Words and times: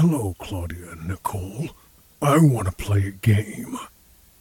Hello, 0.00 0.34
Claudia 0.38 0.92
and 0.92 1.08
Nicole. 1.08 1.68
I 2.22 2.38
want 2.38 2.66
to 2.68 2.72
play 2.72 3.06
a 3.06 3.10
game. 3.10 3.76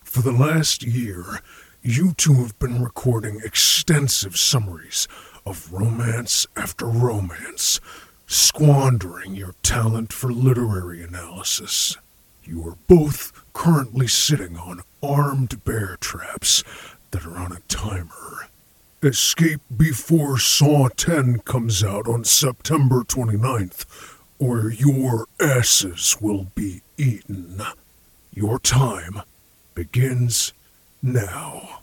For 0.06 0.22
the 0.22 0.32
last 0.32 0.84
year, 0.84 1.42
you 1.82 2.14
two 2.14 2.36
have 2.36 2.58
been 2.60 2.82
recording 2.82 3.42
extensive 3.44 4.38
summaries 4.38 5.06
of 5.46 5.74
romance 5.74 6.48
after 6.56 6.86
romance, 6.86 7.82
squandering 8.26 9.36
your 9.36 9.54
talent 9.62 10.14
for 10.14 10.32
literary 10.32 11.04
analysis. 11.04 11.98
You 12.46 12.66
are 12.66 12.78
both 12.88 13.34
currently 13.52 14.08
sitting 14.08 14.56
on 14.56 14.80
armed 15.04 15.66
bear 15.66 15.98
traps 16.00 16.64
that 17.12 17.26
are 17.26 17.36
on 17.36 17.52
a 17.52 17.60
timer. 17.68 18.48
Escape 19.04 19.60
before 19.76 20.40
Saw 20.40 20.88
10 20.88 21.40
comes 21.40 21.84
out 21.84 22.08
on 22.08 22.24
September 22.24 23.02
29th, 23.02 24.19
or 24.40 24.72
your 24.72 25.28
asses 25.40 26.18
will 26.20 26.48
be 26.56 26.82
eaten. 26.98 27.62
Your 28.34 28.58
time 28.60 29.22
begins 29.76 30.54
now. 31.02 31.82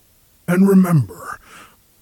And 0.48 0.69
remember, 0.69 1.38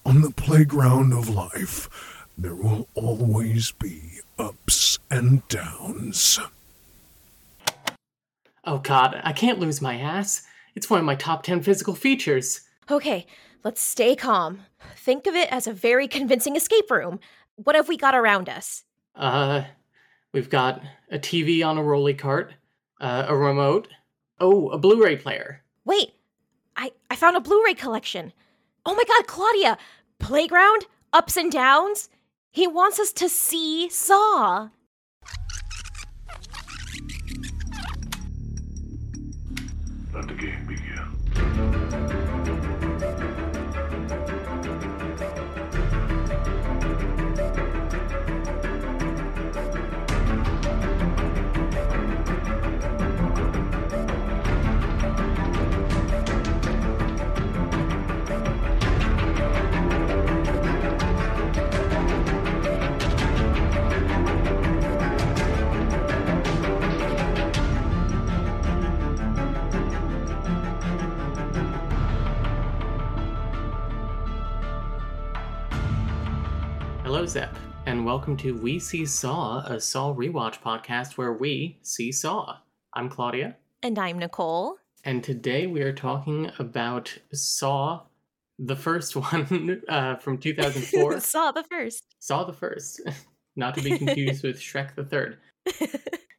on 0.05 0.21
the 0.21 0.31
playground 0.31 1.13
of 1.13 1.29
life, 1.29 2.25
there 2.37 2.55
will 2.55 2.87
always 2.93 3.71
be 3.71 4.21
ups 4.39 4.99
and 5.11 5.47
downs. 5.47 6.39
Oh 8.63 8.79
god, 8.79 9.21
I 9.23 9.33
can't 9.33 9.59
lose 9.59 9.81
my 9.81 9.99
ass. 9.99 10.43
It's 10.75 10.89
one 10.89 10.99
of 10.99 11.05
my 11.05 11.15
top 11.15 11.43
10 11.43 11.61
physical 11.61 11.95
features. 11.95 12.61
Okay, 12.89 13.25
let's 13.63 13.81
stay 13.81 14.15
calm. 14.15 14.61
Think 14.95 15.27
of 15.27 15.35
it 15.35 15.51
as 15.51 15.67
a 15.67 15.73
very 15.73 16.07
convincing 16.07 16.55
escape 16.55 16.89
room. 16.89 17.19
What 17.55 17.75
have 17.75 17.87
we 17.87 17.97
got 17.97 18.15
around 18.15 18.49
us? 18.49 18.83
Uh, 19.15 19.63
we've 20.35 20.49
got 20.49 20.81
a 21.09 21.17
TV 21.17 21.65
on 21.65 21.77
a 21.77 21.83
rolly 21.83 22.13
cart, 22.13 22.53
uh, 22.99 23.25
a 23.27 23.35
remote, 23.35 23.87
oh, 24.41 24.67
a 24.67 24.77
Blu 24.77 25.01
ray 25.01 25.15
player. 25.15 25.63
Wait, 25.85 26.11
I, 26.75 26.91
I 27.09 27.15
found 27.15 27.37
a 27.37 27.39
Blu 27.39 27.63
ray 27.63 27.73
collection. 27.73 28.33
Oh 28.85 28.93
my 28.93 29.03
god, 29.07 29.27
Claudia! 29.27 29.77
Playground? 30.19 30.87
Ups 31.13 31.37
and 31.37 31.49
downs? 31.49 32.09
He 32.51 32.67
wants 32.67 32.99
us 32.99 33.13
to 33.13 33.29
see 33.29 33.89
Saw. 33.89 34.69
Let 40.13 40.27
and 77.95 78.05
welcome 78.05 78.35
to 78.35 78.57
We 78.57 78.77
See 78.77 79.05
Saw, 79.05 79.59
a 79.59 79.79
Saw 79.79 80.13
rewatch 80.13 80.59
podcast 80.61 81.13
where 81.17 81.31
we 81.31 81.79
see 81.81 82.11
Saw. 82.11 82.57
I'm 82.93 83.07
Claudia, 83.07 83.55
And 83.83 83.97
I'm 83.97 84.19
Nicole. 84.19 84.75
and 85.05 85.23
today 85.23 85.65
we 85.65 85.81
are 85.81 85.93
talking 85.93 86.51
about 86.59 87.17
Saw, 87.31 88.01
the 88.59 88.75
first 88.75 89.15
one 89.31 89.81
uh, 89.87 90.17
from 90.17 90.39
2004. 90.39 91.19
Saw 91.21 91.53
the 91.53 91.63
first. 91.63 92.03
Saw 92.19 92.43
the 92.43 92.51
first, 92.51 92.99
not 93.55 93.75
to 93.75 93.81
be 93.81 93.97
confused 93.97 94.43
with 94.43 94.59
Shrek 94.59 94.93
the 94.95 95.05
third. 95.05 95.37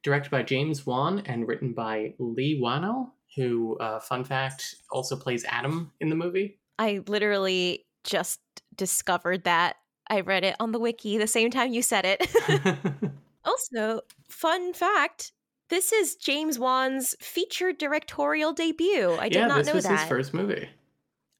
Directed 0.02 0.30
by 0.30 0.42
James 0.42 0.84
Wan 0.84 1.22
and 1.24 1.48
written 1.48 1.72
by 1.72 2.12
Leigh 2.18 2.60
Whannell, 2.60 3.12
who, 3.34 3.78
uh, 3.78 3.98
fun 4.00 4.24
fact, 4.24 4.74
also 4.90 5.16
plays 5.16 5.46
Adam 5.46 5.90
in 6.02 6.10
the 6.10 6.16
movie. 6.16 6.58
I 6.78 7.00
literally 7.06 7.86
just 8.04 8.40
discovered 8.76 9.44
that. 9.44 9.76
I 10.08 10.20
read 10.20 10.44
it 10.44 10.56
on 10.60 10.72
the 10.72 10.78
wiki 10.78 11.18
the 11.18 11.26
same 11.26 11.50
time 11.50 11.72
you 11.72 11.82
said 11.82 12.04
it. 12.04 12.26
also, 13.44 14.00
fun 14.28 14.72
fact 14.72 15.32
this 15.68 15.92
is 15.92 16.14
James 16.14 16.58
Wan's 16.58 17.16
featured 17.20 17.78
directorial 17.78 18.52
debut. 18.52 19.16
I 19.18 19.28
did 19.28 19.38
yeah, 19.38 19.46
not 19.46 19.58
know 19.58 19.62
that. 19.64 19.74
this 19.74 19.88
was 19.88 20.00
his 20.00 20.08
first 20.08 20.34
movie. 20.34 20.68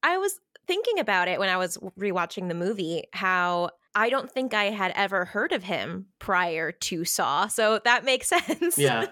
I 0.02 0.18
was 0.18 0.40
thinking 0.66 0.98
about 0.98 1.28
it 1.28 1.38
when 1.38 1.48
I 1.48 1.56
was 1.56 1.78
rewatching 1.98 2.48
the 2.48 2.54
movie, 2.54 3.04
how 3.12 3.70
I 3.94 4.10
don't 4.10 4.30
think 4.30 4.52
I 4.52 4.64
had 4.64 4.92
ever 4.96 5.24
heard 5.24 5.52
of 5.52 5.62
him 5.62 6.06
prior 6.18 6.72
to 6.72 7.04
Saw. 7.04 7.46
So 7.46 7.80
that 7.84 8.04
makes 8.04 8.28
sense. 8.46 8.76
Yeah. 8.76 9.06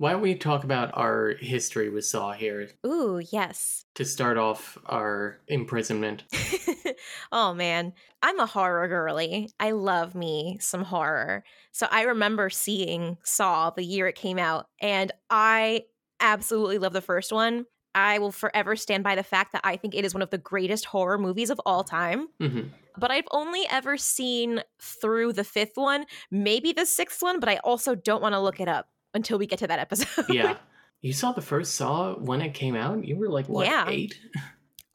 Why 0.00 0.12
don't 0.12 0.22
we 0.22 0.34
talk 0.34 0.64
about 0.64 0.92
our 0.94 1.34
history 1.40 1.90
with 1.90 2.06
Saw 2.06 2.32
here 2.32 2.68
Ooh, 2.86 3.20
yes. 3.30 3.84
to 3.96 4.06
start 4.06 4.38
off 4.38 4.78
our 4.86 5.40
imprisonment? 5.46 6.24
oh 7.32 7.52
man, 7.52 7.92
I'm 8.22 8.40
a 8.40 8.46
horror 8.46 8.88
girly. 8.88 9.50
I 9.60 9.72
love 9.72 10.14
me 10.14 10.56
some 10.58 10.84
horror. 10.84 11.44
So 11.72 11.86
I 11.90 12.04
remember 12.04 12.48
seeing 12.48 13.18
Saw 13.24 13.68
the 13.68 13.84
year 13.84 14.08
it 14.08 14.14
came 14.14 14.38
out, 14.38 14.68
and 14.80 15.12
I 15.28 15.82
absolutely 16.18 16.78
love 16.78 16.94
the 16.94 17.02
first 17.02 17.30
one. 17.30 17.66
I 17.94 18.20
will 18.20 18.32
forever 18.32 18.76
stand 18.76 19.04
by 19.04 19.16
the 19.16 19.22
fact 19.22 19.52
that 19.52 19.60
I 19.64 19.76
think 19.76 19.94
it 19.94 20.06
is 20.06 20.14
one 20.14 20.22
of 20.22 20.30
the 20.30 20.38
greatest 20.38 20.86
horror 20.86 21.18
movies 21.18 21.50
of 21.50 21.60
all 21.66 21.84
time. 21.84 22.28
hmm 22.40 22.68
But 22.96 23.10
I've 23.10 23.28
only 23.32 23.66
ever 23.70 23.98
seen 23.98 24.62
through 24.80 25.34
the 25.34 25.44
fifth 25.44 25.74
one, 25.74 26.06
maybe 26.30 26.72
the 26.72 26.86
sixth 26.86 27.20
one, 27.22 27.38
but 27.38 27.50
I 27.50 27.58
also 27.58 27.94
don't 27.94 28.22
want 28.22 28.32
to 28.32 28.40
look 28.40 28.60
it 28.60 28.68
up 28.68 28.88
until 29.14 29.38
we 29.38 29.46
get 29.46 29.58
to 29.60 29.66
that 29.66 29.78
episode. 29.78 30.26
Yeah. 30.28 30.56
You 31.02 31.14
saw 31.14 31.32
the 31.32 31.40
first 31.40 31.76
Saw 31.76 32.12
when 32.16 32.42
it 32.42 32.52
came 32.52 32.76
out? 32.76 33.06
You 33.06 33.16
were 33.16 33.30
like, 33.30 33.48
what, 33.48 33.66
Yeah. 33.66 33.88
eight? 33.88 34.18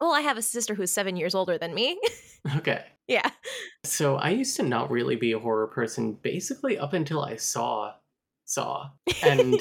well, 0.00 0.12
I 0.12 0.20
have 0.20 0.36
a 0.36 0.42
sister 0.42 0.72
who's 0.76 0.92
seven 0.92 1.16
years 1.16 1.34
older 1.34 1.58
than 1.58 1.74
me. 1.74 2.00
Okay. 2.58 2.84
yeah. 3.08 3.28
So 3.82 4.14
I 4.14 4.30
used 4.30 4.54
to 4.58 4.62
not 4.62 4.88
really 4.88 5.16
be 5.16 5.32
a 5.32 5.38
horror 5.40 5.66
person 5.66 6.12
basically 6.22 6.78
up 6.78 6.92
until 6.92 7.24
I 7.24 7.34
saw 7.34 7.94
Saw. 8.44 8.90
And 9.24 9.58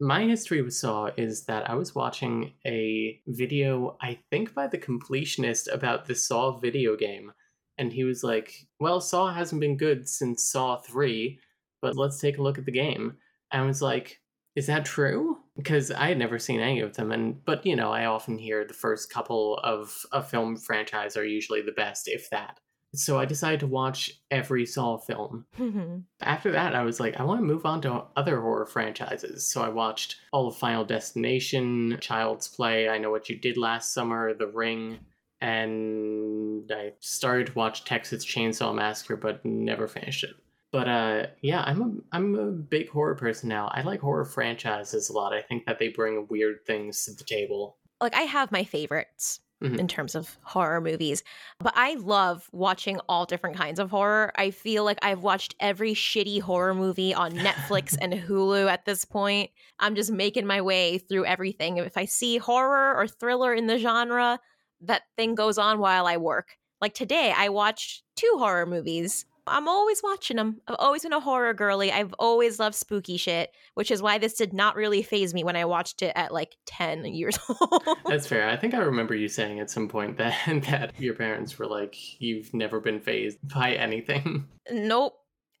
my 0.00 0.24
history 0.24 0.60
with 0.60 0.74
Saw 0.74 1.10
is 1.16 1.44
that 1.44 1.70
I 1.70 1.76
was 1.76 1.94
watching 1.94 2.54
a 2.66 3.20
video, 3.28 3.96
I 4.02 4.18
think 4.32 4.54
by 4.54 4.66
the 4.66 4.78
completionist, 4.78 5.72
about 5.72 6.06
the 6.06 6.16
Saw 6.16 6.58
video 6.58 6.96
game. 6.96 7.30
And 7.78 7.92
he 7.92 8.02
was 8.02 8.24
like, 8.24 8.66
Well, 8.80 9.00
Saw 9.00 9.32
hasn't 9.32 9.60
been 9.60 9.76
good 9.76 10.08
since 10.08 10.50
Saw 10.50 10.78
3, 10.78 11.38
but 11.80 11.96
let's 11.96 12.18
take 12.18 12.38
a 12.38 12.42
look 12.42 12.58
at 12.58 12.64
the 12.64 12.72
game. 12.72 13.18
I 13.54 13.62
was 13.62 13.82
like, 13.82 14.20
Is 14.54 14.66
that 14.66 14.84
true? 14.84 15.38
Because 15.56 15.90
I 15.90 16.08
had 16.08 16.18
never 16.18 16.38
seen 16.38 16.60
any 16.60 16.80
of 16.80 16.96
them. 16.96 17.12
And 17.12 17.44
but 17.44 17.64
you 17.64 17.76
know, 17.76 17.90
I 17.90 18.06
often 18.06 18.38
hear 18.38 18.64
the 18.64 18.74
first 18.74 19.10
couple 19.10 19.58
of 19.58 20.04
a 20.12 20.22
film 20.22 20.56
franchise 20.56 21.16
are 21.16 21.24
usually 21.24 21.62
the 21.62 21.72
best, 21.72 22.08
if 22.08 22.30
that. 22.30 22.58
So 22.94 23.18
I 23.18 23.24
decided 23.24 23.60
to 23.60 23.66
watch 23.66 24.12
every 24.30 24.64
Saw 24.66 24.98
film 24.98 25.46
mm-hmm. 25.58 25.98
after 26.20 26.52
that, 26.52 26.76
I 26.76 26.82
was 26.82 27.00
like, 27.00 27.18
I 27.18 27.24
want 27.24 27.40
to 27.40 27.44
move 27.44 27.66
on 27.66 27.80
to 27.82 28.04
other 28.14 28.40
horror 28.40 28.66
franchises. 28.66 29.50
So 29.50 29.62
I 29.62 29.68
watched 29.68 30.16
all 30.32 30.46
of 30.46 30.56
Final 30.56 30.84
Destination, 30.84 31.98
Child's 32.00 32.46
Play, 32.46 32.88
I 32.88 32.98
Know 32.98 33.10
What 33.10 33.28
You 33.28 33.36
Did 33.36 33.56
Last 33.56 33.92
Summer, 33.92 34.32
The 34.32 34.46
Ring, 34.46 35.00
and 35.40 36.70
I 36.72 36.92
started 37.00 37.48
to 37.48 37.54
watch 37.54 37.84
Texas 37.84 38.24
Chainsaw 38.24 38.74
Massacre, 38.74 39.16
but 39.16 39.44
never 39.44 39.88
finished 39.88 40.24
it. 40.24 40.34
But 40.74 40.88
uh, 40.88 41.26
yeah, 41.40 41.62
I'm 41.64 41.80
a 41.82 42.16
I'm 42.16 42.34
a 42.34 42.46
big 42.50 42.88
horror 42.88 43.14
person 43.14 43.48
now. 43.48 43.68
I 43.72 43.82
like 43.82 44.00
horror 44.00 44.24
franchises 44.24 45.08
a 45.08 45.12
lot. 45.12 45.32
I 45.32 45.40
think 45.40 45.66
that 45.66 45.78
they 45.78 45.86
bring 45.88 46.26
weird 46.28 46.66
things 46.66 47.04
to 47.04 47.12
the 47.12 47.22
table. 47.22 47.76
like 48.00 48.16
I 48.16 48.22
have 48.22 48.50
my 48.50 48.64
favorites 48.64 49.38
Mhm. 49.62 49.78
in 49.78 49.86
terms 49.86 50.16
of 50.16 50.36
horror 50.42 50.80
movies, 50.80 51.22
but 51.60 51.72
I 51.76 51.94
love 51.94 52.50
watching 52.52 52.98
all 53.08 53.24
different 53.24 53.56
kinds 53.56 53.78
of 53.78 53.88
horror. 53.88 54.32
I 54.34 54.50
feel 54.50 54.82
like 54.82 54.98
I've 55.00 55.22
watched 55.22 55.54
every 55.60 55.94
shitty 55.94 56.40
horror 56.40 56.74
movie 56.74 57.14
on 57.14 57.30
Netflix 57.32 57.96
and 58.02 58.12
Hulu 58.12 58.68
at 58.68 58.84
this 58.84 59.04
point. 59.04 59.52
I'm 59.78 59.94
just 59.94 60.10
making 60.10 60.44
my 60.44 60.60
way 60.60 60.98
through 60.98 61.24
everything. 61.26 61.76
If 61.76 61.96
I 61.96 62.04
see 62.06 62.36
horror 62.38 62.96
or 62.96 63.06
thriller 63.06 63.54
in 63.54 63.68
the 63.68 63.78
genre, 63.78 64.40
that 64.80 65.02
thing 65.16 65.36
goes 65.36 65.56
on 65.56 65.78
while 65.78 66.08
I 66.08 66.16
work. 66.16 66.58
Like 66.80 66.94
today, 66.94 67.32
I 67.34 67.48
watched 67.48 68.02
two 68.16 68.34
horror 68.38 68.66
movies. 68.66 69.24
I'm 69.46 69.68
always 69.68 70.02
watching 70.02 70.36
them. 70.36 70.60
I've 70.66 70.76
always 70.78 71.02
been 71.02 71.12
a 71.12 71.20
horror 71.20 71.52
girly. 71.54 71.92
I've 71.92 72.14
always 72.18 72.58
loved 72.58 72.74
spooky 72.74 73.16
shit, 73.16 73.50
which 73.74 73.90
is 73.90 74.00
why 74.00 74.18
this 74.18 74.34
did 74.34 74.52
not 74.52 74.76
really 74.76 75.02
faze 75.02 75.34
me 75.34 75.44
when 75.44 75.56
I 75.56 75.64
watched 75.64 76.02
it 76.02 76.12
at 76.16 76.32
like 76.32 76.56
10 76.66 77.04
years 77.06 77.38
old. 77.48 77.98
That's 78.06 78.26
fair. 78.26 78.48
I 78.48 78.56
think 78.56 78.74
I 78.74 78.78
remember 78.78 79.14
you 79.14 79.28
saying 79.28 79.60
at 79.60 79.70
some 79.70 79.88
point 79.88 80.16
that 80.18 80.34
that 80.68 80.92
your 80.98 81.14
parents 81.14 81.58
were 81.58 81.66
like, 81.66 82.20
"You've 82.20 82.52
never 82.54 82.80
been 82.80 83.00
fazed 83.00 83.38
by 83.54 83.72
anything." 83.72 84.48
nope. 84.70 85.14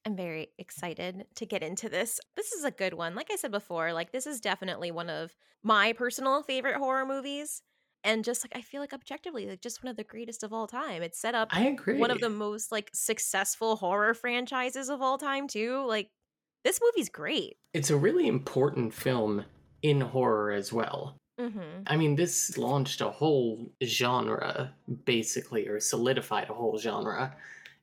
I'm 0.06 0.16
very 0.16 0.48
excited 0.58 1.24
to 1.36 1.46
get 1.46 1.62
into 1.62 1.88
this. 1.88 2.20
This 2.36 2.52
is 2.52 2.62
a 2.64 2.70
good 2.70 2.92
one. 2.92 3.14
Like 3.14 3.30
I 3.32 3.36
said 3.36 3.50
before, 3.50 3.94
like 3.94 4.12
this 4.12 4.26
is 4.26 4.38
definitely 4.38 4.90
one 4.90 5.08
of 5.08 5.34
my 5.62 5.94
personal 5.94 6.42
favorite 6.42 6.76
horror 6.76 7.06
movies. 7.06 7.62
And 8.04 8.22
just 8.24 8.44
like 8.44 8.52
I 8.56 8.60
feel 8.60 8.80
like 8.80 8.92
objectively, 8.92 9.46
like 9.46 9.62
just 9.62 9.82
one 9.82 9.90
of 9.90 9.96
the 9.96 10.04
greatest 10.04 10.42
of 10.42 10.52
all 10.52 10.66
time. 10.66 11.02
It's 11.02 11.18
set 11.18 11.34
up 11.34 11.48
I 11.52 11.64
agree. 11.64 11.98
one 11.98 12.10
of 12.10 12.20
the 12.20 12.28
most 12.30 12.70
like 12.70 12.90
successful 12.92 13.76
horror 13.76 14.14
franchises 14.14 14.90
of 14.90 15.00
all 15.02 15.18
time 15.18 15.48
too. 15.48 15.84
Like 15.86 16.10
this 16.64 16.80
movie's 16.82 17.08
great. 17.08 17.56
It's 17.72 17.90
a 17.90 17.96
really 17.96 18.28
important 18.28 18.94
film 18.94 19.44
in 19.82 20.00
horror 20.00 20.52
as 20.52 20.72
well. 20.72 21.16
Mm-hmm. 21.40 21.82
I 21.86 21.96
mean, 21.96 22.14
this 22.16 22.56
launched 22.56 23.00
a 23.00 23.10
whole 23.10 23.72
genre, 23.82 24.74
basically, 25.04 25.66
or 25.66 25.80
solidified 25.80 26.48
a 26.50 26.54
whole 26.54 26.78
genre. 26.78 27.36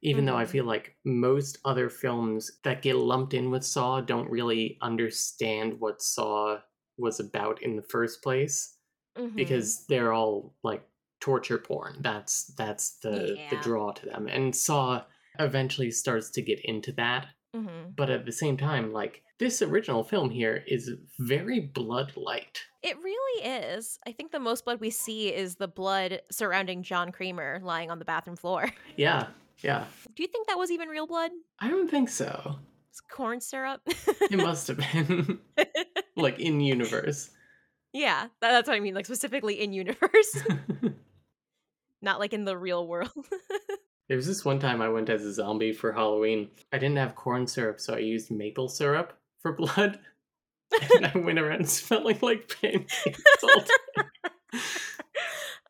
Even 0.04 0.26
though 0.26 0.38
I 0.38 0.46
Mhm. 0.46 0.50
feel 0.50 0.66
like 0.66 0.96
most 1.06 1.60
other 1.64 1.90
films 1.90 2.60
that 2.64 2.82
get 2.82 2.96
lumped 2.96 3.34
in 3.36 3.52
with 3.52 3.64
Saw 3.64 4.02
don't 4.02 4.30
really 4.32 4.78
understand 4.82 5.80
what 5.80 6.02
Saw 6.02 6.62
was 6.98 7.20
about 7.20 7.62
in 7.62 7.76
the 7.76 7.84
first 7.84 8.24
place 8.24 8.78
Mhm. 9.18 9.36
because 9.36 9.86
they're 9.88 10.14
all 10.14 10.54
like 10.64 10.84
torture 11.20 11.58
porn. 11.58 11.98
That's 12.02 12.46
that's 12.56 12.98
the 13.00 13.38
the 13.50 13.58
draw 13.62 13.92
to 13.92 14.06
them. 14.06 14.28
And 14.28 14.56
Saw 14.56 15.04
eventually 15.40 15.92
starts 15.92 16.30
to 16.32 16.42
get 16.42 16.60
into 16.66 16.92
that 16.94 17.28
Mhm. 17.56 17.96
but 17.96 18.10
at 18.10 18.26
the 18.26 18.32
same 18.32 18.56
time 18.58 18.92
like 18.94 19.24
this 19.38 19.62
original 19.62 20.04
film 20.04 20.30
here 20.30 20.64
is 20.68 20.90
very 21.20 21.60
blood 21.60 22.14
light 22.16 22.62
It 22.84 22.98
really 23.00 23.44
is. 23.46 23.98
I 24.06 24.12
think 24.14 24.32
the 24.32 24.40
most 24.40 24.64
blood 24.66 24.80
we 24.80 24.90
see 24.90 25.34
is 25.34 25.56
the 25.56 25.68
blood 25.68 26.22
surrounding 26.32 26.82
John 26.84 27.12
Kramer 27.12 27.60
lying 27.64 27.92
on 27.92 28.00
the 28.00 28.06
bathroom 28.06 28.36
floor. 28.38 28.70
yeah 28.98 29.28
yeah 29.60 29.86
Do 30.16 30.24
you 30.24 30.28
think 30.28 30.48
that 30.48 30.58
was 30.58 30.72
even 30.72 30.88
real 30.90 31.08
blood? 31.08 31.32
i 31.60 31.68
don't 31.70 31.90
think 31.90 32.10
so 32.10 32.60
It's 32.90 33.02
corn 33.02 33.40
syrup. 33.42 33.82
it 33.86 34.38
must 34.38 34.68
have 34.68 34.78
been 34.78 35.40
like 36.16 36.40
in 36.40 36.60
universe 36.62 37.30
yeah, 37.94 38.28
that- 38.42 38.52
that's 38.52 38.68
what 38.68 38.76
I 38.76 38.80
mean. 38.80 38.94
Like 38.96 39.06
specifically 39.06 39.62
in 39.62 39.74
universe, 39.74 40.38
not 42.02 42.20
like 42.20 42.34
in 42.34 42.46
the 42.46 42.58
real 42.58 42.88
world. 42.88 43.12
there 44.08 44.18
was 44.18 44.28
this 44.28 44.44
one 44.44 44.60
time 44.60 44.82
i 44.82 44.90
went 44.90 45.10
as 45.10 45.24
a 45.24 45.32
zombie 45.32 45.72
for 45.72 45.94
halloween 45.94 46.50
i 46.74 46.78
didn't 46.78 46.98
have 46.98 47.16
corn 47.16 47.48
syrup 47.48 47.80
so 47.80 47.94
i 47.94 48.00
used 48.00 48.30
maple 48.30 48.68
syrup 48.68 49.14
for 49.42 49.54
blood 49.54 50.00
and 50.96 51.06
i 51.06 51.18
went 51.18 51.40
around 51.40 51.70
smelling 51.70 52.20
like 52.22 52.54
pancakes 52.62 53.22
all 53.44 53.60
day. 53.62 54.60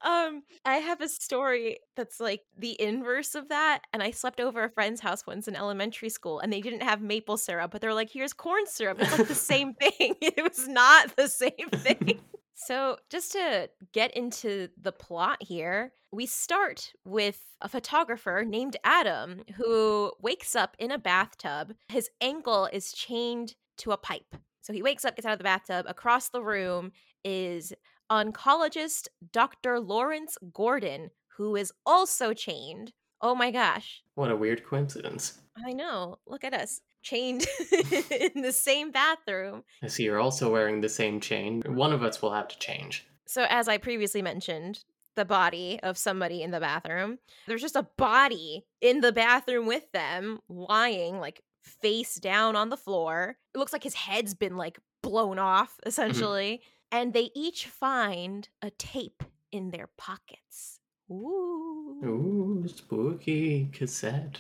Um, 0.03 0.43
I 0.65 0.75
have 0.75 1.01
a 1.01 1.07
story 1.07 1.79
that's 1.95 2.19
like 2.19 2.41
the 2.57 2.79
inverse 2.81 3.35
of 3.35 3.49
that, 3.49 3.81
and 3.93 4.01
I 4.01 4.11
slept 4.11 4.39
over 4.39 4.63
a 4.63 4.69
friend's 4.69 5.01
house 5.01 5.25
once 5.25 5.47
in 5.47 5.55
elementary 5.55 6.09
school, 6.09 6.39
and 6.39 6.51
they 6.51 6.61
didn't 6.61 6.83
have 6.83 7.01
maple 7.01 7.37
syrup, 7.37 7.71
but 7.71 7.81
they're 7.81 7.93
like, 7.93 8.11
"Here's 8.11 8.33
corn 8.33 8.65
syrup." 8.67 8.99
It's 9.01 9.17
like 9.17 9.27
the 9.27 9.35
same 9.53 9.73
thing. 9.73 10.15
It 10.21 10.43
was 10.43 10.67
not 10.67 11.15
the 11.15 11.27
same 11.27 11.69
thing. 11.73 12.19
So, 12.53 12.97
just 13.09 13.31
to 13.31 13.69
get 13.91 14.15
into 14.15 14.69
the 14.79 14.91
plot 14.91 15.37
here, 15.41 15.93
we 16.11 16.27
start 16.27 16.93
with 17.03 17.41
a 17.59 17.67
photographer 17.67 18.43
named 18.45 18.77
Adam 18.83 19.41
who 19.55 20.11
wakes 20.21 20.55
up 20.55 20.75
in 20.77 20.91
a 20.91 20.99
bathtub. 20.99 21.73
His 21.87 22.11
ankle 22.21 22.69
is 22.71 22.93
chained 22.93 23.55
to 23.77 23.93
a 23.93 23.97
pipe. 23.97 24.35
So 24.61 24.73
he 24.73 24.83
wakes 24.83 25.05
up, 25.05 25.15
gets 25.15 25.25
out 25.25 25.33
of 25.33 25.39
the 25.39 25.43
bathtub. 25.43 25.85
Across 25.89 26.29
the 26.29 26.43
room 26.43 26.91
is 27.23 27.73
oncologist 28.11 29.07
Dr. 29.31 29.79
Lawrence 29.79 30.37
Gordon, 30.53 31.11
who 31.37 31.55
is 31.55 31.71
also 31.85 32.33
chained. 32.33 32.91
Oh 33.21 33.33
my 33.33 33.51
gosh. 33.51 34.03
what 34.15 34.29
a 34.31 34.35
weird 34.35 34.65
coincidence 34.65 35.39
I 35.65 35.73
know. 35.73 36.17
Look 36.27 36.43
at 36.43 36.53
us 36.53 36.81
chained 37.03 37.45
in 38.11 38.41
the 38.41 38.51
same 38.51 38.91
bathroom. 38.91 39.63
i 39.81 39.87
see 39.87 40.03
you're 40.03 40.19
also 40.19 40.51
wearing 40.51 40.81
the 40.81 40.89
same 40.89 41.19
chain 41.19 41.63
one 41.65 41.93
of 41.93 42.03
us 42.03 42.21
will 42.21 42.31
have 42.31 42.47
to 42.47 42.59
change 42.59 43.07
So, 43.25 43.45
as 43.49 43.67
I 43.67 43.77
previously 43.77 44.21
mentioned, 44.21 44.83
the 45.15 45.25
body 45.25 45.79
of 45.83 45.97
somebody 45.97 46.41
in 46.41 46.51
the 46.51 46.59
bathroom, 46.59 47.17
there's 47.47 47.61
just 47.61 47.75
a 47.75 47.87
body 47.97 48.65
in 48.81 49.01
the 49.01 49.11
bathroom 49.11 49.65
with 49.65 49.91
them, 49.93 50.39
lying 50.49 51.19
like 51.19 51.41
face 51.63 52.15
down 52.15 52.55
on 52.55 52.69
the 52.69 52.77
floor. 52.77 53.37
It 53.53 53.57
looks 53.57 53.73
like 53.73 53.83
his 53.83 53.95
head's 53.95 54.33
been 54.33 54.57
like 54.57 54.79
blown 55.01 55.39
off, 55.39 55.71
mm-hmm. 55.71 55.89
essentially. 55.89 56.61
And 56.91 57.13
they 57.13 57.31
each 57.33 57.67
find 57.67 58.49
a 58.61 58.69
tape 58.71 59.23
in 59.51 59.71
their 59.71 59.87
pockets. 59.97 60.79
Ooh. 61.09 61.99
Ooh, 62.03 62.67
spooky 62.67 63.69
cassette. 63.71 64.39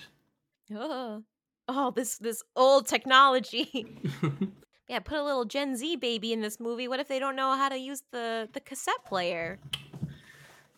Oh, 0.73 1.23
oh 1.67 1.91
this 1.91 2.17
this 2.17 2.43
old 2.55 2.87
technology. 2.87 3.85
yeah, 4.87 4.99
put 4.99 5.17
a 5.17 5.23
little 5.23 5.45
Gen 5.45 5.75
Z 5.75 5.95
baby 5.97 6.33
in 6.33 6.41
this 6.41 6.59
movie. 6.59 6.87
What 6.87 6.99
if 6.99 7.07
they 7.07 7.19
don't 7.19 7.35
know 7.35 7.55
how 7.55 7.69
to 7.69 7.77
use 7.77 8.03
the 8.11 8.49
the 8.53 8.59
cassette 8.59 9.05
player? 9.05 9.59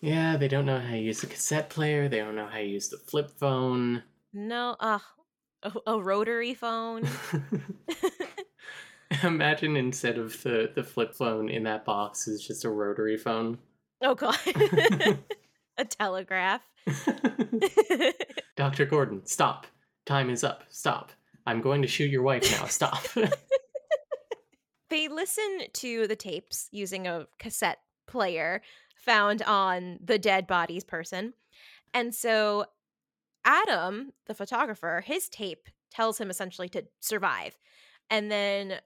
yeah, 0.02 0.36
they 0.36 0.48
don't 0.50 0.66
know 0.66 0.80
how 0.80 0.92
to 0.92 1.00
use 1.00 1.22
the 1.22 1.28
cassette 1.28 1.70
player. 1.70 2.10
They 2.10 2.18
don't 2.18 2.36
know 2.36 2.48
how 2.48 2.58
to 2.58 2.66
use 2.66 2.90
the 2.90 2.98
flip 2.98 3.32
phone. 3.32 4.04
No, 4.34 4.76
uh, 4.80 5.00
a, 5.64 5.74
a 5.88 6.02
rotary 6.02 6.54
phone. 6.54 7.08
Imagine 9.24 9.76
instead 9.76 10.18
of 10.18 10.42
the, 10.44 10.72
the 10.74 10.84
flip 10.84 11.14
phone 11.14 11.50
in 11.50 11.64
that 11.64 11.86
box 11.86 12.28
is 12.28 12.46
just 12.46 12.66
a 12.66 12.70
rotary 12.70 13.18
phone. 13.18 13.58
oh 14.02 14.16
god, 14.16 14.38
a 15.78 15.86
telegraph. 15.86 16.62
Dr. 18.56 18.86
Gordon, 18.86 19.26
stop. 19.26 19.68
Time 20.06 20.30
is 20.30 20.44
up. 20.44 20.64
Stop. 20.70 21.12
I'm 21.46 21.62
going 21.62 21.82
to 21.82 21.88
shoot 21.88 22.10
your 22.10 22.24
wife 22.24 22.50
now. 22.60 22.68
Stop. 22.68 23.04
they 24.90 25.08
listen 25.08 25.60
to 25.74 26.08
the 26.08 26.16
tapes 26.16 26.70
using 26.72 27.08
a 27.08 27.28
cassette 27.40 27.80
player 28.08 28.62
found 28.96 29.42
on 29.42 30.00
the 30.04 30.20
dead 30.20 30.48
body's 30.48 30.84
person, 30.84 31.34
and 31.94 32.16
so 32.16 32.66
Adam, 33.46 34.14
the 34.28 34.34
photographer, 34.34 35.04
his 35.06 35.28
tape 35.28 35.68
tells 35.92 36.20
him 36.20 36.30
essentially 36.30 36.70
to 36.70 36.86
survive, 37.02 37.58
and 38.10 38.32
then 38.32 38.80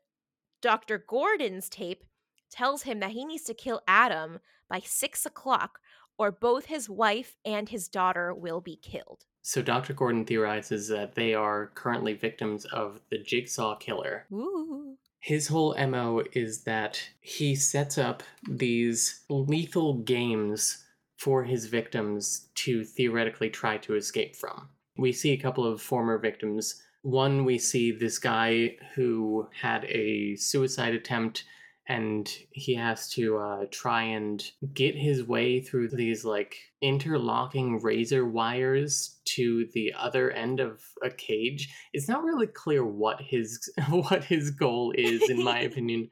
Dr. 0.62 0.98
Gordon's 0.98 1.70
tape 1.70 2.04
tells 2.50 2.84
him 2.84 3.00
that 3.00 3.12
he 3.12 3.26
needs 3.26 3.44
to 3.44 3.54
kill 3.54 3.82
Adam 3.88 4.40
by 4.70 4.82
six 4.84 5.26
o'clock, 5.26 5.80
or 6.18 6.32
both 6.32 6.66
his 6.66 6.90
wife 6.90 7.36
and 7.46 7.70
his 7.70 7.88
daughter 7.88 8.34
will 8.34 8.62
be 8.62 8.76
killed. 8.76 9.26
so 9.42 9.62
Dr. 9.62 9.94
Gordon 9.94 10.26
theorizes 10.26 10.88
that 10.90 11.16
they 11.16 11.34
are 11.34 11.68
currently 11.76 12.14
victims 12.14 12.66
of 12.66 13.00
the 13.10 13.18
Jigsaw 13.20 13.76
Killer, 13.78 14.26
Ooh. 14.34 14.98
his 15.20 15.48
whole 15.48 15.76
MO 15.88 16.24
is 16.34 16.64
that 16.64 17.02
he 17.22 17.56
sets 17.56 17.98
up 17.98 18.24
these 18.50 19.22
lethal 19.30 19.94
games 19.96 20.84
for 21.18 21.44
his 21.44 21.68
victims 21.68 22.50
to 22.56 22.84
theoretically 22.84 23.50
try 23.50 23.78
to 23.78 23.96
escape 23.96 24.36
from. 24.36 24.70
We 24.98 25.12
see 25.14 25.32
a 25.32 25.38
couple 25.38 25.66
of 25.66 25.82
former 25.82 26.18
victims. 26.18 26.82
One, 27.08 27.46
we 27.46 27.58
see 27.58 27.94
this 27.94 28.20
guy 28.20 28.76
who 28.94 29.48
had 29.62 29.86
a 29.86 30.36
suicide 30.36 30.94
attempt 30.94 31.46
and 31.88 32.30
he 32.52 32.76
has 32.76 33.08
to 33.12 33.38
uh, 33.38 33.66
try 33.72 34.04
and 34.04 34.44
get 34.74 34.94
his 34.94 35.24
way 35.24 35.62
through 35.62 35.88
these 35.88 36.26
like 36.26 36.58
interlocking 36.82 37.80
razor 37.82 38.28
wires 38.28 39.22
to 39.36 39.70
the 39.74 39.94
other 39.98 40.32
end 40.32 40.60
of 40.60 40.82
a 41.02 41.10
cage. 41.10 41.74
It's 41.94 42.10
not 42.10 42.26
really 42.26 42.48
clear 42.48 42.84
what 42.84 43.22
his 43.22 43.58
what 43.90 44.26
his 44.26 44.52
goal 44.52 44.92
is 44.94 45.30
in 45.30 45.42
my 45.42 45.60
opinion 45.70 46.10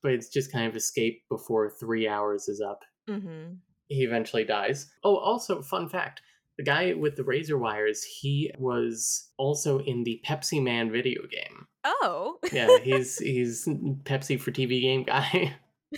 but 0.00 0.12
it's 0.12 0.28
just 0.28 0.52
kind 0.52 0.68
of 0.68 0.76
escape 0.76 1.24
before 1.28 1.68
three 1.68 2.06
hours 2.06 2.48
is 2.48 2.60
up. 2.60 2.82
Mm-hmm. 3.10 3.54
he 3.88 4.04
eventually 4.04 4.44
dies. 4.44 4.92
Oh 5.02 5.16
also 5.16 5.60
fun 5.60 5.88
fact 5.88 6.22
the 6.58 6.64
guy 6.64 6.92
with 6.94 7.16
the 7.16 7.24
razor 7.24 7.58
wires 7.58 8.02
he 8.02 8.50
was 8.58 9.28
also 9.36 9.78
in 9.80 10.04
the 10.04 10.20
Pepsiman 10.26 10.90
video 10.90 11.22
game 11.22 11.66
Oh. 11.84 12.38
yeah 12.52 12.78
he's 12.82 13.18
he's 13.18 13.66
pepsi 14.04 14.40
for 14.40 14.50
tv 14.50 14.80
game 14.80 15.04
guy 15.04 15.54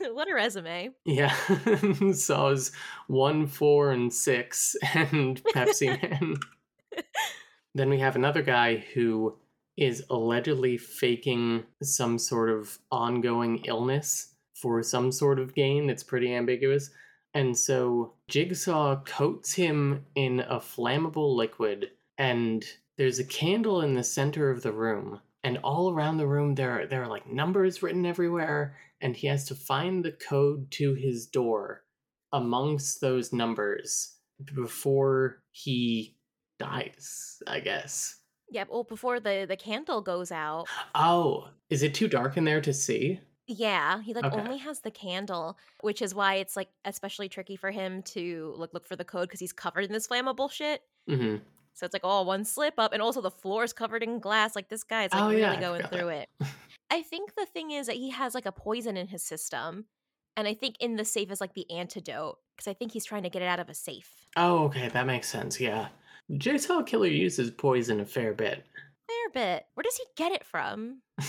what 0.00 0.30
a 0.30 0.34
resume. 0.34 0.90
yeah 1.04 1.34
saws 2.12 2.72
one 3.06 3.46
four 3.46 3.90
and 3.92 4.12
six 4.12 4.74
and 4.94 5.42
pepsi 5.54 6.00
man 6.02 6.34
then 7.74 7.88
we 7.90 7.98
have 7.98 8.16
another 8.16 8.42
guy 8.42 8.84
who 8.94 9.36
is 9.76 10.04
allegedly 10.10 10.76
faking 10.78 11.64
some 11.82 12.18
sort 12.18 12.48
of 12.50 12.78
ongoing 12.92 13.58
illness 13.64 14.34
for 14.54 14.82
some 14.84 15.10
sort 15.10 15.40
of 15.40 15.54
gain. 15.56 15.90
It's 15.90 16.04
pretty 16.04 16.32
ambiguous. 16.32 16.90
And 17.34 17.58
so 17.58 18.14
Jigsaw 18.28 19.02
coats 19.02 19.52
him 19.52 20.06
in 20.14 20.40
a 20.40 20.60
flammable 20.60 21.34
liquid, 21.34 21.90
and 22.16 22.64
there's 22.96 23.18
a 23.18 23.24
candle 23.24 23.80
in 23.80 23.94
the 23.94 24.04
center 24.04 24.50
of 24.50 24.62
the 24.62 24.72
room. 24.72 25.20
And 25.42 25.58
all 25.58 25.92
around 25.92 26.16
the 26.16 26.28
room, 26.28 26.54
there 26.54 26.80
are, 26.80 26.86
there 26.86 27.02
are 27.02 27.08
like 27.08 27.30
numbers 27.30 27.82
written 27.82 28.06
everywhere, 28.06 28.76
and 29.00 29.16
he 29.16 29.26
has 29.26 29.44
to 29.46 29.54
find 29.54 30.04
the 30.04 30.12
code 30.12 30.70
to 30.72 30.94
his 30.94 31.26
door 31.26 31.82
amongst 32.32 33.00
those 33.00 33.32
numbers 33.32 34.16
before 34.54 35.42
he 35.50 36.16
dies, 36.58 37.42
I 37.46 37.60
guess. 37.60 38.16
Yeah, 38.50 38.64
well, 38.68 38.84
before 38.84 39.20
the 39.20 39.46
the 39.48 39.56
candle 39.56 40.00
goes 40.00 40.30
out, 40.30 40.66
Oh, 40.94 41.48
is 41.70 41.82
it 41.82 41.94
too 41.94 42.08
dark 42.08 42.36
in 42.36 42.44
there 42.44 42.60
to 42.60 42.72
see? 42.72 43.20
Yeah, 43.46 44.02
he 44.02 44.14
like 44.14 44.26
Okay. 44.26 44.38
only 44.38 44.58
has 44.58 44.80
the 44.80 44.90
candle, 44.90 45.58
which 45.80 46.00
is 46.02 46.14
why 46.14 46.36
it's 46.36 46.56
like 46.56 46.70
especially 46.84 47.28
tricky 47.28 47.56
for 47.56 47.70
him 47.70 48.02
to 48.04 48.54
look 48.56 48.72
look 48.74 48.86
for 48.86 48.96
the 48.96 49.04
code 49.04 49.28
because 49.28 49.40
he's 49.40 49.52
covered 49.52 49.84
in 49.84 49.92
this 49.92 50.08
flammable 50.08 50.50
shit. 50.50 50.82
hmm 51.08 51.36
So 51.74 51.86
it's 51.86 51.92
like, 51.92 52.02
oh, 52.04 52.22
one 52.22 52.44
slip 52.44 52.74
up, 52.78 52.92
and 52.92 53.02
also 53.02 53.20
the 53.20 53.30
floor 53.30 53.64
is 53.64 53.72
covered 53.72 54.02
in 54.02 54.20
glass. 54.20 54.54
Like 54.56 54.68
this 54.68 54.84
guy's 54.84 55.14
like 55.14 55.24
Oh, 55.24 55.28
really 55.28 55.56
yeah, 55.56 55.60
going 55.60 55.82
through 55.84 56.08
it. 56.08 56.28
I 56.90 57.02
think 57.02 57.34
the 57.34 57.46
thing 57.46 57.70
is 57.72 57.86
that 57.88 57.96
he 57.96 58.10
has 58.10 58.34
like 58.34 58.46
a 58.46 58.52
poison 58.52 58.96
in 58.96 59.08
his 59.08 59.22
system, 59.22 59.86
and 60.36 60.46
I 60.48 60.54
think 60.54 60.76
in 60.80 60.96
the 60.96 61.04
safe 61.04 61.30
is 61.30 61.40
like 61.40 61.54
the 61.54 61.70
antidote 61.70 62.38
because 62.56 62.68
I 62.68 62.74
think 62.74 62.92
he's 62.92 63.04
trying 63.04 63.24
to 63.24 63.30
get 63.30 63.42
it 63.42 63.48
out 63.48 63.60
of 63.60 63.68
a 63.68 63.74
safe. 63.74 64.26
Oh, 64.36 64.64
okay, 64.66 64.88
that 64.88 65.06
makes 65.06 65.28
sense. 65.28 65.60
Yeah, 65.60 65.88
Jigsaw 66.36 66.82
Killer 66.84 67.06
uses 67.08 67.50
poison 67.50 68.00
a 68.00 68.06
fair 68.06 68.32
bit, 68.32 68.64
Fair 69.08 69.30
bit. 69.32 69.66
Where 69.74 69.82
does 69.82 69.96
he 69.96 70.04
get 70.16 70.32
it 70.32 70.44
from? 70.44 71.02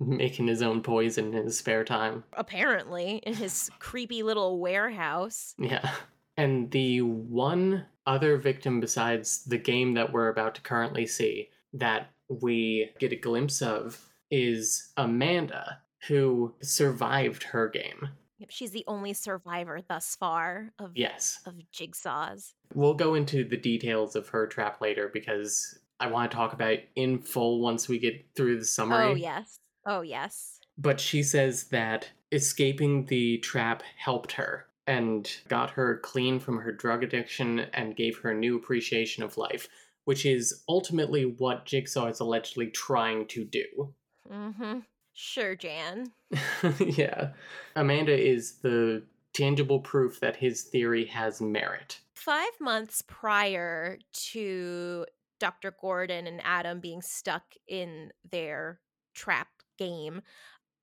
making 0.00 0.46
his 0.46 0.62
own 0.62 0.82
poison 0.82 1.34
in 1.34 1.44
his 1.44 1.58
spare 1.58 1.84
time. 1.84 2.24
Apparently, 2.32 3.16
in 3.18 3.34
his 3.34 3.70
creepy 3.78 4.22
little 4.22 4.58
warehouse. 4.58 5.54
Yeah. 5.58 5.90
And 6.36 6.70
the 6.70 7.02
one 7.02 7.84
other 8.06 8.38
victim 8.38 8.80
besides 8.80 9.44
the 9.44 9.58
game 9.58 9.94
that 9.94 10.12
we're 10.12 10.28
about 10.28 10.54
to 10.56 10.62
currently 10.62 11.06
see 11.06 11.50
that 11.74 12.10
we 12.28 12.90
get 12.98 13.12
a 13.12 13.16
glimpse 13.16 13.60
of 13.60 14.08
is 14.30 14.90
Amanda, 14.96 15.80
who 16.08 16.54
survived 16.62 17.42
her 17.42 17.68
game. 17.68 18.08
Yep, 18.38 18.50
she's 18.50 18.70
the 18.70 18.84
only 18.86 19.12
survivor 19.12 19.80
thus 19.86 20.16
far 20.16 20.72
of 20.78 20.92
Yes. 20.94 21.40
of 21.44 21.54
Jigsaw's. 21.72 22.54
We'll 22.72 22.94
go 22.94 23.14
into 23.14 23.44
the 23.44 23.56
details 23.58 24.16
of 24.16 24.28
her 24.28 24.46
trap 24.46 24.80
later 24.80 25.10
because 25.12 25.78
I 25.98 26.06
want 26.06 26.30
to 26.30 26.34
talk 26.36 26.54
about 26.54 26.72
it 26.72 26.88
in 26.96 27.18
full 27.18 27.60
once 27.60 27.86
we 27.86 27.98
get 27.98 28.24
through 28.34 28.58
the 28.60 28.64
summary. 28.64 29.04
Oh 29.04 29.14
yes. 29.14 29.58
Oh 29.90 30.02
yes. 30.02 30.60
But 30.78 31.00
she 31.00 31.24
says 31.24 31.64
that 31.64 32.10
escaping 32.30 33.06
the 33.06 33.38
trap 33.38 33.82
helped 33.96 34.30
her 34.32 34.66
and 34.86 35.28
got 35.48 35.70
her 35.70 35.98
clean 35.98 36.38
from 36.38 36.58
her 36.58 36.70
drug 36.70 37.02
addiction 37.02 37.66
and 37.74 37.96
gave 37.96 38.16
her 38.18 38.30
a 38.30 38.38
new 38.38 38.56
appreciation 38.56 39.24
of 39.24 39.36
life, 39.36 39.68
which 40.04 40.24
is 40.24 40.62
ultimately 40.68 41.24
what 41.24 41.66
Jigsaw 41.66 42.06
is 42.06 42.20
allegedly 42.20 42.68
trying 42.68 43.26
to 43.26 43.44
do. 43.44 43.92
Mm-hmm. 44.32 44.78
Sure, 45.12 45.56
Jan. 45.56 46.12
yeah. 46.78 47.30
Amanda 47.74 48.16
is 48.16 48.58
the 48.58 49.02
tangible 49.32 49.80
proof 49.80 50.20
that 50.20 50.36
his 50.36 50.62
theory 50.62 51.06
has 51.06 51.40
merit. 51.40 51.98
Five 52.14 52.52
months 52.60 53.02
prior 53.08 53.98
to 54.12 55.04
Dr. 55.40 55.74
Gordon 55.80 56.28
and 56.28 56.40
Adam 56.44 56.78
being 56.78 57.02
stuck 57.02 57.42
in 57.66 58.12
their 58.30 58.78
trap 59.14 59.48
game, 59.80 60.22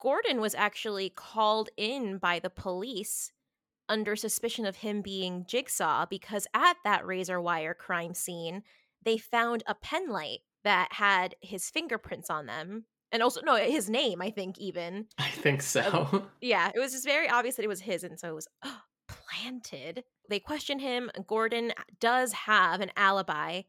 Gordon 0.01 0.41
was 0.41 0.55
actually 0.55 1.09
called 1.09 1.69
in 1.77 2.17
by 2.17 2.39
the 2.39 2.49
police 2.49 3.31
under 3.89 4.15
suspicion 4.15 4.65
of 4.65 4.77
him 4.77 5.01
being 5.01 5.45
Jigsaw 5.47 6.05
because 6.09 6.47
at 6.53 6.77
that 6.83 7.05
razor 7.05 7.39
wire 7.39 7.73
crime 7.73 8.13
scene, 8.13 8.63
they 9.03 9.17
found 9.17 9.63
a 9.65 9.75
pen 9.75 10.09
light 10.09 10.39
that 10.63 10.89
had 10.91 11.35
his 11.41 11.69
fingerprints 11.69 12.29
on 12.29 12.45
them. 12.45 12.85
And 13.11 13.23
also, 13.23 13.39
no, 13.41 13.55
his 13.55 13.89
name, 13.89 14.21
I 14.21 14.31
think, 14.31 14.57
even. 14.57 15.07
I 15.17 15.29
think 15.29 15.61
so. 15.61 16.27
Yeah, 16.41 16.69
it 16.75 16.79
was 16.79 16.91
just 16.91 17.05
very 17.05 17.29
obvious 17.29 17.55
that 17.55 17.63
it 17.63 17.69
was 17.69 17.81
his, 17.81 18.03
and 18.03 18.19
so 18.19 18.27
it 18.29 18.35
was 18.35 18.47
oh, 18.65 18.81
planted. 19.07 20.03
They 20.29 20.39
question 20.39 20.79
him. 20.79 21.09
Gordon 21.25 21.71
does 21.99 22.33
have 22.33 22.81
an 22.81 22.91
alibi 22.97 23.61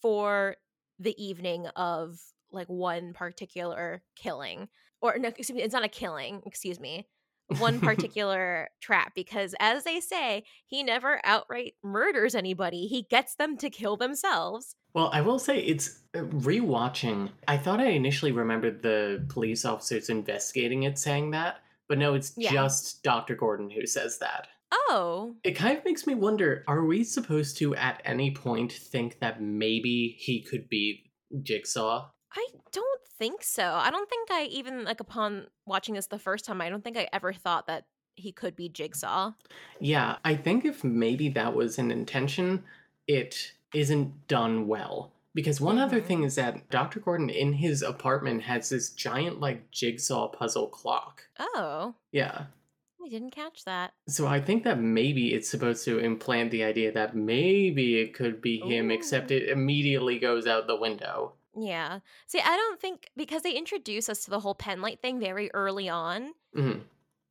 for 0.00 0.56
the 0.98 1.20
evening 1.22 1.66
of 1.74 2.20
like 2.56 2.68
one 2.68 3.12
particular 3.12 4.02
killing, 4.16 4.68
or 5.00 5.16
no, 5.18 5.28
excuse 5.28 5.52
me, 5.52 5.62
it's 5.62 5.74
not 5.74 5.84
a 5.84 5.88
killing. 5.88 6.42
Excuse 6.46 6.80
me, 6.80 7.06
one 7.58 7.78
particular 7.90 8.68
trap 8.80 9.12
because, 9.14 9.54
as 9.60 9.84
they 9.84 10.00
say, 10.00 10.44
he 10.66 10.82
never 10.82 11.20
outright 11.24 11.74
murders 11.84 12.34
anybody. 12.34 12.86
He 12.86 13.02
gets 13.08 13.34
them 13.36 13.56
to 13.58 13.70
kill 13.70 13.96
themselves. 13.96 14.74
Well, 14.94 15.10
I 15.12 15.20
will 15.20 15.38
say 15.38 15.58
it's 15.58 16.00
uh, 16.14 16.20
rewatching. 16.20 17.30
I 17.46 17.58
thought 17.58 17.80
I 17.80 17.88
initially 17.88 18.32
remembered 18.32 18.82
the 18.82 19.24
police 19.28 19.64
officers 19.64 20.08
investigating 20.08 20.84
it 20.84 20.98
saying 20.98 21.32
that, 21.32 21.58
but 21.88 21.98
no, 21.98 22.14
it's 22.14 22.32
Yeah. 22.36 22.52
just 22.52 23.02
Dr. 23.02 23.36
Gordon 23.36 23.68
who 23.70 23.86
says 23.86 24.18
that. 24.18 24.48
Oh, 24.72 25.36
It 25.44 25.52
kind 25.52 25.78
of 25.78 25.84
makes 25.84 26.06
me 26.06 26.14
wonder 26.14 26.64
are 26.66 26.84
we 26.84 27.04
supposed 27.04 27.56
to 27.58 27.74
at 27.76 28.00
any 28.04 28.32
point 28.32 28.72
think 28.72 29.20
that 29.20 29.40
maybe 29.40 30.16
he 30.18 30.42
could 30.42 30.68
be 30.68 31.10
Jigsaw? 31.42 32.08
I 32.36 32.46
don't 32.72 33.00
think 33.18 33.42
so. 33.42 33.64
I 33.64 33.90
don't 33.90 34.08
think 34.08 34.30
I 34.30 34.44
even 34.44 34.84
like 34.84 35.00
upon 35.00 35.46
watching 35.64 35.94
this 35.94 36.06
the 36.06 36.18
first 36.18 36.44
time, 36.44 36.60
I 36.60 36.68
don't 36.68 36.84
think 36.84 36.96
I 36.98 37.08
ever 37.12 37.32
thought 37.32 37.66
that 37.66 37.86
he 38.14 38.32
could 38.32 38.56
be 38.56 38.68
Jigsaw. 38.68 39.32
Yeah, 39.80 40.16
I 40.24 40.36
think 40.36 40.64
if 40.64 40.84
maybe 40.84 41.28
that 41.30 41.54
was 41.54 41.78
an 41.78 41.90
intention, 41.90 42.64
it 43.06 43.52
isn't 43.74 44.28
done 44.28 44.66
well. 44.68 45.12
Because 45.34 45.60
one 45.60 45.78
other 45.78 46.00
Mhm. 46.00 46.04
thing 46.06 46.22
is 46.22 46.34
that 46.36 46.70
Dr. 46.70 46.98
Gordon 46.98 47.28
in 47.28 47.52
his 47.52 47.82
apartment 47.82 48.42
has 48.44 48.70
this 48.70 48.88
giant, 48.90 49.38
like, 49.38 49.70
jigsaw 49.70 50.28
puzzle 50.28 50.68
clock. 50.68 51.28
Oh, 51.38 51.94
Yeah. 52.10 52.46
I 53.04 53.08
didn't 53.08 53.30
catch 53.30 53.64
that. 53.66 53.92
So 54.08 54.26
I 54.26 54.40
think 54.40 54.64
that 54.64 54.80
maybe 54.80 55.32
it's 55.34 55.48
supposed 55.48 55.84
to 55.84 55.98
implant 56.00 56.50
the 56.50 56.64
idea 56.64 56.90
that 56.92 57.14
maybe 57.14 58.00
it 58.00 58.14
could 58.14 58.40
be 58.40 58.58
him, 58.58 58.90
except 58.90 59.30
it 59.30 59.48
immediately 59.48 60.18
goes 60.18 60.46
out 60.46 60.66
the 60.66 60.74
window. 60.74 61.34
Yeah. 61.56 62.00
See, 62.26 62.40
I 62.40 62.56
don't 62.56 62.80
think 62.80 63.08
because 63.16 63.42
they 63.42 63.52
introduce 63.52 64.08
us 64.08 64.24
to 64.24 64.30
the 64.30 64.40
whole 64.40 64.54
pen 64.54 64.82
light 64.82 65.00
thing 65.00 65.18
very 65.18 65.50
early 65.54 65.88
on. 65.88 66.32
hmm 66.54 66.80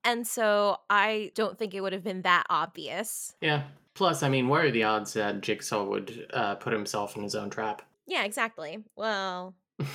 And 0.03 0.25
so 0.25 0.77
I 0.89 1.31
don't 1.35 1.57
think 1.57 1.73
it 1.73 1.81
would 1.81 1.93
have 1.93 2.03
been 2.03 2.23
that 2.23 2.45
obvious. 2.49 3.35
Yeah. 3.41 3.63
Plus, 3.93 4.23
I 4.23 4.29
mean, 4.29 4.49
what 4.49 4.65
are 4.65 4.71
the 4.71 4.83
odds 4.83 5.13
that 5.13 5.41
Jigsaw 5.41 5.85
would 5.85 6.27
uh, 6.33 6.55
put 6.55 6.73
himself 6.73 7.15
in 7.15 7.23
his 7.23 7.35
own 7.35 7.49
trap? 7.49 7.81
Yeah, 8.07 8.23
exactly. 8.25 8.83
Well, 8.95 9.55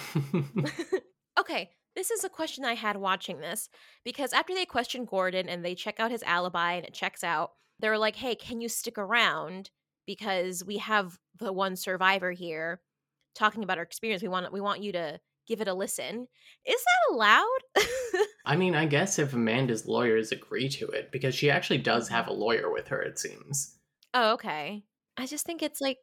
okay. 1.38 1.70
This 1.96 2.10
is 2.10 2.22
a 2.24 2.28
question 2.28 2.64
I 2.64 2.74
had 2.74 2.96
watching 2.96 3.40
this 3.40 3.68
because 4.04 4.32
after 4.32 4.54
they 4.54 4.64
question 4.64 5.04
Gordon 5.04 5.48
and 5.48 5.64
they 5.64 5.74
check 5.74 5.98
out 5.98 6.12
his 6.12 6.22
alibi 6.22 6.74
and 6.74 6.86
it 6.86 6.94
checks 6.94 7.24
out, 7.24 7.52
they're 7.80 7.98
like, 7.98 8.16
hey, 8.16 8.36
can 8.36 8.60
you 8.60 8.68
stick 8.68 8.96
around? 8.96 9.70
Because 10.06 10.64
we 10.64 10.78
have 10.78 11.18
the 11.38 11.52
one 11.52 11.76
survivor 11.76 12.30
here 12.30 12.80
talking 13.34 13.62
about 13.62 13.78
our 13.78 13.84
experience. 13.84 14.22
We 14.22 14.28
want 14.28 14.52
we 14.52 14.60
want 14.60 14.82
you 14.82 14.92
to 14.92 15.20
give 15.46 15.60
it 15.60 15.68
a 15.68 15.74
listen. 15.74 16.28
Is 16.66 16.84
that 16.84 17.14
allowed? 17.14 17.46
I 18.46 18.56
mean, 18.56 18.74
I 18.74 18.86
guess 18.86 19.18
if 19.18 19.32
Amanda's 19.32 19.86
lawyers 19.86 20.32
agree 20.32 20.68
to 20.70 20.86
it, 20.88 21.10
because 21.10 21.34
she 21.34 21.50
actually 21.50 21.78
does 21.78 22.08
have 22.08 22.28
a 22.28 22.32
lawyer 22.32 22.70
with 22.70 22.88
her, 22.88 23.00
it 23.02 23.18
seems. 23.18 23.76
oh, 24.14 24.32
okay. 24.32 24.82
I 25.16 25.26
just 25.26 25.44
think 25.44 25.62
it's 25.62 25.80
like 25.80 25.98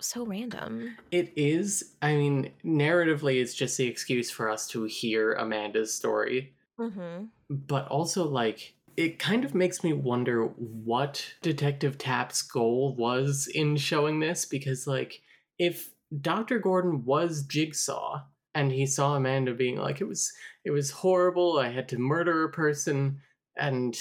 so 0.00 0.26
random. 0.26 0.96
It 1.10 1.32
is. 1.36 1.94
I 2.02 2.16
mean, 2.16 2.50
narratively, 2.64 3.40
it's 3.40 3.54
just 3.54 3.76
the 3.76 3.86
excuse 3.86 4.30
for 4.30 4.50
us 4.50 4.66
to 4.68 4.84
hear 4.84 5.34
Amanda's 5.34 5.94
story. 5.94 6.54
Mm-hmm. 6.78 7.24
But 7.48 7.88
also, 7.88 8.28
like, 8.28 8.74
it 8.96 9.18
kind 9.18 9.44
of 9.44 9.54
makes 9.54 9.82
me 9.82 9.92
wonder 9.92 10.44
what 10.44 11.24
Detective 11.40 11.98
Tapp's 11.98 12.42
goal 12.42 12.94
was 12.96 13.48
in 13.52 13.76
showing 13.76 14.20
this, 14.20 14.44
because, 14.44 14.86
like, 14.86 15.22
if 15.58 15.90
Dr. 16.20 16.58
Gordon 16.58 17.04
was 17.04 17.44
Jigsaw 17.44 18.22
and 18.54 18.70
he 18.70 18.86
saw 18.86 19.14
Amanda 19.14 19.54
being 19.54 19.78
like, 19.78 20.00
it 20.00 20.08
was 20.08 20.32
it 20.64 20.70
was 20.70 20.90
horrible, 20.90 21.58
I 21.58 21.70
had 21.70 21.88
to 21.88 21.98
murder 21.98 22.44
a 22.44 22.50
person, 22.50 23.20
and 23.56 23.98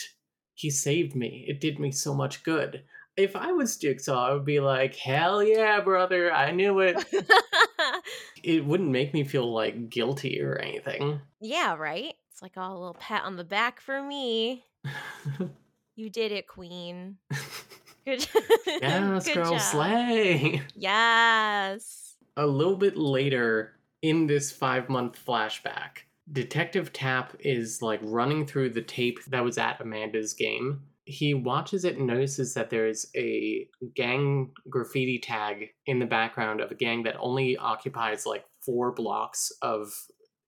he 0.54 0.70
saved 0.70 1.16
me. 1.16 1.46
It 1.48 1.60
did 1.60 1.80
me 1.80 1.92
so 1.92 2.14
much 2.14 2.44
good. 2.44 2.84
If 3.18 3.36
I 3.36 3.52
was 3.52 3.78
Jigsaw, 3.78 4.30
I 4.30 4.34
would 4.34 4.46
be 4.46 4.60
like, 4.60 4.96
hell 4.96 5.44
yeah, 5.44 5.80
brother, 5.82 6.32
I 6.32 6.52
knew 6.52 6.80
it. 6.80 7.04
it 8.44 8.66
wouldn't 8.66 8.92
make 8.92 9.14
me 9.14 9.24
feel 9.24 9.52
like 9.52 9.90
guilty 9.90 10.42
or 10.42 10.58
anything. 10.58 11.22
yeah, 11.40 11.76
right? 11.76 12.14
It's 12.32 12.42
like 12.42 12.54
oh, 12.58 12.72
a 12.72 12.74
little 12.74 12.98
pat 13.00 13.24
on 13.24 13.38
the 13.38 13.44
back 13.44 13.80
for 13.82 14.02
me. 14.02 14.64
You 15.96 16.10
did 16.10 16.32
it, 16.32 16.48
Queen. 16.48 17.18
Good. 18.06 18.28
yes, 18.66 19.26
Good 19.26 19.36
girl, 19.36 19.52
job. 19.52 19.62
slay. 19.62 20.62
Yes. 20.76 22.01
A 22.38 22.46
little 22.46 22.76
bit 22.78 22.98
later 22.98 23.74
in 24.02 24.28
this 24.28 24.52
five 24.52 24.90
month 24.90 25.18
flashback, 25.24 26.04
Detective 26.32 26.94
Tapp 26.94 27.36
is 27.40 27.82
like 27.82 28.00
running 28.04 28.46
through 28.46 28.70
the 28.70 28.82
tape 28.82 29.20
that 29.28 29.44
was 29.44 29.58
at 29.58 29.82
Amanda's 29.82 30.34
game. 30.34 30.82
He 31.06 31.34
watches 31.34 31.84
it 31.84 31.98
and 31.98 32.08
notices 32.08 32.54
that 32.54 32.70
there's 32.70 33.08
a 33.16 33.68
gang 33.96 34.52
graffiti 34.70 35.20
tag 35.20 35.70
in 35.86 36.00
the 36.00 36.06
background 36.06 36.62
of 36.62 36.72
a 36.72 36.76
gang 36.76 37.04
that 37.04 37.18
only 37.20 37.58
occupies 37.58 38.26
like 38.26 38.46
four 38.66 38.92
blocks 38.94 39.52
of 39.62 39.92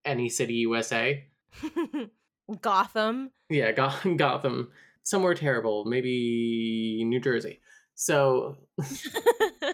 any 0.06 0.30
city 0.30 0.54
USA. 0.56 1.25
Gotham. 2.62 3.32
Yeah, 3.50 3.72
Goth- 3.72 4.08
Gotham. 4.18 4.72
Somewhere 5.04 5.34
terrible, 5.34 5.84
maybe 5.86 7.04
New 7.06 7.20
Jersey. 7.20 7.60
So, 7.96 8.58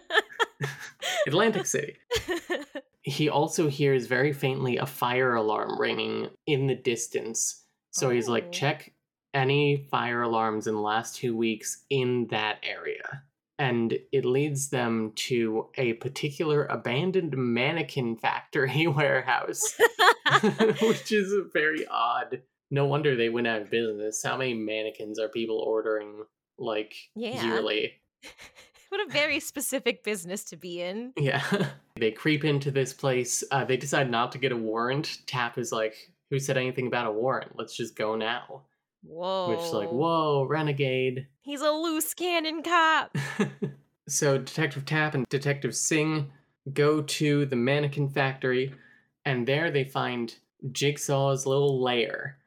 Atlantic 1.27 1.65
City. 1.75 1.95
he 3.01 3.29
also 3.29 3.67
hears 3.69 4.07
very 4.07 4.33
faintly 4.33 4.77
a 4.77 4.85
fire 4.85 5.35
alarm 5.35 5.79
ringing 5.79 6.29
in 6.47 6.67
the 6.67 6.75
distance. 6.75 7.63
So 7.91 8.09
he's 8.09 8.29
Oh. 8.29 8.33
like, 8.33 8.51
check 8.51 8.93
any 9.33 9.87
fire 9.91 10.21
alarms 10.21 10.67
in 10.67 10.73
the 10.75 10.81
last 10.81 11.15
two 11.15 11.35
weeks 11.35 11.85
in 11.89 12.27
that 12.31 12.57
area. 12.63 13.23
And 13.57 13.97
it 14.13 14.23
leads 14.23 14.69
them 14.69 15.11
to 15.27 15.67
a 15.75 15.93
particular 15.93 16.65
abandoned 16.65 17.35
mannequin 17.35 18.15
factory 18.15 18.87
warehouse, 18.97 19.77
which 20.81 21.11
is 21.11 21.33
very 21.53 21.85
odd. 21.87 22.41
No 22.71 22.85
wonder 22.85 23.15
they 23.15 23.29
went 23.29 23.47
out 23.47 23.61
of 23.63 23.69
business. 23.71 24.23
How 24.23 24.37
many 24.37 24.53
mannequins 24.53 25.19
are 25.19 25.27
people 25.27 25.57
ordering 25.59 26.23
like 26.57 26.93
Yeah. 27.15 27.43
yearly? 27.43 27.93
What 28.89 29.07
a 29.07 29.11
very 29.11 29.39
specific 29.39 30.03
business 30.03 30.43
to 30.45 30.57
be 30.57 30.81
in. 30.81 31.13
Yeah. 31.15 31.43
they 31.95 32.11
creep 32.11 32.43
into 32.43 32.71
this 32.71 32.91
place. 32.91 33.43
Uh, 33.51 33.63
they 33.63 33.77
decide 33.77 34.09
not 34.09 34.31
to 34.31 34.37
get 34.39 34.51
a 34.51 34.57
warrant. 34.57 35.19
Tapp 35.27 35.57
is 35.57 35.71
like, 35.71 35.95
who 36.29 36.39
said 36.39 36.57
anything 36.57 36.87
about 36.87 37.07
a 37.07 37.11
warrant? 37.11 37.51
Let's 37.55 37.75
just 37.75 37.95
go 37.95 38.15
now. 38.15 38.63
Whoa. 39.03 39.51
Which 39.51 39.59
is 39.59 39.71
like, 39.71 39.89
whoa, 39.89 40.43
renegade. 40.43 41.27
He's 41.41 41.61
a 41.61 41.71
loose 41.71 42.13
cannon 42.13 42.63
cop. 42.63 43.15
so 44.09 44.37
Detective 44.39 44.85
Tapp 44.85 45.13
and 45.13 45.27
Detective 45.29 45.75
Sing 45.75 46.31
go 46.73 47.01
to 47.01 47.45
the 47.45 47.55
mannequin 47.55 48.09
factory, 48.09 48.73
and 49.25 49.47
there 49.47 49.71
they 49.71 49.83
find 49.83 50.35
Jigsaw's 50.71 51.45
little 51.45 51.81
lair. 51.81 52.38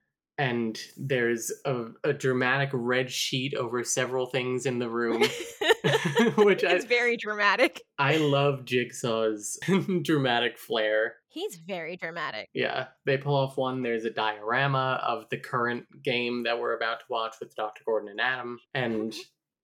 And 0.43 0.77
there's 0.97 1.53
a, 1.65 1.85
a 2.03 2.13
dramatic 2.13 2.71
red 2.73 3.11
sheet 3.13 3.55
over 3.55 3.85
several 3.85 4.27
things 4.27 4.67
in 4.67 4.81
the 4.81 4.89
room. 4.89 5.23
Which 6.37 6.65
I- 6.65 6.73
it's 6.73 6.85
very 6.85 7.17
dramatic. 7.17 7.83
I 7.99 8.17
love 8.17 8.65
Jigsaw's 8.65 9.59
dramatic 10.03 10.59
flair. 10.59 11.15
He's 11.29 11.57
very 11.57 11.97
dramatic. 11.97 12.49
Yeah, 12.55 12.87
they 13.07 13.19
pull 13.19 13.37
off 13.37 13.57
one. 13.57 13.83
There's 13.83 14.05
a 14.05 14.11
diorama 14.11 15.01
of 15.07 15.29
the 15.31 15.37
current 15.39 15.87
game 16.03 16.43
that 16.43 16.59
we're 16.59 16.77
about 16.77 17.01
to 17.01 17.07
watch 17.09 17.37
with 17.41 17.55
Dr. 17.55 17.83
Gordon 17.87 18.09
and 18.11 18.21
Adam. 18.21 18.59
And 18.75 19.15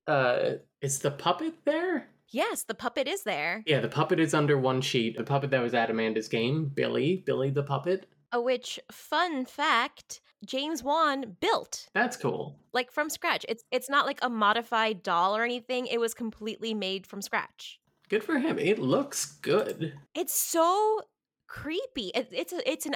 uh 0.07 0.53
is 0.81 1.01
the 1.01 1.11
puppet 1.11 1.55
there? 1.65 2.09
Yes, 2.29 2.63
the 2.63 2.75
puppet 2.75 3.09
is 3.09 3.25
there. 3.25 3.65
Yeah, 3.67 3.81
the 3.81 3.89
puppet 3.89 4.21
is 4.21 4.33
under 4.33 4.57
one 4.59 4.81
sheet. 4.81 5.17
The 5.17 5.25
puppet 5.25 5.51
that 5.51 5.63
was 5.63 5.75
at 5.75 5.91
Amanda's 5.91 6.29
game, 6.29 6.71
Billy, 6.73 7.23
Billy 7.27 7.51
the 7.51 7.63
puppet. 7.63 8.07
Uh, 8.35 8.41
Which, 8.43 8.79
fun 8.93 9.47
fact, 9.47 10.21
James 10.45 10.83
Wan 10.83 11.37
built 11.41 11.89
That's 11.95 12.17
cool. 12.17 12.57
like 12.73 12.93
from 12.93 13.11
scratch. 13.11 13.45
It's 13.49 13.65
it's 13.71 13.91
not 13.91 14.07
like 14.07 14.19
a 14.23 14.29
modified 14.29 15.03
doll 15.03 15.37
or 15.37 15.45
anything. 15.45 15.87
It 15.87 16.01
was 16.01 16.15
completely 16.15 16.75
made 16.75 17.07
from 17.07 17.23
scratch. 17.23 17.81
Good 18.09 18.25
for 18.25 18.39
him. 18.39 18.59
It 18.59 18.79
looks 18.79 19.27
good. 19.27 19.95
It's 20.15 20.39
so 20.39 21.03
creepy. 21.47 22.11
It, 22.15 22.29
it's 22.33 22.53
a, 22.53 22.71
it's 22.71 22.87
an 22.87 22.95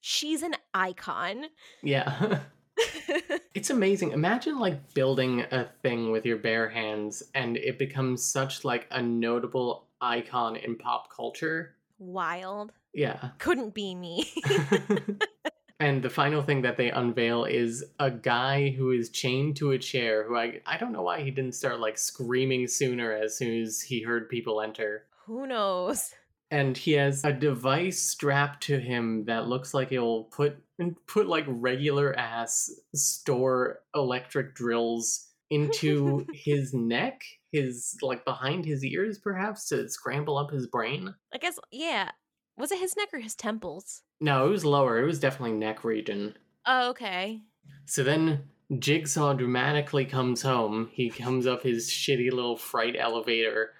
she's 0.00 0.42
an 0.42 0.54
icon. 0.74 1.46
Yeah. 1.82 2.40
it's 3.54 3.70
amazing. 3.70 4.12
Imagine 4.12 4.58
like 4.58 4.94
building 4.94 5.42
a 5.50 5.68
thing 5.82 6.10
with 6.10 6.24
your 6.24 6.38
bare 6.38 6.68
hands 6.68 7.22
and 7.34 7.56
it 7.56 7.78
becomes 7.78 8.24
such 8.24 8.64
like 8.64 8.86
a 8.90 9.02
notable 9.02 9.86
icon 10.00 10.56
in 10.56 10.76
pop 10.76 11.14
culture. 11.14 11.74
Wild. 11.98 12.72
Yeah. 12.94 13.30
Couldn't 13.38 13.74
be 13.74 13.94
me. 13.94 14.32
and 15.80 16.02
the 16.02 16.10
final 16.10 16.42
thing 16.42 16.62
that 16.62 16.76
they 16.76 16.90
unveil 16.90 17.44
is 17.46 17.82
a 17.98 18.10
guy 18.10 18.68
who 18.68 18.90
is 18.90 19.08
chained 19.08 19.56
to 19.56 19.72
a 19.72 19.78
chair 19.78 20.24
who 20.24 20.36
I 20.36 20.60
I 20.66 20.76
don't 20.76 20.92
know 20.92 21.02
why 21.02 21.22
he 21.22 21.30
didn't 21.30 21.54
start 21.54 21.80
like 21.80 21.98
screaming 21.98 22.68
sooner 22.68 23.12
as 23.12 23.36
soon 23.36 23.62
as 23.62 23.80
he 23.80 24.02
heard 24.02 24.28
people 24.28 24.60
enter. 24.60 25.06
Who 25.26 25.46
knows? 25.46 26.14
And 26.50 26.76
he 26.76 26.92
has 26.92 27.24
a 27.24 27.32
device 27.32 28.00
strapped 28.00 28.64
to 28.64 28.78
him 28.78 29.24
that 29.24 29.46
looks 29.46 29.72
like 29.72 29.90
it'll 29.90 30.24
put 30.24 30.58
put 31.06 31.26
like 31.26 31.44
regular 31.48 32.16
ass 32.18 32.70
store 32.94 33.80
electric 33.94 34.54
drills 34.54 35.28
into 35.48 36.26
his 36.34 36.74
neck, 36.74 37.22
his 37.52 37.96
like 38.02 38.24
behind 38.26 38.66
his 38.66 38.84
ears 38.84 39.18
perhaps 39.18 39.68
to 39.68 39.88
scramble 39.88 40.36
up 40.36 40.50
his 40.50 40.66
brain. 40.66 41.14
I 41.32 41.38
guess 41.38 41.58
yeah. 41.70 42.10
Was 42.60 42.70
it 42.70 42.78
his 42.78 42.94
neck 42.96 43.08
or 43.12 43.20
his 43.20 43.34
temples? 43.34 44.02
No, 44.20 44.46
it 44.46 44.50
was 44.50 44.66
lower. 44.66 45.02
It 45.02 45.06
was 45.06 45.18
definitely 45.18 45.56
neck 45.56 45.82
region. 45.82 46.36
Oh, 46.66 46.90
okay. 46.90 47.40
So 47.86 48.04
then 48.04 48.44
Jigsaw 48.78 49.32
dramatically 49.32 50.04
comes 50.04 50.42
home. 50.42 50.90
He 50.92 51.08
comes 51.08 51.46
up 51.46 51.62
his 51.62 51.88
shitty 51.88 52.30
little 52.30 52.56
fright 52.56 52.96
elevator 52.98 53.70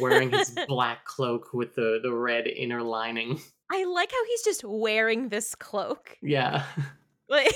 wearing 0.00 0.30
his 0.30 0.56
black 0.68 1.04
cloak 1.04 1.52
with 1.52 1.74
the, 1.74 1.98
the 2.00 2.12
red 2.12 2.46
inner 2.46 2.82
lining. 2.82 3.40
I 3.70 3.84
like 3.84 4.12
how 4.12 4.24
he's 4.26 4.44
just 4.44 4.64
wearing 4.64 5.28
this 5.28 5.54
cloak. 5.56 6.16
Yeah. 6.22 6.64
Like, 7.28 7.52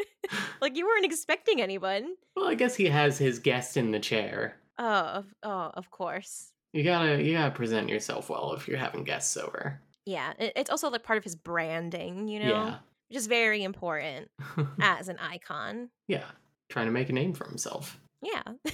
like 0.60 0.76
you 0.76 0.86
weren't 0.86 1.04
expecting 1.04 1.60
anyone. 1.60 2.14
Well, 2.34 2.48
I 2.48 2.54
guess 2.54 2.76
he 2.76 2.86
has 2.86 3.18
his 3.18 3.40
guest 3.40 3.76
in 3.76 3.90
the 3.90 3.98
chair. 3.98 4.56
Oh, 4.78 4.84
of, 4.84 5.34
oh, 5.42 5.70
of 5.74 5.90
course. 5.90 6.52
You 6.72 6.84
gotta 6.84 7.22
you 7.22 7.32
gotta 7.32 7.50
present 7.50 7.88
yourself 7.88 8.28
well 8.28 8.52
if 8.52 8.68
you're 8.68 8.78
having 8.78 9.02
guests 9.02 9.36
over. 9.36 9.80
Yeah, 10.08 10.32
it's 10.38 10.70
also 10.70 10.88
like 10.88 11.02
part 11.02 11.18
of 11.18 11.24
his 11.24 11.36
branding, 11.36 12.28
you 12.28 12.40
know, 12.40 12.48
Yeah. 12.48 12.78
which 13.08 13.18
is 13.18 13.26
very 13.26 13.62
important 13.62 14.30
as 14.80 15.08
an 15.08 15.18
icon. 15.18 15.90
yeah. 16.06 16.24
Trying 16.70 16.86
to 16.86 16.92
make 16.92 17.08
a 17.10 17.12
name 17.12 17.34
for 17.34 17.46
himself. 17.46 17.98
Yeah. 18.22 18.42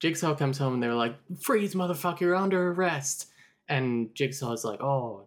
Jigsaw 0.00 0.34
comes 0.36 0.58
home 0.58 0.74
and 0.74 0.82
they're 0.82 0.94
like, 0.94 1.16
freeze, 1.40 1.74
motherfucker, 1.74 2.20
you're 2.20 2.34
under 2.36 2.70
arrest. 2.72 3.28
And 3.68 4.14
Jigsaw's 4.14 4.64
like, 4.64 4.80
oh, 4.82 5.26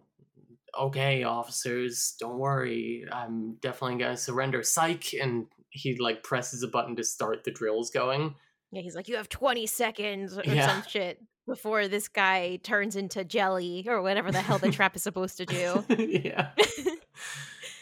okay, 0.78 1.22
officers, 1.24 2.14
don't 2.20 2.38
worry. 2.38 3.04
I'm 3.10 3.54
definitely 3.60 3.98
gonna 3.98 4.16
surrender. 4.16 4.62
Psych. 4.62 5.12
And 5.20 5.46
he 5.70 5.96
like 5.96 6.22
presses 6.22 6.62
a 6.62 6.68
button 6.68 6.96
to 6.96 7.04
start 7.04 7.44
the 7.44 7.50
drills 7.50 7.90
going. 7.90 8.34
yeah, 8.72 8.82
he's 8.82 8.94
like, 8.94 9.08
you 9.08 9.16
have 9.16 9.28
20 9.28 9.66
seconds 9.66 10.38
or 10.38 10.44
Yeah. 10.44 10.66
some 10.66 10.82
shit 10.88 11.20
before 11.50 11.88
this 11.88 12.06
guy 12.06 12.60
turns 12.62 12.94
into 12.94 13.24
jelly 13.24 13.84
or 13.88 14.00
whatever 14.02 14.30
the 14.30 14.40
hell 14.40 14.58
the 14.58 14.70
trap 14.70 14.94
is 14.94 15.02
supposed 15.02 15.36
to 15.36 15.44
do. 15.44 15.84
yeah. 15.98 16.50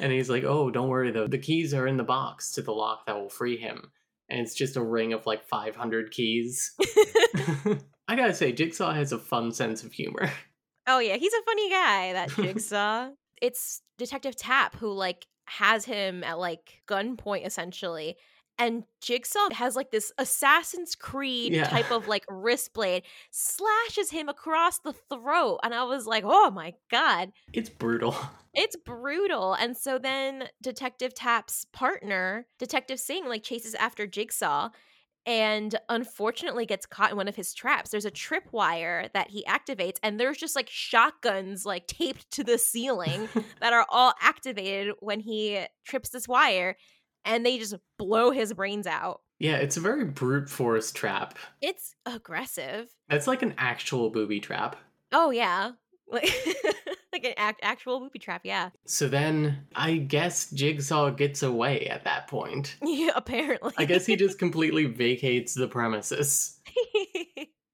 and 0.00 0.10
he's 0.10 0.30
like, 0.30 0.42
oh, 0.42 0.70
don't 0.70 0.88
worry 0.88 1.10
though. 1.10 1.26
The 1.26 1.36
keys 1.36 1.74
are 1.74 1.86
in 1.86 1.98
the 1.98 2.02
box 2.02 2.52
to 2.52 2.62
the 2.62 2.72
lock 2.72 3.04
that 3.04 3.16
will 3.16 3.28
free 3.28 3.58
him. 3.58 3.90
And 4.30 4.40
it's 4.40 4.54
just 4.54 4.76
a 4.76 4.82
ring 4.82 5.12
of 5.12 5.26
like 5.26 5.44
500 5.44 6.10
keys. 6.10 6.72
I 8.08 8.16
gotta 8.16 8.32
say, 8.32 8.52
Jigsaw 8.52 8.94
has 8.94 9.12
a 9.12 9.18
fun 9.18 9.52
sense 9.52 9.84
of 9.84 9.92
humor. 9.92 10.30
Oh 10.86 10.98
yeah, 10.98 11.16
he's 11.16 11.34
a 11.34 11.42
funny 11.44 11.68
guy, 11.68 12.12
that 12.14 12.30
Jigsaw. 12.30 13.10
it's 13.42 13.82
Detective 13.98 14.34
Tapp 14.34 14.76
who 14.76 14.90
like 14.90 15.26
has 15.44 15.84
him 15.84 16.24
at 16.24 16.38
like 16.38 16.80
gunpoint 16.88 17.44
essentially. 17.44 18.16
And 18.58 18.84
Jigsaw 19.00 19.50
has 19.52 19.76
like 19.76 19.90
this 19.92 20.10
Assassin's 20.18 20.94
Creed 20.94 21.52
Yeah. 21.52 21.68
type 21.68 21.90
of 21.92 22.08
like 22.08 22.24
wrist 22.28 22.74
blade, 22.74 23.04
slashes 23.30 24.10
him 24.10 24.28
across 24.28 24.80
the 24.80 24.92
throat. 24.92 25.60
And 25.62 25.72
I 25.74 25.84
was 25.84 26.06
like, 26.06 26.24
oh 26.26 26.50
my 26.50 26.74
God, 26.90 27.32
It's 27.52 27.70
brutal. 27.70 28.16
it's 28.54 28.76
brutal. 28.76 29.54
And 29.54 29.76
so 29.76 29.98
then 29.98 30.48
Detective 30.60 31.14
Tapp's 31.14 31.66
partner, 31.72 32.46
Detective 32.58 32.98
Sing, 32.98 33.26
like 33.26 33.42
chases 33.44 33.74
after 33.74 34.06
Jigsaw 34.06 34.70
and 35.26 35.74
unfortunately 35.90 36.64
gets 36.64 36.86
caught 36.86 37.10
in 37.10 37.16
one 37.18 37.28
of 37.28 37.36
his 37.36 37.52
traps. 37.52 37.90
There's 37.90 38.06
a 38.06 38.10
tripwire 38.10 39.12
that 39.12 39.28
he 39.30 39.44
activates, 39.44 39.98
and 40.02 40.18
there's 40.18 40.38
just 40.38 40.56
like 40.56 40.70
shotguns 40.70 41.66
like 41.66 41.86
taped 41.86 42.30
to 42.30 42.42
the 42.44 42.56
ceiling 42.56 43.28
that 43.60 43.74
are 43.74 43.84
all 43.90 44.14
activated 44.22 44.94
when 45.00 45.20
he 45.20 45.64
trips 45.84 46.08
this 46.08 46.26
wire, 46.26 46.76
and 47.28 47.46
they 47.46 47.58
just 47.58 47.76
blow 47.98 48.30
his 48.32 48.52
brains 48.52 48.86
out. 48.88 49.20
yeah, 49.38 49.56
it's 49.58 49.76
a 49.76 49.80
very 49.80 50.04
brute 50.04 50.50
force 50.50 50.90
trap. 50.90 51.38
It's 51.60 51.94
aggressive. 52.06 52.88
It's 53.08 53.26
like 53.28 53.42
an 53.42 53.54
actual 53.58 54.10
booby 54.10 54.40
trap. 54.40 54.74
Oh 55.12 55.30
yeah, 55.30 55.72
like 56.10 56.28
like 57.12 57.24
an 57.24 57.34
act- 57.36 57.60
actual 57.62 58.00
booby 58.00 58.18
trap. 58.18 58.40
Yeah, 58.44 58.70
So 58.86 59.06
then 59.08 59.66
I 59.76 59.96
guess 59.98 60.50
Jigsaw 60.50 61.10
gets 61.10 61.42
away 61.42 61.86
at 61.86 62.04
that 62.04 62.26
point. 62.28 62.76
yeah. 62.82 63.10
Apparently, 63.14 63.72
I 63.78 63.84
guess 63.84 64.04
he 64.06 64.16
just 64.16 64.38
completely 64.44 64.86
vacates 64.86 65.54
the 65.54 65.68
premises. 65.68 66.58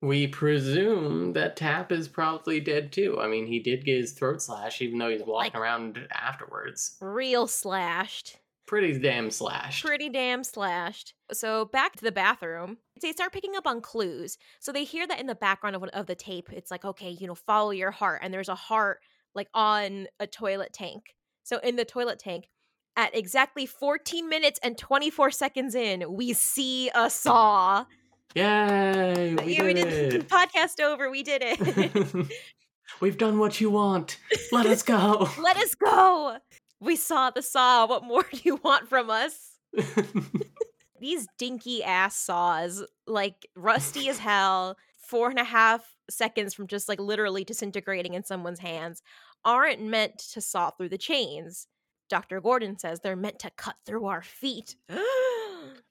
We 0.01 0.27
presume 0.27 1.33
that 1.33 1.57
Tapp 1.57 1.91
is 1.91 2.09
probably 2.09 2.61
dead 2.61 2.93
too. 2.93 3.19
I 3.19 3.27
mean, 3.27 3.47
he 3.47 3.59
did 3.59 3.87
get 3.87 3.97
his 3.97 4.13
throat 4.13 4.43
slashed, 4.43 4.83
even 4.83 4.99
though 4.99 5.09
he's 5.09 5.21
walking 5.23 5.53
Like- 5.53 5.55
around 5.55 5.99
afterwards. 6.13 6.97
real 7.01 7.47
slashed. 7.47 8.39
Pretty 8.67 8.99
damn 8.99 9.31
slashed. 9.31 9.85
pretty 9.85 10.09
damn 10.09 10.43
slashed. 10.43 11.13
So 11.33 11.67
back 11.67 11.97
to 11.97 12.05
the 12.05 12.13
bathroom. 12.13 12.79
They 13.03 13.13
start 13.13 13.33
picking 13.33 13.57
up 13.57 13.67
on 13.67 13.81
clues. 13.83 14.39
So 14.61 14.73
they 14.73 14.85
hear 14.85 15.07
that 15.07 15.21
in 15.21 15.27
the 15.27 15.35
background 15.35 15.77
of, 15.77 15.83
one- 15.83 15.91
of 15.91 16.07
the 16.07 16.15
tape. 16.15 16.49
It's 16.51 16.71
like, 16.71 16.85
okay, 16.85 17.11
you 17.11 17.27
know, 17.27 17.35
follow 17.35 17.71
your 17.73 17.91
heart. 17.91 18.21
And 18.23 18.33
there's 18.33 18.49
a 18.49 18.55
heart 18.55 19.01
like 19.35 19.49
on 19.53 20.07
a 20.19 20.27
toilet 20.27 20.73
tank. 20.73 21.15
So 21.43 21.59
in 21.59 21.77
the 21.77 21.85
toilet 21.85 22.19
tank, 22.19 22.49
at 22.97 23.15
exactly 23.15 23.67
14 23.67 24.29
minutes 24.29 24.59
and 24.63 24.79
24 24.79 25.31
seconds 25.33 25.75
in, 25.75 26.05
we 26.15 26.33
see 26.33 26.91
a 26.95 27.11
saw. 27.11 27.85
Yay! 28.35 29.35
We 29.45 29.57
Yeah, 29.57 29.63
did 29.73 30.15
it. 30.15 30.29
Podcast 30.29 30.81
over. 30.81 31.11
We 31.11 31.23
did 31.23 31.43
it. 31.45 32.29
We've 33.01 33.19
done 33.19 33.39
what 33.39 33.61
you 33.61 33.71
want. 33.71 34.19
Let 34.53 34.67
us 34.67 34.83
go. 34.83 35.29
Let 35.41 35.57
us 35.57 35.75
go. 35.75 36.37
We 36.81 36.97
saw 36.97 37.31
the 37.31 37.43
saw. 37.43 37.87
What 37.87 38.05
more 38.05 38.25
do 38.33 38.41
you 38.43 38.57
want 38.57 38.89
from 38.89 39.11
us? 39.11 39.59
These 41.01 41.27
dinky 41.39 41.83
ass 41.85 42.17
saws, 42.17 42.85
like 43.07 43.47
rusty 43.57 44.09
as 44.09 44.19
hell, 44.19 44.77
four 44.99 45.29
and 45.29 45.39
a 45.39 45.45
half 45.45 45.95
seconds 46.09 46.55
from 46.55 46.67
just 46.67 46.89
like 46.89 47.01
literally 47.01 47.45
disintegrating 47.45 48.15
in 48.15 48.25
someone's 48.25 48.61
hands, 48.61 49.03
aren't 49.45 49.83
meant 49.83 50.19
to 50.33 50.41
saw 50.41 50.71
through 50.71 50.89
the 50.89 50.99
chains. 50.99 51.67
Dr. 52.09 52.41
Gordon 52.41 52.79
says 52.79 53.01
they're 53.01 53.17
meant 53.17 53.39
to 53.41 53.51
cut 53.51 53.77
through 53.85 54.07
our 54.07 54.23
feet. 54.23 54.77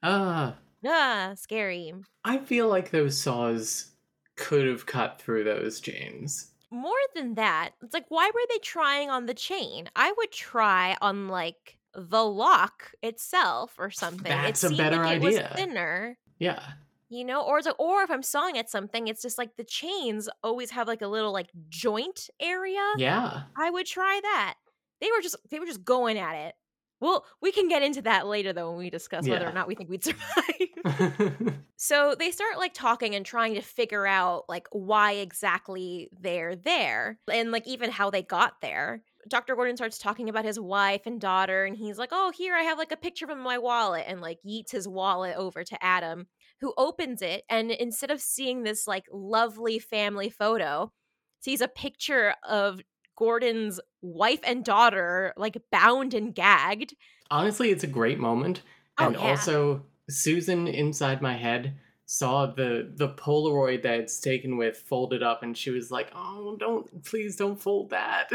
Ah, 0.06 0.58
ah, 0.86 1.32
scary. 1.36 1.93
I 2.24 2.38
feel 2.38 2.67
like 2.67 2.91
those 2.91 3.19
saws 3.19 3.91
could 4.36 4.67
have 4.67 4.86
cut 4.86 5.19
through 5.19 5.46
those 5.46 5.80
chains. 5.80 6.52
More 6.73 6.91
than 7.15 7.36
that, 7.36 7.71
it's 7.83 7.93
like, 7.93 8.07
why 8.09 8.31
were 8.33 8.41
they 8.49 8.57
trying 8.57 9.12
on 9.12 9.27
the 9.27 9.36
chain? 9.36 9.89
I 9.95 10.12
would 10.17 10.31
try 10.31 10.97
on 11.01 11.27
like 11.27 11.77
the 11.93 12.25
lock 12.25 12.91
itself 13.03 13.75
or 13.77 13.91
something. 14.03 14.23
That's 14.23 14.63
it 14.63 14.73
a 14.73 14.75
better 14.75 14.97
like 14.97 15.21
idea. 15.21 15.53
Thinner. 15.55 16.17
Yeah. 16.39 16.62
You 17.09 17.25
know, 17.25 17.43
or 17.43 17.59
it's 17.59 17.67
like, 17.67 17.79
or 17.79 18.01
if 18.01 18.09
I'm 18.09 18.23
sawing 18.23 18.57
at 18.57 18.71
something, 18.71 19.07
it's 19.07 19.21
just 19.21 19.38
like 19.38 19.55
the 19.55 19.63
chains 19.63 20.27
always 20.41 20.71
have 20.71 20.88
like 20.88 21.03
a 21.03 21.07
little 21.07 21.31
like 21.31 21.49
joint 21.69 22.27
area. 22.39 22.81
Yeah. 22.97 23.43
I 23.55 23.69
would 23.69 23.86
try 23.86 24.19
that. 24.23 24.55
They 24.99 25.09
were 25.15 25.21
just 25.21 25.36
they 25.51 25.59
were 25.59 25.67
just 25.67 25.83
going 25.83 26.17
at 26.17 26.36
it. 26.47 26.55
Well, 27.03 27.25
we 27.41 27.51
can 27.51 27.67
get 27.67 27.83
into 27.83 28.01
that 28.03 28.27
later 28.27 28.53
though 28.53 28.69
when 28.69 28.79
we 28.79 28.89
discuss 28.89 29.27
whether 29.27 29.45
or 29.45 29.51
not 29.51 29.67
we 29.67 29.75
think 29.75 29.89
we'd 29.89 30.05
survive. 30.05 31.53
so 31.75 32.15
they 32.17 32.31
start 32.31 32.57
like 32.57 32.73
talking 32.73 33.13
and 33.13 33.25
trying 33.25 33.55
to 33.55 33.61
figure 33.61 34.07
out 34.07 34.45
like 34.47 34.67
why 34.71 35.11
exactly 35.15 36.07
they're 36.17 36.55
there 36.55 37.19
and 37.29 37.51
like 37.51 37.67
even 37.67 37.91
how 37.91 38.09
they 38.09 38.21
got 38.21 38.53
there. 38.61 39.03
Dr. 39.27 39.53
Gordon 39.53 39.75
starts 39.75 39.97
talking 39.97 40.29
about 40.29 40.45
his 40.45 40.57
wife 40.57 41.01
and 41.05 41.19
daughter, 41.19 41.65
and 41.65 41.75
he's 41.75 41.97
like, 41.97 42.09
Oh, 42.13 42.31
here 42.33 42.55
I 42.55 42.63
have 42.63 42.77
like 42.77 42.93
a 42.93 42.97
picture 42.97 43.27
from 43.27 43.39
my 43.39 43.57
wallet, 43.57 44.05
and 44.07 44.21
like 44.21 44.39
yeets 44.47 44.71
his 44.71 44.87
wallet 44.87 45.35
over 45.35 45.65
to 45.65 45.83
Adam, 45.83 46.27
who 46.61 46.73
opens 46.77 47.21
it. 47.21 47.43
And 47.49 47.69
instead 47.69 48.11
of 48.11 48.21
seeing 48.21 48.63
this 48.63 48.87
like 48.87 49.05
lovely 49.11 49.77
family 49.77 50.29
photo, 50.29 50.93
sees 51.41 51.59
a 51.59 51.67
picture 51.67 52.33
of 52.47 52.79
Gordon's 53.15 53.80
wife 54.02 54.39
and 54.43 54.63
daughter 54.65 55.34
like 55.38 55.58
bound 55.71 56.13
and 56.13 56.34
gagged. 56.34 56.95
Honestly, 57.32 57.69
it's 57.71 57.84
a 57.84 57.88
great 57.88 58.19
moment. 58.19 58.62
Oh, 58.97 59.06
And 59.08 59.15
yeah. 59.15 59.21
also, 59.21 59.84
Susan 60.10 60.67
inside 60.67 61.21
my 61.21 61.36
head 61.36 61.76
saw 62.06 62.45
the 62.45 62.91
the 62.95 63.10
Polaroid 63.10 63.82
that 63.84 63.99
it's 63.99 64.19
taken 64.19 64.58
with 64.58 64.78
folded 64.78 65.23
up, 65.23 65.41
and 65.43 65.58
she 65.58 65.71
was 65.71 65.89
like, 65.91 66.12
"Oh, 66.15 66.56
don't 66.60 67.04
please 67.06 67.36
don't 67.36 67.60
fold 67.60 67.89
that. 67.91 68.30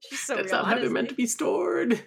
She's 0.00 0.20
so 0.20 0.36
That's 0.36 0.52
real, 0.52 0.62
not 0.62 0.66
how 0.66 0.78
they're 0.78 0.90
meant 0.90 1.10
to 1.10 1.14
be 1.14 1.26
stored." 1.26 2.02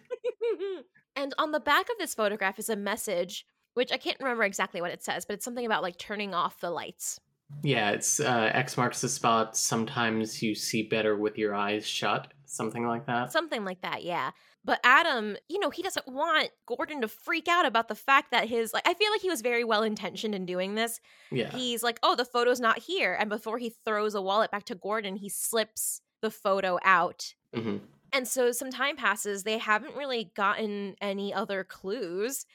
and 1.16 1.34
on 1.38 1.52
the 1.52 1.60
back 1.60 1.90
of 1.90 1.96
this 2.00 2.14
photograph 2.14 2.60
is 2.60 2.70
a 2.70 2.76
message, 2.76 3.46
which 3.76 3.92
I 3.92 3.98
can't 3.98 4.20
remember 4.20 4.44
exactly 4.44 4.82
what 4.82 4.92
it 4.92 5.04
says, 5.04 5.26
but 5.26 5.34
it's 5.36 5.46
something 5.46 5.66
about 5.66 5.84
like 5.84 5.98
turning 5.98 6.34
off 6.34 6.60
the 6.60 6.70
lights. 6.72 7.20
Yeah, 7.64 7.92
it's 7.92 8.20
uh, 8.20 8.52
X 8.54 8.78
marks 8.78 9.02
the 9.02 9.10
spot. 9.10 9.56
Sometimes 9.58 10.42
you 10.42 10.54
see 10.56 10.84
better 10.84 11.16
with 11.18 11.38
your 11.38 11.56
eyes 11.56 11.86
shut. 11.86 12.34
Something 12.46 12.88
like 12.88 13.06
that. 13.08 13.32
Something 13.32 13.66
like 13.66 13.82
that, 13.82 14.04
yeah. 14.04 14.32
But 14.64 14.80
Adam, 14.84 15.38
you 15.48 15.60
know, 15.60 15.70
he 15.70 15.82
doesn't 15.82 16.08
want 16.08 16.50
Gordon 16.66 17.02
to 17.02 17.08
freak 17.08 17.48
out 17.48 17.66
about 17.66 17.88
the 17.88 17.96
fact 17.96 18.32
that 18.32 18.50
his 18.50 18.74
like 18.74 18.88
I 18.88 18.94
feel 18.94 19.12
like 19.12 19.22
he 19.22 19.30
was 19.30 19.42
very 19.42 19.64
well 19.64 19.84
intentioned 19.84 20.36
in 20.36 20.46
doing 20.46 20.76
this. 20.76 21.00
Yeah. 21.32 21.50
He's 21.52 21.84
like, 21.84 22.00
"Oh, 22.04 22.16
the 22.16 22.26
photo's 22.26 22.60
not 22.60 22.80
here." 22.80 23.16
And 23.18 23.30
before 23.30 23.58
he 23.60 23.74
throws 23.86 24.14
a 24.14 24.22
wallet 24.22 24.52
back 24.52 24.66
to 24.66 24.76
Gordon, 24.76 25.16
he 25.16 25.30
slips 25.30 26.02
the 26.22 26.32
photo 26.32 26.80
out. 26.84 27.34
hmm 27.54 27.78
And 28.12 28.28
so 28.28 28.52
some 28.52 28.72
time 28.72 28.98
passes. 28.98 29.44
They 29.44 29.58
haven't 29.58 29.96
really 29.96 30.32
gotten 30.36 30.96
any 31.02 31.34
other 31.34 31.64
clues. 31.64 32.46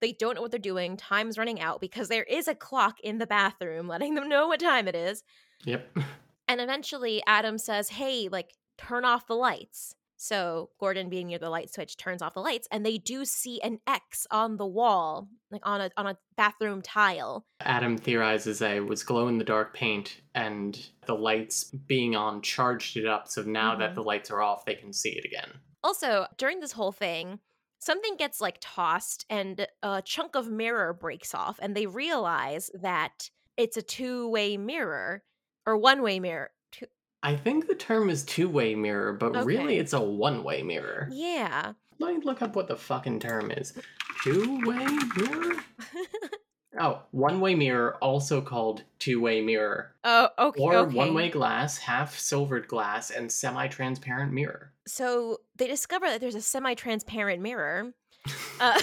They 0.00 0.12
don't 0.12 0.34
know 0.34 0.42
what 0.42 0.50
they're 0.50 0.58
doing. 0.60 0.96
Time's 0.96 1.38
running 1.38 1.60
out 1.60 1.80
because 1.80 2.08
there 2.08 2.24
is 2.24 2.48
a 2.48 2.54
clock 2.54 2.98
in 3.00 3.18
the 3.18 3.26
bathroom 3.26 3.86
letting 3.88 4.14
them 4.14 4.28
know 4.28 4.48
what 4.48 4.60
time 4.60 4.88
it 4.88 4.94
is. 4.94 5.22
Yep. 5.64 5.98
And 6.48 6.60
eventually 6.60 7.22
Adam 7.26 7.58
says, 7.58 7.90
Hey, 7.90 8.28
like, 8.30 8.54
turn 8.78 9.04
off 9.04 9.26
the 9.26 9.34
lights. 9.36 9.94
So 10.16 10.68
Gordon, 10.78 11.08
being 11.08 11.28
near 11.28 11.38
the 11.38 11.48
light 11.48 11.72
switch, 11.72 11.96
turns 11.96 12.20
off 12.20 12.34
the 12.34 12.40
lights, 12.40 12.68
and 12.70 12.84
they 12.84 12.98
do 12.98 13.24
see 13.24 13.58
an 13.62 13.78
X 13.86 14.26
on 14.30 14.58
the 14.58 14.66
wall, 14.66 15.28
like 15.50 15.62
on 15.64 15.80
a 15.80 15.90
on 15.96 16.06
a 16.08 16.18
bathroom 16.36 16.82
tile. 16.82 17.46
Adam 17.60 17.96
theorizes 17.96 18.58
that 18.58 18.76
it 18.76 18.86
was 18.86 19.02
glow 19.02 19.28
in 19.28 19.38
the 19.38 19.44
dark 19.44 19.72
paint, 19.74 20.20
and 20.34 20.90
the 21.06 21.14
lights 21.14 21.64
being 21.64 22.16
on 22.16 22.42
charged 22.42 22.98
it 22.98 23.06
up. 23.06 23.28
So 23.28 23.42
now 23.42 23.74
that 23.76 23.92
Mhm. 23.92 23.94
the 23.94 24.02
lights 24.02 24.30
are 24.30 24.42
off, 24.42 24.66
they 24.66 24.74
can 24.74 24.92
see 24.92 25.12
it 25.16 25.24
again. 25.24 25.58
Also, 25.82 26.26
during 26.36 26.60
this 26.60 26.72
whole 26.72 26.92
thing, 26.92 27.40
something 27.80 28.16
gets 28.16 28.40
like 28.40 28.58
tossed 28.60 29.26
and 29.28 29.66
a 29.82 30.00
chunk 30.02 30.36
of 30.36 30.48
mirror 30.50 30.92
breaks 30.92 31.34
off, 31.34 31.58
and 31.60 31.74
they 31.74 31.86
realize 31.86 32.70
that 32.74 33.30
it's 33.56 33.76
a 33.76 33.82
two 33.82 34.28
way 34.28 34.56
mirror 34.56 35.22
or 35.66 35.76
one 35.76 36.02
way 36.02 36.20
mirror. 36.20 36.50
Two- 36.70 36.86
I 37.22 37.34
think 37.36 37.66
the 37.66 37.74
term 37.74 38.08
is 38.08 38.24
two 38.24 38.48
way 38.48 38.74
mirror, 38.74 39.12
but 39.12 39.44
really 39.44 39.78
it's 39.78 39.92
a 39.92 40.00
one 40.00 40.44
way 40.44 40.62
mirror. 40.62 41.08
yeah. 41.10 41.72
Let 41.98 42.14
me 42.16 42.22
look 42.24 42.40
up 42.40 42.56
what 42.56 42.66
the 42.66 42.76
fucking 42.76 43.20
term 43.20 43.50
is. 43.50 43.74
Two 44.24 44.58
way 44.64 44.86
mirror? 45.16 45.56
Oh, 46.78 47.02
one 47.10 47.40
way 47.40 47.54
mirror, 47.54 47.96
also 47.96 48.40
called 48.40 48.84
two 48.98 49.20
way 49.20 49.40
mirror. 49.40 49.92
oh, 50.04 50.28
okay. 50.38 50.60
Or 50.60 50.76
okay. 50.76 50.94
one 50.94 51.14
way 51.14 51.28
glass, 51.28 51.78
half 51.78 52.18
silvered 52.18 52.68
glass, 52.68 53.10
and 53.10 53.30
semi 53.30 53.66
transparent 53.68 54.32
mirror. 54.32 54.72
So 54.86 55.38
they 55.56 55.66
discover 55.66 56.06
that 56.06 56.20
there's 56.20 56.34
a 56.34 56.40
semi 56.40 56.74
transparent 56.74 57.42
mirror. 57.42 57.92
Uh, 58.60 58.78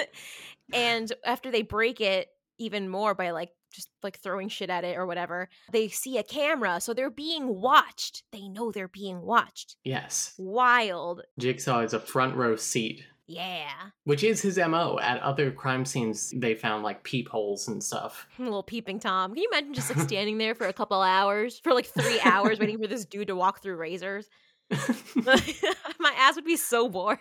and 0.72 1.12
after 1.24 1.50
they 1.50 1.62
break 1.62 2.00
it 2.00 2.28
even 2.58 2.88
more 2.88 3.14
by 3.14 3.30
like 3.30 3.50
just 3.72 3.88
like 4.02 4.18
throwing 4.20 4.48
shit 4.48 4.70
at 4.70 4.84
it 4.84 4.96
or 4.96 5.06
whatever, 5.06 5.48
they 5.72 5.88
see 5.88 6.18
a 6.18 6.22
camera. 6.22 6.80
So 6.80 6.94
they're 6.94 7.10
being 7.10 7.60
watched. 7.60 8.22
They 8.30 8.48
know 8.48 8.70
they're 8.70 8.86
being 8.86 9.22
watched. 9.22 9.76
yes. 9.82 10.34
Wild. 10.38 11.22
Jigsaw 11.38 11.80
is 11.80 11.94
a 11.94 12.00
front 12.00 12.36
row 12.36 12.54
seat, 12.54 13.04
Yeah. 13.28 13.70
which 14.04 14.24
is 14.24 14.40
his 14.40 14.56
MO. 14.56 14.98
At 15.00 15.20
other 15.20 15.50
crime 15.50 15.84
scenes, 15.84 16.32
they 16.34 16.54
found 16.54 16.82
like 16.82 17.02
peepholes 17.04 17.68
and 17.68 17.84
stuff. 17.84 18.26
little 18.38 18.62
peeping 18.62 18.98
Tom. 19.00 19.34
Can 19.34 19.42
you 19.42 19.48
imagine 19.52 19.74
just 19.74 19.94
like 19.94 20.04
standing 20.08 20.38
there 20.38 20.54
for 20.54 20.66
a 20.66 20.72
couple 20.72 21.02
hours, 21.02 21.58
for 21.58 21.74
like 21.74 21.86
three 21.86 22.18
hours, 22.24 22.58
waiting 22.58 22.78
for 22.80 22.86
this 22.86 23.04
dude 23.04 23.28
to 23.28 23.36
walk 23.36 23.62
through 23.62 23.76
razors? 23.76 24.28
My 25.16 26.14
ass 26.16 26.36
would 26.36 26.44
be 26.44 26.56
so 26.56 26.88
bored. 26.88 27.20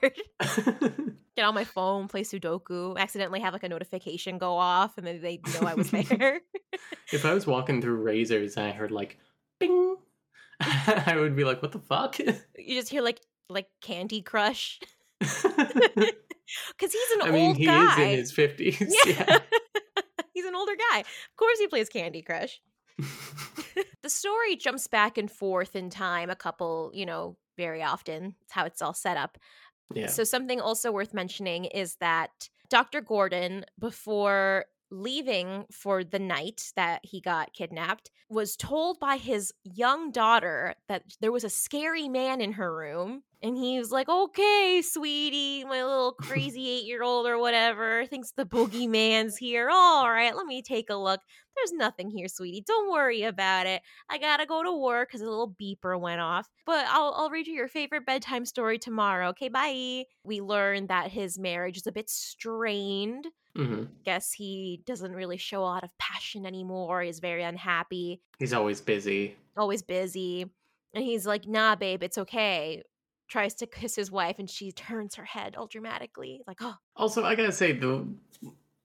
Get 1.37 1.45
on 1.45 1.53
my 1.53 1.63
phone, 1.65 2.07
play 2.07 2.23
Sudoku, 2.23 2.97
accidentally 2.97 3.39
have 3.41 3.53
like 3.53 3.63
a 3.63 3.69
notification 3.69 4.37
go 4.37 4.57
off, 4.57 4.97
and 4.97 5.05
then 5.05 5.21
they 5.21 5.39
know 5.53 5.67
I 5.67 5.75
was 5.75 5.91
there. 5.91 6.41
if 7.13 7.25
I 7.25 7.33
was 7.33 7.45
walking 7.45 7.79
through 7.81 8.01
razors 8.01 8.57
and 8.57 8.65
I 8.65 8.71
heard 8.71 8.91
like 8.91 9.17
bing, 9.59 9.97
I 10.59 11.15
would 11.15 11.35
be 11.35 11.43
like, 11.43 11.61
what 11.61 11.71
the 11.71 11.79
fuck? 11.79 12.17
you 12.19 12.33
just 12.75 12.89
hear 12.89 13.01
like 13.03 13.21
like 13.49 13.67
Candy 13.81 14.21
Crush 14.21 14.79
because 15.19 16.93
he's 16.93 17.11
an 17.15 17.21
I 17.23 17.31
mean, 17.31 17.47
old 17.47 17.57
he 17.57 17.65
guy. 17.65 17.91
is 17.91 17.97
in 17.97 18.09
his 18.19 18.33
50s. 18.33 18.91
yeah, 19.05 19.39
he's 20.33 20.45
an 20.45 20.55
older 20.55 20.73
guy. 20.91 20.99
Of 20.99 21.35
course, 21.37 21.59
he 21.59 21.67
plays 21.67 21.89
Candy 21.89 22.21
Crush. 22.21 22.61
the 24.01 24.09
story 24.09 24.55
jumps 24.55 24.87
back 24.87 25.17
and 25.17 25.29
forth 25.29 25.75
in 25.75 25.89
time 25.89 26.29
a 26.29 26.35
couple, 26.35 26.91
you 26.93 27.05
know, 27.05 27.37
very 27.57 27.83
often. 27.83 28.35
It's 28.43 28.53
how 28.53 28.65
it's 28.65 28.81
all 28.81 28.93
set 28.93 29.17
up. 29.17 29.37
yeah. 29.93 30.07
So, 30.07 30.23
something 30.23 30.59
also 30.61 30.91
worth 30.91 31.13
mentioning 31.13 31.65
is 31.65 31.95
that 31.99 32.49
Dr. 32.69 33.01
Gordon, 33.01 33.65
before 33.79 34.65
leaving 34.89 35.65
for 35.71 36.03
the 36.03 36.19
night 36.19 36.71
that 36.75 37.01
he 37.03 37.19
got 37.21 37.53
kidnapped, 37.53 38.09
was 38.29 38.55
told 38.55 38.99
by 38.99 39.17
his 39.17 39.53
young 39.63 40.11
daughter 40.11 40.75
that 40.87 41.03
there 41.21 41.31
was 41.31 41.43
a 41.43 41.49
scary 41.49 42.07
man 42.07 42.41
in 42.41 42.53
her 42.53 42.75
room. 42.75 43.23
And 43.43 43.55
he 43.55 43.77
was 43.77 43.91
like, 43.91 44.09
okay, 44.09 44.81
sweetie, 44.83 45.63
my 45.63 45.83
little 45.83 46.13
crazy 46.13 46.67
eight 46.69 46.85
year 46.85 47.03
old 47.03 47.27
or 47.27 47.37
whatever 47.37 48.05
thinks 48.07 48.31
the 48.31 48.45
boogeyman's 48.45 49.37
here. 49.37 49.69
All 49.71 50.09
right, 50.09 50.35
let 50.35 50.47
me 50.47 50.63
take 50.63 50.89
a 50.89 50.95
look. 50.95 51.21
There's 51.55 51.71
nothing 51.71 52.09
here, 52.09 52.27
sweetie. 52.27 52.63
Don't 52.65 52.91
worry 52.91 53.23
about 53.23 53.67
it. 53.67 53.83
I 54.09 54.17
gotta 54.17 54.45
go 54.47 54.63
to 54.63 54.71
work 54.71 55.09
because 55.09 55.21
a 55.21 55.29
little 55.29 55.55
beeper 55.61 55.99
went 55.99 56.19
off. 56.21 56.47
But 56.65 56.85
I'll, 56.89 57.13
I'll 57.15 57.29
read 57.29 57.45
you 57.47 57.53
your 57.53 57.67
favorite 57.67 58.05
bedtime 58.07 58.45
story 58.45 58.79
tomorrow. 58.79 59.29
Okay, 59.29 59.49
bye. 59.49 60.05
We 60.23 60.41
learn 60.41 60.87
that 60.87 61.11
his 61.11 61.37
marriage 61.37 61.77
is 61.77 61.85
a 61.87 61.91
bit 61.91 62.09
strained. 62.09 63.27
hmm 63.55 63.83
Guess 64.03 64.33
he 64.33 64.81
doesn't 64.85 65.11
really 65.13 65.37
show 65.37 65.59
a 65.61 65.65
lot 65.65 65.83
of 65.83 65.89
passion 65.99 66.45
anymore. 66.45 67.01
He's 67.01 67.19
very 67.19 67.43
unhappy, 67.43 68.21
He's 68.39 68.53
always 68.53 68.81
busy. 68.81 69.35
always 69.55 69.83
busy. 69.83 70.45
And 70.93 71.03
he's 71.03 71.27
like, 71.27 71.45
nah, 71.47 71.75
babe, 71.75 72.01
it's 72.03 72.17
okay. 72.17 72.81
Tries 73.27 73.53
to 73.55 73.65
kiss 73.67 73.95
his 73.95 74.09
wife, 74.11 74.37
and 74.39 74.49
she 74.49 74.71
turns 74.71 75.15
her 75.15 75.25
head 75.25 75.55
all 75.55 75.67
dramatically. 75.67 76.41
Like, 76.47 76.57
oh, 76.61 76.75
Also, 76.95 77.23
I 77.23 77.35
gotta 77.35 77.51
say, 77.51 77.73
the 77.73 78.07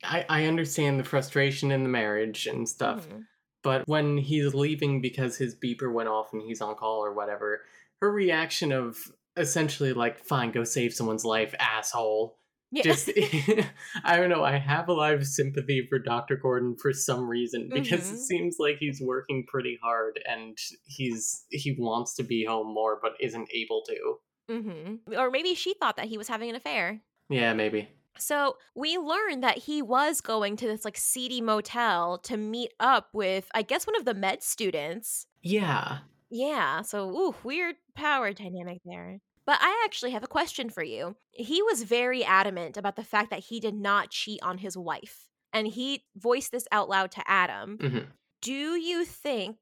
I, 0.04 0.24
I 0.28 0.44
understand 0.46 0.98
the 0.98 1.04
frustration 1.04 1.70
in 1.70 1.84
the 1.84 1.88
marriage 1.88 2.46
and 2.46 2.68
stuff, 2.68 3.08
mhm. 3.08 3.26
But 3.62 3.86
when 3.86 4.18
he's 4.18 4.54
leaving 4.54 5.00
because 5.00 5.36
his 5.36 5.54
beeper 5.54 5.92
went 5.92 6.08
off 6.08 6.32
and 6.32 6.42
he's 6.42 6.60
on 6.60 6.74
call 6.74 7.04
or 7.04 7.12
whatever, 7.14 7.60
her 8.00 8.10
reaction 8.10 8.72
of 8.72 8.98
essentially 9.36 9.92
like, 9.92 10.18
fine, 10.18 10.50
go 10.50 10.64
save 10.64 10.92
someone's 10.92 11.24
life, 11.24 11.54
asshole. 11.60 12.36
Yeah. 12.72 12.82
Just, 12.82 13.08
I 14.04 14.16
don't 14.16 14.30
know. 14.30 14.42
I 14.42 14.58
have 14.58 14.88
a 14.88 14.92
lot 14.92 15.14
of 15.14 15.24
sympathy 15.26 15.86
for 15.88 16.00
Dr. 16.00 16.36
Gordon 16.36 16.74
for 16.76 16.92
some 16.92 17.28
reason 17.28 17.68
because 17.72 18.10
Mhm. 18.10 18.14
it 18.14 18.18
seems 18.18 18.56
like 18.58 18.78
he's 18.80 19.00
working 19.00 19.44
pretty 19.46 19.78
hard 19.80 20.18
and 20.28 20.58
he's 20.84 21.44
he 21.50 21.76
wants 21.78 22.14
to 22.16 22.24
be 22.24 22.44
home 22.44 22.74
more 22.74 22.98
but 23.00 23.12
isn't 23.20 23.48
able 23.54 23.82
to. 23.86 24.16
Hmm 24.48 24.96
Or 25.16 25.30
maybe 25.30 25.54
she 25.54 25.74
thought 25.74 25.96
that 25.96 26.06
he 26.06 26.18
was 26.18 26.28
having 26.28 26.50
an 26.50 26.56
affair. 26.56 27.00
Yeah, 27.28 27.54
maybe. 27.54 27.88
So 28.18 28.56
we 28.74 28.98
learned 28.98 29.42
that 29.42 29.58
he 29.58 29.80
was 29.80 30.20
going 30.20 30.56
to 30.56 30.66
this 30.66 30.84
like 30.84 30.96
seedy 30.98 31.40
motel 31.40 32.18
to 32.24 32.36
meet 32.36 32.72
up 32.78 33.08
with, 33.12 33.48
I 33.54 33.62
guess, 33.62 33.86
one 33.86 33.96
of 33.96 34.04
the 34.04 34.14
med 34.14 34.42
students. 34.42 35.26
Yeah. 35.42 35.98
Yeah, 36.30 36.82
so 36.82 37.10
ooh, 37.10 37.34
weird 37.42 37.76
power 37.94 38.32
dynamic 38.32 38.80
there. 38.84 39.20
But 39.44 39.58
I 39.60 39.82
actually 39.84 40.12
have 40.12 40.22
a 40.22 40.28
question 40.28 40.70
for 40.70 40.82
you. 40.82 41.16
He 41.32 41.62
was 41.62 41.82
very 41.82 42.22
adamant 42.24 42.76
about 42.76 42.96
the 42.96 43.04
fact 43.04 43.30
that 43.30 43.40
he 43.40 43.60
did 43.60 43.74
not 43.74 44.10
cheat 44.10 44.40
on 44.42 44.58
his 44.58 44.76
wife. 44.76 45.28
And 45.52 45.66
he 45.66 46.04
voiced 46.16 46.52
this 46.52 46.66
out 46.70 46.88
loud 46.88 47.10
to 47.12 47.22
Adam. 47.28 47.76
Mhm. 47.78 48.06
Do 48.40 48.52
you 48.76 49.04
think 49.04 49.58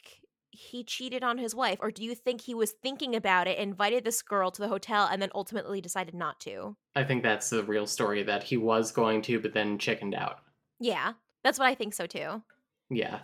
he 0.50 0.82
cheated 0.84 1.22
on 1.22 1.38
his 1.38 1.54
wife 1.54 1.78
or 1.80 1.90
do 1.90 2.02
you 2.04 2.14
think 2.14 2.40
he 2.40 2.54
was 2.54 2.72
thinking 2.72 3.14
about 3.14 3.46
it, 3.46 3.58
invited 3.58 4.04
this 4.04 4.22
girl 4.22 4.50
to 4.50 4.60
the 4.62 4.68
hotel 4.68 5.08
and 5.10 5.20
then 5.22 5.30
ultimately 5.34 5.80
decided 5.80 6.14
not 6.14 6.40
to? 6.40 6.76
I 6.96 7.04
think 7.04 7.22
that's 7.22 7.50
the 7.50 7.62
real 7.62 7.86
story 7.86 8.22
that 8.24 8.42
he 8.42 8.56
was 8.56 8.92
going 8.92 9.22
to, 9.22 9.40
but 9.40 9.54
then 9.54 9.78
chickened 9.78 10.14
out. 10.14 10.40
Yeah. 10.78 11.12
That's 11.44 11.58
what 11.58 11.68
I 11.68 11.74
think 11.74 11.94
so 11.94 12.06
too. 12.06 12.42
Yeah. 12.90 13.20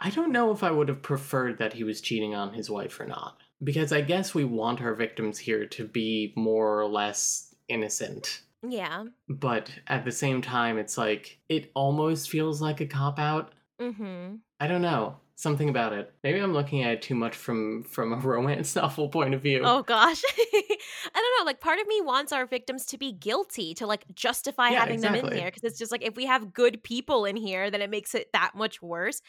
I 0.00 0.10
don't 0.10 0.32
know 0.32 0.50
if 0.50 0.62
I 0.62 0.70
would 0.70 0.88
have 0.88 1.02
preferred 1.02 1.58
that 1.58 1.74
he 1.74 1.84
was 1.84 2.00
cheating 2.00 2.34
on 2.34 2.54
his 2.54 2.70
wife 2.70 2.98
or 2.98 3.06
not. 3.06 3.36
Because 3.62 3.92
I 3.92 4.00
guess 4.00 4.34
we 4.34 4.44
want 4.44 4.80
our 4.80 4.94
victims 4.94 5.38
here 5.38 5.66
to 5.66 5.86
be 5.86 6.32
more 6.34 6.80
or 6.80 6.86
less 6.88 7.54
innocent. 7.68 8.40
Yeah. 8.66 9.04
But 9.28 9.70
at 9.86 10.04
the 10.04 10.12
same 10.12 10.40
time, 10.40 10.78
it's 10.78 10.96
like, 10.96 11.38
it 11.48 11.70
almost 11.74 12.30
feels 12.30 12.62
like 12.62 12.80
a 12.80 12.86
cop 12.86 13.18
out. 13.18 13.52
Mhm. 13.78 14.40
I 14.58 14.66
don't 14.66 14.82
know. 14.82 15.16
Something 15.40 15.70
about 15.70 15.94
it. 15.94 16.12
Maybe 16.22 16.38
I'm 16.38 16.52
looking 16.52 16.82
at 16.82 16.92
it 16.92 17.00
too 17.00 17.14
much 17.14 17.34
from 17.34 17.82
from 17.84 18.12
a 18.12 18.16
romance 18.28 18.76
novel 18.76 19.08
point 19.08 19.32
of 19.32 19.40
view. 19.40 19.62
Oh 19.64 19.82
gosh. 19.82 20.22
I 20.36 20.76
don't 21.14 21.38
know, 21.38 21.46
like 21.46 21.60
part 21.60 21.78
of 21.80 21.86
me 21.86 22.02
wants 22.02 22.30
our 22.30 22.44
victims 22.44 22.84
to 22.86 22.98
be 22.98 23.12
guilty 23.12 23.72
to 23.74 23.86
like 23.86 24.04
justify 24.14 24.68
Yeah, 24.68 24.80
having 24.80 25.00
them 25.00 25.14
in 25.14 25.20
exactly. 25.20 25.40
here 25.40 25.48
because 25.48 25.64
it's 25.64 25.78
just 25.78 25.92
like 25.92 26.02
if 26.04 26.14
we 26.14 26.26
have 26.26 26.52
good 26.52 26.82
people 26.82 27.24
in 27.24 27.36
here 27.36 27.70
then 27.70 27.80
it 27.80 27.88
makes 27.88 28.14
it 28.14 28.28
that 28.34 28.54
much 28.54 28.82
worse. 28.82 29.22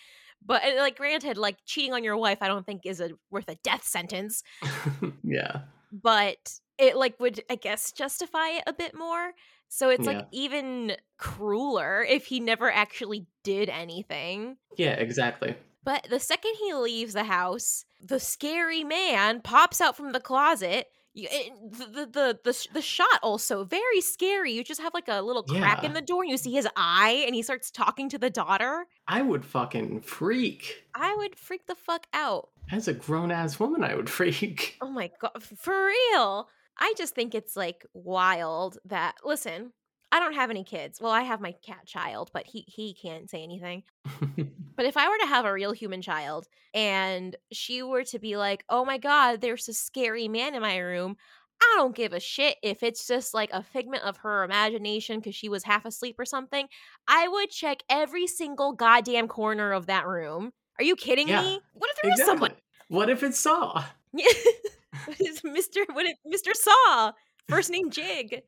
But 0.45 0.63
like 0.77 0.97
granted 0.97 1.37
like 1.37 1.59
cheating 1.65 1.93
on 1.93 2.03
your 2.03 2.17
wife 2.17 2.39
I 2.41 2.47
don't 2.47 2.65
think 2.65 2.85
is 2.85 2.99
a 2.99 3.11
worth 3.29 3.47
a 3.47 3.55
death 3.63 3.85
sentence, 3.85 4.43
yeah. 5.23 5.61
but 5.93 6.59
it 6.77 6.97
like 6.97 7.17
would 7.21 7.41
I 7.49 7.55
guess 7.55 7.93
justify 7.93 8.49
it 8.57 8.63
a 8.67 8.73
bit 8.73 8.93
more. 8.95 9.31
So 9.69 9.89
it's 9.89 10.05
Yeah. 10.05 10.13
like 10.17 10.27
even 10.33 10.97
crueler 11.17 12.03
if 12.03 12.25
he 12.25 12.41
never 12.41 12.69
actually 12.69 13.27
did 13.45 13.69
anything. 13.69 14.57
Yeah, 14.75 14.95
exactly. 14.95 15.55
But 15.83 16.07
the 16.09 16.19
second 16.19 16.53
he 16.59 16.73
leaves 16.73 17.13
the 17.13 17.23
house, 17.23 17.85
the 17.99 18.19
scary 18.19 18.83
man 18.83 19.41
pops 19.41 19.81
out 19.81 19.97
from 19.97 20.11
the 20.11 20.19
closet. 20.19 20.87
You, 21.13 21.27
it, 21.29 21.51
eh, 21.51 21.85
the, 21.89 22.05
the 22.05 22.39
the 22.43 22.67
the 22.73 22.81
shot 22.81 23.19
also 23.21 23.65
very 23.65 23.99
scary. 23.99 24.53
You 24.53 24.63
just 24.63 24.79
have 24.79 24.93
like 24.93 25.09
a 25.09 25.21
little 25.21 25.43
crack 25.43 25.83
in 25.83 25.91
the 25.91 26.01
door, 26.01 26.21
and 26.21 26.31
you 26.31 26.37
see 26.37 26.53
his 26.53 26.67
eye, 26.77 27.23
and 27.25 27.35
he 27.35 27.41
starts 27.41 27.69
talking 27.69 28.07
to 28.09 28.17
the 28.17 28.29
daughter. 28.29 28.85
I 29.07 29.21
would 29.21 29.43
fucking 29.43 30.01
freak. 30.01 30.85
I 30.95 31.13
would 31.15 31.35
freak 31.35 31.67
the 31.67 31.75
fuck 31.75 32.07
out. 32.13 32.49
As 32.71 32.87
a 32.87 32.93
grown 32.93 33.29
ass 33.29 33.59
woman, 33.59 33.83
I 33.83 33.95
would 33.95 34.09
freak. 34.17 34.77
Oh 34.79 34.89
my 34.89 35.11
god, 35.19 35.43
for 35.43 35.87
real. 35.87 36.47
I 36.77 36.93
just 36.97 37.13
think 37.13 37.35
it's 37.35 37.57
like 37.57 37.85
wild 37.93 38.77
that 38.85 39.15
listen. 39.25 39.73
I 40.11 40.19
don't 40.19 40.33
have 40.35 40.49
any 40.49 40.63
kids. 40.63 40.99
Well, 40.99 41.11
I 41.11 41.21
have 41.21 41.39
my 41.39 41.53
cat 41.65 41.85
child, 41.85 42.31
but 42.33 42.45
he 42.45 42.65
he 42.67 42.93
can't 42.93 43.29
say 43.29 43.43
anything. 43.43 43.83
But 44.77 44.85
if 44.87 44.97
I 44.97 45.09
were 45.09 45.17
to 45.19 45.27
have 45.27 45.45
a 45.45 45.53
real 45.53 45.73
human 45.73 46.01
child 46.01 46.47
and 46.73 47.35
she 47.51 47.83
were 47.83 48.03
to 48.05 48.17
be 48.17 48.35
like, 48.37 48.63
oh 48.67 48.83
my 48.83 48.97
God, 48.97 49.39
there's 49.39 49.67
a 49.67 49.73
scary 49.73 50.27
man 50.27 50.55
in 50.55 50.61
my 50.61 50.77
room, 50.77 51.17
I 51.61 51.73
don't 51.75 51.95
give 51.95 52.13
a 52.13 52.19
shit 52.19 52.57
if 52.63 52.81
it's 52.81 53.05
just 53.05 53.33
like 53.35 53.51
a 53.53 53.61
figment 53.61 54.03
of 54.03 54.17
her 54.17 54.43
imagination 54.43 55.19
because 55.19 55.35
she 55.35 55.49
was 55.49 55.63
half 55.63 55.85
asleep 55.85 56.15
or 56.17 56.25
something. 56.25 56.67
I 57.07 57.27
would 57.27 57.51
check 57.51 57.83
every 57.89 58.25
single 58.25 58.73
goddamn 58.73 59.27
corner 59.27 59.71
of 59.71 59.85
that 59.85 60.07
room. 60.07 60.51
Are 60.79 60.83
you 60.83 60.95
kidding 60.95 61.27
Yeah, 61.27 61.41
me? 61.41 61.59
What 61.73 61.91
if 61.91 61.97
there 62.01 62.11
is 62.13 62.19
exactly. 62.21 62.33
someone? 62.33 62.51
What 62.87 63.09
if 63.09 63.21
it 63.21 63.35
saw? 63.35 63.83
what 64.11 65.21
is 65.21 65.41
Mr. 65.41 65.83
What 65.93 66.07
if 66.07 66.17
Mr. 66.25 66.55
Saw? 66.55 67.11
First 67.47 67.69
name 67.69 67.91
Jig. 67.91 68.41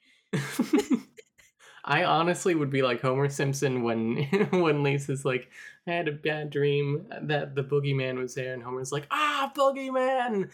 I 1.85 2.05
honestly 2.05 2.55
would 2.55 2.69
be 2.69 2.81
like 2.81 3.01
Homer 3.01 3.27
Simpson 3.29 3.83
when 3.83 4.23
when 4.51 4.83
Lisa's 4.83 5.25
like, 5.25 5.49
I 5.85 5.91
had 5.91 6.07
a 6.07 6.13
bad 6.13 6.49
dream 6.49 7.05
that 7.23 7.55
the 7.55 7.63
boogeyman 7.63 8.17
was 8.17 8.35
there, 8.35 8.53
and 8.53 8.63
Homer's 8.63 8.91
like, 8.91 9.07
ah, 9.11 9.51
boogeyman! 9.55 10.49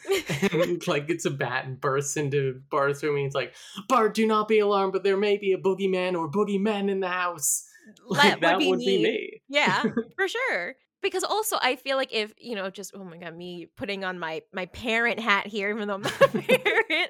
and 0.54 0.88
like 0.88 1.08
gets 1.08 1.26
a 1.26 1.32
bat 1.32 1.66
and 1.66 1.80
bursts 1.80 2.18
into 2.18 2.62
Bart's 2.72 3.04
room, 3.04 3.16
and 3.16 3.26
he's 3.26 3.36
like, 3.36 3.54
Bart, 3.88 4.16
do 4.16 4.26
not 4.26 4.48
be 4.48 4.60
alarmed, 4.60 4.94
but 4.94 5.04
there 5.04 5.18
may 5.18 5.38
be 5.38 5.54
a 5.54 5.58
boogeyman 5.58 6.18
or 6.18 6.30
boogeymen 6.30 6.90
in 6.90 7.00
the 7.00 7.10
house. 7.10 7.66
Like, 8.08 8.40
That 8.40 8.60
that 8.60 8.68
would 8.68 8.78
be 8.78 9.02
me. 9.02 9.42
Yeah, 9.50 9.82
for 10.16 10.28
sure. 10.28 10.76
Because 11.02 11.24
also 11.24 11.58
I 11.60 11.76
feel 11.76 11.98
like 11.98 12.14
if, 12.14 12.32
you 12.38 12.54
know, 12.54 12.70
just 12.70 12.92
oh 12.94 13.04
my 13.04 13.18
god, 13.18 13.36
me 13.36 13.66
putting 13.78 14.04
on 14.04 14.20
my 14.20 14.44
my 14.54 14.68
parent 14.68 15.20
hat 15.20 15.48
here 15.48 15.72
even 15.72 15.88
though 15.88 15.96
I'm 15.96 16.02
not 16.04 16.22
a 16.22 16.28
parent, 16.28 17.10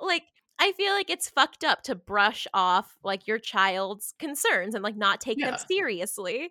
like 0.00 0.24
I 0.60 0.72
feel 0.72 0.92
like 0.92 1.10
it's 1.10 1.30
fucked 1.30 1.64
up 1.64 1.82
to 1.84 1.94
brush 1.94 2.46
off 2.52 2.96
like 3.04 3.26
your 3.26 3.38
child's 3.38 4.14
concerns 4.18 4.74
and 4.74 4.82
like 4.82 4.96
not 4.96 5.20
take 5.20 5.40
them 5.40 5.56
seriously. 5.68 6.50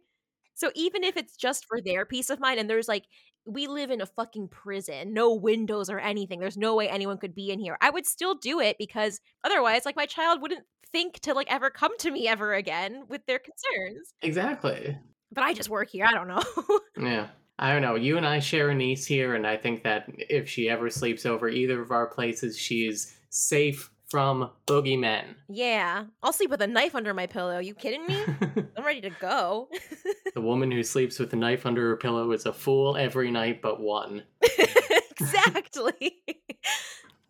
So 0.53 0.71
even 0.75 1.03
if 1.03 1.17
it's 1.17 1.35
just 1.35 1.65
for 1.65 1.79
their 1.81 2.05
peace 2.05 2.29
of 2.29 2.39
mind 2.39 2.59
and 2.59 2.69
there's 2.69 2.87
like 2.87 3.05
we 3.45 3.67
live 3.67 3.91
in 3.91 4.01
a 4.01 4.05
fucking 4.05 4.49
prison, 4.49 5.13
no 5.13 5.33
windows 5.33 5.89
or 5.89 5.99
anything. 5.99 6.39
There's 6.39 6.57
no 6.57 6.75
way 6.75 6.89
anyone 6.89 7.17
could 7.17 7.33
be 7.33 7.49
in 7.49 7.59
here. 7.59 7.77
I 7.79 7.89
would 7.89 8.05
still 8.05 8.35
do 8.35 8.59
it 8.59 8.75
because 8.77 9.21
otherwise 9.43 9.85
like 9.85 9.95
my 9.95 10.05
child 10.05 10.41
wouldn't 10.41 10.65
think 10.91 11.19
to 11.21 11.33
like 11.33 11.51
ever 11.51 11.69
come 11.69 11.97
to 11.99 12.11
me 12.11 12.27
ever 12.27 12.53
again 12.53 13.03
with 13.07 13.25
their 13.25 13.39
concerns. 13.39 14.13
Exactly. 14.21 14.97
But 15.31 15.43
I 15.43 15.53
just 15.53 15.69
work 15.69 15.89
here. 15.89 16.05
I 16.05 16.13
don't 16.13 16.27
know. 16.27 16.43
Yeah. 16.99 17.27
I 17.59 17.73
don't 17.73 17.81
know. 17.81 17.95
You 17.95 18.17
and 18.17 18.25
I 18.25 18.39
share 18.39 18.69
a 18.69 18.75
niece 18.75 19.05
here, 19.05 19.33
and 19.33 19.45
I 19.45 19.57
think 19.57 19.83
that 19.83 20.05
if 20.07 20.47
she 20.47 20.69
ever 20.69 20.91
sleeps 20.91 21.25
over 21.25 21.49
either 21.49 21.81
of 21.81 21.89
our 21.89 22.05
places, 22.05 22.57
she 22.57 22.87
is 22.87 23.15
safe 23.29 23.89
from 24.09 24.49
boogeymen. 24.67 25.35
yeah. 25.49 26.05
I'll 26.23 26.31
sleep 26.33 26.49
with 26.49 26.61
a 26.61 26.67
knife 26.67 26.95
under 26.95 27.13
my 27.13 27.27
pillow. 27.27 27.59
You 27.59 27.73
kidding 27.75 28.05
me? 28.07 28.23
I'm 28.77 28.85
ready 28.85 29.01
to 29.01 29.09
go. 29.09 29.69
the 30.33 30.41
woman 30.41 30.71
who 30.71 30.81
sleeps 30.83 31.19
with 31.19 31.33
a 31.33 31.35
knife 31.35 31.65
under 31.65 31.89
her 31.89 31.97
pillow 31.97 32.31
is 32.31 32.45
a 32.45 32.53
fool 32.53 32.95
every 32.97 33.31
night 33.31 33.61
but 33.61 33.81
one. 33.81 34.23
exactly. 35.11 36.13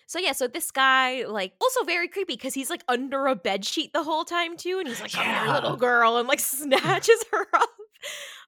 So 0.06 0.20
yeah, 0.20 0.32
so 0.32 0.48
this 0.48 0.72
guy 0.72 1.26
like 1.26 1.54
also 1.60 1.84
very 1.84 2.08
creepy 2.08 2.36
because 2.36 2.54
he's 2.54 2.70
like 2.70 2.84
under 2.88 3.28
a 3.28 3.36
bed 3.36 3.66
sheet 3.66 3.92
the 3.94 4.04
whole 4.04 4.24
time 4.24 4.56
too, 4.56 4.80
and 4.80 4.88
he's 4.88 5.02
like, 5.02 5.12
"Come 5.12 5.26
here, 5.26 5.34
Yeah. 5.34 5.54
little 5.56 5.76
girl," 5.76 6.18
and 6.18 6.28
like 6.28 6.40
snatches 6.40 7.26
her 7.32 7.46
up. 7.54 7.70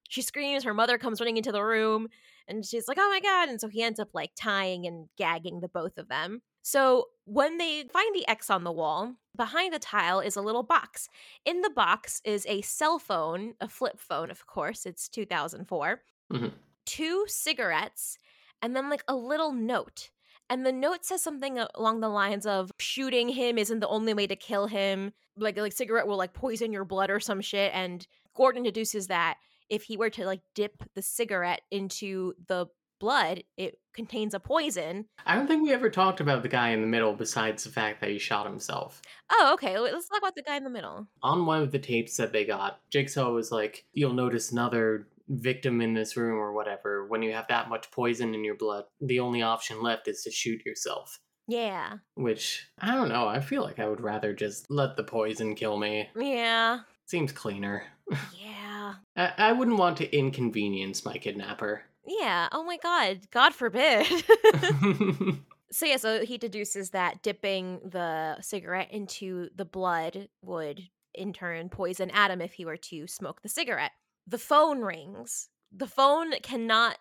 She 0.08 0.22
screams. 0.22 0.64
Her 0.64 0.74
mother 0.74 0.98
comes 0.98 1.20
running 1.20 1.36
into 1.38 1.52
the 1.52 1.62
room, 1.64 2.08
and 2.48 2.66
she's 2.66 2.88
like, 2.88 2.98
"Oh 3.00 3.10
my 3.10 3.20
god!" 3.20 3.50
And 3.50 3.60
so 3.60 3.68
he 3.68 3.84
ends 3.84 4.00
up 4.00 4.10
like 4.14 4.32
tying 4.40 4.86
and 4.88 5.08
gagging 5.18 5.60
the 5.60 5.68
both 5.68 5.98
of 5.98 6.08
them. 6.08 6.42
So 6.70 7.08
when 7.26 7.58
they 7.58 7.86
find 7.92 8.14
the 8.14 8.28
X 8.28 8.52
on 8.52 8.64
the 8.64 8.72
wall, 8.72 9.16
behind 9.36 9.74
the 9.74 9.80
tile 9.80 10.20
is 10.20 10.36
a 10.36 10.42
little 10.42 10.62
box. 10.62 11.10
In 11.44 11.62
the 11.62 11.72
box 11.72 12.22
is 12.24 12.46
a 12.48 12.62
cell 12.62 13.00
phone, 13.00 13.56
a 13.60 13.68
flip 13.68 14.00
phone, 14.00 14.30
of 14.30 14.46
course. 14.46 14.86
It's 14.86 15.10
2004. 15.10 16.04
Mhm. 16.32 16.54
Two 16.86 17.26
cigarettes, 17.28 18.20
and 18.62 18.76
then 18.76 18.88
like 18.88 19.04
a 19.08 19.16
little 19.16 19.52
note. 19.52 20.12
And 20.48 20.64
the 20.64 20.72
note 20.72 21.04
says 21.06 21.24
something 21.24 21.58
along 21.58 22.02
the 22.02 22.10
lines 22.10 22.46
of 22.46 22.72
shooting 22.78 23.30
him 23.30 23.58
isn't 23.58 23.80
the 23.80 23.88
only 23.88 24.14
way 24.14 24.28
to 24.28 24.36
kill 24.36 24.68
him. 24.68 25.14
Like 25.36 25.58
like 25.58 25.74
cigarette 25.74 26.06
will 26.06 26.18
like 26.18 26.34
poison 26.34 26.72
your 26.72 26.86
blood 26.86 27.10
or 27.10 27.20
some 27.20 27.42
shit. 27.42 27.72
And 27.74 28.06
Gordon 28.36 28.62
deduces 28.62 29.08
that 29.08 29.40
if 29.70 29.84
he 29.84 29.98
were 29.98 30.12
to 30.12 30.26
like 30.28 30.42
dip 30.54 30.84
the 30.94 31.02
cigarette 31.02 31.62
into 31.72 32.36
the 32.48 32.68
blood, 33.00 33.44
it 33.58 33.80
contains 33.94 34.34
a 34.34 34.40
poison. 34.40 35.06
I 35.26 35.36
don't 35.36 35.48
think 35.48 35.64
we 35.64 35.74
ever 35.74 35.90
talked 35.90 36.20
about 36.20 36.44
the 36.44 36.50
guy 36.50 36.70
in 36.70 36.82
the 36.82 36.88
middle 36.88 37.14
besides 37.14 37.64
the 37.64 37.70
fact 37.72 38.02
that 38.02 38.10
he 38.10 38.20
shot 38.20 38.46
himself. 38.46 39.02
Oh, 39.32 39.52
okay. 39.54 39.78
Let's 39.80 40.08
talk 40.08 40.20
about 40.20 40.36
the 40.36 40.44
guy 40.44 40.58
in 40.58 40.64
the 40.64 40.70
middle. 40.70 41.08
On 41.24 41.46
one 41.46 41.62
of 41.62 41.72
the 41.72 41.80
tapes 41.80 42.18
that 42.18 42.32
they 42.34 42.46
got, 42.46 42.80
Jigsaw 42.92 43.32
was 43.32 43.52
like, 43.52 43.86
You'll 43.94 44.14
notice 44.14 44.52
another 44.52 45.08
victim 45.28 45.82
in 45.82 45.94
this 45.94 46.18
room 46.18 46.38
or 46.38 46.54
whatever. 46.54 47.06
When 47.08 47.22
you 47.22 47.34
have 47.34 47.48
that 47.50 47.70
much 47.70 47.92
poison 47.92 48.34
in 48.34 48.44
your 48.44 48.56
blood, 48.56 48.86
the 49.00 49.20
only 49.20 49.42
option 49.42 49.82
left 49.82 50.08
is 50.08 50.24
to 50.24 50.32
shoot 50.32 50.66
yourself. 50.66 51.20
Yeah. 51.48 51.98
Which, 52.16 52.68
I 52.80 52.94
don't 52.94 53.10
know, 53.10 53.28
I 53.28 53.40
feel 53.40 53.64
like 53.64 53.80
I 53.80 53.88
would 53.88 54.02
rather 54.02 54.34
just 54.34 54.70
let 54.70 54.96
the 54.96 55.04
poison 55.04 55.56
kill 55.56 55.78
me. 55.78 56.10
Yeah. 56.16 56.80
Seems 57.06 57.32
cleaner. 57.32 57.84
Yeah. 58.40 58.94
I, 59.16 59.34
I 59.38 59.52
wouldn't 59.52 59.78
want 59.78 59.98
to 59.98 60.18
inconvenience 60.18 61.06
my 61.06 61.18
kidnapper. 61.18 61.84
Yeah. 62.06 62.50
Oh 62.52 62.64
my 62.64 62.78
God. 62.78 63.22
God 63.32 63.54
forbid. 63.54 64.08
so 65.72 65.86
yeah, 65.86 65.98
so 65.98 66.26
he 66.26 66.38
deduces 66.38 66.92
that 66.92 67.22
dipping 67.22 67.80
the 67.84 68.38
cigarette 68.42 68.92
into 68.92 69.50
the 69.56 69.66
blood 69.66 70.30
would 70.42 70.90
in 71.14 71.34
turn 71.34 71.70
poison 71.70 72.10
Adam 72.12 72.42
if 72.42 72.54
he 72.54 72.66
were 72.66 72.78
to 72.78 73.08
smoke 73.08 73.42
the 73.42 73.50
cigarette. 73.50 73.92
The 74.28 74.38
phone 74.38 74.82
rings. 74.82 75.50
The 75.72 75.88
phone 75.88 76.32
cannot 76.42 76.98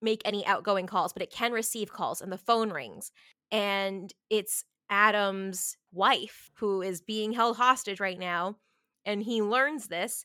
make 0.00 0.22
any 0.24 0.46
outgoing 0.46 0.86
calls, 0.86 1.12
but 1.12 1.22
it 1.22 1.30
can 1.30 1.52
receive 1.52 1.92
calls, 1.92 2.20
and 2.20 2.30
the 2.30 2.38
phone 2.38 2.70
rings. 2.70 3.10
And 3.50 4.12
it's 4.30 4.64
Adam's 4.90 5.76
wife 5.92 6.50
who 6.54 6.82
is 6.82 7.00
being 7.00 7.32
held 7.32 7.56
hostage 7.56 8.00
right 8.00 8.18
now. 8.18 8.56
And 9.04 9.22
he 9.22 9.42
learns 9.42 9.88
this 9.88 10.24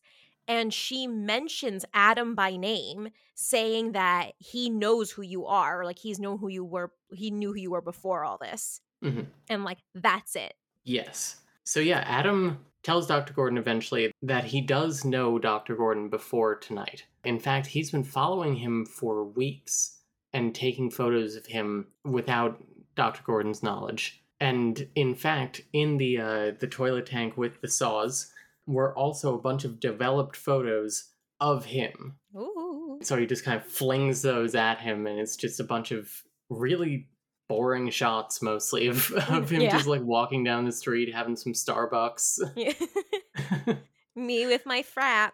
and 0.50 0.74
she 0.74 1.08
mentions 1.08 1.86
Adam 1.94 2.36
by 2.36 2.58
name, 2.58 3.10
saying 3.36 3.94
that 3.94 4.32
he 4.40 4.70
knows 4.70 5.12
who 5.12 5.22
you 5.22 5.46
are, 5.46 5.86
like 5.86 6.00
he's 6.00 6.20
known 6.20 6.40
who 6.40 6.50
you 6.50 6.66
were, 6.66 6.92
he 7.14 7.32
knew 7.32 7.54
who 7.54 7.60
you 7.60 7.72
were 7.72 7.82
before 7.82 8.26
all 8.26 8.38
this, 8.38 8.82
Mhm. 9.04 9.28
and 9.48 9.64
like 9.64 9.78
that's 9.96 10.36
it. 10.36 10.56
Yes. 10.84 11.38
So 11.64 11.80
yeah, 11.80 12.00
Adam 12.00 12.66
tells 12.82 13.08
Dr. 13.08 13.34
Gordon 13.34 13.58
eventually 13.58 14.12
that 14.24 14.46
he 14.46 14.60
does 14.62 15.06
know 15.06 15.38
Dr. 15.38 15.76
Gordon 15.76 16.10
before 16.10 16.56
tonight. 16.56 17.06
In 17.24 17.40
fact, 17.40 17.68
he's 17.68 17.92
been 17.92 18.04
following 18.04 18.56
him 18.56 18.86
for 18.86 19.24
weeks 19.24 20.00
and 20.34 20.56
taking 20.56 20.90
photos 20.90 21.36
of 21.36 21.46
him 21.46 21.88
without 22.06 22.64
Dr. 22.96 23.22
Gordon's 23.24 23.62
knowledge. 23.62 24.24
And 24.40 24.88
in 24.96 25.16
fact, 25.16 25.62
in 25.74 25.98
the 25.98 26.18
uh, 26.20 26.52
the 26.60 26.68
toilet 26.68 27.06
tank 27.06 27.38
with 27.38 27.62
the 27.62 27.68
saws 27.68 28.32
were 28.68 28.96
also 28.98 29.36
a 29.36 29.42
bunch 29.42 29.64
of 29.66 29.80
developed 29.80 30.36
photos 30.36 31.10
of 31.40 31.66
him. 31.66 32.16
Ooh, 32.36 33.00
So 33.02 33.18
he 33.18 33.26
just 33.26 33.44
kind 33.46 33.58
of 33.60 33.66
flings 33.66 34.22
those 34.22 34.56
at 34.56 34.80
him, 34.80 35.08
and 35.08 35.20
it's 35.20 35.36
just 35.36 35.60
a 35.60 35.64
bunch 35.64 35.92
of 35.92 36.10
really 36.50 37.08
boring 37.48 37.90
shots, 37.90 38.42
mostly 38.42 38.88
of, 38.88 39.12
of 39.30 39.50
him 39.50 39.62
Yeah. 39.62 39.72
just 39.72 39.88
like 39.88 40.02
walking 40.04 40.44
down 40.44 40.66
the 40.66 40.72
street, 40.72 41.14
having 41.14 41.36
some 41.36 41.54
Starbucks. 41.54 42.40
me 44.16 44.46
with 44.46 44.66
my 44.66 44.84
frap. 44.84 45.32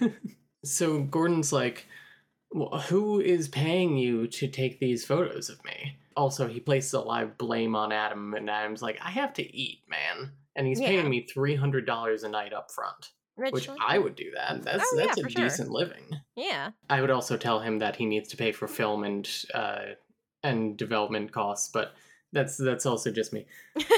so 0.64 1.00
Gordon's 1.02 1.52
like, 1.52 1.86
well, 2.52 2.78
who 2.80 3.20
is 3.20 3.48
paying 3.48 3.96
you 3.96 4.26
to 4.28 4.46
take 4.48 4.78
these 4.78 5.04
photos 5.04 5.48
of 5.48 5.62
me? 5.64 5.96
Also, 6.16 6.46
he 6.46 6.60
places 6.60 6.92
a 6.92 7.00
live 7.00 7.38
blame 7.38 7.74
on 7.74 7.90
Adam, 7.92 8.34
and 8.34 8.48
Adam's 8.50 8.82
like, 8.82 8.98
I 9.02 9.10
have 9.10 9.32
to 9.34 9.56
eat, 9.56 9.80
man. 9.88 10.32
And 10.56 10.66
he's 10.66 10.80
Yeah. 10.80 10.88
paying 10.88 11.08
me 11.08 11.26
$300 11.34 12.24
a 12.24 12.28
night 12.28 12.52
up 12.52 12.70
front, 12.70 13.10
Rich, 13.36 13.52
which 13.52 13.68
I 13.80 13.98
would 13.98 14.14
do 14.16 14.30
that. 14.34 14.62
That's, 14.62 14.84
Oh, 14.92 14.98
yeah, 14.98 15.06
that's 15.06 15.18
a 15.18 15.22
for 15.22 15.30
sure. 15.30 15.44
decent 15.44 15.70
living. 15.70 16.04
yeah, 16.36 16.70
I 16.90 17.00
would 17.00 17.10
also 17.10 17.36
tell 17.36 17.60
him 17.60 17.78
that 17.78 17.96
he 17.96 18.06
needs 18.06 18.28
to 18.30 18.36
pay 18.36 18.52
for 18.52 18.68
film 18.68 19.04
and 19.04 19.28
uh, 19.54 19.94
and 20.42 20.76
development 20.76 21.32
costs, 21.32 21.68
but 21.72 21.94
that's 22.32 22.56
that's 22.56 22.84
also 22.86 23.10
just 23.10 23.32
me. 23.32 23.46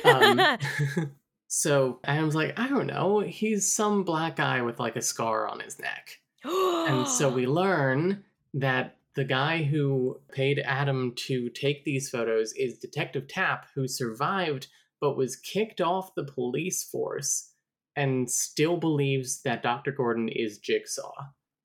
Um, 0.05 0.41
so 1.49 2.01
Adam's 2.05 2.35
like, 2.35 2.59
I 2.59 2.69
don't 2.69 2.87
know, 2.87 3.21
he's 3.21 3.71
some 3.71 4.05
black 4.05 4.37
guy 4.37 4.63
with 4.63 4.79
like 4.81 4.97
a 4.97 5.03
scar 5.03 5.49
on 5.49 5.61
his 5.61 5.79
neck, 5.81 6.19
and 6.45 7.07
so 7.09 7.29
we 7.31 7.47
learn 7.63 8.25
that 8.55 8.97
the 9.15 9.25
guy 9.25 9.63
who 9.63 10.19
paid 10.33 10.59
Adam 10.65 11.13
to 11.17 11.49
take 11.51 11.85
these 11.85 12.09
photos 12.11 12.53
is 12.55 12.79
Detective 12.79 13.29
Tapp, 13.29 13.67
who 13.75 13.87
survived 13.89 14.67
but 15.05 15.19
was 15.19 15.37
kicked 15.37 15.83
off 15.83 16.15
the 16.15 16.25
police 16.25 16.83
force 16.83 17.53
and 17.95 18.31
still 18.31 18.79
believes 18.79 19.43
that 19.43 19.63
Dr. 19.63 19.93
Gordon 19.93 20.31
is 20.31 20.57
Jigsaw 20.57 21.13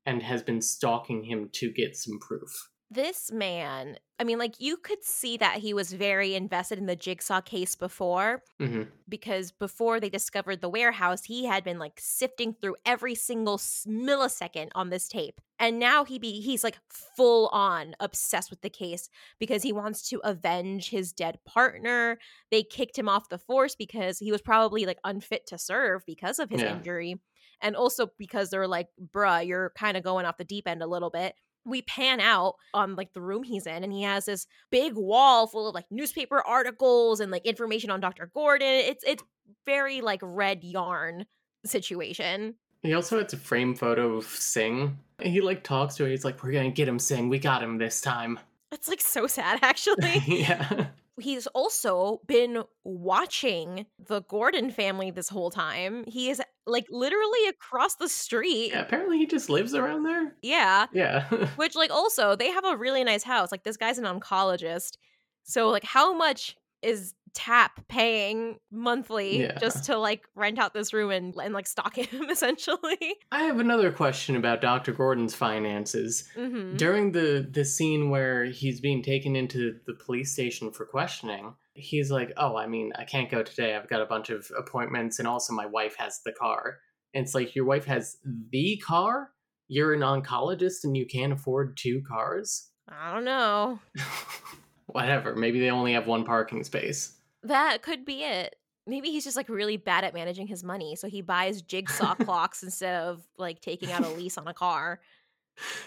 and 0.06 0.22
has 0.22 0.44
been 0.44 0.62
stalking 0.62 1.24
him 1.24 1.48
to 1.54 1.72
get 1.72 1.96
some 1.96 2.20
proof. 2.20 2.69
This 2.92 3.32
man. 3.32 3.98
I 4.20 4.24
mean, 4.24 4.38
like 4.40 4.60
you 4.60 4.78
could 4.78 5.04
see 5.04 5.38
that 5.38 5.58
he 5.60 5.74
was 5.74 5.94
very 5.94 6.36
invested 6.36 6.78
in 6.80 6.88
the 6.88 6.96
jigsaw 6.96 7.42
case 7.42 7.76
before, 7.76 8.44
hmm 8.60 8.84
because 9.10 9.52
before 9.52 10.00
they 10.00 10.10
discovered 10.10 10.62
the 10.62 10.70
warehouse, 10.70 11.24
he 11.26 11.46
had 11.46 11.64
been 11.64 11.80
like 11.80 12.00
sifting 12.00 12.54
through 12.54 12.76
every 12.86 13.16
single 13.16 13.58
millisecond 13.58 14.70
on 14.76 14.90
this 14.90 15.08
tape. 15.08 15.42
And 15.60 15.80
now 15.80 16.06
he 16.06 16.20
be 16.20 16.42
he's 16.42 16.64
like 16.64 16.80
full 16.90 17.48
on 17.50 17.96
obsessed 18.00 18.50
with 18.52 18.62
the 18.62 18.70
case 18.70 19.10
because 19.40 19.64
he 19.64 19.74
wants 19.74 20.08
to 20.10 20.22
avenge 20.24 20.90
his 20.90 21.12
dead 21.14 21.40
partner. 21.46 22.20
They 22.52 22.64
kicked 22.64 22.98
him 22.98 23.10
off 23.10 23.30
the 23.30 23.40
force 23.40 23.76
because 23.76 24.20
he 24.20 24.32
was 24.32 24.42
probably 24.42 24.86
like 24.86 25.00
unfit 25.04 25.48
to 25.48 25.58
serve 25.58 26.06
because 26.06 26.40
of 26.40 26.50
his 26.50 26.62
Yeah. 26.62 26.76
injury. 26.78 27.16
And 27.62 27.76
also 27.76 28.08
because 28.18 28.50
they're 28.50 28.68
like, 28.68 28.88
bruh, 29.14 29.46
you're 29.46 29.72
kind 29.76 29.98
of 29.98 30.04
going 30.04 30.26
off 30.26 30.38
the 30.38 30.44
deep 30.46 30.68
end 30.68 30.82
a 30.82 30.88
little 30.88 31.10
bit 31.10 31.36
we 31.66 31.82
pan 31.84 32.20
out 32.20 32.56
on 32.74 32.96
like 32.96 33.14
the 33.14 33.22
room 33.22 33.44
he's 33.44 33.68
in 33.68 33.84
and 33.84 33.94
he 33.94 34.04
has 34.04 34.26
this 34.26 34.48
big 34.72 34.94
wall 34.96 35.48
full 35.48 35.68
of 35.68 35.76
like 35.76 35.86
newspaper 35.92 36.42
articles 36.46 37.20
and 37.20 37.32
like 37.32 37.46
information 37.46 37.90
on 37.92 38.00
Dr. 38.00 38.32
Gordon. 38.34 38.68
It's 38.68 39.04
it's 39.06 39.24
very 39.66 40.02
like 40.02 40.20
red 40.24 40.64
yarn 40.64 41.26
situation. 41.66 42.56
He 42.82 42.94
also 42.94 43.22
has 43.22 43.34
a 43.34 43.38
frame 43.38 43.76
photo 43.76 44.16
of 44.16 44.26
Sing. 44.26 44.98
He 45.22 45.42
like 45.42 45.64
talks 45.64 45.96
to 45.96 46.04
her. 46.04 46.10
He's 46.10 46.24
like, 46.24 46.42
"We're 46.44 46.54
gonna 46.54 46.72
get 46.72 46.88
him, 46.88 47.00
Sing. 47.00 47.28
We 47.30 47.40
got 47.40 47.62
him 47.62 47.78
this 47.78 48.00
time." 48.02 48.40
It's 48.72 48.88
like 48.88 49.02
so 49.02 49.28
sad 49.28 49.60
actually. 49.64 50.24
yeah. 50.26 50.88
He's 51.20 51.48
also 51.48 52.22
been 52.28 52.64
watching 52.86 53.86
the 54.08 54.22
Gordon 54.22 54.72
family 54.72 55.12
this 55.12 55.28
whole 55.28 55.52
time. 55.52 56.06
He 56.08 56.30
is 56.30 56.42
like 56.70 56.86
literally 56.90 57.48
across 57.50 57.96
the 57.96 58.08
street. 58.10 58.70
yeah. 58.72 58.82
Apparently, 58.82 59.18
he 59.18 59.26
just 59.26 59.50
lives 59.50 59.74
around 59.74 60.04
there. 60.04 60.36
yeah. 60.42 60.86
Yeah. 60.94 61.26
Which 61.56 61.76
like 61.76 61.92
also 61.92 62.36
they 62.36 62.50
have 62.52 62.66
a 62.66 62.78
really 62.78 63.04
nice 63.04 63.24
house. 63.24 63.52
Like 63.52 63.64
this 63.64 63.78
guy's 63.78 63.98
an 63.98 64.06
oncologist. 64.06 64.98
So 65.44 65.70
like 65.70 65.84
how 65.84 66.14
much 66.14 66.56
is 66.82 67.14
Tapp 67.36 67.88
paying 67.88 68.58
monthly 68.72 69.42
Yeah. 69.42 69.60
just 69.60 69.84
to 69.86 69.98
like 69.98 70.24
rent 70.34 70.58
out 70.58 70.74
this 70.74 70.94
room 70.94 71.12
and, 71.12 71.36
and 71.36 71.54
like 71.54 71.68
stock 71.68 71.96
him 71.98 72.28
essentially? 72.30 72.98
I 73.32 73.44
have 73.44 73.60
another 73.60 73.92
question 73.92 74.36
about 74.36 74.62
Dr. 74.62 74.94
Gordon's 74.94 75.36
finances. 75.36 76.28
hmm 76.36 76.76
During 76.76 77.12
the 77.12 77.48
the 77.52 77.66
scene 77.66 78.10
where 78.10 78.46
he's 78.46 78.82
being 78.82 79.04
taken 79.04 79.36
into 79.36 79.76
the 79.86 79.94
police 79.94 80.32
station 80.34 80.72
for 80.72 80.86
questioning, 80.86 81.54
he's 81.80 82.12
like, 82.12 82.32
"Oh, 82.38 82.56
I 82.56 82.68
mean, 82.68 82.92
I 82.96 83.04
can't 83.04 83.30
go 83.30 83.44
today. 83.44 83.76
I've 83.76 83.90
got 83.90 84.02
a 84.02 84.06
bunch 84.06 84.30
of 84.30 84.50
appointments, 84.58 85.20
and 85.20 85.28
also 85.28 85.54
my 85.54 85.66
wife 85.66 85.96
has 85.98 86.22
the 86.24 86.32
car." 86.32 86.78
And 87.14 87.24
it's 87.24 87.34
like 87.34 87.56
your 87.56 87.66
wife 87.66 87.86
has 87.86 88.18
the 88.52 88.82
car. 88.86 89.32
You're 89.68 89.94
an 89.94 90.02
oncologist, 90.02 90.84
and 90.84 90.96
you 90.96 91.06
can't 91.06 91.34
afford 91.34 91.78
two 91.78 92.02
cars. 92.08 92.70
I 92.88 93.14
don't 93.14 93.26
know. 93.26 93.80
Whatever. 94.88 95.36
Maybe 95.36 95.60
they 95.60 95.70
only 95.70 95.94
have 95.94 96.08
one 96.08 96.26
parking 96.26 96.64
space. 96.64 97.16
That 97.44 97.82
could 97.82 98.06
be 98.06 98.24
it. 98.24 98.56
Maybe 98.88 99.12
he's 99.12 99.24
just 99.24 99.38
like 99.38 99.50
really 99.50 99.78
bad 99.78 100.04
at 100.04 100.16
managing 100.16 100.48
his 100.48 100.64
money, 100.64 100.96
so 100.96 101.08
he 101.08 101.22
buys 101.22 101.62
jigsaw 101.62 102.16
clocks 102.26 102.64
instead 102.64 102.96
of 103.04 103.24
like 103.38 103.62
taking 103.62 103.92
out 103.92 104.04
a 104.04 104.10
lease 104.10 104.38
on 104.38 104.48
a 104.48 104.54
car. 104.54 105.00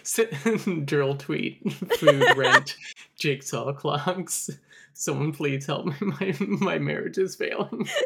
Sit- 0.03 0.33
Drill 0.85 1.15
tweet. 1.15 1.61
Food 1.97 2.23
rent. 2.37 2.75
Jigsaw 3.15 3.73
clocks. 3.73 4.49
Someone 4.93 5.31
please 5.31 5.65
help 5.65 5.85
me. 5.85 5.93
My 6.01 6.35
my 6.39 6.77
marriage 6.79 7.17
is 7.17 7.35
failing. 7.35 7.87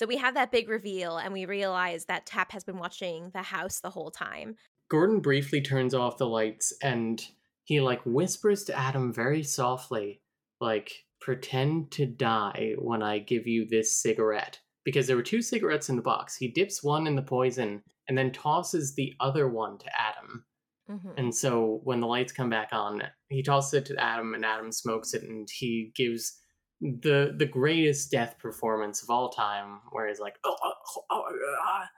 So 0.00 0.06
we 0.06 0.16
have 0.16 0.32
that 0.32 0.50
big 0.50 0.70
reveal, 0.70 1.18
and 1.18 1.30
we 1.30 1.44
realize 1.44 2.06
that 2.06 2.24
Tapp 2.24 2.52
has 2.52 2.64
been 2.64 2.78
watching 2.78 3.32
the 3.34 3.42
house 3.42 3.80
the 3.80 3.90
whole 3.90 4.10
time. 4.10 4.56
Gordon 4.88 5.20
briefly 5.20 5.60
turns 5.60 5.92
off 5.92 6.16
the 6.16 6.26
lights 6.26 6.72
and 6.82 7.22
he 7.64 7.82
like 7.82 8.00
whispers 8.06 8.64
to 8.64 8.74
Adam 8.74 9.12
very 9.12 9.42
softly, 9.42 10.22
like, 10.58 10.90
pretend 11.20 11.90
to 11.90 12.06
die 12.06 12.72
when 12.78 13.02
I 13.02 13.18
give 13.18 13.46
you 13.46 13.68
this 13.68 14.00
cigarette. 14.00 14.58
Because 14.86 15.06
there 15.06 15.16
were 15.16 15.22
two 15.22 15.42
cigarettes 15.42 15.90
in 15.90 15.96
the 15.96 16.02
box. 16.02 16.34
He 16.34 16.48
dips 16.48 16.82
one 16.82 17.06
in 17.06 17.14
the 17.14 17.20
poison 17.20 17.82
and 18.08 18.16
then 18.16 18.32
tosses 18.32 18.94
the 18.94 19.12
other 19.20 19.50
one 19.50 19.76
to 19.76 20.00
Adam. 20.00 20.46
Mhm. 20.90 21.14
And 21.16 21.34
so 21.34 21.80
when 21.84 22.00
the 22.00 22.06
lights 22.06 22.32
come 22.32 22.50
back 22.50 22.70
on, 22.72 23.02
he 23.28 23.42
tosses 23.42 23.74
it 23.74 23.86
to 23.86 23.96
Adam 24.02 24.34
and 24.34 24.44
Adam 24.44 24.72
smokes 24.72 25.14
it 25.14 25.22
and 25.22 25.48
he 25.50 25.92
gives 25.94 26.36
the 26.80 27.34
the 27.36 27.46
greatest 27.46 28.10
death 28.10 28.36
performance 28.38 29.02
of 29.02 29.10
all 29.10 29.28
time, 29.30 29.80
where 29.92 30.08
he's 30.08 30.18
like, 30.20 30.36
oh, 30.44 30.56
oh, 30.62 30.72
oh, 31.10 31.22
oh, 31.28 31.56
ah." 31.64 31.88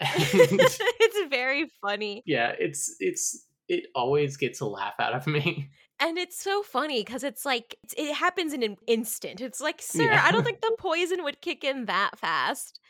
It's 0.00 1.28
very 1.30 1.66
funny. 1.82 2.22
yeah 2.26 2.54
it's 2.58 2.96
it's 3.00 3.46
it 3.68 3.86
always 3.94 4.36
gets 4.36 4.60
a 4.60 4.66
laugh 4.66 4.94
out 4.98 5.12
of 5.14 5.26
me 5.26 5.70
And 6.02 6.16
it's 6.16 6.40
so 6.42 6.62
funny 6.62 7.04
because 7.04 7.22
it's 7.24 7.44
like 7.44 7.76
it's- 7.84 7.94
it 8.10 8.14
happens 8.14 8.54
in 8.54 8.62
an 8.62 8.76
instant. 8.86 9.42
It's 9.42 9.60
like, 9.60 9.82
sir, 9.82 10.04
Yeah. 10.04 10.24
I 10.24 10.30
don't 10.32 10.44
think 10.44 10.62
the 10.62 10.74
poison 10.78 11.22
would 11.24 11.42
kick 11.42 11.62
in 11.62 11.84
that 11.86 12.18
fast. 12.18 12.80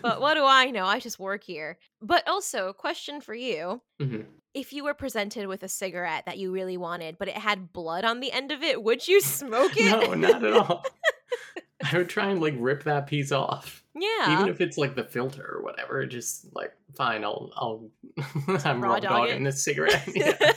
But 0.00 0.20
what 0.20 0.34
do 0.34 0.44
I 0.44 0.70
know? 0.70 0.84
I 0.86 1.00
just 1.00 1.18
work 1.18 1.42
here. 1.42 1.76
But 2.00 2.22
also, 2.28 2.72
question 2.72 3.20
for 3.20 3.34
you. 3.34 3.82
Mhm. 4.00 4.26
If 4.56 4.72
you 4.72 4.84
were 4.84 4.94
presented 4.94 5.46
with 5.48 5.62
a 5.62 5.68
cigarette 5.68 6.24
that 6.24 6.38
you 6.38 6.50
really 6.50 6.78
wanted, 6.78 7.18
but 7.18 7.28
it 7.28 7.36
had 7.36 7.74
blood 7.74 8.04
on 8.06 8.20
the 8.20 8.32
end 8.32 8.50
of 8.50 8.62
it, 8.62 8.82
would 8.82 9.06
you 9.06 9.20
smoke 9.40 9.72
it? 9.76 9.90
no 9.90 10.14
not 10.14 10.42
at 10.42 10.52
all 10.54 10.84
i 11.92 11.98
would 11.98 12.08
try 12.08 12.30
and 12.30 12.40
like 12.40 12.54
rip 12.56 12.84
that 12.84 13.06
piece 13.06 13.30
off 13.30 13.84
Yeah. 13.94 14.32
even 14.32 14.48
if 14.48 14.62
it's 14.62 14.78
like 14.78 14.96
the 14.96 15.04
filter 15.04 15.46
or 15.56 15.62
whatever 15.62 16.06
just 16.06 16.46
like 16.54 16.72
fine 16.96 17.22
i'll 17.22 17.50
i'll 17.54 17.90
i'm 18.64 18.80
Raw 18.82 18.94
raw 18.94 18.98
dog 18.98 19.28
dogging 19.28 19.44
this 19.44 19.62
cigarette 19.62 20.02
yeah. 20.14 20.52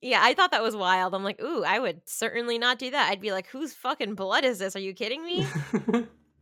Yeah, 0.00 0.20
I 0.22 0.32
thought 0.34 0.52
that 0.52 0.62
was 0.62 0.76
wild. 0.76 1.12
I'm 1.12 1.24
like, 1.24 1.42
ooh, 1.42 1.64
I 1.64 1.80
would 1.80 2.02
certainly 2.08 2.56
not 2.56 2.78
do 2.78 2.88
that. 2.92 3.10
I'd 3.10 3.20
be 3.20 3.32
like, 3.32 3.48
whose 3.48 3.74
fucking 3.74 4.14
blood 4.14 4.44
is 4.44 4.60
this? 4.60 4.76
Are 4.76 4.80
you 4.80 4.94
kidding 4.94 5.24
me? 5.24 5.44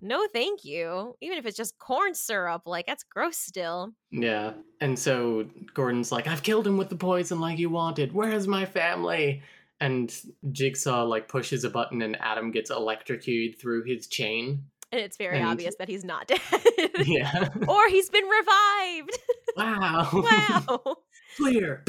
No, 0.01 0.26
thank 0.32 0.64
you. 0.64 1.16
Even 1.20 1.38
if 1.38 1.47
it's 1.47 1.57
just 1.57 1.78
corn 1.78 2.14
syrup, 2.14 2.62
like 2.66 2.86
that's 2.86 3.03
gross 3.05 3.36
still. 3.38 3.92
yeah. 4.11 4.53
And 4.80 4.99
so 4.99 5.47
Gordon's 5.74 6.12
like, 6.12 6.26
I've 6.26 6.42
killed 6.42 6.66
him 6.66 6.76
with 6.76 6.88
the 6.90 6.97
poison 6.97 7.40
like 7.40 7.59
you 7.59 7.70
wanted. 7.70 8.12
Where's 8.12 8.47
my 8.47 8.64
family? 8.66 9.42
And 9.80 10.14
Jigsaw 10.53 11.05
like 11.05 11.28
pushes 11.28 11.64
a 11.64 11.70
button 11.70 12.03
and 12.03 12.16
Adam 12.20 12.51
gets 12.51 12.70
electrocuted 12.70 13.61
through 13.61 13.84
his 13.84 14.07
chain. 14.07 14.64
And 14.92 15.01
it's 15.01 15.16
very 15.16 15.38
And- 15.38 15.49
obvious 15.49 15.74
that 15.78 15.88
he's 15.88 16.05
not 16.05 16.26
dead. 16.28 16.40
Yeah. 17.05 17.49
or 17.68 17.88
he's 17.88 18.09
been 18.11 18.24
revived. 18.24 19.18
wow. 19.57 20.09
wow. 20.12 20.97
Clear. 21.36 21.82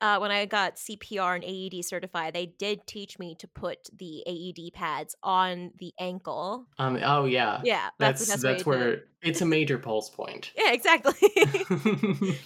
Uh, 0.00 0.18
when 0.18 0.30
I 0.30 0.46
got 0.46 0.76
CPR 0.76 1.34
and 1.36 1.44
AED 1.44 1.84
certified, 1.84 2.34
they 2.34 2.46
did 2.46 2.86
teach 2.86 3.18
me 3.18 3.34
to 3.36 3.46
put 3.48 3.88
the 3.96 4.22
AED 4.26 4.72
pads 4.72 5.14
on 5.22 5.72
the 5.78 5.92
ankle. 5.98 6.66
um, 6.78 6.98
oh 7.02 7.24
yeah. 7.26 7.60
Yeah, 7.64 7.90
that's 7.98 8.26
That's 8.26 8.42
that's, 8.42 8.42
best 8.42 8.66
way 8.66 8.76
to 8.76 8.80
do 8.80 8.84
where 8.84 8.92
it. 8.94 9.08
it's 9.22 9.40
a 9.42 9.46
major 9.46 9.78
pulse 9.78 10.08
point. 10.10 10.52
Yeah, 10.56 10.72
exactly. 10.72 11.28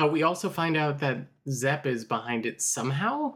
uh, 0.00 0.06
we 0.06 0.22
also 0.22 0.48
find 0.48 0.76
out 0.76 1.00
that 1.00 1.26
Zepp 1.48 1.86
is 1.86 2.04
behind 2.04 2.46
it 2.46 2.62
somehow. 2.62 3.34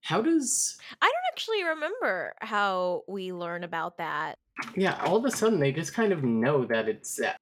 How 0.00 0.20
does 0.20 0.78
I 1.00 1.06
don't 1.06 1.32
actually 1.32 1.64
remember 1.64 2.34
how 2.40 3.02
we 3.06 3.32
learn 3.32 3.62
about 3.64 3.98
that. 3.98 4.38
yeah? 4.74 5.00
All 5.04 5.16
of 5.16 5.24
a 5.24 5.30
sudden, 5.30 5.60
they 5.60 5.72
just 5.72 5.94
kind 5.94 6.12
of 6.12 6.24
know 6.24 6.64
that 6.64 6.88
it's 6.88 7.14
Zepp. 7.14 7.36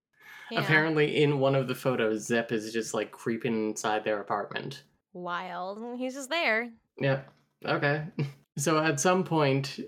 Yeah. 0.51 0.61
Apparently, 0.61 1.23
in 1.23 1.39
one 1.39 1.55
of 1.55 1.69
the 1.69 1.75
photos, 1.75 2.27
Zepp 2.27 2.51
is 2.53 2.73
just 2.73 2.93
like 2.93 3.13
creeping 3.13 3.71
inside 3.71 4.05
their 4.05 4.21
apartment. 4.21 4.83
Wild. 5.13 5.99
He's 5.99 6.15
just 6.15 6.31
there. 6.31 6.71
Yeah. 6.99 7.21
Okay. 7.65 8.05
So 8.59 8.79
at 8.79 9.01
some 9.01 9.25
point, 9.25 9.81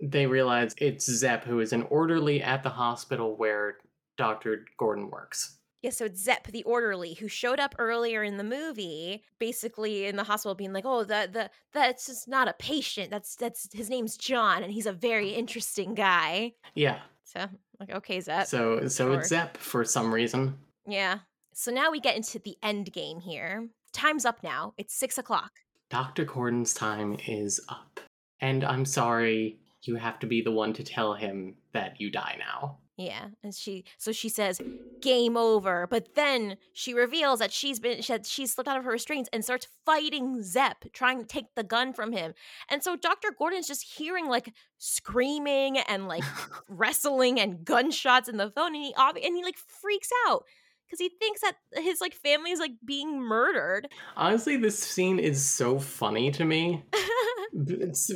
they 0.00 0.26
realize 0.26 0.74
it's 0.78 1.04
Zepp 1.04 1.44
who 1.44 1.60
is 1.60 1.74
an 1.74 1.82
orderly 1.90 2.40
at 2.42 2.62
the 2.62 2.70
hospital 2.70 3.36
where 3.36 3.76
Dr. 4.16 4.64
Gordon 4.78 5.10
works. 5.10 5.58
Yeah, 5.82 5.90
so 5.90 6.06
it's 6.06 6.22
Zepp, 6.22 6.46
the 6.46 6.62
orderly, 6.62 7.14
who 7.14 7.28
showed 7.28 7.60
up 7.60 7.74
earlier 7.78 8.22
in 8.22 8.38
the 8.38 8.44
movie, 8.44 9.22
basically 9.38 10.06
in 10.06 10.16
the 10.16 10.24
hospital, 10.24 10.54
being 10.54 10.72
like, 10.72 10.86
"Oh, 10.86 11.04
that 11.04 11.34
the 11.34 11.50
that's 11.74 12.06
just 12.06 12.26
not 12.26 12.48
a 12.48 12.54
patient. 12.54 13.10
That's 13.10 13.36
that's 13.36 13.68
his 13.74 13.90
name's 13.90 14.16
John, 14.16 14.62
and 14.62 14.72
he's 14.72 14.86
a 14.86 14.92
very 14.92 15.30
interesting 15.30 15.94
guy." 15.94 16.52
Yeah. 16.74 17.00
So, 17.24 17.46
like, 17.78 17.90
okay, 17.90 18.20
Zepp. 18.20 18.46
So 18.46 18.88
so 18.88 19.08
sure. 19.10 19.18
it's 19.20 19.28
Zepp 19.28 19.58
for 19.58 19.84
some 19.84 20.14
reason. 20.14 20.56
yeah. 20.86 21.18
So 21.52 21.70
now 21.70 21.90
we 21.90 22.00
get 22.00 22.16
into 22.16 22.38
the 22.38 22.56
end 22.62 22.92
game 22.92 23.20
here. 23.20 23.68
Time's 23.92 24.24
up 24.24 24.42
now. 24.42 24.74
It's 24.78 24.94
six 24.94 25.18
o'clock. 25.18 25.52
Dr. 25.88 26.24
Gordon's 26.24 26.74
time 26.74 27.16
is 27.26 27.60
up. 27.68 28.00
And 28.40 28.64
I'm 28.64 28.84
sorry, 28.84 29.58
you 29.82 29.96
have 29.96 30.18
to 30.20 30.26
be 30.26 30.42
the 30.42 30.50
one 30.50 30.72
to 30.74 30.84
tell 30.84 31.14
him 31.14 31.54
that 31.72 32.00
you 32.00 32.10
die 32.10 32.36
now. 32.38 32.78
Yeah, 32.98 33.26
and 33.42 33.54
she 33.54 33.84
so 33.98 34.10
she 34.10 34.30
says 34.30 34.58
game 35.02 35.36
over, 35.36 35.86
but 35.86 36.14
then 36.14 36.56
she 36.72 36.94
reveals 36.94 37.40
that 37.40 37.52
she's 37.52 37.78
been 37.78 38.00
she 38.00 38.10
had, 38.10 38.24
she's 38.24 38.54
slipped 38.54 38.68
out 38.68 38.78
of 38.78 38.84
her 38.84 38.90
restraints 38.90 39.28
and 39.34 39.44
starts 39.44 39.68
fighting 39.84 40.42
Zepp, 40.42 40.90
trying 40.94 41.18
to 41.18 41.26
take 41.26 41.54
the 41.54 41.62
gun 41.62 41.92
from 41.92 42.12
him. 42.12 42.32
And 42.70 42.82
so 42.82 42.96
Dr. 42.96 43.28
Gordon's 43.38 43.68
just 43.68 43.82
hearing 43.82 44.28
like 44.28 44.54
screaming 44.78 45.76
and 45.76 46.08
like 46.08 46.24
wrestling 46.70 47.38
and 47.38 47.66
gunshots 47.66 48.30
in 48.30 48.38
the 48.38 48.50
phone 48.50 48.74
and 48.74 48.82
he 48.82 48.94
and 48.96 49.36
he 49.36 49.44
like 49.44 49.58
freaks 49.58 50.08
out 50.26 50.44
cuz 50.90 50.98
he 50.98 51.08
thinks 51.08 51.40
that 51.42 51.56
his 51.74 52.00
like 52.00 52.14
family 52.14 52.50
is 52.52 52.58
like 52.60 52.72
being 52.84 53.20
murdered. 53.20 53.88
Honestly, 54.16 54.56
this 54.56 54.78
scene 54.78 55.18
is 55.18 55.44
so 55.44 55.78
funny 55.78 56.30
to 56.32 56.44
me. 56.44 56.84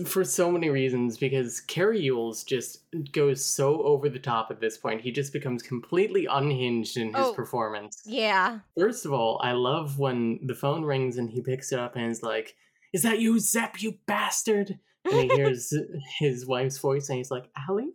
For 0.06 0.22
so 0.24 0.50
many 0.50 0.68
reasons 0.68 1.16
because 1.16 1.60
Cary 1.60 2.06
Elwes 2.08 2.44
just 2.44 2.82
goes 3.12 3.42
so 3.44 3.82
over 3.84 4.08
the 4.08 4.18
top 4.18 4.50
at 4.50 4.60
this 4.60 4.76
point. 4.76 5.00
He 5.00 5.10
just 5.12 5.32
becomes 5.32 5.62
completely 5.62 6.26
unhinged 6.26 6.96
in 6.98 7.08
his 7.14 7.26
Oh. 7.28 7.32
performance. 7.32 8.02
yeah. 8.04 8.58
First 8.78 9.06
of 9.06 9.12
all, 9.12 9.40
I 9.42 9.52
love 9.52 9.98
when 9.98 10.40
the 10.42 10.54
phone 10.54 10.84
rings 10.84 11.16
and 11.16 11.30
he 11.30 11.40
picks 11.40 11.72
it 11.72 11.78
up 11.78 11.96
and 11.96 12.10
is 12.10 12.22
like, 12.22 12.54
Is 12.92 13.02
that 13.02 13.20
you, 13.20 13.38
Zepp? 13.38 13.80
you 13.82 13.98
bastard? 14.06 14.78
And 15.10 15.30
he 15.30 15.36
hears 15.36 15.72
his 16.18 16.44
wife's 16.46 16.78
voice 16.78 17.08
and 17.08 17.16
he's 17.18 17.30
like, 17.30 17.48
Allie? 17.68 17.92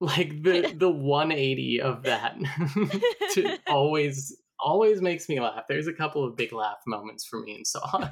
Like 0.00 0.42
the 0.42 0.74
the 0.76 0.90
180 0.90 1.80
of 1.82 2.02
that 2.04 2.36
to 3.34 3.58
always 3.68 4.36
always 4.58 5.00
makes 5.00 5.28
me 5.28 5.40
laugh. 5.40 5.64
There's 5.68 5.86
a 5.86 5.92
couple 5.92 6.24
of 6.24 6.36
big 6.36 6.52
laugh 6.52 6.78
moments 6.86 7.24
for 7.24 7.40
me 7.40 7.56
in 7.56 7.64
Saw. 7.64 8.08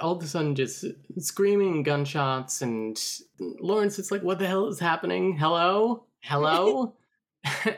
All 0.00 0.16
of 0.16 0.22
a 0.22 0.26
sudden 0.26 0.54
just 0.54 0.84
screaming 1.18 1.82
gunshots 1.82 2.62
and 2.62 3.00
Lawrence 3.38 3.98
it's 3.98 4.10
like, 4.10 4.22
What 4.22 4.38
the 4.38 4.46
hell 4.46 4.66
is 4.66 4.80
happening? 4.80 5.36
Hello? 5.36 6.06
Hello? 6.20 6.94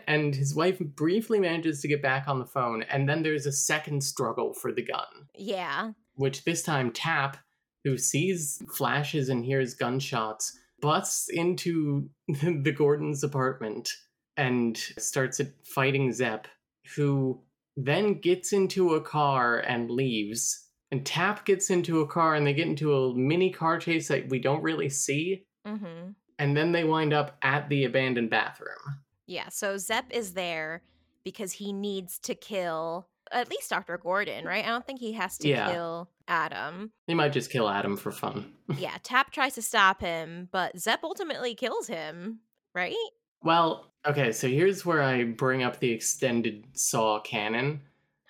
and 0.07 0.35
his 0.35 0.55
wife 0.55 0.79
briefly 0.79 1.41
manages 1.41 1.81
to 1.81 1.89
get 1.89 2.03
back 2.03 2.29
on 2.29 2.39
the 2.39 2.45
phone, 2.45 2.83
and 2.83 3.09
then 3.09 3.23
there's 3.23 3.47
a 3.47 3.53
second 3.53 4.05
struggle 4.05 4.53
for 4.53 4.73
the 4.73 4.83
gun, 4.83 5.07
yeah. 5.35 5.93
which 6.17 6.45
this 6.45 6.63
time 6.63 6.91
Tapp, 6.91 7.39
who 7.83 7.97
sees 7.97 8.63
flashes 8.71 9.31
and 9.31 9.43
hears 9.43 9.73
gunshots, 9.73 10.59
busts 10.85 11.30
into 11.30 12.11
the 12.28 12.72
Gordon's 12.76 13.24
apartment 13.24 13.91
and 14.37 14.76
starts 14.99 15.41
fighting 15.64 16.12
Zepp, 16.12 16.47
who 16.95 17.41
then 17.74 18.20
gets 18.20 18.53
into 18.53 18.95
a 18.95 19.01
car 19.01 19.61
and 19.61 19.91
leaves. 19.91 20.68
And 20.91 21.05
Tapp 21.05 21.47
gets 21.47 21.70
into 21.70 22.01
a 22.03 22.07
car 22.07 22.35
and 22.35 22.47
they 22.47 22.53
get 22.53 22.68
into 22.68 22.95
a 22.95 23.14
mini 23.14 23.51
car 23.51 23.78
chase 23.78 24.09
that 24.09 24.28
we 24.28 24.39
don't 24.39 24.62
really 24.62 24.91
see. 24.91 25.47
Mhm. 25.66 26.14
And 26.39 26.57
then 26.57 26.72
they 26.72 26.85
wind 26.85 27.14
up 27.14 27.39
at 27.43 27.70
the 27.70 27.85
abandoned 27.85 28.28
bathroom. 28.28 29.01
Yeah, 29.26 29.49
so 29.49 29.78
Zepp 29.78 30.12
is 30.12 30.35
there 30.35 30.82
because 31.24 31.53
he 31.53 31.72
needs 31.72 32.18
to 32.18 32.35
kill 32.35 33.09
at 33.33 33.51
least 33.51 33.70
Dr. 33.70 33.99
Gordon, 33.99 34.45
mm. 34.45 34.49
right? 34.49 34.64
I 34.64 34.68
don't 34.68 34.87
think 34.87 35.01
he 35.01 35.12
has 35.12 35.39
to 35.39 35.49
Yeah. 35.49 35.72
kill 35.72 36.09
Adam. 36.29 36.93
He 37.07 37.14
might 37.14 37.33
just 37.33 37.51
kill 37.51 37.68
Adam 37.68 37.97
for 37.97 38.12
fun. 38.12 38.53
Yeah, 38.79 38.97
Tapp 39.03 39.31
tries 39.31 39.55
to 39.57 39.62
stop 39.62 40.01
him, 40.01 40.49
but 40.51 40.79
Zepp 40.79 41.05
ultimately 41.05 41.55
kills 41.55 41.87
him, 41.87 42.41
right? 42.75 42.95
Well, 43.43 43.93
okay, 44.07 44.33
so 44.33 44.49
here's 44.49 44.87
where 44.87 45.03
I 45.03 45.25
bring 45.25 45.62
up 45.62 45.79
the 45.81 45.91
extended 45.93 46.64
Saw 46.72 47.20
canon. 47.20 47.83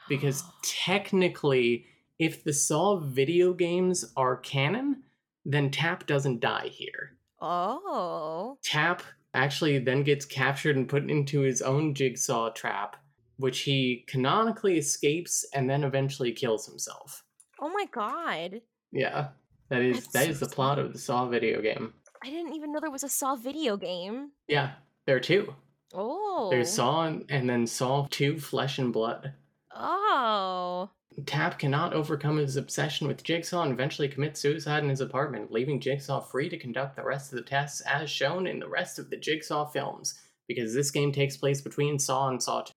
Because 0.09 0.43
technically, 0.63 1.87
if 2.19 2.45
the 2.45 2.53
Saw 2.53 2.99
video 2.99 3.53
games 3.55 4.13
are 4.17 4.37
canon, 4.37 5.03
then 5.45 5.71
Tapp 5.71 6.07
doesn't 6.07 6.41
die 6.41 6.69
here. 6.69 7.17
oh. 7.41 8.59
Tapp 8.63 9.03
actually 9.35 9.79
then 9.79 10.03
gets 10.03 10.25
captured 10.25 10.77
and 10.77 10.89
put 10.89 11.09
into 11.11 11.41
his 11.41 11.61
own 11.63 11.95
jigsaw 11.95 12.51
trap, 12.51 12.97
which 13.37 13.61
he 13.61 14.05
canonically 14.09 14.79
escapes 14.79 15.45
and 15.55 15.69
then 15.69 15.85
eventually 15.85 16.33
kills 16.33 16.67
himself. 16.67 17.25
Oh 17.61 17.69
my 17.69 17.87
god. 17.91 18.61
Yeah. 18.93 19.29
That 19.71 19.83
is 19.83 19.97
That's 19.97 20.13
that 20.13 20.25
so 20.25 20.31
is 20.31 20.41
the 20.41 20.47
plot 20.47 20.79
of 20.79 20.93
the 20.93 20.99
Saw 20.99 21.27
video 21.27 21.61
game. 21.63 21.95
I 22.23 22.31
didn't 22.31 22.55
even 22.55 22.73
know 22.73 22.81
there 22.81 22.91
was 22.91 23.05
a 23.05 23.09
Saw 23.09 23.37
video 23.37 23.77
game. 23.77 24.31
Yeah, 24.49 24.73
there 25.07 25.17
are 25.17 25.21
two. 25.21 25.55
Oh. 25.95 26.49
There's 26.51 26.73
Saw 26.73 27.05
and, 27.05 27.25
and 27.29 27.49
then 27.49 27.67
Saw 27.67 28.07
2 28.11 28.39
Flesh 28.39 28.79
and 28.79 28.93
Blood. 28.93 29.33
Oh. 29.75 30.91
Tapp 31.27 31.59
cannot 31.59 31.95
overcome 31.95 32.39
his 32.39 32.57
obsession 32.57 33.07
with 33.07 33.23
Jigsaw 33.23 33.63
and 33.63 33.73
eventually 33.73 34.09
commits 34.09 34.41
suicide 34.41 34.83
in 34.83 34.89
his 34.89 35.01
apartment, 35.01 35.53
leaving 35.53 35.81
Jigsaw 35.81 36.21
free 36.21 36.49
to 36.49 36.59
conduct 36.59 36.97
the 36.97 37.05
rest 37.05 37.33
of 37.33 37.37
the 37.37 37.45
tests 37.45 37.81
as 37.83 38.11
shown 38.11 38.49
in 38.49 38.59
the 38.59 38.69
rest 38.69 38.99
of 38.99 39.11
the 39.11 39.17
Jigsaw 39.17 39.67
films, 39.67 40.21
because 40.49 40.75
this 40.75 40.91
game 40.91 41.13
takes 41.13 41.37
place 41.37 41.61
between 41.61 41.99
Saw 41.99 42.29
and 42.29 42.43
Saw 42.43 42.63
2. 42.63 42.73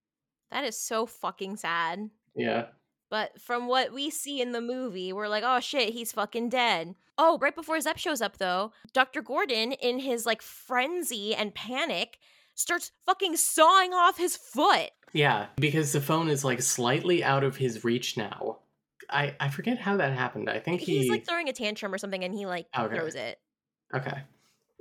That 0.51 0.63
is 0.63 0.79
so 0.79 1.05
fucking 1.05 1.57
sad. 1.57 2.09
Yeah. 2.35 2.67
But 3.09 3.39
from 3.41 3.67
what 3.67 3.93
we 3.93 4.09
see 4.09 4.41
in 4.41 4.51
the 4.51 4.61
movie, 4.61 5.13
we're 5.13 5.27
like, 5.29 5.43
oh 5.45 5.59
shit, 5.59 5.93
he's 5.93 6.11
fucking 6.11 6.49
dead. 6.49 6.95
Oh, 7.17 7.37
right 7.41 7.55
before 7.55 7.79
Zepp 7.79 7.97
shows 7.97 8.21
up, 8.21 8.37
though, 8.37 8.71
Dr. 8.93 9.21
Gordon, 9.21 9.71
in 9.71 9.99
his 9.99 10.25
like 10.25 10.41
frenzy 10.41 11.33
and 11.33 11.53
panic, 11.55 12.19
starts 12.53 12.91
fucking 13.05 13.37
sawing 13.37 13.93
off 13.93 14.17
his 14.17 14.35
foot. 14.35 14.91
Yeah, 15.13 15.47
because 15.55 15.93
the 15.93 16.01
phone 16.01 16.27
is 16.29 16.43
like 16.43 16.61
slightly 16.61 17.23
out 17.23 17.43
of 17.43 17.55
his 17.55 17.83
reach 17.83 18.17
now. 18.17 18.57
I, 19.09 19.35
I 19.39 19.49
forget 19.49 19.77
how 19.79 19.95
that 19.97 20.11
happened. 20.13 20.49
I 20.49 20.59
think 20.59 20.81
He's 20.81 21.03
he 21.05 21.09
like 21.09 21.25
throwing 21.25 21.47
a 21.47 21.53
tantrum 21.53 21.93
or 21.93 21.97
something 21.97 22.23
and 22.25 22.33
he 22.33 22.45
like 22.45 22.67
Okay. 22.77 22.93
throws 22.93 23.15
it. 23.15 23.39
Okay. 23.95 24.17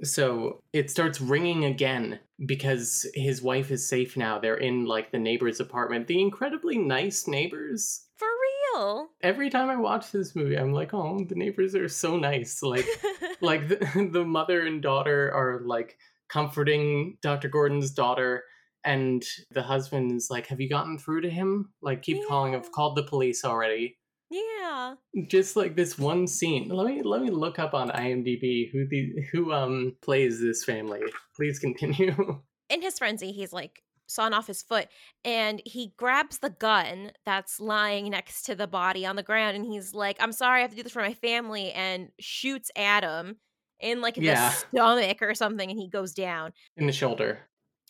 So 0.02 0.60
it 0.72 0.90
starts 0.90 1.20
ringing 1.20 1.64
again 1.64 2.20
because 2.44 3.06
his 3.14 3.40
wife 3.40 3.70
is 3.70 3.88
safe 3.88 4.16
now. 4.16 4.38
They're 4.38 4.56
in 4.56 4.84
like 4.84 5.10
the 5.10 5.18
neighbor's 5.18 5.60
apartment. 5.60 6.06
The 6.06 6.20
incredibly 6.20 6.76
nice 6.78 7.26
neighbors. 7.26 8.06
For 8.16 8.28
real. 8.74 9.08
Every 9.22 9.48
time 9.48 9.70
I 9.70 9.76
watch 9.76 10.12
this 10.12 10.36
movie, 10.36 10.56
I'm 10.56 10.72
like, 10.72 10.92
oh, 10.92 11.24
the 11.26 11.34
neighbors 11.34 11.74
are 11.74 11.88
so 11.88 12.16
nice. 12.16 12.62
Like, 12.62 12.86
like 13.40 13.68
the, 13.68 14.08
the 14.12 14.24
mother 14.24 14.66
and 14.66 14.82
daughter 14.82 15.32
are 15.32 15.62
like 15.64 15.96
comforting 16.28 17.16
Dr. 17.22 17.48
Gordon's 17.48 17.90
daughter, 17.90 18.44
and 18.84 19.24
the 19.50 19.62
husband 19.62 20.12
is 20.12 20.28
like, 20.30 20.46
"Have 20.48 20.60
you 20.60 20.68
gotten 20.68 20.98
through 20.98 21.22
to 21.22 21.30
him? 21.30 21.72
Like, 21.82 22.02
keep 22.02 22.26
calling. 22.28 22.54
I've 22.54 22.72
called 22.72 22.96
the 22.96 23.02
police 23.02 23.44
already." 23.44 23.98
Yeah. 24.30 24.94
Just 25.28 25.56
like 25.56 25.76
this 25.76 25.98
one 25.98 26.26
scene. 26.26 26.68
Let 26.68 26.86
me 26.86 27.02
let 27.02 27.22
me 27.22 27.30
look 27.30 27.58
up 27.58 27.74
on 27.74 27.90
IMDb 27.90 28.70
who 28.72 28.86
the 28.88 29.12
who 29.32 29.52
um 29.52 29.96
plays 30.02 30.40
this 30.40 30.64
family. 30.64 31.00
Please 31.36 31.58
continue. 31.58 32.42
In 32.68 32.82
his 32.82 32.98
frenzy, 32.98 33.30
he's 33.32 33.52
like 33.52 33.82
sawn 34.08 34.32
off 34.32 34.46
his 34.46 34.62
foot 34.62 34.88
and 35.24 35.60
he 35.64 35.92
grabs 35.96 36.38
the 36.38 36.50
gun 36.50 37.10
that's 37.24 37.58
lying 37.60 38.10
next 38.10 38.42
to 38.44 38.54
the 38.54 38.66
body 38.66 39.04
on 39.04 39.16
the 39.16 39.22
ground 39.22 39.56
and 39.56 39.64
he's 39.66 39.94
like, 39.94 40.16
I'm 40.20 40.32
sorry, 40.32 40.58
I 40.60 40.62
have 40.62 40.70
to 40.70 40.76
do 40.76 40.82
this 40.84 40.92
for 40.92 41.02
my 41.02 41.14
family 41.14 41.72
and 41.72 42.08
shoots 42.20 42.70
Adam 42.76 43.36
in 43.80 44.00
like 44.00 44.16
Yeah. 44.16 44.50
the 44.72 44.78
stomach 44.78 45.22
or 45.22 45.34
something 45.34 45.70
and 45.70 45.78
he 45.78 45.88
goes 45.88 46.14
down. 46.14 46.52
In 46.76 46.86
the 46.86 46.92
shoulder. 46.92 47.40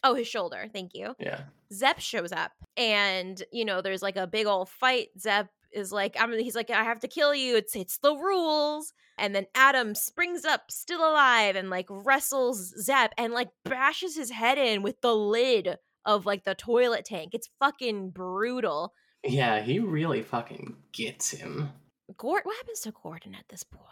Oh, 0.05 0.15
his 0.15 0.27
shoulder. 0.29 0.69
Thank 0.73 0.93
you. 0.95 1.15
Yeah. 1.19 1.41
Zepp 1.73 2.01
shows 2.01 2.33
up 2.33 2.53
and 2.77 3.43
you 3.53 3.65
know 3.65 3.81
there's 3.83 4.03
like 4.03 4.17
a 4.17 4.27
big 4.27 4.47
old 4.47 4.69
fight. 4.69 5.09
Zepp 5.19 5.49
is 5.77 5.93
like 5.93 6.17
I'm 6.19 6.33
he's 6.33 6.57
like 6.57 6.71
I 6.71 6.83
have 6.83 7.01
to 7.01 7.09
kill 7.09 7.35
you. 7.35 7.57
It's 7.57 7.77
it's 7.77 7.99
the 7.99 8.15
rules. 8.15 8.93
And 9.19 9.35
then 9.35 9.47
Adam 9.55 9.95
springs 9.95 10.45
up 10.45 10.71
still 10.71 11.01
alive 11.01 11.57
and 11.57 11.71
like 11.71 11.87
wrestles 11.89 12.75
Zepp 12.79 13.15
and 13.17 13.33
like 13.33 13.49
bashes 13.65 14.15
his 14.15 14.31
head 14.31 14.59
in 14.59 14.83
with 14.83 15.01
the 15.01 15.15
lid 15.15 15.79
of 16.05 16.27
like 16.27 16.45
the 16.45 16.55
toilet 16.55 17.05
tank. 17.05 17.31
It's 17.33 17.49
fucking 17.59 18.11
brutal. 18.11 18.93
Yeah, 19.25 19.63
he 19.63 19.79
really 19.79 20.23
fucking 20.23 20.77
gets 20.93 21.31
him. 21.31 21.71
Gord 22.17 22.43
what 22.45 22.57
happens 22.57 22.81
to 22.81 22.93
Gordon 23.03 23.35
at 23.35 23.49
this 23.49 23.63
point? 23.63 23.85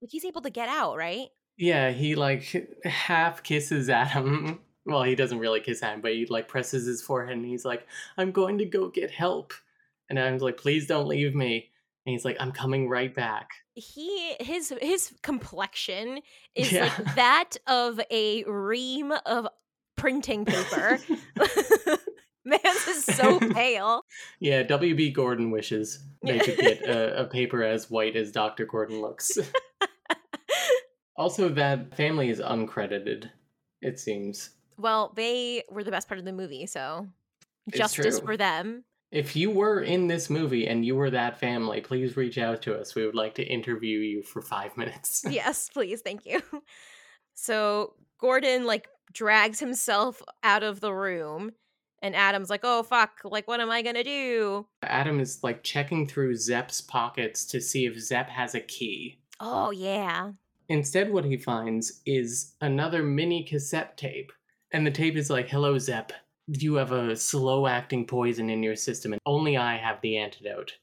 Like 0.00 0.10
he's 0.10 0.24
able 0.24 0.42
to 0.42 0.50
get 0.50 0.68
out, 0.68 0.96
right? 0.96 1.28
Yeah, 1.56 1.90
he 1.90 2.14
like 2.14 2.70
half 2.84 3.42
kisses 3.42 3.88
Adam. 3.88 4.60
Well, 4.84 5.04
he 5.04 5.14
doesn't 5.14 5.38
really 5.38 5.60
kiss 5.60 5.82
Adam, 5.82 6.00
but 6.00 6.12
he 6.12 6.26
like 6.26 6.48
presses 6.48 6.86
his 6.86 7.02
forehead 7.02 7.36
and 7.36 7.46
he's 7.46 7.64
like, 7.64 7.86
I'm 8.16 8.32
going 8.32 8.58
to 8.58 8.64
go 8.64 8.88
get 8.88 9.12
help. 9.12 9.52
And 10.12 10.18
Adam's 10.18 10.42
like, 10.42 10.58
please 10.58 10.86
don't 10.86 11.08
leave 11.08 11.34
me. 11.34 11.70
And 12.04 12.12
he's 12.12 12.22
like, 12.22 12.36
I'm 12.38 12.52
coming 12.52 12.86
right 12.86 13.14
back. 13.14 13.48
he 13.74 14.34
his 14.40 14.74
his 14.82 15.14
complexion 15.22 16.20
is 16.54 16.70
Yeah. 16.70 16.92
like 16.98 17.14
that 17.16 17.50
of 17.66 17.98
a 18.10 18.44
ream 18.44 19.10
of 19.24 19.48
printing 19.96 20.44
paper. 20.44 20.98
Man's 22.44 22.86
is 22.88 23.04
so 23.06 23.38
pale. 23.38 24.04
Yeah, 24.38 24.64
W.B. 24.64 25.12
Gordon 25.12 25.50
wishes 25.50 26.04
they 26.22 26.40
could 26.40 26.58
get 26.58 26.82
a, 26.86 27.22
a 27.22 27.24
paper 27.24 27.62
as 27.62 27.88
white 27.90 28.16
as 28.16 28.32
Dr. 28.32 28.66
Gordon 28.66 29.00
looks. 29.00 29.38
also, 31.16 31.48
that 31.50 31.96
family 31.96 32.28
is 32.28 32.40
uncredited, 32.40 33.30
it 33.80 33.98
seems. 33.98 34.50
well, 34.76 35.12
they 35.16 35.62
were 35.70 35.84
the 35.84 35.90
best 35.90 36.06
part 36.08 36.18
of 36.18 36.24
the 36.26 36.32
movie, 36.32 36.66
so 36.66 37.06
It's 37.68 37.78
justice 37.78 38.18
true. 38.18 38.26
for 38.26 38.36
them. 38.36 38.84
If 39.12 39.36
you 39.36 39.50
were 39.50 39.82
in 39.82 40.08
this 40.08 40.28
movie 40.30 40.66
and 40.66 40.84
you 40.84 40.96
were 40.96 41.10
that 41.10 41.38
family, 41.38 41.82
please 41.82 42.16
reach 42.16 42.38
out 42.38 42.62
to 42.62 42.74
us. 42.74 42.94
We 42.94 43.04
would 43.06 43.14
like 43.14 43.34
to 43.36 43.44
interview 43.44 43.98
you 43.98 44.22
for 44.22 44.40
five 44.42 44.76
minutes. 44.76 45.24
yes, 45.28 45.68
please, 45.68 46.00
thank 46.00 46.26
you. 46.26 46.42
So 47.34 47.94
Gordon 48.18 48.64
like 48.64 48.88
drags 49.12 49.60
himself 49.60 50.22
out 50.42 50.62
of 50.62 50.80
the 50.80 50.92
room, 50.92 51.52
and 52.02 52.16
Adam's 52.16 52.50
like, 52.50 52.60
"Oh 52.62 52.82
fuck! 52.82 53.20
Like, 53.24 53.46
what 53.48 53.60
am 53.60 53.70
I 53.70 53.82
gonna 53.82 54.04
do?" 54.04 54.66
Adam 54.82 55.20
is 55.20 55.42
like 55.42 55.62
checking 55.62 56.06
through 56.06 56.36
Zepp's 56.36 56.80
pockets 56.80 57.44
to 57.46 57.60
see 57.60 57.86
if 57.86 57.98
Zepp 57.98 58.28
has 58.28 58.54
a 58.54 58.60
key. 58.60 59.18
Oh 59.40 59.70
yeah. 59.70 60.32
Instead, 60.68 61.12
what 61.12 61.24
he 61.24 61.36
finds 61.36 62.00
is 62.06 62.54
another 62.60 63.02
mini 63.02 63.44
cassette 63.44 63.96
tape. 63.96 64.32
And 64.72 64.86
the 64.86 64.90
tape 64.90 65.16
is 65.16 65.28
like, 65.28 65.48
Hello, 65.48 65.78
Zepp. 65.78 66.12
You 66.60 66.74
have 66.74 66.92
a 66.92 67.16
slow 67.16 67.66
acting 67.66 68.06
poison 68.06 68.50
in 68.50 68.62
your 68.62 68.76
system, 68.76 69.12
and 69.12 69.20
only 69.26 69.56
I 69.56 69.76
have 69.76 70.00
the 70.00 70.18
antidote. 70.18 70.76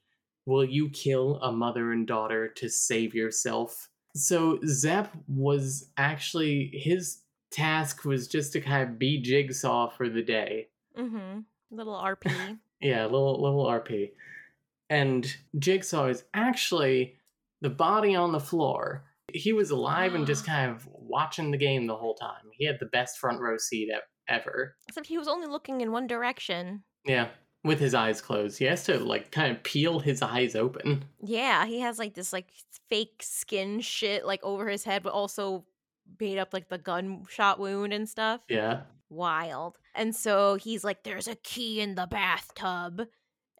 Will 0.46 0.66
you 0.66 0.90
kill 0.90 1.40
a 1.42 1.52
mother 1.52 1.92
and 1.92 2.08
daughter 2.08 2.48
to 2.48 2.70
save 2.70 3.14
yourself? 3.14 3.90
So, 4.16 4.60
Zepp 4.66 5.16
was 5.28 5.92
actually, 5.98 6.72
his 6.74 7.22
task 7.52 8.04
was 8.04 8.28
just 8.28 8.54
to 8.54 8.62
kind 8.62 8.90
of 8.90 8.98
be 8.98 9.22
Jigsaw 9.22 9.90
for 9.90 10.10
the 10.10 10.24
day. 10.24 10.70
Mm-hmm. 10.98 11.42
Little 11.72 11.96
RP. 11.96 12.58
Yeah, 12.82 13.04
little 13.04 13.42
little 13.42 13.66
RP. 13.66 14.12
And 14.90 15.36
Jigsaw 15.58 16.06
is 16.08 16.24
actually 16.34 17.18
the 17.60 17.70
body 17.70 18.16
on 18.16 18.32
the 18.32 18.40
floor. 18.40 19.04
He 19.34 19.52
was 19.52 19.70
alive 19.70 20.16
and 20.16 20.26
just 20.26 20.46
kind 20.46 20.72
of 20.72 20.88
watching 20.94 21.52
the 21.52 21.58
game 21.58 21.88
the 21.88 21.98
whole 21.98 22.16
time. 22.16 22.46
He 22.54 22.66
had 22.66 22.80
the 22.80 22.86
best 22.86 23.18
front 23.18 23.42
row 23.42 23.58
seat 23.58 23.90
e- 23.90 24.00
ever. 24.30 24.76
Except 24.88 25.08
he 25.08 25.18
was 25.18 25.28
only 25.28 25.48
looking 25.48 25.82
in 25.82 25.92
one 25.92 26.08
direction. 26.08 26.84
Yeah, 27.06 27.30
with 27.64 27.80
his 27.80 27.94
eyes 27.94 28.22
closed. 28.22 28.60
He 28.60 28.66
has 28.66 28.84
to 28.86 29.00
like 29.00 29.32
kind 29.32 29.52
of 29.56 29.64
peel 29.64 30.00
his 30.00 30.22
eyes 30.22 30.56
open. 30.56 31.04
Yeah, 31.22 31.66
he 31.66 31.80
has 31.82 32.00
like 32.00 32.14
this 32.14 32.32
like 32.32 32.48
fake 32.90 33.22
skin 33.22 33.82
shit 33.82 34.26
like 34.26 34.44
over 34.44 34.68
his 34.70 34.84
head, 34.84 35.04
but 35.04 35.14
also 35.14 35.66
made 36.20 36.38
up 36.38 36.54
like 36.54 36.70
the 36.70 36.78
gunshot 36.78 37.60
wound 37.60 37.94
and 37.94 38.08
stuff. 38.08 38.42
Yeah. 38.50 38.82
Wild. 39.10 39.78
And 39.96 40.16
so 40.16 40.56
he's 40.56 40.84
like, 40.84 41.04
"There's 41.04 41.28
a 41.28 41.36
key 41.36 41.82
in 41.82 41.96
the 41.96 42.08
bathtub," 42.08 43.08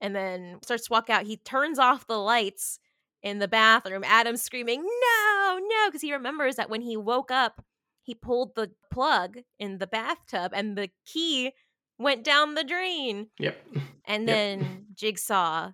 and 0.02 0.16
then 0.16 0.60
starts 0.62 0.86
to 0.88 0.94
walk 0.94 1.10
out. 1.10 1.26
He 1.26 1.38
turns 1.38 1.80
off 1.80 2.08
the 2.08 2.20
lights 2.20 2.80
in 3.22 3.40
the 3.40 3.48
bathroom. 3.48 4.04
Adam's 4.06 4.42
screaming, 4.42 4.84
"No, 4.84 5.60
no!" 5.60 5.88
Because 5.88 6.02
he 6.02 6.14
remembers 6.14 6.56
that 6.56 6.70
when 6.70 6.82
he 6.82 6.96
woke 6.96 7.32
up, 7.32 7.64
he 8.10 8.16
pulled 8.16 8.56
the 8.56 8.72
plug 8.92 9.38
in 9.60 9.78
the 9.78 9.88
bathtub, 9.88 10.52
and 10.56 10.76
the 10.76 10.90
key 11.06 11.54
went 12.00 12.24
down 12.24 12.56
the 12.56 12.64
drain. 12.64 13.30
Yep. 13.38 13.68
And 14.06 14.28
Yep. 14.28 14.28
then 14.28 14.88
Jigsaw 14.94 15.74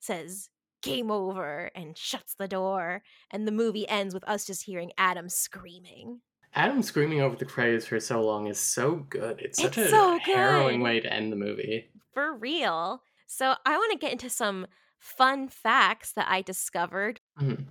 says, 0.00 0.50
Game 0.82 1.10
over, 1.10 1.70
and 1.74 1.96
shuts 1.96 2.34
the 2.34 2.48
door. 2.48 3.02
And 3.30 3.46
the 3.46 3.52
movie 3.52 3.88
ends 3.88 4.14
with 4.14 4.22
us 4.28 4.44
just 4.46 4.64
hearing 4.64 4.92
Adam 4.98 5.28
screaming. 5.28 6.20
Adam 6.54 6.82
screaming 6.82 7.20
over 7.20 7.36
the 7.36 7.44
credits 7.44 7.86
for 7.86 8.00
so 8.00 8.22
long 8.24 8.46
is 8.46 8.58
so 8.58 8.96
good. 8.96 9.40
It's 9.40 9.60
such 9.60 9.78
It's 9.78 9.88
a 9.88 9.90
so 9.90 10.18
harrowing 10.18 10.80
way 10.80 11.00
to 11.00 11.12
end 11.12 11.32
the 11.32 11.36
movie. 11.36 11.90
For 12.12 12.34
real. 12.34 13.02
So 13.26 13.54
I 13.64 13.76
want 13.76 13.92
to 13.92 13.98
get 13.98 14.12
into 14.12 14.30
some 14.30 14.66
fun 14.98 15.48
facts 15.48 16.12
that 16.12 16.28
I 16.28 16.42
discovered. 16.42 17.20
Mhm. 17.38 17.66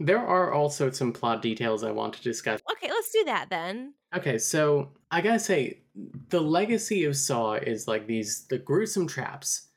There 0.00 0.18
are 0.18 0.52
also 0.52 0.90
some 0.90 1.12
plot 1.12 1.42
details 1.42 1.84
I 1.84 1.90
want 1.90 2.14
to 2.14 2.22
discuss. 2.22 2.60
Okay, 2.72 2.88
let's 2.88 3.12
do 3.12 3.22
that 3.26 3.50
then. 3.50 3.92
Okay, 4.16 4.38
so 4.38 4.92
I 5.10 5.20
gotta 5.20 5.38
say, 5.38 5.82
the 6.30 6.40
legacy 6.40 7.04
of 7.04 7.16
Saw 7.16 7.54
is 7.54 7.86
like 7.86 8.06
these 8.06 8.46
the 8.48 8.58
gruesome 8.58 9.06
traps. 9.06 9.68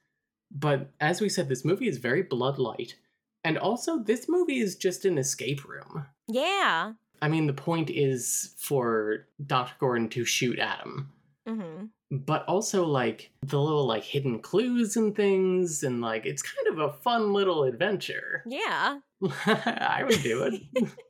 But 0.49 0.91
as 1.01 1.19
we 1.19 1.29
said, 1.29 1.49
this 1.49 1.65
movie 1.65 1.87
is 1.87 1.97
very 1.97 2.23
blood 2.23 2.57
light. 2.57 2.95
And 3.43 3.57
also, 3.57 3.99
this 3.99 4.27
movie 4.29 4.59
is 4.59 4.77
just 4.77 5.03
an 5.03 5.17
escape 5.17 5.67
room. 5.67 6.05
Yeah. 6.27 6.93
I 7.21 7.27
mean, 7.27 7.47
the 7.47 7.53
point 7.53 7.89
is 7.89 8.55
for 8.57 9.27
Dr. 9.45 9.73
Gordon 9.79 10.07
to 10.09 10.23
shoot 10.23 10.59
Adam. 10.59 11.11
Hmm 11.47 11.85
But 12.11 12.45
also, 12.45 12.85
like, 12.85 13.31
the 13.41 13.59
little, 13.59 13.85
like, 13.85 14.03
hidden 14.03 14.39
clues 14.39 14.95
and 14.95 15.15
things, 15.15 15.83
and, 15.83 16.01
like, 16.01 16.25
it's 16.25 16.41
kind 16.41 16.67
of 16.67 16.79
a 16.79 16.93
fun 16.93 17.33
little 17.33 17.63
adventure. 17.63 18.43
Yeah. 18.45 18.99
I 19.45 20.03
would 20.07 20.21
do 20.21 20.43
it. 20.43 20.61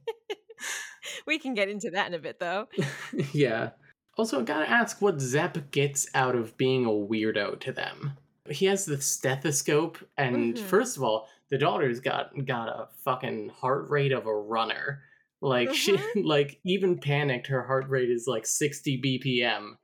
We 1.25 1.37
can 1.37 1.53
get 1.53 1.69
into 1.69 1.89
that 1.91 2.07
in 2.07 2.13
a 2.13 2.19
bit 2.19 2.39
though. 2.39 2.67
yeah. 3.33 3.71
Also, 4.17 4.39
I 4.39 4.43
gotta 4.43 4.69
ask 4.69 5.01
what 5.01 5.19
Zepp 5.19 5.71
gets 5.71 6.07
out 6.13 6.35
of 6.35 6.55
being 6.57 6.85
a 6.85 6.89
weirdo 6.89 7.59
to 7.61 7.71
them. 7.71 8.13
He 8.49 8.65
has 8.67 8.85
the 8.85 9.01
stethoscope, 9.01 9.97
and 10.17 10.55
Mhm. 10.55 10.59
first 10.59 10.95
of 10.97 11.03
all, 11.03 11.27
the 11.49 11.57
daughter's 11.57 11.99
got 11.99 12.31
got 12.45 12.69
a 12.69 12.87
fucking 13.03 13.49
heart 13.49 13.89
rate 13.89 14.11
of 14.11 14.25
a 14.27 14.33
runner. 14.35 15.03
Like 15.41 15.73
she, 15.73 15.97
like 16.15 16.59
even 16.63 16.97
panicked, 16.99 17.47
her 17.47 17.63
heart 17.63 17.89
rate 17.89 18.09
is 18.09 18.25
like 18.27 18.45
sixty 18.45 18.97
BPM 19.01 19.77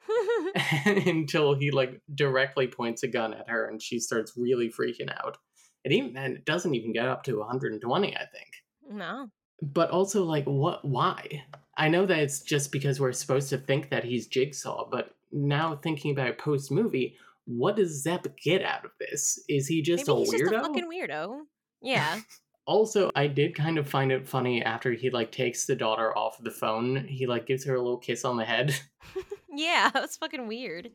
until 0.86 1.56
he 1.56 1.72
like 1.72 2.02
directly 2.14 2.68
points 2.68 3.04
a 3.04 3.08
gun 3.08 3.34
at 3.34 3.50
her, 3.50 3.68
and 3.68 3.82
she 3.82 4.00
starts 4.00 4.34
really 4.38 4.70
freaking 4.70 5.12
out. 5.24 5.38
And 5.86 5.94
even 5.94 6.18
and 6.18 6.38
it 6.38 6.46
doesn't 6.46 6.76
even 6.76 6.94
get 6.94 7.08
up 7.08 7.24
to 7.24 7.40
one 7.40 7.48
hundred 7.48 7.74
and 7.74 7.82
twenty, 7.82 8.16
I 8.16 8.26
think 8.26 8.50
no. 8.90 9.30
but 9.62 9.92
also 9.92 10.24
like 10.24 10.46
what 10.46 10.84
why 10.84 11.44
i 11.78 11.88
know 11.88 12.06
that 12.06 12.20
it's 12.20 12.42
just 12.42 12.72
because 12.72 13.00
we're 13.00 13.12
supposed 13.12 13.50
to 13.50 13.58
think 13.58 13.90
that 13.90 14.04
he's 14.04 14.28
jigsaw 14.28 14.88
but 14.90 15.16
now 15.32 15.76
thinking 15.76 16.12
about 16.12 16.38
post 16.38 16.72
movie 16.72 17.16
what 17.46 17.76
does 17.76 18.04
Zepp 18.04 18.28
get 18.44 18.64
out 18.64 18.86
of 18.86 18.92
this 19.00 19.44
is 19.50 19.68
he 19.68 19.82
just 19.82 20.08
Maybe 20.08 20.18
a 20.18 20.24
he's 20.24 20.34
weirdo 20.34 20.52
just 20.52 20.54
a 20.54 20.62
fucking 20.62 20.90
weirdo. 20.90 21.40
Yeah. 21.82 22.20
also 22.66 23.10
i 23.16 23.26
did 23.26 23.56
kind 23.56 23.78
of 23.78 23.88
find 23.90 24.12
it 24.12 24.28
funny 24.28 24.62
after 24.64 24.92
he 24.92 25.10
like 25.10 25.32
takes 25.32 25.66
the 25.66 25.76
daughter 25.76 26.16
off 26.16 26.38
the 26.44 26.52
phone 26.52 27.06
he 27.08 27.26
like 27.26 27.48
gives 27.48 27.66
her 27.66 27.76
a 27.76 27.82
little 27.82 27.98
kiss 27.98 28.24
on 28.24 28.38
the 28.38 28.46
head 28.46 28.76
yeah, 29.54 29.90
that's 29.94 30.18
fucking 30.18 30.48
weird. 30.48 30.92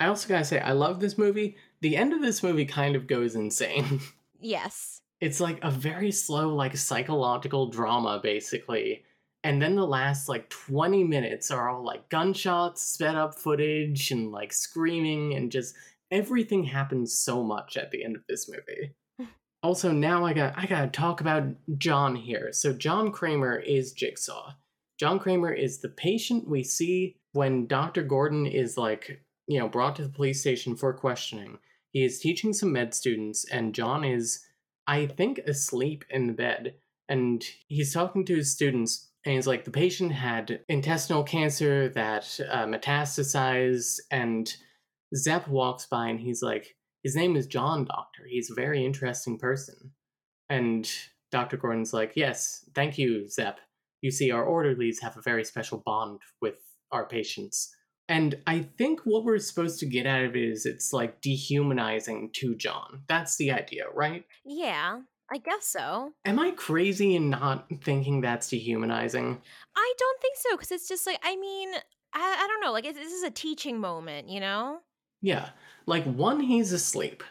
i 0.00 0.06
also 0.06 0.28
gotta 0.28 0.44
say 0.44 0.58
i 0.60 0.72
love 0.72 1.00
this 1.00 1.16
movie 1.18 1.56
the 1.80 1.96
end 1.96 2.12
of 2.12 2.20
this 2.22 2.42
movie 2.42 2.64
kind 2.66 2.96
of 2.96 3.06
goes 3.06 3.34
insane 3.34 4.00
Yes. 4.40 5.02
it's 5.20 5.38
like 5.40 5.58
a 5.62 5.70
very 5.70 6.10
slow 6.10 6.54
like 6.54 6.76
psychological 6.76 7.68
drama 7.70 8.18
basically 8.22 9.04
and 9.44 9.60
then 9.62 9.74
the 9.76 9.86
last 9.86 10.28
like 10.28 10.48
20 10.50 11.04
minutes 11.04 11.50
are 11.50 11.68
all 11.68 11.84
like 11.84 12.08
gunshots 12.08 12.82
sped 12.82 13.14
up 13.14 13.34
footage 13.36 14.10
and 14.10 14.32
like 14.32 14.52
screaming 14.52 15.34
and 15.34 15.52
just 15.52 15.74
everything 16.10 16.64
happens 16.64 17.16
so 17.16 17.42
much 17.42 17.76
at 17.76 17.90
the 17.90 18.04
end 18.04 18.16
of 18.16 18.22
this 18.28 18.48
movie 18.48 18.94
Also, 19.64 19.92
now 19.92 20.24
I 20.24 20.32
got 20.32 20.54
I 20.56 20.66
gotta 20.66 20.88
talk 20.88 21.20
about 21.20 21.44
John 21.78 22.16
here. 22.16 22.48
So 22.52 22.72
John 22.72 23.12
Kramer 23.12 23.56
is 23.60 23.92
Jigsaw. 23.92 24.54
John 24.98 25.20
Kramer 25.20 25.52
is 25.52 25.78
the 25.78 25.88
patient 25.88 26.48
we 26.48 26.64
see 26.64 27.14
when 27.32 27.66
Dr. 27.66 28.02
Gordon 28.02 28.46
is 28.46 28.76
like, 28.76 29.22
you 29.46 29.58
know, 29.58 29.68
brought 29.68 29.96
to 29.96 30.02
the 30.02 30.08
police 30.08 30.40
station 30.40 30.76
for 30.76 30.92
questioning. 30.92 31.58
He 31.92 32.04
is 32.04 32.20
teaching 32.20 32.52
some 32.52 32.72
med 32.72 32.94
students, 32.94 33.44
and 33.50 33.74
John 33.74 34.04
is, 34.04 34.44
I 34.86 35.06
think, 35.06 35.38
asleep 35.38 36.04
in 36.10 36.26
the 36.26 36.32
bed. 36.32 36.74
And 37.08 37.44
he's 37.68 37.92
talking 37.92 38.24
to 38.26 38.36
his 38.36 38.50
students, 38.50 39.10
and 39.24 39.34
he's 39.34 39.46
like, 39.46 39.64
the 39.64 39.70
patient 39.70 40.12
had 40.12 40.60
intestinal 40.68 41.22
cancer 41.22 41.88
that 41.90 42.40
uh, 42.50 42.66
metastasized, 42.66 44.00
and 44.10 44.54
Zepp 45.14 45.48
walks 45.48 45.86
by, 45.86 46.08
and 46.08 46.20
he's 46.20 46.42
like, 46.42 46.76
his 47.02 47.16
name 47.16 47.36
is 47.36 47.46
John 47.46 47.84
Doctor. 47.84 48.22
He's 48.28 48.50
a 48.50 48.54
very 48.54 48.84
interesting 48.86 49.38
person. 49.38 49.92
And 50.48 50.90
Dr. 51.30 51.56
Gordon's 51.56 51.92
like, 51.92 52.12
yes, 52.14 52.64
thank 52.74 52.96
you, 52.96 53.28
Zepp. 53.28 53.58
You 54.02 54.10
see, 54.10 54.30
our 54.30 54.44
orderlies 54.44 55.00
have 55.00 55.16
a 55.16 55.22
very 55.22 55.44
special 55.44 55.82
bond 55.84 56.20
with 56.40 56.58
our 56.92 57.06
patients. 57.06 57.74
And 58.08 58.36
I 58.46 58.68
think 58.78 59.00
what 59.04 59.24
we're 59.24 59.38
supposed 59.38 59.78
to 59.80 59.86
get 59.86 60.06
out 60.06 60.24
of 60.24 60.36
it 60.36 60.42
is 60.42 60.66
it's 60.66 60.92
like 60.92 61.20
dehumanizing 61.20 62.30
to 62.34 62.54
John. 62.56 63.02
That's 63.08 63.36
the 63.36 63.52
idea, 63.52 63.84
right? 63.94 64.24
Yeah, 64.44 65.00
I 65.30 65.38
guess 65.38 65.66
so. 65.66 66.12
Am 66.24 66.38
I 66.38 66.50
crazy 66.50 67.14
in 67.16 67.30
not 67.30 67.66
thinking 67.82 68.20
that's 68.20 68.48
dehumanizing? 68.50 69.40
I 69.76 69.94
don't 69.98 70.20
think 70.20 70.36
so 70.36 70.56
because 70.56 70.72
it's 70.72 70.88
just 70.88 71.06
like 71.06 71.18
I 71.22 71.36
mean 71.36 71.72
I, 72.14 72.36
I 72.44 72.46
don't 72.48 72.60
know 72.60 72.72
like 72.72 72.84
this 72.84 73.12
is 73.12 73.22
a 73.22 73.30
teaching 73.30 73.78
moment, 73.78 74.28
you 74.28 74.40
know. 74.40 74.80
Yeah. 75.22 75.50
Like, 75.86 76.04
one, 76.04 76.40
he's 76.40 76.72
asleep, 76.72 77.22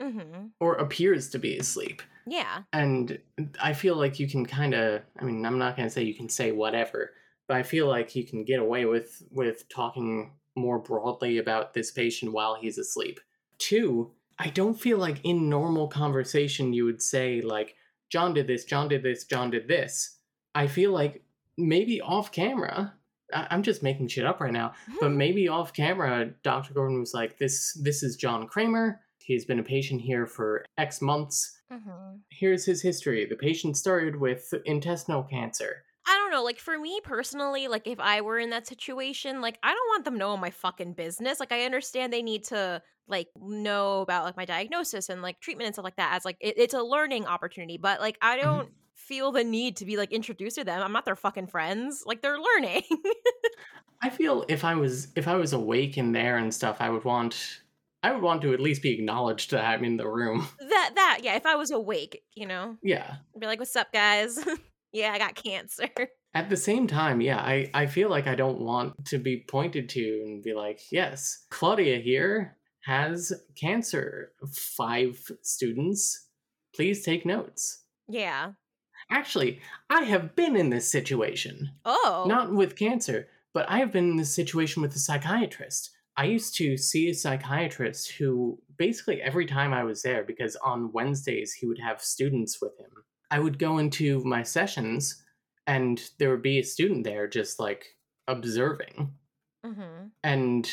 Mm-hmm. 0.00 0.48
or 0.60 0.74
appears 0.76 1.28
to 1.30 1.38
be 1.40 1.58
asleep. 1.58 2.02
Yeah. 2.26 2.62
And 2.72 3.18
I 3.60 3.72
feel 3.72 3.96
like 3.96 4.20
you 4.20 4.28
can 4.28 4.46
kind 4.46 4.72
of, 4.74 5.02
I 5.18 5.24
mean, 5.24 5.44
I'm 5.44 5.58
not 5.58 5.76
going 5.76 5.88
to 5.88 5.92
say 5.92 6.02
you 6.02 6.14
can 6.14 6.28
say 6.28 6.52
whatever, 6.52 7.10
but 7.48 7.56
I 7.56 7.62
feel 7.64 7.88
like 7.88 8.14
you 8.14 8.24
can 8.24 8.44
get 8.44 8.60
away 8.60 8.84
with 8.84 9.22
with 9.32 9.68
talking 9.68 10.32
more 10.54 10.78
broadly 10.78 11.38
about 11.38 11.74
this 11.74 11.90
patient 11.90 12.32
while 12.32 12.54
he's 12.60 12.78
asleep. 12.78 13.18
Two, 13.58 14.12
I 14.38 14.48
don't 14.50 14.80
feel 14.80 14.98
like 14.98 15.24
in 15.24 15.48
normal 15.48 15.88
conversation 15.88 16.72
you 16.72 16.84
would 16.84 17.02
say 17.02 17.40
like 17.40 17.74
John 18.10 18.34
did 18.34 18.46
this, 18.46 18.64
John 18.64 18.88
did 18.88 19.02
this, 19.02 19.24
John 19.24 19.50
did 19.50 19.66
this. 19.68 20.18
I 20.54 20.66
feel 20.66 20.92
like 20.92 21.22
maybe 21.56 22.00
off 22.00 22.30
camera, 22.32 22.94
I- 23.34 23.48
I'm 23.50 23.62
just 23.62 23.82
making 23.82 24.08
shit 24.08 24.24
up 24.24 24.40
right 24.40 24.52
now, 24.52 24.72
but 25.00 25.10
maybe 25.10 25.48
off 25.48 25.72
camera, 25.72 26.30
Dr. 26.42 26.72
Gordon 26.74 27.00
was 27.00 27.12
like, 27.14 27.38
"This, 27.38 27.74
this 27.82 28.02
is 28.02 28.16
John 28.16 28.46
Kramer. 28.46 29.00
He's 29.18 29.44
been 29.44 29.58
a 29.58 29.62
patient 29.64 30.00
here 30.00 30.26
for 30.26 30.64
X 30.78 31.02
months. 31.02 31.58
hmm 31.70 32.16
Here's 32.30 32.64
his 32.64 32.80
history. 32.80 33.26
The 33.26 33.36
patient 33.36 33.76
started 33.76 34.16
with 34.16 34.54
intestinal 34.64 35.22
cancer. 35.24 35.82
Don't 36.28 36.40
know. 36.40 36.44
Like 36.44 36.58
for 36.58 36.78
me 36.78 37.00
personally, 37.02 37.68
like 37.68 37.86
if 37.86 37.98
I 37.98 38.20
were 38.20 38.38
in 38.38 38.50
that 38.50 38.66
situation, 38.66 39.40
like 39.40 39.58
I 39.62 39.72
don't 39.72 39.88
want 39.88 40.04
them 40.04 40.18
knowing 40.18 40.40
my 40.40 40.50
fucking 40.50 40.92
business. 40.92 41.40
Like 41.40 41.52
I 41.52 41.64
understand 41.64 42.12
they 42.12 42.20
need 42.20 42.44
to 42.44 42.82
like 43.06 43.28
know 43.40 44.02
about 44.02 44.24
like 44.24 44.36
my 44.36 44.44
diagnosis 44.44 45.08
and 45.08 45.22
like 45.22 45.40
treatment 45.40 45.68
and 45.68 45.74
stuff 45.74 45.84
like 45.84 45.96
that 45.96 46.14
as 46.14 46.26
like 46.26 46.36
it, 46.40 46.58
it's 46.58 46.74
a 46.74 46.82
learning 46.82 47.26
opportunity. 47.26 47.78
But 47.78 48.00
like 48.00 48.18
I 48.20 48.36
mm-hmm. 48.36 48.46
don't 48.46 48.68
feel 48.94 49.32
the 49.32 49.42
need 49.42 49.78
to 49.78 49.86
be 49.86 49.96
like 49.96 50.12
introduced 50.12 50.56
to 50.56 50.64
them. 50.64 50.82
I'm 50.82 50.92
not 50.92 51.06
their 51.06 51.16
fucking 51.16 51.46
friends. 51.46 52.02
Like 52.04 52.20
they're 52.20 52.38
learning. 52.38 52.82
I 54.02 54.10
feel 54.10 54.44
if 54.48 54.64
I 54.64 54.74
was 54.74 55.08
if 55.16 55.28
I 55.28 55.36
was 55.36 55.54
awake 55.54 55.96
in 55.96 56.12
there 56.12 56.36
and 56.36 56.52
stuff, 56.52 56.76
I 56.80 56.90
would 56.90 57.04
want 57.04 57.62
I 58.02 58.12
would 58.12 58.22
want 58.22 58.42
to 58.42 58.52
at 58.52 58.60
least 58.60 58.82
be 58.82 58.92
acknowledged 58.92 59.52
that 59.52 59.64
I'm 59.64 59.82
in 59.82 59.96
the 59.96 60.06
room. 60.06 60.46
that 60.58 60.90
that 60.94 61.20
yeah. 61.22 61.36
If 61.36 61.46
I 61.46 61.56
was 61.56 61.70
awake, 61.70 62.22
you 62.34 62.46
know, 62.46 62.76
Yeah. 62.82 63.16
I'd 63.34 63.40
be 63.40 63.46
like, 63.46 63.60
"What's 63.60 63.76
up, 63.76 63.94
guys? 63.94 64.38
yeah, 64.92 65.12
I 65.12 65.18
got 65.18 65.34
cancer." 65.34 65.88
At 66.34 66.50
the 66.50 66.56
same 66.56 66.86
time, 66.86 67.20
yeah, 67.20 67.38
I, 67.38 67.70
I 67.74 67.86
feel 67.86 68.10
like 68.10 68.26
I 68.26 68.34
don't 68.34 68.60
want 68.60 69.06
to 69.06 69.18
be 69.18 69.44
pointed 69.48 69.88
to 69.90 70.22
and 70.24 70.42
be 70.42 70.52
like, 70.54 70.80
yes, 70.92 71.46
Claudia 71.50 71.98
here 71.98 72.56
has 72.84 73.32
cancer. 73.56 74.32
Five 74.52 75.18
students, 75.42 76.28
please 76.74 77.04
take 77.04 77.24
notes. 77.26 77.84
yeah. 78.08 78.52
Actually, 79.10 79.58
I 79.88 80.02
have 80.02 80.36
been 80.36 80.54
in 80.54 80.68
this 80.68 80.90
situation. 80.90 81.70
Oh. 81.86 82.26
Not 82.28 82.52
with 82.52 82.76
cancer, 82.76 83.28
but 83.54 83.64
I 83.70 83.78
have 83.78 83.90
been 83.90 84.10
in 84.10 84.16
this 84.18 84.34
situation 84.34 84.82
with 84.82 84.94
a 84.94 84.98
psychiatrist. 84.98 85.90
I 86.16 86.24
used 86.24 86.56
to 86.56 86.76
see 86.76 87.08
a 87.08 87.14
psychiatrist 87.14 88.10
who 88.18 88.58
basically 88.76 89.22
every 89.22 89.46
time 89.46 89.72
I 89.72 89.84
was 89.84 90.02
there, 90.02 90.24
because 90.24 90.56
on 90.56 90.92
Wednesdays 90.92 91.54
he 91.54 91.66
would 91.66 91.78
have 91.78 92.02
students 92.02 92.60
with 92.60 92.78
him, 92.78 92.90
I 93.30 93.38
would 93.38 93.58
go 93.58 93.78
into 93.78 94.22
my 94.24 94.42
sessions 94.42 95.22
and 95.68 96.10
there 96.18 96.30
would 96.30 96.42
be 96.42 96.58
a 96.58 96.64
student 96.64 97.04
there 97.04 97.28
just 97.28 97.60
like 97.60 97.94
observing. 98.26 99.12
Mm-hmm. 99.64 100.06
And 100.24 100.70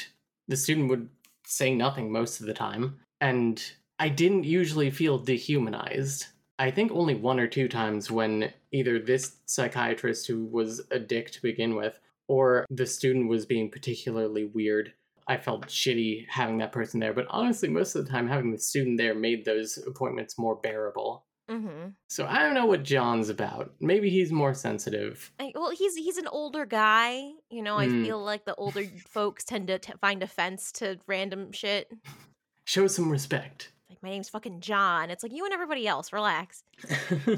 the 0.48 0.58
student 0.58 0.90
would 0.90 1.10
say 1.46 1.76
nothing 1.76 2.12
most 2.12 2.40
of 2.40 2.48
the 2.48 2.54
time. 2.54 3.00
And 3.22 3.62
I 4.00 4.10
didn't 4.10 4.46
usually 4.46 4.90
feel 4.90 5.20
dehumanized. 5.20 6.28
I 6.58 6.72
think 6.72 6.92
only 6.92 7.16
one 7.16 7.40
or 7.40 7.48
two 7.48 7.68
times 7.68 8.10
when 8.10 8.52
either 8.72 8.98
this 8.98 9.38
psychiatrist 9.46 10.28
who 10.28 10.46
was 10.46 10.82
a 10.90 10.98
dick 10.98 11.30
to 11.32 11.42
begin 11.42 11.76
with, 11.76 12.00
or 12.28 12.66
the 12.70 12.86
student 12.86 13.28
was 13.28 13.46
being 13.46 13.70
particularly 13.70 14.46
weird. 14.46 14.94
I 15.28 15.38
felt 15.38 15.68
shitty 15.68 16.26
having 16.30 16.60
that 16.60 16.72
person 16.72 17.00
there, 17.00 17.14
but 17.14 17.26
honestly, 17.30 17.68
most 17.68 17.96
of 17.96 18.06
the 18.06 18.12
time, 18.12 18.28
having 18.28 18.52
the 18.52 18.60
student 18.60 18.98
there 18.98 19.16
made 19.16 19.44
those 19.44 19.78
appointments 19.86 20.38
more 20.38 20.56
bearable. 20.56 21.26
Mm-hmm. 21.50 21.90
So 22.10 22.26
I 22.26 22.40
don't 22.40 22.54
know 22.56 22.66
what 22.66 22.84
John's 22.84 23.30
about. 23.30 23.72
Maybe 23.80 24.10
he's 24.10 24.32
more 24.32 24.54
sensitive. 24.54 25.32
I, 25.40 25.52
well, 25.54 25.70
he's 25.72 25.96
he's 25.96 26.18
an 26.18 26.28
older 26.28 26.66
guy. 26.66 27.30
You 27.50 27.62
know, 27.62 27.78
I 27.78 27.88
Mm. 27.88 28.04
feel 28.04 28.24
like 28.24 28.46
the 28.46 28.56
older 28.56 28.84
folks 29.08 29.44
tend 29.44 29.68
to 29.68 29.78
t- 29.80 29.94
find 30.02 30.24
offense 30.24 30.72
to 30.74 30.98
random 31.08 31.52
shit. 31.52 31.92
Show 32.66 32.88
some 32.88 33.12
respect. 33.12 33.72
Like 33.90 34.02
my 34.02 34.10
name's 34.10 34.30
fucking 34.30 34.62
John. 34.62 35.12
It's 35.12 35.22
like 35.22 35.34
you 35.34 35.46
and 35.46 35.54
everybody 35.54 35.88
else. 35.88 36.12
Relax. 36.12 36.64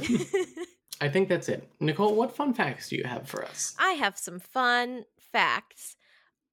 I 1.02 1.10
think 1.10 1.30
that's 1.30 1.50
it. 1.50 1.70
Nicole, 1.80 2.16
what 2.16 2.36
fun 2.36 2.54
facts 2.54 2.90
do 2.90 2.96
you 2.96 3.04
have 3.04 3.28
for 3.28 3.44
us? 3.46 3.76
I 3.78 3.92
have 3.92 4.18
some 4.18 4.40
fun 4.40 5.04
facts. 5.32 5.96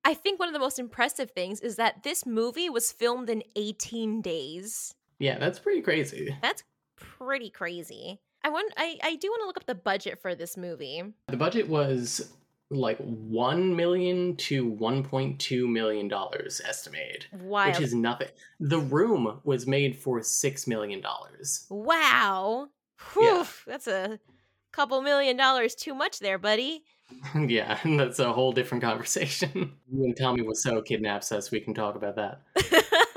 I 0.05 0.13
think 0.13 0.39
one 0.39 0.49
of 0.49 0.53
the 0.53 0.59
most 0.59 0.79
impressive 0.79 1.31
things 1.31 1.61
is 1.61 1.77
that 1.77 2.03
this 2.03 2.27
movie 2.27 2.69
was 2.69 2.93
filmed 2.93 3.31
in 3.31 3.43
18 3.57 4.21
days. 4.21 4.95
Yeah, 5.19 5.39
that's 5.39 5.59
pretty 5.59 5.81
crazy. 5.81 6.37
That's 6.43 6.63
pretty 6.97 7.51
crazy. 7.51 8.20
I 8.42 8.51
want 8.51 8.72
I, 8.76 8.99
I 9.03 9.16
do 9.16 9.28
want 9.28 9.42
to 9.42 9.47
look 9.47 9.57
up 9.57 9.66
the 9.66 9.74
budget 9.74 10.20
for 10.20 10.34
this 10.34 10.57
movie. 10.57 11.03
The 11.28 11.36
budget 11.36 11.68
was 11.68 12.30
like 12.70 12.99
1 12.99 13.76
million 13.76 14.36
to 14.36 14.70
1.2 14.74 15.68
million 15.70 16.09
dollars 16.09 16.61
estimated, 16.66 17.26
Wild. 17.32 17.74
which 17.74 17.82
is 17.84 17.95
nothing. 17.95 18.28
The 18.61 18.78
Room 18.80 19.40
was 19.45 19.66
made 19.66 19.97
for 19.97 20.22
6 20.22 20.66
million 20.66 21.01
dollars. 21.01 21.66
wow. 21.70 22.68
Whew, 23.12 23.45
That's 23.66 23.86
a 23.86 24.18
couple 24.72 25.03
million 25.03 25.36
dollars 25.36 25.74
too 25.74 25.95
much 25.95 26.20
there, 26.20 26.38
buddy. 26.38 26.84
yeah, 27.47 27.78
that's 27.84 28.18
a 28.18 28.32
whole 28.32 28.53
different 28.53 28.82
conversation. 28.82 29.72
You 29.92 30.05
and 30.05 30.16
Tommy 30.16 30.42
Wiseau 30.42 30.84
kidnaps 30.84 31.30
us, 31.32 31.51
we 31.51 31.61
can 31.61 31.74
talk 31.74 31.95
about 31.97 32.16
that. 32.16 32.40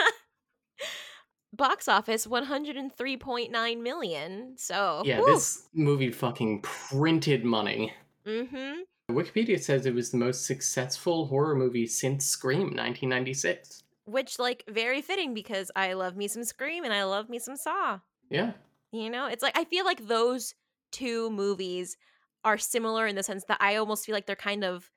Box 1.57 1.87
office 1.87 2.25
103.9 2.27 3.81
million. 3.81 4.53
So, 4.57 5.01
Yeah, 5.05 5.21
this 5.25 5.67
movie 5.73 6.11
fucking 6.11 6.61
printed 6.61 7.43
money. 7.43 7.93
Mhm. 8.25 8.81
Wikipedia 9.09 9.59
says 9.59 9.85
it 9.85 9.93
was 9.93 10.11
the 10.11 10.17
most 10.17 10.45
successful 10.45 11.27
horror 11.27 11.55
movie 11.55 11.87
since 11.87 12.25
Scream 12.25 12.75
1996. 12.75 13.83
Which 14.05 14.37
like 14.39 14.63
very 14.69 15.01
fitting 15.01 15.33
because 15.33 15.71
I 15.75 15.93
love 15.93 16.15
me 16.15 16.27
some 16.27 16.43
Scream 16.43 16.83
and 16.83 16.93
I 16.93 17.03
love 17.03 17.29
me 17.29 17.39
some 17.39 17.55
Saw. 17.55 17.99
Yeah. 18.29 18.53
You 18.91 19.09
know, 19.09 19.25
it's 19.27 19.43
like 19.43 19.57
I 19.57 19.63
feel 19.65 19.85
like 19.85 20.07
those 20.07 20.55
two 20.91 21.29
movies 21.31 21.97
are 22.43 22.57
similar 22.57 23.07
in 23.07 23.15
the 23.15 23.23
sense 23.23 23.43
that 23.45 23.57
I 23.61 23.75
almost 23.75 24.05
feel 24.05 24.13
like 24.13 24.25
they're 24.25 24.35
kind 24.35 24.63
of 24.63 24.91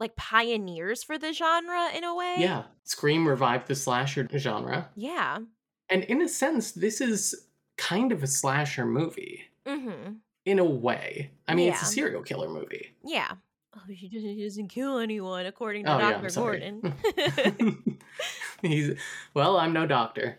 like 0.00 0.14
pioneers 0.16 1.02
for 1.02 1.18
the 1.18 1.32
genre 1.32 1.88
in 1.94 2.04
a 2.04 2.14
way. 2.14 2.36
Yeah. 2.38 2.64
Scream 2.84 3.26
revived 3.26 3.66
the 3.66 3.74
slasher 3.74 4.28
genre. 4.36 4.90
Yeah. 4.96 5.38
And 5.90 6.04
in 6.04 6.20
a 6.22 6.28
sense, 6.28 6.72
this 6.72 7.00
is 7.00 7.46
kind 7.76 8.12
of 8.12 8.22
a 8.22 8.26
slasher 8.26 8.84
movie. 8.86 9.44
Mhm. 9.66 10.16
In 10.44 10.58
a 10.58 10.64
way. 10.64 11.30
I 11.46 11.54
mean, 11.54 11.72
it's 11.72 11.82
a 11.82 11.86
serial 11.86 12.22
killer 12.22 12.48
movie. 12.48 12.94
Yeah. 13.04 13.32
Oh, 13.76 13.80
he 13.88 14.08
doesn't, 14.08 14.28
he 14.30 14.42
doesn't 14.44 14.68
kill 14.68 14.98
anyone 14.98 15.44
according 15.46 15.84
to 15.84 15.94
Oh, 15.94 15.98
Dr. 15.98 16.26
I'm. 16.26 16.34
Gordon. 16.34 16.94
He's, 18.62 18.92
well, 19.34 19.56
I'm 19.58 19.72
no 19.72 19.86
doctor. 19.86 20.38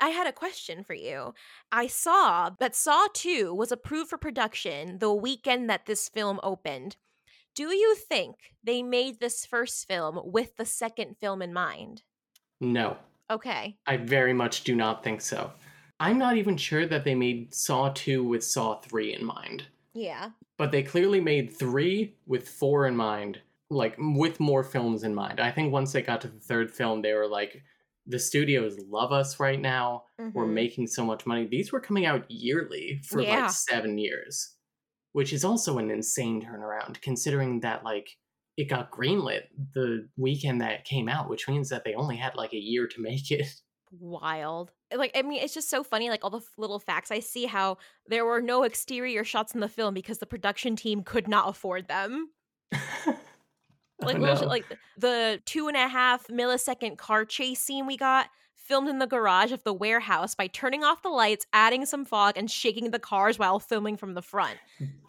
I 0.00 0.08
had 0.08 0.26
a 0.26 0.32
question 0.32 0.82
for 0.82 0.94
you. 0.94 1.34
I 1.70 1.86
saw 1.86 2.50
that 2.58 2.74
Saw 2.74 3.06
2 3.12 3.52
was 3.54 3.70
approved 3.70 4.08
for 4.10 4.16
production 4.18 4.98
the 4.98 5.12
weekend 5.12 5.68
that 5.68 5.84
this 5.86 6.08
film 6.08 6.40
opened. 6.42 6.96
Do 7.54 7.74
you 7.74 7.94
think 7.96 8.36
they 8.64 8.82
made 8.82 9.20
this 9.20 9.44
first 9.44 9.86
film 9.86 10.20
with 10.24 10.56
the 10.56 10.64
second 10.64 11.16
film 11.18 11.42
in 11.42 11.52
mind? 11.52 12.02
No, 12.60 12.96
Okay. 13.30 13.78
I 13.86 13.96
very 13.96 14.32
much 14.32 14.64
do 14.64 14.74
not 14.74 15.02
think 15.04 15.20
so. 15.20 15.52
I'm 15.98 16.18
not 16.18 16.36
even 16.36 16.56
sure 16.56 16.86
that 16.86 17.04
they 17.04 17.14
made 17.14 17.54
Saw 17.54 17.90
2 17.90 18.24
with 18.24 18.42
Saw 18.44 18.80
3 18.80 19.14
in 19.14 19.24
mind. 19.24 19.66
Yeah. 19.94 20.30
But 20.56 20.70
they 20.72 20.82
clearly 20.82 21.20
made 21.20 21.56
3 21.56 22.16
with 22.26 22.48
4 22.48 22.86
in 22.86 22.96
mind, 22.96 23.40
like 23.70 23.96
with 23.98 24.40
more 24.40 24.64
films 24.64 25.02
in 25.04 25.14
mind. 25.14 25.40
I 25.40 25.50
think 25.50 25.72
once 25.72 25.92
they 25.92 26.02
got 26.02 26.20
to 26.22 26.28
the 26.28 26.40
third 26.40 26.70
film, 26.70 27.02
they 27.02 27.12
were 27.14 27.28
like, 27.28 27.62
the 28.06 28.18
studios 28.18 28.78
love 28.88 29.12
us 29.12 29.38
right 29.38 29.60
now. 29.60 30.04
We're 30.32 30.46
Mhm. 30.46 30.52
making 30.54 30.86
so 30.88 31.04
much 31.04 31.26
money. 31.26 31.46
These 31.46 31.70
were 31.72 31.80
coming 31.80 32.06
out 32.06 32.30
yearly 32.30 33.02
for 33.06 33.20
Yeah. 33.20 33.42
like 33.42 33.50
seven 33.50 33.98
years, 33.98 34.56
which 35.12 35.32
is 35.32 35.44
also 35.44 35.78
an 35.78 35.90
insane 35.90 36.42
turnaround 36.42 37.00
considering 37.02 37.60
that 37.60 37.84
like 37.84 38.18
it 38.56 38.68
got 38.68 38.90
greenlit 38.90 39.42
the 39.74 40.08
weekend 40.16 40.60
that 40.60 40.72
it 40.72 40.84
came 40.84 41.08
out, 41.08 41.28
which 41.30 41.48
means 41.48 41.68
that 41.70 41.84
they 41.84 41.94
only 41.94 42.16
had 42.16 42.34
like 42.34 42.52
a 42.52 42.58
year 42.58 42.86
to 42.88 43.00
make 43.02 43.30
it. 43.30 43.46
wild. 43.98 44.72
Eh, 44.90 44.96
like, 44.96 45.12
I 45.16 45.22
mean, 45.22 45.42
it's 45.42 45.54
just 45.54 45.70
so 45.70 45.82
funny. 45.82 46.10
Like 46.10 46.24
all 46.24 46.30
the 46.30 46.38
f- 46.38 46.44
little 46.58 46.78
facts 46.80 47.10
I 47.10 47.20
see 47.20 47.46
how 47.46 47.78
there 48.06 48.24
were 48.24 48.40
no 48.42 48.62
exterior 48.64 49.24
shots 49.24 49.54
in 49.54 49.60
the 49.60 49.68
film 49.68 49.94
because 49.94 50.18
the 50.18 50.26
production 50.26 50.76
team 50.76 51.02
could 51.02 51.28
not 51.28 51.48
afford 51.48 51.88
them. 51.88 52.30
Like, 54.02 54.16
Oh, 54.16 54.20
no. 54.20 54.32
like 54.46 54.64
the 54.96 55.42
two 55.44 55.68
and 55.68 55.76
a 55.76 55.86
half 55.86 56.26
millisecond 56.28 56.96
car 56.96 57.26
chase 57.26 57.60
scene 57.60 57.86
we 57.86 57.98
got 57.98 58.28
filmed 58.64 58.88
in 58.88 58.98
the 58.98 59.06
garage 59.06 59.52
of 59.52 59.64
the 59.64 59.72
warehouse 59.72 60.34
by 60.34 60.46
turning 60.46 60.84
off 60.84 61.02
the 61.02 61.08
lights, 61.08 61.46
adding 61.52 61.84
some 61.86 62.04
fog, 62.04 62.34
and 62.36 62.50
shaking 62.50 62.90
the 62.90 62.98
cars 62.98 63.38
while 63.38 63.58
filming 63.58 63.96
from 63.96 64.14
the 64.14 64.22
front. 64.22 64.58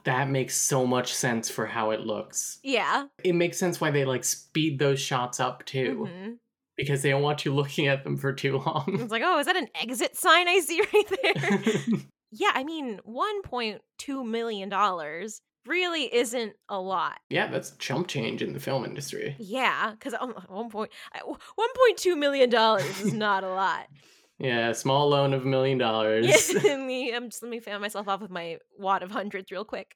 that 0.03 0.27
makes 0.29 0.55
so 0.57 0.85
much 0.87 1.13
sense 1.13 1.49
for 1.49 1.67
how 1.67 1.91
it 1.91 1.99
looks. 2.01 2.59
Yeah. 2.63 3.05
It 3.23 3.33
makes 3.33 3.57
sense 3.59 3.79
why 3.79 3.91
they 3.91 4.03
like 4.05 4.23
speed 4.23 4.79
those 4.79 4.99
shots 4.99 5.39
up 5.39 5.63
too, 5.65 6.07
Mhm. 6.09 6.37
because 6.75 7.03
they 7.03 7.11
don't 7.11 7.21
want 7.21 7.45
you 7.45 7.53
looking 7.53 7.85
at 7.87 8.03
them 8.03 8.17
for 8.17 8.33
too 8.33 8.57
long. 8.57 8.85
It's 8.99 9.11
like, 9.11 9.21
oh, 9.23 9.37
is 9.39 9.45
that 9.45 9.55
an 9.57 9.67
exit 9.79 10.17
sign 10.17 10.47
I 10.47 10.59
see 10.59 10.81
right 10.93 11.09
there? 11.21 11.99
yeah, 12.31 12.51
I 12.55 12.63
mean, 12.63 12.99
$1.2 13.05 14.25
million 14.25 14.69
really 15.65 16.13
isn't 16.13 16.53
a 16.69 16.79
lot. 16.79 17.19
yeah, 17.29 17.47
that's 17.47 17.71
chump 17.77 18.07
change 18.07 18.41
in 18.41 18.53
the 18.53 18.59
film 18.59 18.85
industry. 18.85 19.35
Yeah, 19.39 19.91
because 19.91 20.13
oh, 20.19 20.33
one 20.47 20.69
point, 20.69 20.91
one 21.23 21.69
point 21.75 21.97
two 21.97 22.15
million 22.15 22.49
dollars 22.49 22.99
is 23.01 23.13
not 23.13 23.43
a 23.43 23.49
lot. 23.49 23.87
Yeah, 24.43 24.71
small 24.71 25.09
loan 25.09 25.33
of 25.35 25.43
a 25.43 25.47
million 25.47 25.77
dollars. 25.77 26.25
Me, 26.63 27.13
I'm 27.13 27.29
just 27.29 27.43
let 27.43 27.51
me 27.51 27.59
fan 27.59 27.79
myself 27.79 28.07
off 28.07 28.21
with 28.21 28.31
my 28.31 28.57
wad 28.75 29.03
of 29.03 29.11
hundreds 29.11 29.51
real 29.51 29.63
quick. 29.63 29.95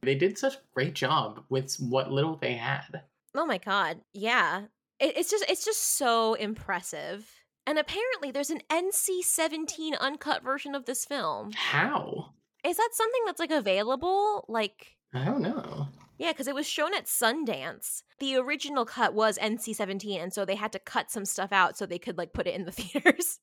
they 0.00 0.14
did 0.14 0.38
such 0.38 0.54
a 0.54 0.58
great 0.72 0.94
job 0.94 1.44
with 1.50 1.76
what 1.76 2.10
little 2.10 2.36
they 2.36 2.54
had. 2.54 3.02
Oh 3.34 3.44
my 3.44 3.58
god, 3.58 4.00
yeah, 4.14 4.62
it, 4.98 5.18
it's 5.18 5.30
just 5.30 5.44
it's 5.50 5.66
just 5.66 5.98
so 5.98 6.32
impressive. 6.32 7.30
And 7.66 7.78
apparently, 7.78 8.30
there's 8.30 8.48
an 8.48 8.62
NC-17 8.70 9.98
uncut 10.00 10.42
version 10.42 10.74
of 10.74 10.86
this 10.86 11.04
film. 11.04 11.50
How? 11.52 12.30
Is 12.66 12.76
that 12.76 12.90
something 12.92 13.20
that's 13.26 13.38
like 13.40 13.50
available? 13.50 14.44
Like, 14.48 14.96
I 15.14 15.24
don't 15.24 15.42
know. 15.42 15.88
yeah, 16.18 16.32
because 16.32 16.48
it 16.48 16.54
was 16.54 16.66
shown 16.66 16.94
at 16.94 17.06
Sundance. 17.06 18.02
The 18.18 18.36
original 18.36 18.84
cut 18.84 19.14
was 19.14 19.38
NC-17, 19.38 20.22
and 20.22 20.32
so 20.32 20.44
they 20.44 20.56
had 20.56 20.72
to 20.72 20.78
cut 20.78 21.10
some 21.10 21.24
stuff 21.24 21.52
out 21.52 21.76
so 21.78 21.86
they 21.86 21.98
could 21.98 22.18
like 22.18 22.32
put 22.32 22.46
it 22.46 22.54
in 22.54 22.64
the 22.64 22.72
theaters. 22.80 23.38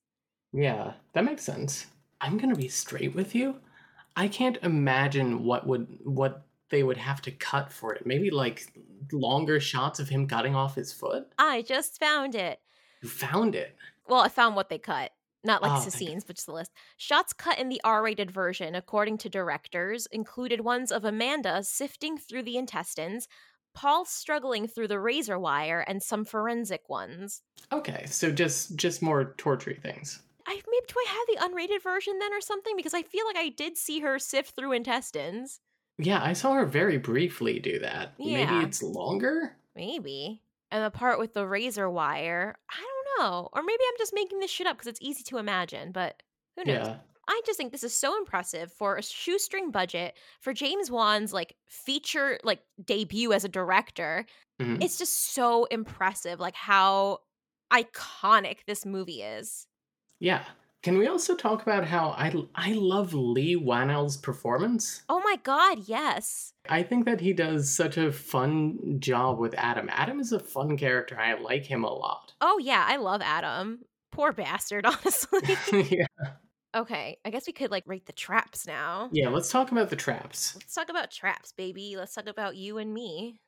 Yeah, 0.52 0.92
that 1.14 1.24
makes 1.24 1.42
sense. 1.42 1.86
I'm 2.20 2.38
gonna 2.38 2.54
be 2.54 2.68
straight 2.68 3.14
with 3.14 3.34
you. 3.34 3.56
I 4.16 4.28
can't 4.28 4.58
imagine 4.62 5.42
what 5.44 5.66
would 5.66 5.88
what 6.04 6.46
they 6.70 6.82
would 6.82 6.96
have 6.96 7.20
to 7.22 7.30
cut 7.30 7.72
for 7.72 7.94
it. 7.94 8.06
Maybe 8.06 8.30
like 8.30 8.72
longer 9.12 9.60
shots 9.60 9.98
of 10.00 10.08
him 10.08 10.26
cutting 10.26 10.54
off 10.54 10.74
his 10.74 10.92
foot. 10.92 11.26
I 11.38 11.62
just 11.62 11.98
found 11.98 12.34
it. 12.34 12.60
You 13.02 13.08
found 13.08 13.54
it. 13.54 13.76
Well, 14.08 14.20
I 14.20 14.28
found 14.28 14.54
what 14.56 14.68
they 14.68 14.78
cut. 14.78 15.12
Not 15.44 15.62
like 15.62 15.72
Oh, 15.72 15.88
scenes, 15.90 16.24
but 16.24 16.36
just 16.36 16.46
the 16.46 16.52
list. 16.52 16.72
Shots 16.96 17.32
cut 17.32 17.58
in 17.58 17.68
the 17.68 17.80
R 17.84 18.02
rated 18.02 18.30
version, 18.30 18.74
according 18.74 19.18
to 19.18 19.28
directors, 19.28 20.06
included 20.06 20.62
ones 20.62 20.90
of 20.90 21.04
Amanda 21.04 21.62
sifting 21.62 22.16
through 22.18 22.42
the 22.44 22.56
intestines, 22.56 23.28
Paul 23.74 24.04
struggling 24.06 24.66
through 24.66 24.88
the 24.88 24.98
razor 25.00 25.38
wire, 25.38 25.80
and 25.80 26.02
some 26.02 26.24
forensic 26.24 26.88
ones. 26.88 27.42
Okay, 27.72 28.06
so 28.06 28.30
just 28.32 28.76
just 28.76 29.02
more 29.02 29.34
tortury 29.36 29.74
things. 29.74 30.22
I 30.46 30.54
maybe 30.54 30.86
do 30.88 30.94
I 30.98 31.06
have 31.08 31.50
the 31.50 31.54
unrated 31.54 31.82
version 31.82 32.18
then 32.18 32.32
or 32.32 32.40
something? 32.40 32.76
Because 32.76 32.94
I 32.94 33.02
feel 33.02 33.26
like 33.26 33.36
I 33.36 33.48
did 33.50 33.76
see 33.76 34.00
her 34.00 34.18
sift 34.18 34.54
through 34.56 34.72
intestines. 34.72 35.60
Yeah, 35.98 36.22
I 36.22 36.32
saw 36.34 36.54
her 36.54 36.66
very 36.66 36.98
briefly 36.98 37.58
do 37.60 37.78
that. 37.80 38.14
Yeah. 38.18 38.46
Maybe 38.46 38.64
it's 38.66 38.82
longer? 38.82 39.56
Maybe. 39.74 40.42
And 40.70 40.84
the 40.84 40.90
part 40.90 41.18
with 41.18 41.34
the 41.34 41.46
razor 41.46 41.88
wire, 41.88 42.56
I 42.68 42.74
don't 42.80 42.93
know. 43.18 43.48
Or 43.52 43.62
maybe 43.62 43.82
I'm 43.88 43.98
just 43.98 44.14
making 44.14 44.40
this 44.40 44.50
shit 44.50 44.66
up 44.66 44.76
because 44.76 44.86
it's 44.88 45.02
easy 45.02 45.22
to 45.24 45.38
imagine, 45.38 45.92
but 45.92 46.22
who 46.56 46.64
knows? 46.64 46.86
Yeah. 46.86 46.96
I 47.26 47.40
just 47.46 47.56
think 47.56 47.72
this 47.72 47.84
is 47.84 47.94
so 47.94 48.18
impressive 48.18 48.70
for 48.72 48.96
a 48.96 49.02
shoestring 49.02 49.70
budget 49.70 50.14
for 50.40 50.52
James 50.52 50.90
Wan's 50.90 51.32
like 51.32 51.56
feature 51.68 52.38
like 52.44 52.60
debut 52.84 53.32
as 53.32 53.44
a 53.44 53.48
director. 53.48 54.26
Mhm. 54.60 54.82
It's 54.82 54.98
just 54.98 55.32
so 55.34 55.64
impressive 55.64 56.38
like 56.38 56.54
how 56.54 57.20
iconic 57.72 58.58
this 58.66 58.84
movie 58.84 59.22
is. 59.22 59.66
Yeah. 60.20 60.44
Can 60.84 60.98
we 60.98 61.06
also 61.06 61.34
talk 61.34 61.62
about 61.62 61.86
how 61.86 62.10
I 62.10 62.30
I 62.54 62.72
love 62.74 63.14
Leigh 63.14 63.56
Whannell's 63.56 64.18
performance? 64.18 65.02
Oh 65.08 65.22
my 65.24 65.36
god, 65.42 65.78
yes. 65.86 66.52
I 66.68 66.82
think 66.82 67.06
that 67.06 67.22
he 67.22 67.32
does 67.32 67.74
such 67.74 67.96
a 67.96 68.12
fun 68.12 68.96
job 69.00 69.38
with 69.38 69.54
Adam. 69.56 69.88
Adam 69.90 70.20
is 70.20 70.32
a 70.32 70.38
fun 70.38 70.76
character. 70.76 71.18
I 71.18 71.40
like 71.40 71.64
him 71.64 71.84
a 71.84 71.90
lot. 71.90 72.34
Oh 72.42 72.58
yeah, 72.58 72.84
I 72.86 72.96
love 72.96 73.22
Adam. 73.24 73.78
Poor 74.12 74.30
bastard, 74.30 74.84
honestly. 74.86 75.56
yeah. 75.72 76.06
okay, 76.76 77.16
I 77.24 77.30
guess 77.30 77.46
we 77.46 77.54
could 77.54 77.70
like 77.70 77.84
rate 77.86 78.04
the 78.04 78.12
traps 78.12 78.66
now. 78.66 79.08
Yeah, 79.10 79.30
let's 79.30 79.50
talk 79.50 79.72
about 79.72 79.88
the 79.88 79.96
traps. 79.96 80.54
Let's 80.54 80.74
talk 80.74 80.90
about 80.90 81.10
traps, 81.10 81.52
baby. 81.52 81.94
Let's 81.96 82.14
talk 82.14 82.26
about 82.26 82.56
you 82.56 82.76
and 82.76 82.92
me. 82.92 83.40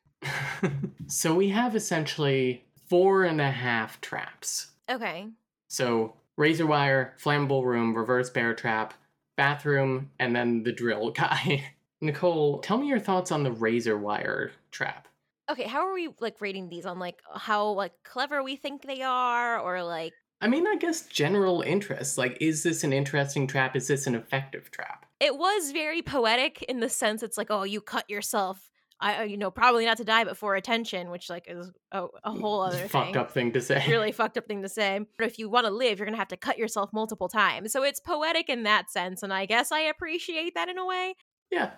so 1.06 1.34
we 1.34 1.50
have 1.50 1.76
essentially 1.76 2.64
four 2.88 3.24
and 3.24 3.42
a 3.42 3.50
half 3.50 4.00
traps. 4.00 4.68
Okay. 4.88 5.28
So 5.68 6.14
razor 6.36 6.66
wire, 6.66 7.14
flammable 7.22 7.64
room, 7.64 7.94
reverse 7.94 8.30
bear 8.30 8.54
trap, 8.54 8.94
bathroom, 9.36 10.10
and 10.18 10.34
then 10.34 10.62
the 10.62 10.72
drill 10.72 11.10
guy. 11.12 11.64
Nicole, 12.00 12.58
tell 12.60 12.76
me 12.76 12.88
your 12.88 12.98
thoughts 12.98 13.32
on 13.32 13.42
the 13.42 13.52
razor 13.52 13.96
wire 13.96 14.52
trap. 14.70 15.08
Okay, 15.50 15.64
how 15.64 15.86
are 15.86 15.94
we 15.94 16.08
like 16.20 16.40
rating 16.40 16.68
these 16.68 16.86
on 16.86 16.98
like 16.98 17.20
how 17.34 17.68
like 17.68 17.92
clever 18.04 18.42
we 18.42 18.56
think 18.56 18.82
they 18.82 19.02
are 19.02 19.58
or 19.60 19.82
like 19.82 20.12
I 20.40 20.48
mean, 20.48 20.66
I 20.66 20.76
guess 20.76 21.06
general 21.06 21.62
interest. 21.62 22.18
Like, 22.18 22.36
is 22.42 22.62
this 22.62 22.84
an 22.84 22.92
interesting 22.92 23.46
trap? 23.46 23.74
Is 23.74 23.88
this 23.88 24.06
an 24.06 24.14
effective 24.14 24.70
trap? 24.70 25.06
it 25.20 25.36
was 25.36 25.72
very 25.72 26.02
poetic 26.02 26.62
in 26.64 26.80
the 26.80 26.88
sense 26.88 27.22
it's 27.22 27.38
like 27.38 27.50
oh 27.50 27.62
you 27.62 27.80
cut 27.80 28.08
yourself 28.10 28.70
i 29.00 29.18
uh, 29.18 29.22
you 29.22 29.36
know 29.36 29.50
probably 29.50 29.84
not 29.84 29.96
to 29.96 30.04
die 30.04 30.24
but 30.24 30.36
for 30.36 30.54
attention 30.54 31.10
which 31.10 31.28
like 31.30 31.44
is 31.48 31.70
a, 31.92 32.04
a 32.24 32.30
mm, 32.30 32.40
whole 32.40 32.60
other 32.62 32.88
Fucked 32.88 33.06
thing 33.06 33.16
up 33.16 33.30
thing 33.30 33.52
to 33.52 33.60
say. 33.60 33.84
really 33.88 34.12
fucked 34.12 34.36
up 34.38 34.46
thing 34.46 34.62
to 34.62 34.68
say 34.68 35.00
but 35.18 35.26
if 35.26 35.38
you 35.38 35.48
want 35.48 35.66
to 35.66 35.72
live 35.72 35.98
you're 35.98 36.06
gonna 36.06 36.16
have 36.16 36.28
to 36.28 36.36
cut 36.36 36.58
yourself 36.58 36.90
multiple 36.92 37.28
times 37.28 37.72
so 37.72 37.82
it's 37.82 38.00
poetic 38.00 38.48
in 38.48 38.62
that 38.64 38.90
sense 38.90 39.22
and 39.22 39.32
i 39.32 39.44
guess 39.46 39.70
i 39.72 39.80
appreciate 39.80 40.54
that 40.54 40.68
in 40.68 40.78
a 40.78 40.86
way 40.86 41.14
Yeah. 41.50 41.70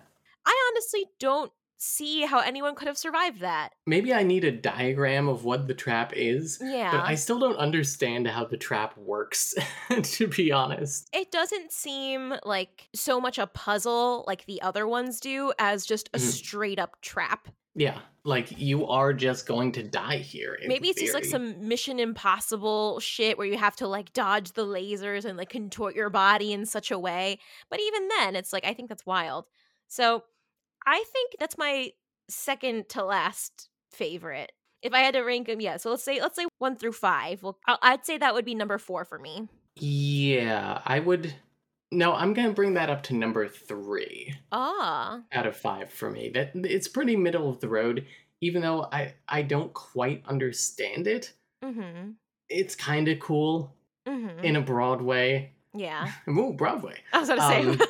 i 0.45 0.71
honestly 0.71 1.05
don't 1.19 1.51
see 1.81 2.21
how 2.25 2.39
anyone 2.39 2.75
could 2.75 2.87
have 2.87 2.97
survived 2.97 3.39
that 3.39 3.71
Maybe 3.87 4.13
I 4.13 4.21
need 4.23 4.43
a 4.43 4.51
diagram 4.51 5.27
of 5.29 5.45
what 5.45 5.67
the 5.67 5.73
trap 5.73 6.11
is, 6.15 6.59
yeah 6.61 6.91
but 6.91 7.01
I 7.05 7.15
still 7.15 7.39
don't 7.39 7.55
understand 7.57 8.27
how 8.27 8.45
the 8.45 8.57
trap 8.57 8.97
works, 8.97 9.55
to 10.03 10.27
be 10.27 10.51
honest. 10.51 11.07
it 11.13 11.31
doesn't 11.31 11.71
seem 11.71 12.33
like 12.43 12.89
so 12.93 13.19
much 13.21 13.37
a 13.37 13.47
puzzle 13.47 14.23
like 14.27 14.45
the 14.45 14.61
other 14.61 14.87
ones 14.87 15.19
do 15.19 15.53
as 15.57 15.85
just 15.85 16.09
a 16.13 16.17
Mhm. 16.17 16.21
straight 16.21 16.79
up 16.79 16.99
trap 17.01 17.47
Yeah, 17.75 17.99
like 18.25 18.59
you 18.59 18.85
are 18.87 19.13
just 19.13 19.47
going 19.47 19.71
to 19.73 19.83
die 19.83 20.17
here. 20.17 20.57
Maybe 20.67 20.89
it's 20.89 20.99
just 20.99 21.13
like 21.13 21.23
some 21.23 21.65
Mission 21.67 21.97
Impossible 21.99 22.99
shit 22.99 23.37
where 23.37 23.47
you 23.47 23.57
have 23.57 23.75
to 23.77 23.87
like 23.87 24.11
dodge 24.11 24.51
the 24.51 24.65
lasers 24.65 25.23
and 25.23 25.37
like 25.37 25.49
contort 25.49 25.95
your 25.95 26.09
body 26.09 26.51
in 26.51 26.65
such 26.65 26.91
a 26.91 26.99
way. 26.99 27.39
But 27.69 27.79
even 27.79 28.07
then, 28.09 28.35
it's 28.35 28.51
like, 28.51 28.65
I 28.65 28.73
think 28.73 28.89
that's 28.89 29.05
wild. 29.05 29.45
So 29.87 30.23
I 30.85 31.03
think 31.11 31.35
that's 31.39 31.57
my 31.57 31.91
second 32.29 32.89
to 32.89 33.03
last 33.03 33.69
favorite. 33.91 34.51
If 34.81 34.93
I 34.93 34.99
had 34.99 35.13
to 35.15 35.21
rank 35.21 35.47
them, 35.47 35.59
yeah. 35.59 35.77
So 35.77 35.89
let's 35.91 36.03
say 36.03 36.21
let's 36.21 36.35
say 36.35 36.45
one 36.59 36.75
through 36.77 36.93
five. 36.93 37.43
Well, 37.43 37.57
I'd 37.67 38.05
say 38.05 38.17
that 38.17 38.33
would 38.33 38.45
be 38.45 38.55
number 38.55 38.77
four 38.77 39.03
for 39.05 39.19
me. 39.19 39.47
Yeah, 39.77 40.81
I 40.85 40.99
would. 40.99 41.33
No, 41.91 42.13
I'm 42.13 42.33
gonna 42.33 42.53
bring 42.53 42.75
that 42.75 42.89
up 42.89 43.03
to 43.03 43.15
number 43.15 43.47
three 43.47 44.35
Ah, 44.51 45.21
out 45.33 45.47
of 45.47 45.57
five 45.57 45.91
for 45.91 46.09
me. 46.11 46.29
That 46.29 46.51
it's 46.55 46.87
pretty 46.87 47.15
middle 47.15 47.49
of 47.49 47.59
the 47.59 47.67
road, 47.67 48.05
even 48.41 48.61
though 48.61 48.87
I 48.91 49.15
I 49.27 49.41
don't 49.41 49.73
quite 49.73 50.23
understand 50.27 51.07
it. 51.07 51.33
mm-hmm, 51.63 52.11
It's 52.47 52.75
kind 52.75 53.07
of 53.07 53.19
cool 53.19 53.75
mm-hmm. 54.07 54.43
in 54.45 54.55
a 54.55 54.61
broad 54.61 55.01
way. 55.01 55.53
yeah. 55.73 56.11
Ooh, 56.29 56.53
Broadway. 56.53 56.97
I 57.11 57.19
was 57.19 57.29
gonna 57.29 57.41
say. 57.41 57.63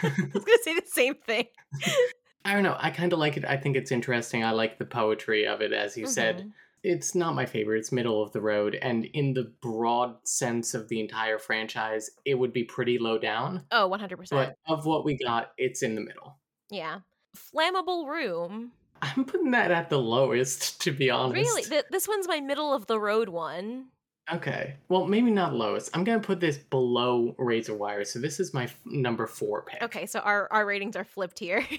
Um, 0.00 0.02
I 0.02 0.30
was 0.34 0.44
gonna 0.44 0.58
say 0.62 0.74
the 0.74 0.82
same 0.86 1.14
thing. 1.14 1.46
I 2.48 2.54
don't 2.54 2.62
know. 2.62 2.76
I 2.78 2.90
kind 2.90 3.12
of 3.12 3.18
like 3.18 3.36
it. 3.36 3.44
I 3.44 3.56
think 3.56 3.76
it's 3.76 3.92
interesting. 3.92 4.42
I 4.44 4.52
like 4.52 4.78
the 4.78 4.84
poetry 4.86 5.46
of 5.46 5.60
it, 5.60 5.72
as 5.72 5.96
you 5.96 6.06
said. 6.06 6.38
Mhm. 6.42 6.52
It's 6.84 7.14
not 7.14 7.34
my 7.34 7.44
favorite. 7.44 7.78
It's 7.80 7.90
middle 7.92 8.22
of 8.22 8.32
the 8.32 8.40
road. 8.40 8.76
And 8.80 9.04
in 9.06 9.34
the 9.34 9.52
broad 9.60 10.16
sense 10.26 10.74
of 10.74 10.88
the 10.88 11.00
entire 11.00 11.38
franchise, 11.38 12.08
it 12.24 12.34
would 12.34 12.52
be 12.52 12.62
pretty 12.64 12.98
low 12.98 13.18
down. 13.18 13.64
Oh, 13.72 13.86
100%. 13.88 14.30
But 14.30 14.54
of 14.66 14.86
what 14.86 15.04
we 15.04 15.18
got, 15.18 15.52
it's 15.58 15.82
in 15.82 15.94
the 15.94 16.00
middle. 16.00 16.38
yeah. 16.70 17.00
Flammable 17.36 18.06
room. 18.06 18.72
I'm 19.02 19.24
putting 19.24 19.50
that 19.52 19.70
at 19.70 19.90
the 19.90 19.98
lowest, 19.98 20.80
to 20.82 20.90
be 20.92 21.10
honest. 21.10 21.34
Really? 21.34 21.62
Th- 21.64 21.84
this 21.90 22.08
one's 22.08 22.26
my 22.26 22.40
middle 22.40 22.72
of 22.72 22.86
the 22.86 22.98
road 22.98 23.28
one. 23.28 23.88
Okay. 24.32 24.76
Well, 24.88 25.06
maybe 25.06 25.30
not 25.30 25.54
lowest. 25.54 25.90
I'm 25.94 26.04
going 26.04 26.20
to 26.20 26.26
put 26.26 26.38
this 26.40 26.58
below 26.58 27.34
Razor 27.38 27.74
Wire. 27.74 28.04
So 28.04 28.18
this 28.18 28.38
is 28.40 28.52
my 28.52 28.64
f- 28.64 28.78
number 28.84 29.26
four 29.26 29.62
pick. 29.62 29.82
Okay, 29.82 30.04
so 30.06 30.20
our, 30.20 30.48
our 30.52 30.66
ratings 30.66 30.96
are 30.96 31.04
flipped 31.04 31.38
here. 31.38 31.64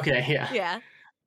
Okay, 0.00 0.26
yeah. 0.28 0.52
yeah. 0.52 0.80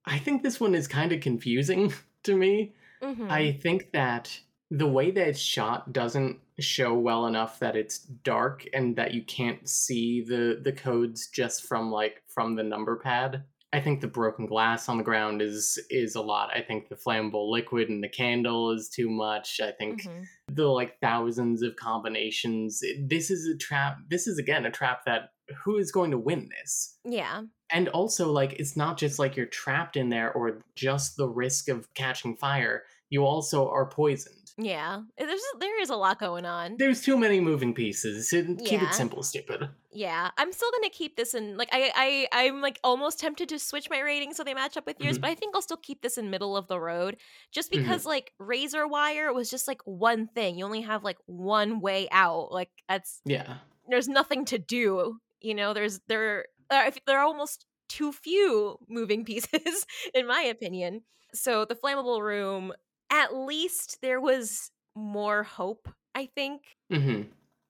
I 0.05 0.19
think 0.19 0.43
this 0.43 0.59
one 0.59 0.75
is 0.75 0.87
kind 0.87 1.11
of 1.13 1.21
confusing 1.21 1.93
to 2.23 2.35
me. 2.35 2.73
Mhm. 3.01 3.29
I 3.31 3.53
think 3.53 3.91
that 3.93 4.37
the 4.69 4.85
way 4.87 5.11
that 5.11 5.27
it's 5.29 5.39
shot 5.39 5.93
doesn't 5.93 6.37
show 6.59 6.93
well 6.93 7.25
enough 7.25 7.57
that 7.59 7.75
it's 7.77 7.99
dark 7.99 8.65
and 8.73 8.95
that 8.97 9.13
you 9.13 9.23
can't 9.23 9.67
see 9.67 10.21
the 10.21 10.59
the 10.61 10.73
codes 10.73 11.29
just 11.29 11.63
from 11.67 11.89
like 11.89 12.21
from 12.27 12.55
the 12.55 12.63
number 12.63 12.97
pad. 12.97 13.43
I 13.71 13.79
think 13.79 14.01
the 14.01 14.07
broken 14.07 14.45
glass 14.45 14.89
on 14.89 14.97
the 14.97 15.03
ground 15.03 15.41
is 15.41 15.79
is 15.89 16.15
a 16.15 16.21
lot. 16.21 16.51
I 16.55 16.61
think 16.61 16.89
the 16.89 16.95
flammable 16.95 17.49
liquid 17.49 17.89
and 17.89 18.03
the 18.03 18.09
candle 18.09 18.71
is 18.71 18.89
too 18.89 19.09
much. 19.09 19.61
I 19.61 19.71
think 19.71 20.03
Mhm. 20.03 20.25
The 20.55 20.67
like 20.67 20.99
thousands 20.99 21.61
of 21.61 21.75
combinations. 21.75 22.81
This 23.01 23.31
is 23.31 23.47
a 23.47 23.57
trap. 23.57 23.97
This 24.09 24.27
is 24.27 24.37
again 24.37 24.65
a 24.65 24.71
trap 24.71 25.05
that 25.05 25.29
who 25.63 25.77
is 25.77 25.91
going 25.91 26.11
to 26.11 26.17
win 26.17 26.49
this? 26.59 26.97
Yeah. 27.03 27.43
And 27.71 27.87
also, 27.89 28.31
like, 28.31 28.53
it's 28.53 28.75
not 28.75 28.97
just 28.97 29.19
like 29.19 29.35
you're 29.35 29.45
trapped 29.45 29.95
in 29.95 30.09
there 30.09 30.31
or 30.31 30.61
just 30.75 31.17
the 31.17 31.27
risk 31.27 31.69
of 31.69 31.93
catching 31.93 32.35
fire. 32.35 32.83
You 33.09 33.25
also 33.25 33.69
are 33.69 33.87
poisoned. 33.87 34.38
Yeah. 34.61 35.03
There's 35.17 35.41
there 35.59 35.81
is 35.81 35.89
a 35.89 35.95
lot 35.95 36.19
going 36.19 36.45
on. 36.45 36.75
There's 36.77 37.01
too 37.01 37.17
many 37.17 37.39
moving 37.39 37.73
pieces. 37.73 38.29
Keep 38.29 38.59
Yeah. 38.71 38.89
it 38.89 38.93
simple, 38.93 39.23
stupid. 39.23 39.69
Yeah, 39.91 40.31
I'm 40.37 40.51
still 40.51 40.69
gonna 40.71 40.89
keep 40.89 41.15
this 41.15 41.33
in 41.33 41.55
like 41.55 41.69
I 41.71 42.27
I 42.33 42.43
I'm 42.47 42.59
like 42.61 42.77
almost 42.83 43.19
tempted 43.19 43.47
to 43.49 43.59
switch 43.59 43.89
my 43.89 43.99
rating 43.99 44.33
so 44.33 44.43
they 44.43 44.53
match 44.53 44.75
up 44.75 44.85
with 44.85 44.99
yours, 44.99 45.17
Mhm. 45.17 45.21
but 45.21 45.29
I 45.29 45.35
think 45.35 45.55
I'll 45.55 45.61
still 45.61 45.77
keep 45.77 46.01
this 46.01 46.17
in 46.17 46.29
middle 46.29 46.57
of 46.57 46.67
the 46.67 46.79
road 46.79 47.15
just 47.51 47.71
Mhm. 47.71 47.77
because 47.83 48.05
like 48.05 48.33
razor 48.37 48.85
wire 48.85 49.31
was 49.33 49.49
just 49.49 49.65
like 49.67 49.81
one 49.85 50.27
thing. 50.27 50.57
You 50.59 50.65
only 50.65 50.81
have 50.81 51.03
like 51.05 51.17
one 51.25 51.79
way 51.79 52.09
out. 52.11 52.51
Like 52.51 52.69
that's 52.89 53.21
Yeah. 53.25 53.59
there's 53.87 54.09
nothing 54.09 54.43
to 54.45 54.57
do. 54.57 55.19
You 55.41 55.55
know, 55.55 55.73
there's 55.73 55.99
there 56.07 56.47
uh, 56.69 56.91
there 57.07 57.17
are 57.17 57.25
almost 57.25 57.65
too 57.87 58.11
few 58.11 58.77
moving 58.89 59.23
pieces 59.29 59.85
in 60.13 60.27
my 60.27 60.41
opinion. 60.41 61.03
So 61.33 61.63
the 61.63 61.75
flammable 61.75 62.21
room, 62.21 62.73
at 63.09 63.33
least 63.35 63.99
there 64.01 64.19
was 64.21 64.71
more 64.95 65.43
hope. 65.43 65.89
I 66.15 66.25
think. 66.27 66.61
hmm 66.91 67.21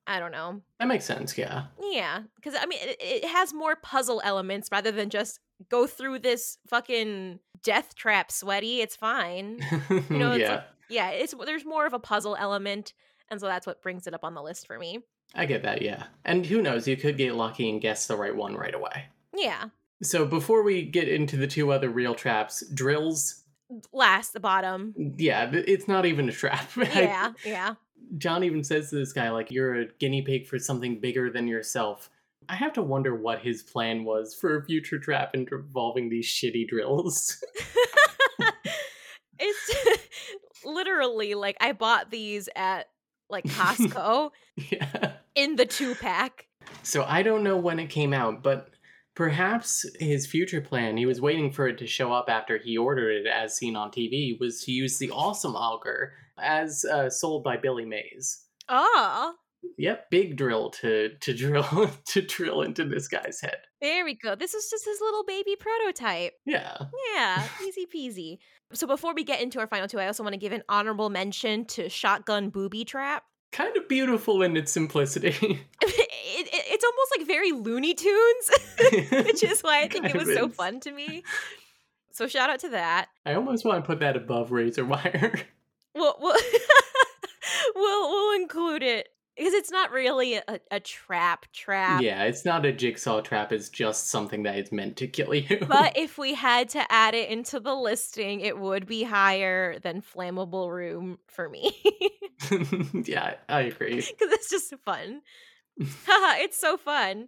I 0.08 0.20
don't 0.20 0.32
know. 0.32 0.62
That 0.80 0.88
makes 0.88 1.06
sense. 1.06 1.38
Yeah. 1.38 1.66
Yeah, 1.80 2.22
because 2.36 2.56
I 2.60 2.66
mean, 2.66 2.80
it, 2.82 2.98
it 3.00 3.26
has 3.26 3.54
more 3.54 3.76
puzzle 3.76 4.22
elements 4.24 4.70
rather 4.72 4.92
than 4.92 5.10
just 5.12 5.40
go 5.70 5.86
through 5.86 6.20
this 6.20 6.58
fucking 6.68 7.40
death 7.62 7.94
trap. 7.94 8.32
Sweaty, 8.32 8.82
it's 8.82 8.96
fine. 8.96 9.60
You 9.90 10.04
know, 10.18 10.32
it's 10.32 10.42
yeah. 10.42 10.52
like- 10.52 10.64
Yeah, 10.90 11.10
it's 11.12 11.36
there's 11.46 11.64
more 11.66 11.86
of 11.86 11.94
a 11.94 12.00
puzzle 12.00 12.36
element, 12.40 12.94
and 13.30 13.40
so 13.40 13.46
that's 13.46 13.68
what 13.68 13.84
brings 13.84 14.08
it 14.08 14.16
up 14.16 14.24
on 14.24 14.34
the 14.34 14.42
list 14.42 14.66
for 14.66 14.80
me. 14.80 15.00
I 15.36 15.46
get 15.46 15.62
that. 15.62 15.84
Yeah. 15.84 16.06
And 16.26 16.44
who 16.44 16.60
knows? 16.64 16.88
You 16.88 16.98
could 16.98 17.16
get 17.18 17.36
lucky 17.36 17.70
and 17.70 17.80
guess 17.80 18.08
the 18.08 18.16
right 18.18 18.36
one 18.36 18.56
right 18.56 18.74
away. 18.74 19.06
Yeah, 19.36 19.66
So 20.02 20.26
before 20.26 20.64
we 20.64 20.82
get 20.82 21.08
into 21.08 21.38
the 21.38 21.46
two 21.46 21.72
other 21.72 21.90
real 21.90 22.16
traps, 22.16 22.64
drills. 22.74 23.39
Last 23.92 24.34
the 24.34 24.40
bottom. 24.40 24.94
Yeah, 25.18 25.50
it's 25.54 25.88
not 25.88 26.06
even 26.06 26.30
a 26.30 26.32
trap. 26.32 26.70
Yeah, 26.78 27.34
yeah. 27.46 27.76
John 28.18 28.44
even 28.44 28.64
says 28.64 28.90
to 28.90 28.96
this 28.96 29.14
guy, 29.14 29.30
like, 29.30 29.52
you're 29.52 29.82
a 29.82 29.86
guinea 30.00 30.22
pig 30.22 30.48
for 30.48 30.58
something 30.58 31.00
bigger 31.00 31.30
than 31.30 31.48
yourself. 31.48 32.10
I 32.48 32.56
have 32.56 32.74
to 32.74 32.82
wonder 32.82 33.16
what 33.16 33.40
his 33.40 33.62
plan 33.62 34.04
was 34.04 34.34
for 34.34 34.58
a 34.58 34.66
future 34.66 34.98
trap 34.98 35.36
involving 35.36 36.10
these 36.10 36.26
shitty 36.26 36.68
drills. 36.68 37.44
it's 39.40 39.72
literally 40.66 41.36
like 41.36 41.58
I 41.62 41.74
bought 41.74 42.10
these 42.10 42.50
at 42.56 42.90
like 43.30 43.46
Costco 43.46 44.32
yeah. 44.72 45.12
in 45.36 45.56
the 45.58 45.66
two 45.66 45.94
pack. 45.94 46.48
So 46.82 47.04
I 47.08 47.22
don't 47.22 47.44
know 47.44 47.58
when 47.58 47.80
it 47.80 47.88
came 47.88 48.14
out, 48.14 48.42
but 48.42 48.70
perhaps 49.20 49.86
his 50.00 50.26
future 50.26 50.62
plan, 50.62 50.96
he 50.96 51.06
was 51.06 51.20
waiting 51.20 51.52
for 51.52 51.68
it 51.68 51.78
to 51.78 51.86
show 51.86 52.14
up 52.14 52.30
after 52.30 52.58
he 52.58 52.78
ordered 52.78 53.12
it 53.12 53.28
as 53.28 53.54
seen 53.54 53.76
on 53.76 53.92
TV, 53.92 54.40
was 54.40 54.64
to 54.64 54.72
use 54.72 54.98
the 54.98 55.12
awesome 55.12 55.58
auger 55.58 56.14
as 56.42 56.86
uh, 56.86 57.10
sold 57.10 57.44
by 57.44 57.58
Billy 57.58 57.84
Mays. 57.84 58.46
Oh, 58.70 59.34
Yep, 59.78 60.10
big 60.10 60.38
drill 60.38 60.70
to 60.70 61.10
to 61.20 61.34
drill 61.34 61.92
to 62.06 62.22
drill 62.22 62.62
into 62.62 62.86
this 62.86 63.10
guy's 63.10 63.42
head. 63.42 63.58
there 63.82 64.06
we 64.06 64.14
go. 64.16 64.34
This 64.34 64.54
is 64.54 64.70
just 64.70 64.86
his 64.86 65.02
little 65.02 65.26
baby 65.26 65.58
prototype. 65.60 66.32
Yeah. 66.46 66.78
Yeah, 67.14 67.46
easy 67.68 67.86
peasy. 67.94 68.38
So 68.72 68.88
before 68.88 69.14
we 69.14 69.26
get 69.26 69.42
into 69.42 69.60
our 69.60 69.68
final 69.68 69.90
two, 69.90 70.00
I 70.00 70.08
also 70.08 70.24
want 70.24 70.32
to 70.32 70.40
give 70.40 70.54
an 70.54 70.64
honorable 70.70 71.10
mention 71.10 71.66
to 71.66 71.90
Shotgun 71.90 72.52
Booby 72.52 72.86
Trap. 72.86 73.24
Kind 73.52 73.76
of 73.76 73.90
beautiful 73.90 74.44
in 74.44 74.56
its 74.56 74.72
simplicity. 74.72 75.60
it, 76.40 76.48
it, 76.48 76.64
it's 76.68 76.84
almost 76.84 77.14
like 77.18 77.28
very 77.28 77.52
Looney 77.52 77.94
Tunes, 77.94 78.52
which 79.26 79.44
is 79.44 79.62
why 79.62 79.82
I 79.82 79.88
think 79.88 80.06
it 80.06 80.16
was 80.16 80.34
so 80.34 80.50
fun 80.50 80.80
to 80.82 80.92
me. 80.92 81.24
So 82.12 82.28
shout 82.28 82.50
out 82.50 82.60
to 82.62 82.70
that. 82.70 83.08
I 83.26 83.34
almost 83.34 83.66
want 83.66 83.84
to 83.84 83.88
put 83.88 84.00
that 84.00 84.16
above 84.16 84.52
razor 84.52 84.86
wire. 84.86 85.42
We'll 85.96 86.16
we'll 86.22 86.36
we'll, 87.76 88.10
we'll 88.10 88.40
include 88.40 88.84
it 88.84 89.10
because 89.36 89.54
it's 89.54 89.72
not 89.72 89.92
really 89.92 90.36
a, 90.36 90.60
a 90.70 90.80
trap 90.80 91.48
trap. 91.52 92.04
yeah, 92.04 92.26
it's 92.26 92.46
not 92.46 92.64
a 92.64 92.72
jigsaw 92.72 93.22
trap, 93.22 93.52
it's 93.52 93.70
just 93.70 94.08
something 94.10 94.44
that 94.44 94.60
is 94.60 94.72
meant 94.72 94.98
to 94.98 95.08
kill 95.08 95.34
you. 95.34 95.58
But 95.68 95.98
if 95.98 96.20
we 96.20 96.36
had 96.36 96.70
to 96.70 96.92
add 96.92 97.16
it 97.16 97.30
into 97.30 97.60
the 97.60 97.74
listing, 97.74 98.42
it 98.42 98.60
would 98.60 98.86
be 98.86 99.02
higher 99.02 99.80
than 99.80 100.04
flammable 100.04 100.72
room 100.72 101.18
for 101.28 101.50
me. 101.50 101.76
yeah, 103.06 103.36
I 103.50 103.62
agree. 103.62 103.96
because 103.96 104.32
it's 104.32 104.50
just 104.52 104.74
fun. 104.86 105.22
Haha, 106.06 106.38
it's 106.42 106.60
so 106.60 106.78
fun. 106.78 107.28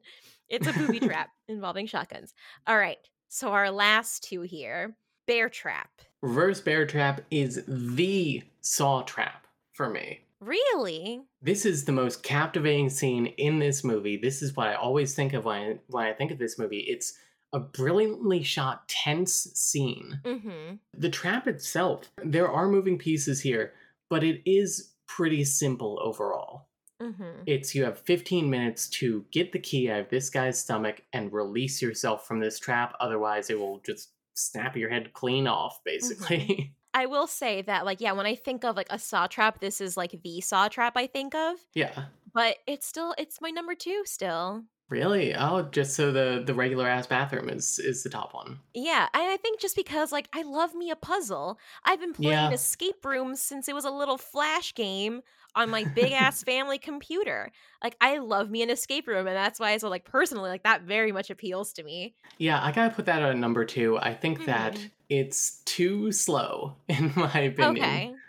It's 0.50 0.68
a 0.68 0.74
booby 0.74 1.00
trap 1.00 1.30
involving 1.48 1.88
shotguns. 1.88 2.34
All 2.68 2.78
right. 2.78 2.98
So 3.30 3.50
our 3.50 3.72
last 3.72 4.24
two 4.24 4.42
here, 4.42 4.96
bear 5.26 5.48
trap. 5.48 5.90
Reverse 6.22 6.60
bear 6.60 6.86
trap 6.86 7.22
is 7.32 7.64
the 7.68 8.44
saw 8.60 9.02
trap 9.04 9.48
for 9.72 9.90
me. 9.90 10.20
Really? 10.42 11.22
This 11.42 11.66
is 11.66 11.86
the 11.86 11.92
most 11.92 12.24
captivating 12.24 12.90
scene 12.90 13.28
in 13.28 13.60
this 13.60 13.84
movie. 13.84 14.18
This 14.18 14.42
is 14.42 14.56
what 14.56 14.68
I 14.68 14.74
always 14.74 15.14
think 15.14 15.34
of 15.34 15.46
when 15.46 15.56
I, 15.56 15.80
when 15.88 16.06
I 16.06 16.14
think 16.14 16.32
of 16.32 16.40
this 16.40 16.60
movie. 16.60 16.80
It's 16.80 17.14
a 17.54 17.60
brilliantly 17.60 18.44
shot, 18.44 18.88
tense 18.88 19.48
scene. 19.54 20.20
Mm-hmm. 20.24 20.76
The 20.98 21.10
trap 21.10 21.48
itself, 21.48 22.12
there 22.24 22.50
are 22.50 22.68
moving 22.68 22.98
pieces 22.98 23.42
here, 23.42 23.74
but 24.10 24.24
it 24.24 24.42
is 24.46 24.94
pretty 25.08 25.44
simple 25.44 26.00
overall. 26.02 26.68
Mm-hmm. 27.02 27.42
It's 27.48 27.74
you 27.74 27.84
have 27.86 27.98
15 28.00 28.50
minutes 28.50 28.88
to 29.00 29.26
get 29.32 29.52
the 29.52 29.60
key 29.60 29.90
out 29.90 30.02
of 30.02 30.10
this 30.10 30.30
guy's 30.30 30.60
stomach 30.60 31.02
and 31.14 31.34
release 31.34 31.82
yourself 31.82 32.28
from 32.28 32.40
this 32.40 32.60
trap. 32.60 32.94
Otherwise, 33.00 33.50
it 33.50 33.60
will 33.60 33.80
just 33.86 34.10
snap 34.36 34.78
your 34.78 34.90
head 34.90 35.14
clean 35.14 35.48
off, 35.48 35.84
basically. 35.84 36.74
I 36.94 37.06
will 37.06 37.28
say 37.28 37.62
that, 37.64 37.86
like, 37.86 38.02
yeah, 38.02 38.12
when 38.12 38.26
I 38.26 38.36
think 38.36 38.66
of 38.66 38.76
like 38.76 38.88
a 38.90 39.00
saw 39.00 39.26
trap, 39.28 39.60
this 39.62 39.80
is 39.82 39.96
like 39.98 40.14
the 40.24 40.42
saw 40.42 40.68
trap 40.68 40.94
I 40.96 41.08
think 41.08 41.34
of. 41.36 41.56
yeah. 41.74 42.06
But 42.34 42.58
it's 42.68 42.86
still 42.88 43.14
it's 43.18 43.42
my 43.42 43.50
number 43.50 43.76
two 43.76 44.04
still. 44.06 44.64
Really? 44.90 45.34
Oh, 45.36 45.64
just 45.72 45.96
so 45.96 46.12
the 46.12 46.44
the 46.46 46.54
regular 46.54 46.88
ass 46.88 47.08
bathroom 47.08 47.50
is 47.50 47.80
is 47.80 48.04
the 48.04 48.10
top 48.10 48.34
one. 48.34 48.60
Yeah, 48.74 49.08
and 49.14 49.24
I 49.24 49.38
think 49.38 49.60
just 49.62 49.76
because 49.76 50.12
like 50.14 50.28
I 50.34 50.42
love 50.44 50.74
me 50.76 50.92
a 50.92 50.96
puzzle. 50.98 51.60
I've 51.86 52.00
been 52.00 52.14
playing 52.14 52.32
Yeah. 52.32 52.52
escape 52.52 53.04
rooms 53.06 53.42
since 53.42 53.68
it 53.70 53.76
was 53.76 53.86
a 53.86 53.92
little 53.92 54.18
flash 54.18 54.74
game 54.74 55.22
on 55.56 55.70
my 55.70 55.86
big 55.86 56.14
ass 56.14 56.44
family 56.44 56.80
computer. 56.80 57.52
Like 57.84 57.96
I 58.02 58.18
love 58.20 58.50
me 58.50 58.62
an 58.64 58.70
escape 58.70 59.08
room, 59.08 59.28
and 59.28 59.36
that's 59.36 59.60
why. 59.60 59.72
I 59.72 59.78
So 59.78 59.90
like 59.90 60.06
personally, 60.06 60.50
like 60.50 60.64
that 60.64 60.84
very 60.84 61.12
much 61.12 61.30
appeals 61.30 61.74
to 61.74 61.84
me. 61.84 62.16
Yeah, 62.38 62.64
I 62.64 62.72
gotta 62.72 62.94
put 62.94 63.06
that 63.06 63.22
at 63.22 63.38
number 63.38 63.66
two. 63.66 63.98
I 63.98 64.14
think 64.14 64.46
that 64.46 64.80
Mhm. 64.80 64.92
it's 65.10 65.62
too 65.64 66.12
slow, 66.12 66.78
in 66.88 67.12
my 67.16 67.40
opinion. 67.40 68.06
Okay. 68.06 68.22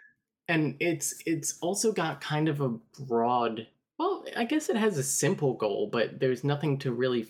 and 0.48 0.76
it's 0.80 1.22
it's 1.26 1.58
also 1.60 1.92
got 1.92 2.20
kind 2.20 2.48
of 2.48 2.60
a 2.60 2.70
broad 3.08 3.68
well 3.98 4.24
i 4.36 4.44
guess 4.44 4.68
it 4.70 4.76
has 4.76 4.98
a 4.98 5.02
simple 5.04 5.54
goal 5.54 5.88
but 5.92 6.20
there's 6.20 6.44
nothing 6.44 6.78
to 6.78 6.92
really 6.92 7.28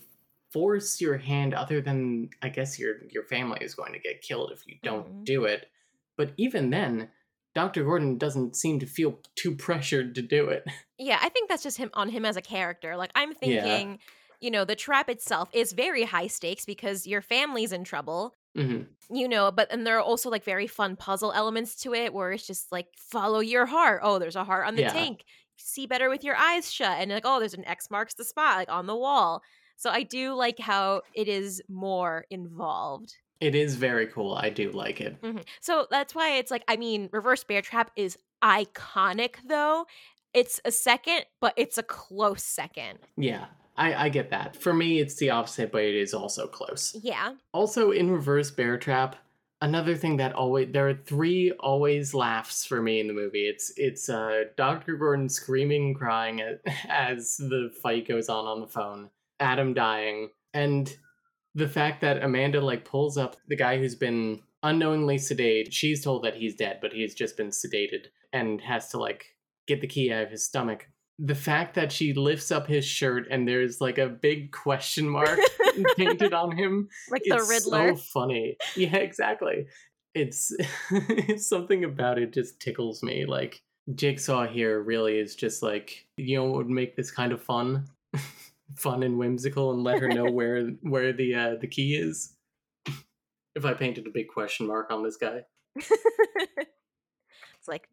force 0.53 1.01
your 1.01 1.19
hand 1.19 1.55
other 1.55 1.81
than 1.83 2.31
i 2.43 2.49
guess 2.51 2.79
your 2.79 3.05
your 3.11 3.25
family 3.25 3.59
is 3.63 3.75
going 3.75 3.93
to 3.95 3.99
get 4.01 4.23
killed 4.23 4.53
if 4.53 4.67
you 4.69 4.77
don't 4.85 5.09
Mhm. 5.09 5.25
do 5.27 5.45
it 5.47 5.71
but 6.17 6.33
even 6.39 6.71
then 6.71 7.11
dr 7.55 7.83
gordon 7.85 8.19
doesn't 8.19 8.57
seem 8.57 8.79
to 8.81 8.87
feel 8.87 9.19
too 9.37 9.55
pressured 9.55 10.15
to 10.15 10.23
do 10.23 10.49
it 10.49 10.65
Yeah, 10.99 11.19
I 11.21 11.31
think 11.31 11.49
that's 11.49 11.65
just 11.65 11.79
him 11.79 11.91
on 11.95 12.11
him 12.11 12.25
as 12.25 12.37
a 12.37 12.43
character. 12.43 12.97
Like 12.97 13.11
I'm 13.17 13.31
Yeah. 13.31 13.63
thinking, 13.63 13.99
you 14.41 14.53
know, 14.53 14.65
the 14.65 14.77
trap 14.77 15.09
itself 15.09 15.49
is 15.53 15.73
very 15.73 16.05
high 16.05 16.29
stakes 16.29 16.65
because 16.65 17.09
your 17.09 17.21
family's 17.23 17.73
in 17.73 17.83
trouble. 17.83 18.37
hmm 18.57 18.83
you 19.11 19.27
know 19.29 19.51
but 19.51 19.67
and 19.73 19.85
there 19.85 19.97
are 19.99 20.03
also 20.03 20.31
like 20.31 20.45
very 20.45 20.67
fun 20.69 20.95
puzzle 20.97 21.33
elements 21.33 21.75
to 21.75 21.93
it 21.93 22.15
where 22.15 22.31
it's 22.31 22.47
just 22.47 22.71
like 22.71 22.87
follow 22.97 23.41
your 23.41 23.67
heart 23.67 24.01
oh 24.05 24.19
there's 24.21 24.37
a 24.37 24.45
heart 24.45 24.67
on 24.67 24.77
the 24.77 24.83
Yeah. 24.83 24.93
tank 24.93 25.25
see 25.57 25.87
better 25.87 26.09
with 26.09 26.23
your 26.23 26.37
eyes 26.37 26.73
shut 26.73 26.99
and 27.01 27.11
like 27.11 27.25
oh 27.27 27.41
there's 27.41 27.53
an 27.55 27.65
x 27.67 27.91
marks 27.91 28.15
the 28.15 28.25
spot 28.25 28.57
like 28.59 28.71
on 28.71 28.87
the 28.87 28.97
wall 28.97 29.43
so 29.77 29.91
i 29.91 30.03
do 30.05 30.35
like 30.35 30.59
how 30.61 31.03
it 31.15 31.27
is 31.29 31.61
more 31.69 32.25
involved 32.31 33.17
It 33.43 33.55
is 33.55 33.75
very 33.77 34.07
cool. 34.07 34.35
I 34.35 34.51
do 34.51 34.71
like 34.71 35.01
it. 35.01 35.21
Mhm. 35.21 35.45
so 35.61 35.87
that's 35.91 36.15
why 36.15 36.37
it's 36.39 36.51
like 36.51 36.65
i 36.69 36.77
mean 36.77 37.09
reverse 37.13 37.43
bear 37.45 37.61
trap 37.63 37.91
is 37.97 38.17
iconic 38.43 39.35
though 39.47 39.87
it's 40.35 40.61
a 40.65 40.71
second 40.73 41.25
but 41.41 41.53
it's 41.57 41.79
a 41.79 41.83
close 41.83 42.43
second 42.43 42.99
Yeah, 43.17 43.47
I, 43.77 43.95
I 44.05 44.09
get 44.11 44.31
that. 44.31 44.57
For 44.57 44.73
me, 44.75 45.01
it's 45.01 45.17
the 45.17 45.31
opposite, 45.31 45.73
but 45.73 45.83
it 45.83 45.95
is 45.95 46.13
also 46.15 46.47
close. 46.47 46.97
yeah 47.03 47.35
Also, 47.53 47.91
in 47.91 48.11
Reverse 48.11 48.51
Bear 48.51 48.77
Trap, 48.79 49.17
another 49.61 49.95
thing 49.97 50.17
that 50.19 50.35
always 50.35 50.69
there 50.73 50.89
are 50.89 50.95
three 50.95 51.53
always 51.61 52.15
laughs 52.15 52.65
for 52.67 52.81
me 52.83 53.01
in 53.01 53.07
the 53.09 53.13
movie. 53.15 53.47
It's 53.49 53.73
it's 53.77 54.09
uh, 54.09 54.45
Doctor 54.57 54.97
Gordon 54.97 55.29
screaming 55.29 55.83
and 55.89 55.97
crying 55.97 56.43
as 56.89 57.37
the 57.39 57.71
fight 57.83 58.07
goes 58.09 58.29
on 58.29 58.45
on 58.47 58.61
the 58.61 58.67
phone. 58.69 59.11
Adam 59.41 59.73
dying, 59.75 60.31
and 60.55 60.95
the 61.55 61.69
fact 61.69 62.01
that 62.01 62.23
Amanda 62.23 62.61
like 62.61 62.85
pulls 62.85 63.19
up 63.19 63.37
the 63.49 63.57
guy 63.57 63.79
who's 63.79 63.95
been 63.95 64.41
unknowingly 64.63 65.17
sedated. 65.17 65.73
She's 65.73 66.03
told 66.03 66.25
that 66.25 66.37
he's 66.37 66.55
dead, 66.55 66.79
but 66.81 66.93
he's 66.93 67.15
just 67.15 67.37
been 67.37 67.49
sedated 67.49 68.07
and 68.33 68.61
has 68.61 68.89
to 68.91 68.99
like 68.99 69.27
get 69.67 69.81
the 69.81 69.87
key 69.87 70.13
out 70.13 70.25
of 70.25 70.31
his 70.31 70.45
stomach. 70.45 70.89
The 71.19 71.35
fact 71.35 71.75
that 71.75 71.93
she 71.93 72.15
lifts 72.15 72.51
up 72.51 72.67
his 72.67 72.85
shirt 72.85 73.27
and 73.31 73.47
there's 73.47 73.81
like 73.81 73.99
a 73.99 74.09
big 74.09 74.51
question 74.53 75.09
mark 75.09 75.39
painted 75.97 76.33
on 76.33 76.57
him 76.57 76.89
like 77.11 77.23
the 77.27 77.45
riddler 77.49 77.95
so 77.95 78.03
funny. 78.13 78.57
Yeah, 78.77 78.97
exactly. 78.97 79.67
It's 80.15 80.55
it's 80.91 81.47
something 81.49 81.85
about 81.85 82.19
it 82.19 82.33
just 82.33 82.61
tickles 82.61 83.03
me. 83.03 83.27
Like 83.27 83.63
Jigsaw 83.95 84.47
here 84.47 84.81
really 84.81 85.19
is 85.19 85.37
just 85.37 85.63
like 85.63 86.07
you 86.17 86.37
know 86.37 86.45
what 86.45 86.57
would 86.57 86.71
make 86.71 86.97
this 86.97 87.11
kind 87.11 87.33
of 87.33 87.43
fun, 87.43 87.87
fun 88.77 89.03
and 89.03 89.19
whimsical, 89.19 89.73
and 89.73 89.85
let 89.85 90.01
her 90.01 90.09
know 90.09 90.25
where 90.31 90.69
where 90.83 91.13
the 91.13 91.35
uh, 91.35 91.55
the 91.61 91.67
key 91.67 91.95
is. 91.95 92.35
If 93.55 93.67
I 93.67 93.75
painted 93.75 94.07
a 94.07 94.11
big 94.11 94.29
question 94.29 94.67
mark 94.67 94.91
on 94.91 95.03
this 95.03 95.17
guy, 95.19 95.43
it's 95.77 95.89
like 97.69 97.89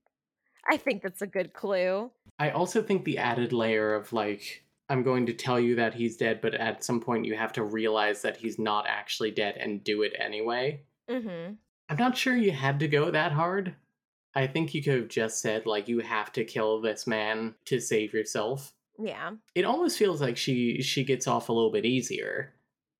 i 0.69 0.75
think 0.75 1.01
that's 1.01 1.21
a 1.21 1.27
good 1.27 1.53
clue 1.53 2.11
I 2.39 2.51
also 2.51 2.81
think 2.81 3.03
the 3.03 3.17
added 3.17 3.51
layer 3.51 3.93
of 3.93 4.13
like 4.13 4.63
I'm 4.87 5.03
going 5.03 5.25
to 5.27 5.33
tell 5.33 5.59
you 5.59 5.75
that 5.75 5.93
he's 5.93 6.17
dead, 6.17 6.41
but 6.41 6.55
at 6.55 6.83
some 6.83 6.99
point 6.99 7.25
you 7.25 7.35
have 7.35 7.53
to 7.53 7.63
realize 7.63 8.23
that 8.23 8.37
he's 8.37 8.57
not 8.57 8.85
actually 8.87 9.29
dead 9.29 9.55
and 9.57 9.83
do 9.83 10.01
it 10.01 10.13
anyway. 10.17 10.81
mm-hmm 11.09 11.53
I'm 11.89 11.97
not 11.97 12.15
sure 12.15 12.35
you 12.35 12.51
had 12.51 12.79
to 12.79 12.87
go 12.87 13.09
that 13.09 13.31
hard. 13.31 13.75
I 14.35 14.45
think 14.45 14.75
you 14.75 14.83
could 14.83 14.93
have 14.93 15.07
just 15.07 15.41
said, 15.41 15.65
like, 15.65 15.87
you 15.87 16.01
have 16.01 16.31
to 16.33 16.45
kill 16.45 16.81
this 16.81 17.07
man 17.07 17.55
to 17.65 17.79
save 17.79 18.13
yourself. 18.13 18.73
Yeah 19.01 19.31
It 19.55 19.65
almost 19.65 19.97
feels 19.97 20.21
like 20.21 20.37
she 20.37 20.81
she 20.81 21.03
gets 21.03 21.27
off 21.27 21.49
a 21.49 21.53
little 21.53 21.71
bit 21.71 21.85
easier. 21.85 22.53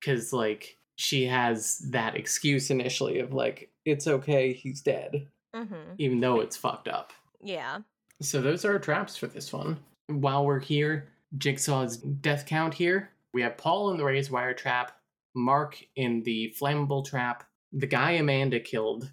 Cause 0.04 0.32
like 0.34 0.78
she 0.96 1.26
has 1.26 1.80
that 1.92 2.16
excuse 2.16 2.70
initially 2.70 3.20
of 3.20 3.34
like, 3.34 3.70
it's 3.86 4.08
okay, 4.08 4.54
he's 4.54 4.82
dead. 4.82 5.28
mm-hmm 5.56 5.94
Even 5.98 6.20
though 6.20 6.40
it's 6.40 6.58
fucked 6.58 6.88
up. 6.88 7.12
yeah 7.42 7.80
So 8.22 8.42
those 8.42 8.66
are 8.66 8.74
our 8.74 8.80
traps 8.80 9.16
for 9.18 9.28
this 9.28 9.52
one. 9.54 9.78
While 10.08 10.46
we're 10.46 10.60
here, 10.60 11.10
Jigsaw's 11.38 11.98
death 11.98 12.46
count 12.46 12.74
here. 12.74 13.12
We 13.34 13.42
have 13.44 13.58
Paul 13.58 13.92
in 13.92 13.98
the 13.98 14.04
raised 14.06 14.32
wire 14.32 14.54
trap, 14.56 14.92
Mark 15.36 15.82
in 15.96 16.24
the 16.24 16.54
flammable 16.60 17.06
trap, 17.06 17.44
the 17.72 17.86
guy 17.88 18.12
Amanda 18.14 18.60
killed. 18.60 19.12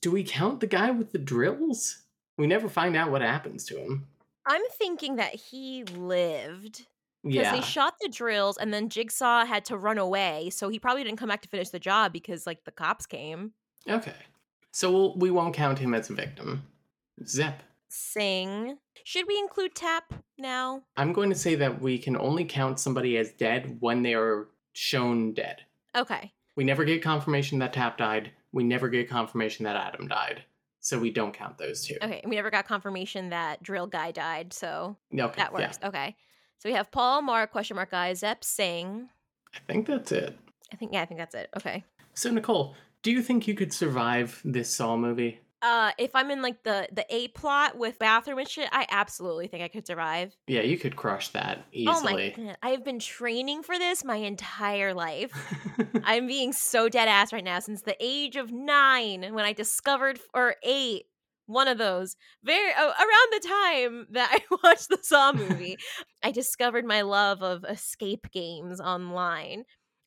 Do 0.00 0.10
we 0.10 0.24
count 0.24 0.60
the 0.60 0.66
guy 0.66 0.90
with 0.90 1.12
the 1.12 1.18
drills? 1.18 2.02
We 2.36 2.46
never 2.46 2.68
find 2.68 2.96
out 2.96 3.10
what 3.10 3.22
happens 3.22 3.64
to 3.66 3.78
him. 3.78 4.06
I'm 4.46 4.62
thinking 4.78 5.16
that 5.16 5.34
he 5.34 5.84
lived 5.84 6.86
because 7.22 7.42
Yeah. 7.42 7.52
they 7.56 7.62
shot 7.62 7.94
the 8.00 8.08
drills 8.08 8.56
and 8.56 8.72
then 8.74 8.88
Jigsaw 8.88 9.44
had 9.44 9.64
to 9.66 9.76
run 9.76 9.98
away, 9.98 10.50
so 10.50 10.68
he 10.68 10.78
probably 10.78 11.04
didn't 11.04 11.18
come 11.18 11.28
back 11.28 11.42
to 11.42 11.48
finish 11.48 11.68
the 11.70 11.78
job 11.78 12.12
because 12.12 12.46
like 12.46 12.64
the 12.64 12.72
cops 12.72 13.06
came. 13.06 13.52
Okay. 13.88 14.14
So 14.72 14.90
we'll, 14.90 15.16
we 15.18 15.30
won't 15.30 15.54
count 15.54 15.78
him 15.78 15.94
as 15.94 16.10
a 16.10 16.14
victim. 16.14 16.62
Zepp. 17.26 17.62
Sing. 17.88 18.78
Should 19.04 19.26
we 19.28 19.38
include 19.38 19.74
Tapp 19.74 20.14
now? 20.38 20.82
I'm 20.96 21.12
going 21.12 21.28
to 21.30 21.36
say 21.36 21.54
that 21.56 21.80
we 21.80 21.98
can 21.98 22.16
only 22.16 22.44
count 22.44 22.80
somebody 22.80 23.18
as 23.18 23.32
dead 23.32 23.76
when 23.80 24.02
they 24.02 24.14
are 24.14 24.48
shown 24.72 25.34
dead. 25.34 25.60
Okay. 25.94 26.32
We 26.56 26.64
never 26.64 26.84
get 26.84 27.02
confirmation 27.02 27.58
that 27.58 27.74
Tapp 27.74 27.98
died. 27.98 28.30
We 28.50 28.64
never 28.64 28.88
get 28.88 29.10
confirmation 29.10 29.64
that 29.64 29.76
Adam 29.76 30.08
died. 30.08 30.42
So 30.82 30.98
we 30.98 31.12
don't 31.12 31.32
count 31.32 31.58
those 31.58 31.86
two. 31.86 31.96
Okay. 32.02 32.22
We 32.26 32.34
never 32.34 32.50
got 32.50 32.66
confirmation 32.66 33.30
that 33.30 33.62
Drill 33.62 33.86
Guy 33.86 34.10
died, 34.10 34.52
so 34.52 34.96
Okay, 35.14 35.32
that 35.36 35.52
yeah. 35.52 35.66
works. 35.66 35.78
Okay. 35.82 36.16
So 36.58 36.68
we 36.68 36.74
have 36.74 36.90
Paul, 36.90 37.22
Mark, 37.22 37.52
question 37.52 37.76
mark 37.76 37.92
guy, 37.92 38.12
Zepp, 38.14 38.42
Sing. 38.42 39.08
I 39.54 39.58
think 39.72 39.86
that's 39.86 40.10
it. 40.12 40.36
I 40.72 40.76
think 40.76 40.92
yeah, 40.92 41.02
I 41.02 41.06
think 41.06 41.18
that's 41.18 41.36
it. 41.36 41.50
Okay. 41.56 41.84
So 42.14 42.30
Nicole, 42.30 42.74
do 43.02 43.12
you 43.12 43.22
think 43.22 43.46
you 43.46 43.54
could 43.54 43.72
survive 43.72 44.40
this 44.44 44.74
Saw 44.74 44.96
movie? 44.96 45.40
Uh 45.62 45.92
if 45.96 46.10
I'm 46.14 46.30
in 46.30 46.42
like 46.42 46.64
the 46.64 46.88
the 46.92 47.06
A 47.08 47.28
plot 47.28 47.78
with 47.78 47.98
bathroom 47.98 48.38
and 48.38 48.48
shit, 48.48 48.68
I 48.72 48.86
absolutely 48.90 49.46
think 49.46 49.62
I 49.62 49.68
could 49.68 49.86
survive. 49.86 50.36
Yeah, 50.46 50.62
you 50.62 50.76
could 50.76 50.96
crush 50.96 51.28
that 51.30 51.64
easily. 51.72 52.34
Oh 52.34 52.36
my 52.36 52.46
god. 52.46 52.56
I've 52.62 52.84
been 52.84 52.98
training 52.98 53.62
for 53.62 53.78
this 53.78 54.04
my 54.04 54.16
entire 54.16 54.92
life. 54.92 55.30
I'm 56.04 56.26
being 56.26 56.52
so 56.52 56.88
dead 56.88 57.08
ass 57.08 57.32
right 57.32 57.44
now 57.44 57.60
since 57.60 57.82
the 57.82 57.96
age 58.00 58.36
of 58.36 58.50
nine 58.50 59.34
when 59.34 59.44
I 59.44 59.52
discovered, 59.52 60.18
or 60.34 60.56
eight, 60.64 61.04
one 61.46 61.68
of 61.68 61.78
those, 61.78 62.16
very 62.42 62.70
around 62.72 63.28
the 63.32 63.48
time 63.48 64.06
that 64.10 64.30
I 64.50 64.56
watched 64.64 64.88
the 64.88 64.98
Saw 65.02 65.32
movie, 65.32 65.76
I 66.22 66.32
discovered 66.32 66.84
my 66.84 67.02
love 67.02 67.42
of 67.42 67.64
escape 67.64 68.30
games 68.32 68.80
online. 68.80 69.64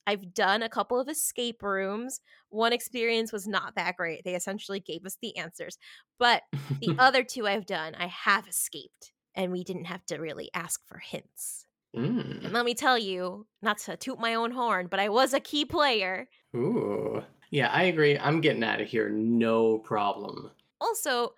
I've 0.08 0.34
done 0.34 0.62
a 0.62 0.70
couple 0.70 1.00
of 1.00 1.10
escape 1.10 1.64
rooms. 1.64 2.22
One 2.50 2.74
experience 2.74 3.32
was 3.32 3.48
not 3.48 3.76
that 3.76 3.98
great. 3.98 4.24
They 4.24 4.36
essentially 4.36 4.80
gave 4.80 5.06
us 5.06 5.18
the 5.22 5.36
answers. 5.38 5.78
But 6.20 6.44
the 6.80 6.96
other 7.00 7.24
two 7.24 7.48
I've 7.48 7.66
done, 7.66 7.96
I 7.96 8.08
have 8.08 8.48
escaped. 8.48 9.12
And 9.36 9.52
we 9.52 9.64
didn't 9.64 9.86
have 9.86 10.06
to 10.08 10.18
really 10.18 10.50
ask 10.54 10.82
for 10.88 11.00
hints. 11.00 11.66
Mm. 11.96 12.46
And 12.46 12.54
let 12.54 12.66
me 12.66 12.74
tell 12.74 12.98
you, 12.98 13.48
not 13.62 13.78
to 13.80 13.98
toot 13.98 14.20
my 14.20 14.36
own 14.36 14.52
horn, 14.52 14.88
but 14.88 15.00
I 15.00 15.10
was 15.10 15.34
a 15.34 15.40
key 15.40 15.66
player. 15.66 16.28
Ooh. 16.56 17.24
Yeah, 17.52 17.70
I 17.72 17.84
agree. 17.84 18.18
I'm 18.18 18.42
getting 18.42 18.64
out 18.64 18.82
of 18.82 18.88
here, 18.88 19.10
no 19.10 19.78
problem. 19.80 20.52
Also, 20.82 21.34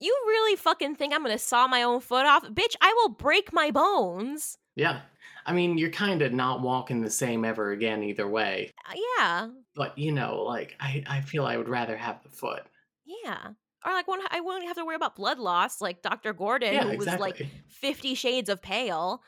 you 0.00 0.16
really 0.26 0.56
fucking 0.56 0.96
think 0.96 1.14
I'm 1.14 1.22
gonna 1.22 1.38
saw 1.38 1.68
my 1.68 1.82
own 1.82 2.00
foot 2.00 2.26
off? 2.26 2.44
Bitch, 2.44 2.74
I 2.80 2.92
will 2.96 3.10
break 3.10 3.52
my 3.52 3.70
bones. 3.70 4.58
Yeah. 4.74 5.00
I 5.46 5.52
mean, 5.52 5.78
you're 5.78 5.90
kind 5.90 6.22
of 6.22 6.32
not 6.32 6.60
walking 6.62 7.00
the 7.00 7.10
same 7.10 7.44
ever 7.44 7.70
again 7.72 8.02
either 8.02 8.28
way. 8.28 8.70
Uh, 8.88 8.94
yeah, 9.18 9.48
But, 9.74 9.96
you 9.98 10.12
know, 10.12 10.42
like, 10.42 10.76
I, 10.80 11.02
I 11.06 11.20
feel 11.22 11.46
I 11.46 11.56
would 11.56 11.68
rather 11.68 11.96
have 11.96 12.22
the 12.22 12.28
foot. 12.30 12.62
yeah. 13.04 13.48
Or 13.82 13.92
like, 13.92 14.06
won't, 14.06 14.22
I 14.30 14.40
won't 14.40 14.66
have 14.66 14.76
to 14.76 14.84
worry 14.84 14.94
about 14.96 15.16
blood 15.16 15.38
loss 15.38 15.80
like 15.80 16.02
Dr. 16.02 16.34
Gordon, 16.34 16.74
yeah, 16.74 16.84
who 16.84 16.98
was 16.98 17.06
like 17.06 17.46
50 17.68 18.14
shades 18.14 18.50
of 18.50 18.60
pale. 18.60 19.22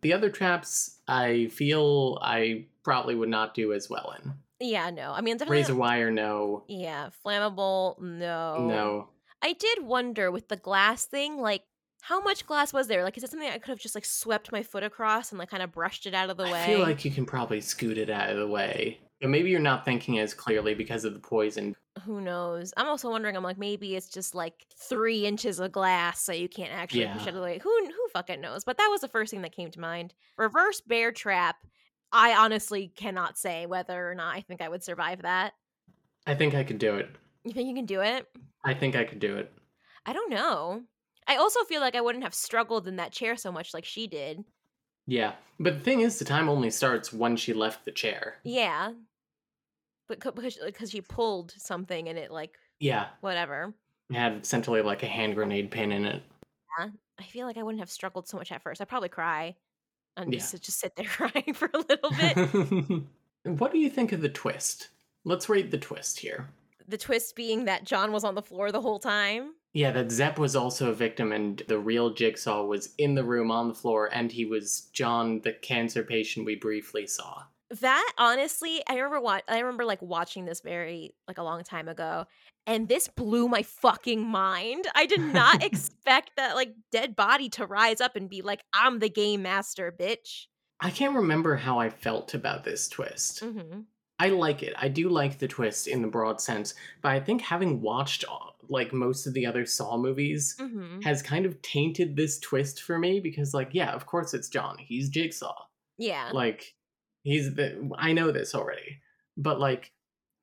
the 0.00 0.14
other 0.14 0.30
traps, 0.30 0.98
I 1.06 1.48
feel 1.48 2.18
I 2.22 2.68
probably 2.82 3.14
would 3.14 3.28
not 3.28 3.52
do 3.54 3.74
as 3.74 3.90
well 3.90 4.14
in. 4.22 4.32
Yeah, 4.66 4.88
no. 4.88 5.12
I 5.12 5.20
mean, 5.20 5.36
definitely. 5.36 5.58
Razor 5.58 5.74
wire, 5.74 6.10
no. 6.10 6.64
Yeah, 6.68 7.10
flammable, 7.22 8.00
no. 8.00 8.66
No. 8.66 9.08
I 9.42 9.52
did 9.52 9.82
wonder 9.84 10.30
with 10.30 10.48
the 10.48 10.56
glass 10.56 11.04
thing, 11.04 11.36
like, 11.36 11.64
how 12.06 12.20
much 12.20 12.44
glass 12.46 12.72
was 12.72 12.86
there? 12.86 13.02
Like, 13.02 13.16
is 13.16 13.24
it 13.24 13.30
something 13.30 13.48
I 13.48 13.56
could 13.58 13.70
have 13.70 13.78
just 13.78 13.94
like 13.94 14.04
swept 14.04 14.52
my 14.52 14.62
foot 14.62 14.82
across 14.82 15.30
and 15.32 15.38
like 15.38 15.48
kind 15.48 15.62
of 15.62 15.72
brushed 15.72 16.04
it 16.06 16.12
out 16.14 16.28
of 16.28 16.36
the 16.36 16.44
way? 16.44 16.62
I 16.62 16.66
feel 16.66 16.80
like 16.80 17.02
you 17.04 17.10
can 17.10 17.24
probably 17.24 17.60
scoot 17.62 17.96
it 17.96 18.10
out 18.10 18.28
of 18.28 18.36
the 18.36 18.46
way. 18.46 18.98
But 19.22 19.30
maybe 19.30 19.48
you're 19.48 19.58
not 19.60 19.86
thinking 19.86 20.18
as 20.18 20.34
clearly 20.34 20.74
because 20.74 21.06
of 21.06 21.14
the 21.14 21.20
poison. 21.20 21.74
who 22.04 22.20
knows? 22.20 22.74
I'm 22.76 22.88
also 22.88 23.08
wondering. 23.10 23.36
I'm 23.36 23.42
like, 23.42 23.56
maybe 23.56 23.96
it's 23.96 24.08
just 24.10 24.34
like 24.34 24.66
three 24.76 25.24
inches 25.24 25.60
of 25.60 25.72
glass, 25.72 26.20
so 26.20 26.32
you 26.32 26.48
can't 26.48 26.72
actually 26.72 27.06
push 27.06 27.22
Yeah. 27.24 27.28
it 27.30 27.36
away. 27.36 27.58
Who 27.62 27.70
who 27.86 28.08
fucking 28.12 28.40
knows? 28.42 28.64
But 28.64 28.76
that 28.76 28.88
was 28.90 29.00
the 29.00 29.08
first 29.08 29.30
thing 29.30 29.40
that 29.42 29.56
came 29.56 29.70
to 29.70 29.80
mind. 29.80 30.12
Reverse 30.36 30.82
bear 30.82 31.10
trap. 31.10 31.56
I 32.12 32.34
honestly 32.34 32.88
cannot 32.94 33.38
say 33.38 33.64
whether 33.64 34.10
or 34.10 34.14
not 34.14 34.36
I 34.36 34.42
think 34.42 34.60
I 34.60 34.68
would 34.68 34.84
survive 34.84 35.22
that. 35.22 35.54
I 36.26 36.34
think 36.34 36.54
I 36.54 36.64
could 36.64 36.78
do 36.78 36.96
it. 36.96 37.08
You 37.44 37.52
think 37.52 37.68
you 37.68 37.74
can 37.74 37.86
do 37.86 38.00
it? 38.02 38.26
I 38.62 38.74
think 38.74 38.94
I 38.94 39.04
could 39.04 39.20
do 39.20 39.36
it. 39.36 39.50
I 40.04 40.12
don't 40.12 40.30
know. 40.30 40.82
I 41.26 41.36
also 41.36 41.64
feel 41.64 41.80
like 41.80 41.94
I 41.94 42.00
wouldn't 42.00 42.24
have 42.24 42.34
struggled 42.34 42.86
in 42.86 42.96
that 42.96 43.12
chair 43.12 43.36
so 43.36 43.50
much 43.50 43.72
like 43.74 43.84
she 43.84 44.06
did. 44.06 44.44
Yeah. 45.06 45.32
But 45.58 45.74
the 45.74 45.80
thing 45.80 46.00
is, 46.00 46.18
the 46.18 46.24
time 46.24 46.48
only 46.48 46.70
starts 46.70 47.12
when 47.12 47.36
she 47.36 47.52
left 47.52 47.84
the 47.84 47.92
chair. 47.92 48.36
Yeah, 48.44 48.92
but 50.08 50.20
because 50.34 50.58
because 50.64 50.90
she 50.90 51.00
pulled 51.00 51.52
something 51.56 52.08
and 52.08 52.18
it 52.18 52.30
like 52.30 52.56
Yeah. 52.80 53.08
whatever. 53.20 53.74
It 54.10 54.16
had 54.16 54.42
essentially 54.42 54.82
like 54.82 55.02
a 55.02 55.06
hand 55.06 55.34
grenade 55.34 55.70
pin 55.70 55.92
in 55.92 56.04
it. 56.04 56.22
Yeah. 56.78 56.88
I 57.18 57.22
feel 57.22 57.46
like 57.46 57.56
I 57.56 57.62
wouldn't 57.62 57.80
have 57.80 57.90
struggled 57.90 58.28
so 58.28 58.36
much 58.36 58.50
at 58.52 58.62
first. 58.62 58.80
I'd 58.80 58.88
probably 58.88 59.08
cry 59.08 59.54
and 60.16 60.32
Yeah. 60.32 60.40
just 60.40 60.62
just 60.62 60.78
sit 60.80 60.94
there 60.96 61.06
crying 61.08 61.54
for 61.54 61.70
a 61.72 61.78
little 61.78 62.10
bit. 62.10 63.02
what 63.58 63.72
do 63.72 63.78
you 63.78 63.88
think 63.88 64.12
of 64.12 64.20
the 64.20 64.28
twist? 64.28 64.88
Let's 65.24 65.48
rate 65.48 65.70
the 65.70 65.78
twist 65.78 66.18
here. 66.18 66.48
The 66.86 66.98
twist 66.98 67.34
being 67.34 67.64
that 67.64 67.84
John 67.84 68.12
was 68.12 68.24
on 68.24 68.34
the 68.34 68.42
floor 68.42 68.70
the 68.72 68.80
whole 68.82 68.98
time. 68.98 69.54
Yeah, 69.74 69.90
that 69.90 70.12
Zepp 70.12 70.38
was 70.38 70.54
also 70.54 70.90
a 70.90 70.94
victim 70.94 71.32
and 71.32 71.60
the 71.66 71.80
real 71.80 72.10
Jigsaw 72.10 72.64
was 72.64 72.94
in 72.96 73.16
the 73.16 73.24
room 73.24 73.50
on 73.50 73.66
the 73.66 73.74
floor 73.74 74.08
and 74.12 74.30
he 74.30 74.44
was 74.44 74.82
John, 74.92 75.40
the 75.40 75.52
cancer 75.52 76.04
patient 76.04 76.46
we 76.46 76.54
briefly 76.54 77.08
saw. 77.08 77.42
That 77.80 78.12
honestly, 78.16 78.82
I 78.88 78.94
remember 78.94 79.20
what 79.20 79.42
I 79.48 79.58
remember 79.58 79.84
like 79.84 80.00
watching 80.00 80.44
this 80.44 80.60
very 80.60 81.16
like 81.26 81.38
a 81.38 81.42
long 81.42 81.64
time 81.64 81.88
ago 81.88 82.26
and 82.68 82.88
this 82.88 83.08
blew 83.08 83.48
my 83.48 83.64
fucking 83.64 84.24
mind. 84.24 84.86
I 84.94 85.06
did 85.06 85.20
not 85.20 85.64
expect 85.64 86.36
that 86.36 86.54
like 86.54 86.74
dead 86.92 87.16
body 87.16 87.48
to 87.50 87.66
rise 87.66 88.00
up 88.00 88.14
and 88.14 88.30
be 88.30 88.42
like 88.42 88.62
I'm 88.72 89.00
the 89.00 89.08
game 89.08 89.42
master, 89.42 89.90
bitch. 89.90 90.46
I 90.78 90.90
can't 90.90 91.16
remember 91.16 91.56
how 91.56 91.80
I 91.80 91.90
felt 91.90 92.32
about 92.32 92.62
this 92.62 92.88
twist. 92.88 93.40
hmm 93.40 93.80
I 94.20 94.28
like 94.28 94.62
it. 94.62 94.74
I 94.78 94.86
do 94.86 95.08
like 95.08 95.38
the 95.38 95.48
twist 95.48 95.88
in 95.88 96.00
the 96.00 96.06
broad 96.06 96.40
sense, 96.40 96.74
but 97.02 97.10
I 97.10 97.18
think 97.18 97.42
having 97.42 97.80
watched 97.80 98.24
like 98.68 98.92
most 98.92 99.26
of 99.26 99.34
the 99.34 99.46
other 99.46 99.64
Saw 99.66 99.96
movies 99.96 100.54
hmm 100.58 101.00
has 101.02 101.22
kind 101.22 101.44
of 101.46 101.60
tainted 101.62 102.16
this 102.16 102.38
twist 102.38 102.82
for 102.82 102.98
me 102.98 103.20
because 103.20 103.52
like 103.54 103.70
yeah, 103.72 103.92
of 103.92 104.06
course 104.06 104.34
it's 104.34 104.48
John. 104.48 104.76
He's 104.78 105.08
Jigsaw. 105.08 105.54
Yeah. 105.98 106.30
Like 106.32 106.74
he's 107.22 107.54
the 107.54 107.90
I 107.98 108.12
know 108.12 108.30
this 108.32 108.54
already. 108.54 109.00
But 109.36 109.60
like 109.60 109.92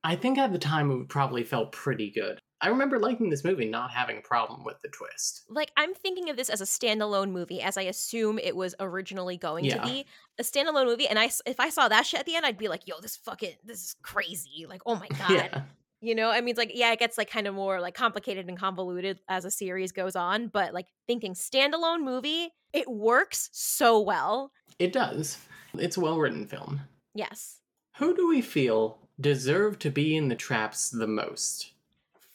I 0.03 0.15
think 0.15 0.37
at 0.37 0.51
the 0.51 0.59
time 0.59 0.91
it 0.91 1.09
probably 1.09 1.43
felt 1.43 1.71
pretty 1.71 2.11
good. 2.11 2.39
I 2.63 2.67
remember 2.67 2.99
liking 2.99 3.31
this 3.31 3.43
movie 3.43 3.65
not 3.67 3.89
having 3.89 4.17
a 4.19 4.21
problem 4.21 4.63
with 4.63 4.79
the 4.83 4.89
twist. 4.89 5.45
like 5.49 5.71
I'm 5.77 5.95
thinking 5.95 6.29
of 6.29 6.37
this 6.37 6.49
as 6.49 6.61
a 6.61 6.65
standalone 6.65 7.31
movie, 7.31 7.59
as 7.59 7.75
I 7.75 7.83
assume 7.83 8.37
it 8.37 8.55
was 8.55 8.75
originally 8.79 9.35
going 9.37 9.65
Yeah. 9.65 9.77
to 9.77 9.81
be 9.81 10.05
a 10.37 10.43
standalone 10.43 10.85
movie. 10.85 11.07
And 11.07 11.17
I, 11.17 11.31
if 11.47 11.59
I 11.59 11.69
saw 11.69 11.87
that 11.87 12.05
shit 12.05 12.19
at 12.19 12.27
the 12.27 12.35
end, 12.35 12.45
I'd 12.45 12.59
be 12.59 12.67
like, 12.67 12.87
"Yo, 12.87 12.99
this 13.01 13.15
fucking, 13.17 13.55
this 13.63 13.79
is 13.83 13.95
crazy!" 14.03 14.67
Like, 14.69 14.81
oh 14.85 14.95
my 14.95 15.07
god, 15.17 15.31
Yeah. 15.31 15.61
You 16.01 16.15
know? 16.15 16.29
I 16.31 16.41
mean, 16.41 16.49
it's 16.49 16.57
like, 16.57 16.71
yeah, 16.73 16.91
it 16.91 16.99
gets 16.99 17.17
like 17.17 17.29
kind 17.29 17.47
of 17.47 17.53
more 17.53 17.79
like 17.79 17.93
complicated 17.93 18.47
and 18.49 18.57
convoluted 18.57 19.19
as 19.29 19.45
a 19.45 19.51
series 19.51 19.91
goes 19.91 20.15
on. 20.15 20.47
But 20.47 20.73
like 20.73 20.87
thinking 21.07 21.33
standalone 21.35 22.03
movie, 22.03 22.49
it 22.73 22.89
works 22.89 23.49
so 23.53 23.99
well. 23.99 24.51
It 24.79 24.93
does. 24.93 25.37
It's 25.77 25.97
a 25.97 26.01
well 26.01 26.17
written 26.19 26.47
film. 26.47 26.81
Yes, 27.13 27.59
Who 27.97 28.15
do 28.15 28.27
we 28.27 28.41
feel 28.41 28.97
deserve 29.19 29.77
to 29.79 29.89
be 29.91 30.15
in 30.17 30.27
the 30.29 30.35
traps 30.35 30.89
the 30.89 31.07
most? 31.07 31.71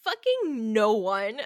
fucking 0.04 0.72
no 0.72 0.92
one. 0.92 1.40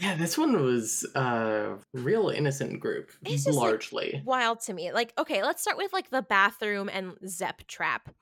Yeah, 0.00 0.14
this 0.18 0.38
one 0.38 0.62
was 0.64 1.04
a 1.14 1.74
real 1.92 2.30
innocent 2.30 2.80
group, 2.80 3.10
It's 3.22 3.44
just, 3.44 3.48
like, 3.48 3.54
largely. 3.56 4.22
Wild 4.24 4.60
to 4.60 4.72
me. 4.72 4.92
Like, 4.92 5.12
okay, 5.18 5.42
let's 5.42 5.60
start 5.60 5.76
with 5.76 5.92
like 5.92 6.08
the 6.08 6.22
bathroom 6.22 6.88
and 6.90 7.16
Zepp 7.28 7.66
trap. 7.66 8.14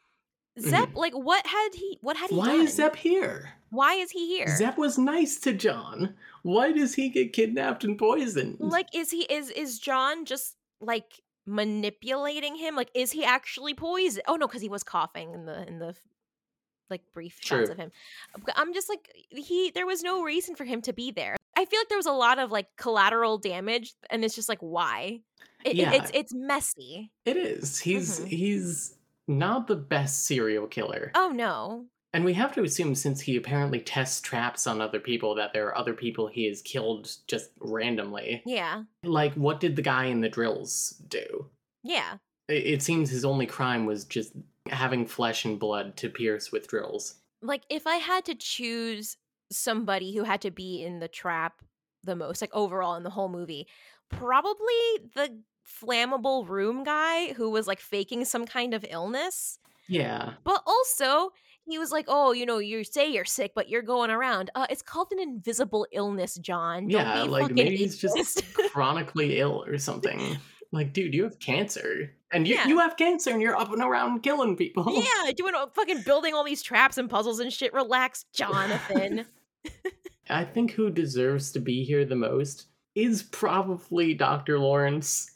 Zepp, 0.61 0.95
like, 0.97 1.15
what 1.15 1.47
had 1.47 1.71
he? 1.75 1.99
What 2.03 2.17
had 2.17 2.31
he 2.31 2.37
Why 2.37 2.47
done? 2.47 2.61
is 2.67 2.75
Zepp 2.75 2.97
here? 2.97 3.51
Why 3.71 3.95
is 3.95 4.11
he 4.11 4.27
here? 4.37 4.49
Zepp 4.57 4.77
was 4.77 4.99
nice 4.99 5.39
to 5.41 5.53
John. 5.55 6.15
Why 6.43 6.73
does 6.73 6.95
he 6.95 7.09
get 7.09 7.33
kidnapped 7.33 7.85
and 7.85 7.97
poisoned? 7.99 8.57
like 8.61 8.89
is 8.95 9.11
he 9.11 9.23
is 9.23 9.49
is 9.51 9.79
john 9.79 10.25
just 10.25 10.57
like 10.81 11.21
manipulating 11.47 12.57
him 12.57 12.75
like 12.77 12.91
is 12.95 13.13
he 13.13 13.25
actually 13.25 13.75
poisoned 13.75 14.25
oh 14.29 14.37
no 14.37 14.47
because 14.47 14.61
he 14.63 14.69
was 14.69 14.83
coughing 14.83 15.33
in 15.35 15.47
the 15.47 15.67
in 15.69 15.79
the 15.79 15.95
like 16.91 17.01
brief 17.15 17.39
shots 17.41 17.71
of 17.71 17.77
him 17.77 17.91
i'm 18.57 18.73
just 18.75 18.89
like 18.89 19.11
he 19.31 19.71
there 19.75 19.87
was 19.87 20.03
no 20.03 20.23
reason 20.23 20.55
for 20.55 20.65
him 20.65 20.81
to 20.83 20.93
be 20.93 21.11
there 21.11 21.37
i 21.57 21.65
feel 21.65 21.81
like 21.81 21.89
there 21.89 21.99
was 21.99 22.07
a 22.07 22.13
lot 22.13 22.39
of 22.39 22.51
like 22.51 22.67
collateral 22.77 23.39
damage 23.39 23.95
and 24.11 24.25
it's 24.25 24.35
just 24.35 24.49
like 24.49 24.61
why 24.61 25.21
It- 25.65 25.77
Yeah. 25.77 25.93
it's 25.93 26.11
it's 26.15 26.35
messy 26.35 27.11
it 27.25 27.37
is. 27.37 27.79
He's 27.81 28.21
Mhm. 28.21 28.27
he's 28.29 28.95
not 29.39 29.67
the 29.67 29.77
best 29.77 30.25
serial 30.27 30.67
killer. 30.67 31.11
oh 31.15 31.29
no 31.35 31.87
And 32.15 32.25
we 32.25 32.35
have 32.35 32.53
to 32.55 32.63
assume 32.63 32.95
since 32.95 33.21
he 33.21 33.37
apparently 33.37 33.81
tests 33.81 34.21
traps 34.21 34.67
on 34.67 34.81
other 34.81 35.01
people 35.01 35.35
that 35.37 35.53
there 35.53 35.67
are 35.67 35.77
other 35.79 35.95
people 35.95 36.27
he 36.29 36.47
has 36.49 36.63
killed 36.63 37.17
just 37.27 37.51
randomly. 37.61 38.43
yeah 38.47 38.85
Like 39.03 39.35
what 39.35 39.61
did 39.61 39.77
the 39.77 39.83
guy 39.83 40.05
in 40.07 40.21
the 40.21 40.29
drills 40.29 40.91
do? 41.09 41.47
yeah 41.83 42.17
It, 42.49 42.67
it 42.75 42.83
seems 42.83 43.11
his 43.11 43.25
only 43.25 43.47
crime 43.47 43.87
was 43.87 44.05
just 44.05 44.33
having 44.69 45.07
flesh 45.07 45.45
and 45.45 45.59
blood 45.59 45.97
to 45.97 46.09
pierce 46.09 46.53
with 46.53 46.69
drills. 46.69 47.17
like 47.43 47.63
if 47.69 47.87
i 47.87 47.97
had 47.97 48.25
to 48.27 48.35
choose 48.35 49.17
somebody 49.51 50.15
who 50.15 50.23
had 50.25 50.41
to 50.41 50.51
be 50.51 50.83
in 50.85 50.99
the 51.01 51.09
trap 51.09 51.61
the 52.05 52.17
most 52.17 52.41
like 52.41 52.55
overall 52.55 52.95
in 52.95 53.03
the 53.03 53.11
whole 53.11 53.29
movie 53.29 53.67
probably 54.11 54.81
the 55.15 55.41
flammable 55.81 56.49
room 56.49 56.85
guy 56.85 57.33
who 57.35 57.51
was 57.51 57.67
like 57.67 57.81
faking 57.81 58.25
some 58.25 58.47
kind 58.47 58.75
of 58.75 58.85
illness 58.89 59.59
Yeah. 59.89 60.35
but 60.45 60.63
also 60.67 61.31
he 61.65 61.79
was 61.79 61.91
like 61.93 62.07
oh 62.09 62.33
you 62.33 62.45
know 62.47 62.59
you 62.59 62.83
say 62.85 63.11
you're 63.13 63.25
sick 63.25 63.53
but 63.55 63.69
you're 63.69 63.83
going 63.83 64.11
around 64.11 64.51
uh 64.55 64.67
it's 64.69 64.83
called 64.83 65.09
an 65.13 65.21
invisible 65.21 65.87
illness 65.93 66.35
john 66.37 66.89
Don't 66.89 66.91
Yeah, 66.91 67.23
like 67.23 67.53
maybe 67.53 67.77
he's 67.77 67.97
just 67.99 68.43
chronically 68.73 69.39
ill 69.39 69.65
or 69.67 69.79
something. 69.79 70.37
Like, 70.75 70.95
dude, 70.95 71.13
you 71.13 71.25
have 71.25 71.39
cancer. 71.39 72.15
And 72.33 72.49
you, 72.49 72.55
Yeah. 72.55 72.67
you 72.67 72.79
have 72.79 72.97
cancer 72.97 73.29
and 73.31 73.43
you're 73.43 73.55
up 73.57 73.71
and 73.73 73.83
around 73.83 74.23
killing 74.23 74.57
people. 74.57 74.87
yeah 74.91 75.31
doing 75.37 75.53
fucking 75.75 76.01
building 76.03 76.33
all 76.35 76.45
these 76.45 76.63
traps 76.63 76.97
and 76.99 77.11
puzzles 77.11 77.41
and 77.41 77.53
shit 77.53 77.73
relax 77.75 78.25
jonathan 78.33 79.27
I 80.31 80.45
think 80.45 80.71
who 80.73 80.89
deserves 80.91 81.53
to 81.53 81.61
be 81.61 81.85
here 81.85 82.05
the 82.07 82.17
most 82.17 82.67
is 82.95 83.23
probably 83.25 84.15
Dr. 84.15 84.59
Lawrence. 84.59 85.32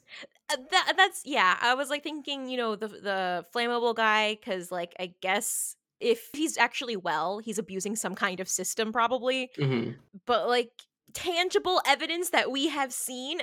Uh, 0.48 0.56
that 0.70 0.92
that's 0.96 1.22
yeah. 1.24 1.56
I 1.60 1.74
was 1.74 1.90
like 1.90 2.02
thinking, 2.02 2.48
you 2.48 2.56
know, 2.56 2.76
the 2.76 2.88
the 2.88 3.44
flammable 3.54 3.94
guy, 3.94 4.34
because 4.34 4.70
like 4.70 4.94
I 5.00 5.12
guess 5.20 5.76
if 6.00 6.28
he's 6.32 6.56
actually 6.58 6.96
well, 6.96 7.38
he's 7.38 7.58
abusing 7.58 7.96
some 7.96 8.14
kind 8.14 8.40
of 8.40 8.48
system 8.48 8.92
probably. 8.92 9.50
hmm 9.56 9.90
But 10.26 10.48
like 10.48 10.70
tangible 11.14 11.80
evidence 11.86 12.30
that 12.30 12.50
we 12.50 12.68
have 12.68 12.92
seen, 12.92 13.40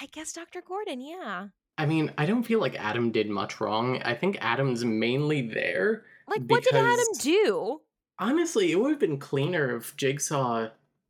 I 0.00 0.06
guess 0.06 0.32
Dr. 0.32 0.62
Gordon, 0.66 1.00
yeah. 1.00 1.48
I 1.76 1.86
mean, 1.86 2.12
I 2.16 2.26
don't 2.26 2.44
feel 2.44 2.60
like 2.60 2.76
Adam 2.76 3.10
did 3.10 3.28
much 3.28 3.60
wrong. 3.60 4.00
I 4.02 4.14
think 4.14 4.38
Adam's 4.40 4.84
mainly 4.84 5.42
there. 5.48 6.04
Like 6.28 6.42
what 6.46 6.62
did 6.64 6.74
Adam 6.74 7.06
do? 7.20 7.80
Honestly, 8.18 8.70
it 8.70 8.76
would 8.76 8.90
have 8.90 9.00
been 9.00 9.18
cleaner 9.18 9.76
if 9.76 9.96
Jigsaw 9.96 10.68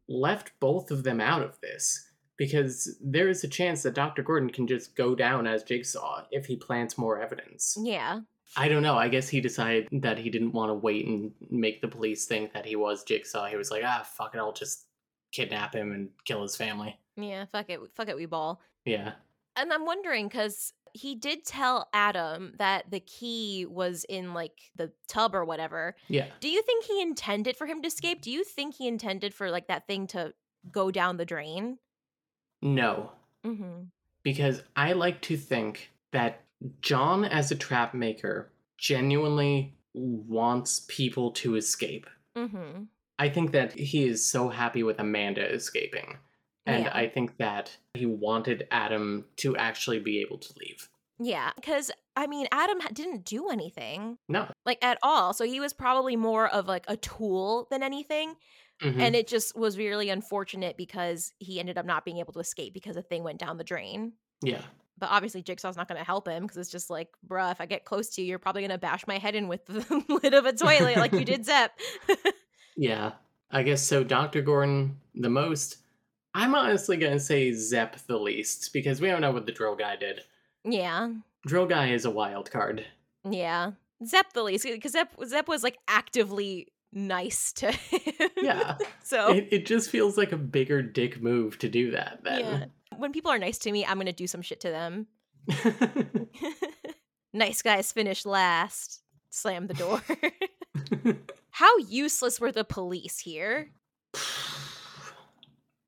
left 0.08 0.52
both 0.60 0.90
of 0.90 1.04
them 1.04 1.20
out 1.20 1.42
of 1.42 1.60
this. 1.60 2.10
Because 2.36 2.96
there 3.00 3.28
is 3.28 3.44
a 3.44 3.48
chance 3.48 3.82
that 3.84 3.94
Dr. 3.94 4.22
Gordon 4.22 4.50
can 4.50 4.66
just 4.66 4.96
go 4.96 5.14
down 5.14 5.46
as 5.46 5.62
Jigsaw 5.62 6.24
if 6.32 6.46
he 6.46 6.56
plants 6.56 6.98
more 6.98 7.20
evidence. 7.20 7.78
Yeah. 7.80 8.20
I 8.56 8.68
don't 8.68 8.82
know. 8.82 8.96
I 8.96 9.08
guess 9.08 9.28
he 9.28 9.40
decided 9.40 9.88
that 9.92 10.18
he 10.18 10.30
didn't 10.30 10.52
want 10.52 10.70
to 10.70 10.74
wait 10.74 11.06
and 11.06 11.32
make 11.50 11.80
the 11.80 11.88
police 11.88 12.26
think 12.26 12.52
that 12.52 12.66
he 12.66 12.76
was 12.76 13.04
Jigsaw. 13.04 13.46
He 13.46 13.56
was 13.56 13.70
like, 13.70 13.82
ah, 13.84 14.06
fuck 14.16 14.34
it, 14.34 14.38
I'll 14.38 14.52
just 14.52 14.86
kidnap 15.32 15.74
him 15.74 15.92
and 15.92 16.10
kill 16.24 16.42
his 16.42 16.56
family. 16.56 16.98
Yeah, 17.16 17.46
fuck 17.52 17.70
it. 17.70 17.80
Fuck 17.94 18.08
it, 18.08 18.16
we 18.16 18.26
ball. 18.26 18.60
Yeah. 18.84 19.12
And 19.56 19.72
I'm 19.72 19.86
wondering 19.86 20.28
because 20.28 20.72
he 20.92 21.16
did 21.16 21.44
tell 21.44 21.88
Adam 21.92 22.54
that 22.58 22.90
the 22.90 23.00
key 23.00 23.66
was 23.68 24.04
in 24.08 24.32
like 24.32 24.70
the 24.76 24.92
tub 25.08 25.34
or 25.34 25.44
whatever. 25.44 25.96
Yeah. 26.08 26.26
Do 26.40 26.48
you 26.48 26.62
think 26.62 26.84
he 26.84 27.02
intended 27.02 27.56
for 27.56 27.66
him 27.66 27.82
to 27.82 27.88
escape? 27.88 28.22
Do 28.22 28.30
you 28.30 28.44
think 28.44 28.76
he 28.76 28.86
intended 28.86 29.34
for 29.34 29.50
like 29.50 29.66
that 29.68 29.86
thing 29.86 30.06
to 30.08 30.32
go 30.70 30.90
down 30.90 31.16
the 31.16 31.24
drain? 31.24 31.78
No. 32.64 33.12
Mm-hmm. 33.44 33.84
Because 34.22 34.62
I 34.74 34.94
like 34.94 35.20
to 35.22 35.36
think 35.36 35.90
that 36.12 36.40
John, 36.80 37.24
as 37.24 37.50
a 37.50 37.56
trap 37.56 37.94
maker, 37.94 38.50
genuinely 38.78 39.74
wants 39.92 40.84
people 40.88 41.30
to 41.32 41.56
escape. 41.56 42.06
Mm-hmm. 42.36 42.84
I 43.18 43.28
think 43.28 43.52
that 43.52 43.72
he 43.74 44.08
is 44.08 44.24
so 44.24 44.48
happy 44.48 44.82
with 44.82 44.98
Amanda 44.98 45.44
escaping. 45.52 46.16
And 46.66 46.84
Yeah. 46.84 46.96
I 46.96 47.08
think 47.08 47.36
that 47.36 47.76
he 47.92 48.06
wanted 48.06 48.66
Adam 48.70 49.26
to 49.36 49.56
actually 49.56 50.00
be 50.00 50.20
able 50.20 50.38
to 50.38 50.52
leave. 50.58 50.88
Yeah, 51.20 51.52
because 51.54 51.90
I 52.16 52.26
mean, 52.26 52.46
Adam 52.50 52.78
didn't 52.92 53.24
do 53.24 53.48
anything 53.50 54.18
No. 54.28 54.48
like 54.64 54.82
at 54.82 54.98
all. 55.02 55.32
So 55.32 55.44
he 55.44 55.60
was 55.60 55.72
probably 55.72 56.16
more 56.16 56.48
of 56.48 56.66
like 56.66 56.84
a 56.88 56.96
tool 56.96 57.68
than 57.70 57.82
anything. 57.82 58.34
Mhm. 58.82 58.98
And 59.00 59.14
it 59.16 59.26
just 59.28 59.56
was 59.56 59.78
really 59.78 60.10
unfortunate 60.10 60.76
because 60.76 61.32
he 61.38 61.60
ended 61.60 61.78
up 61.78 61.86
not 61.86 62.04
being 62.04 62.18
able 62.18 62.32
to 62.34 62.40
escape 62.40 62.74
because 62.74 62.96
the 62.96 63.02
thing 63.02 63.22
went 63.22 63.38
down 63.38 63.56
the 63.56 63.64
drain. 63.64 64.12
yeah. 64.42 64.62
But 64.96 65.10
obviously, 65.10 65.42
Jigsaw's 65.42 65.76
not 65.76 65.88
going 65.88 65.98
to 65.98 66.04
help 66.04 66.28
him 66.28 66.42
because 66.44 66.56
it's 66.56 66.70
just 66.70 66.88
like, 66.88 67.08
bruh, 67.26 67.50
if 67.50 67.60
I 67.60 67.66
get 67.66 67.84
close 67.84 68.10
to 68.10 68.22
you, 68.22 68.28
you're 68.28 68.38
probably 68.38 68.62
going 68.62 68.70
to 68.70 68.78
bash 68.78 69.04
my 69.08 69.18
head 69.18 69.34
in 69.34 69.48
with 69.48 69.66
the 69.66 70.04
lid 70.22 70.34
of 70.34 70.46
a 70.46 70.52
toilet 70.52 70.96
like 70.98 71.12
you 71.12 71.24
did 71.24 71.44
Zepp. 71.44 71.72
Yeah. 72.76 73.12
I 73.50 73.62
guess 73.62 73.82
so. 73.82 74.02
Dr. 74.04 74.40
Gordon, 74.42 74.98
the 75.14 75.28
most. 75.30 75.78
I'm 76.34 76.54
honestly 76.54 76.96
going 76.96 77.12
to 77.12 77.20
say 77.20 77.52
Zepp 77.52 77.96
the 78.06 78.18
least 78.18 78.72
because 78.72 79.00
we 79.00 79.08
don't 79.08 79.20
know 79.20 79.30
what 79.32 79.46
the 79.46 79.52
drill 79.52 79.76
guy 79.76 79.96
did. 79.96 80.20
yeah. 80.64 81.10
Drill 81.46 81.66
guy 81.66 81.88
is 81.88 82.04
a 82.04 82.10
wild 82.10 82.50
card. 82.50 82.84
Yeah. 83.28 83.72
Zepp 84.06 84.32
the 84.32 84.42
least 84.42 84.64
because 84.64 84.92
Zepp, 84.92 85.12
Zepp 85.24 85.46
was 85.48 85.62
like 85.62 85.78
actively 85.88 86.68
nice 86.94 87.52
to 87.54 87.72
him. 87.72 88.30
Yeah. 88.36 88.76
so 89.02 89.32
It, 89.32 89.48
it 89.50 89.66
just 89.66 89.90
feels 89.90 90.16
like 90.16 90.32
a 90.32 90.36
bigger 90.36 90.82
dick 90.82 91.20
move 91.20 91.58
to 91.58 91.68
do 91.68 91.90
that 91.92 92.20
yeah. 92.24 92.42
then. 92.42 92.70
When 92.96 93.12
people 93.12 93.30
are 93.30 93.38
nice 93.38 93.58
to 93.58 93.72
me, 93.72 93.84
I'm 93.84 93.96
going 93.96 94.06
to 94.06 94.12
do 94.12 94.26
some 94.26 94.42
shit 94.42 94.60
to 94.60 94.70
them. 94.70 95.06
nice 97.32 97.62
guys 97.62 97.92
finish 97.92 98.24
last. 98.24 99.02
Slam 99.30 99.66
the 99.66 99.74
door. 99.74 100.00
How 101.50 101.76
useless 101.78 102.40
were 102.40 102.52
the 102.52 102.64
police 102.64 103.18
here? 103.18 103.70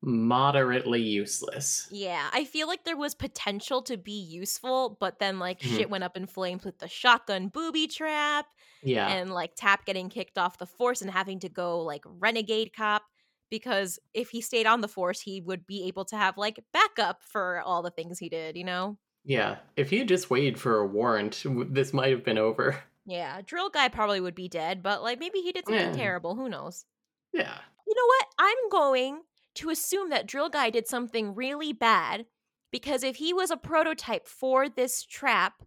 Moderately 0.07 1.01
useless. 1.01 1.87
Yeah, 1.91 2.29
I 2.31 2.45
feel 2.45 2.65
like 2.67 2.85
there 2.85 2.95
was 2.95 3.13
potential 3.13 3.81
to 3.83 3.97
be 3.97 4.13
useful, 4.19 4.97
but 5.01 5.19
then 5.19 5.37
like 5.37 5.59
Mhm. 5.59 5.75
shit 5.77 5.89
went 5.89 6.05
up 6.05 6.15
in 6.15 6.27
flames 6.27 6.63
with 6.63 6.77
the 6.79 6.87
shotgun 6.87 7.49
booby 7.49 7.87
trap 7.87 8.45
Yeah. 8.83 9.07
and 9.09 9.33
like 9.33 9.55
Tapp 9.55 9.85
getting 9.85 10.07
kicked 10.09 10.37
off 10.37 10.57
the 10.59 10.65
force 10.65 11.01
and 11.01 11.11
having 11.11 11.39
to 11.41 11.49
go 11.49 11.81
like 11.81 12.03
renegade 12.05 12.71
cop 12.73 13.03
because 13.49 13.99
if 14.13 14.29
he 14.29 14.39
stayed 14.41 14.65
on 14.65 14.79
the 14.79 14.87
force, 14.87 15.19
he 15.19 15.41
would 15.41 15.67
be 15.67 15.83
able 15.87 16.05
to 16.05 16.15
have 16.15 16.37
like 16.37 16.63
backup 16.71 17.21
for 17.21 17.59
all 17.61 17.81
the 17.81 17.91
things 17.91 18.17
he 18.17 18.29
did, 18.29 18.55
you 18.55 18.63
know? 18.63 18.97
yeah. 19.25 19.57
If 19.75 19.89
he 19.89 19.97
had 19.97 20.07
just 20.07 20.29
waited 20.29 20.57
for 20.57 20.79
a 20.79 20.87
warrant, 20.87 21.43
this 21.45 21.91
might 21.91 22.11
have 22.11 22.23
been 22.23 22.37
over. 22.37 22.81
Yeah, 23.09 23.39
drill 23.41 23.69
guy 23.69 23.87
probably 23.87 24.19
would 24.19 24.35
be 24.35 24.49
dead, 24.49 24.83
but 24.83 25.01
like 25.01 25.17
maybe 25.19 25.39
he 25.39 25.51
did 25.53 25.65
something 25.65 25.91
Yeah. 25.91 25.93
terrible, 25.93 26.35
who 26.35 26.49
knows? 26.49 26.85
Yeah. 27.33 27.57
You 27.87 27.95
know 27.95 28.05
what? 28.05 28.27
I'm 28.37 28.69
going 28.69 29.21
to 29.57 29.69
assume 29.69 30.09
that 30.09 30.27
Drill 30.27 30.49
Guy 30.49 30.69
did 30.69 30.87
something 30.87 31.35
really 31.35 31.73
bad 31.73 32.25
because 32.71 33.03
if 33.03 33.17
he 33.17 33.33
was 33.33 33.51
a 33.51 33.57
prototype 33.57 34.27
for 34.27 34.69
this 34.69 35.03
trap, 35.03 35.63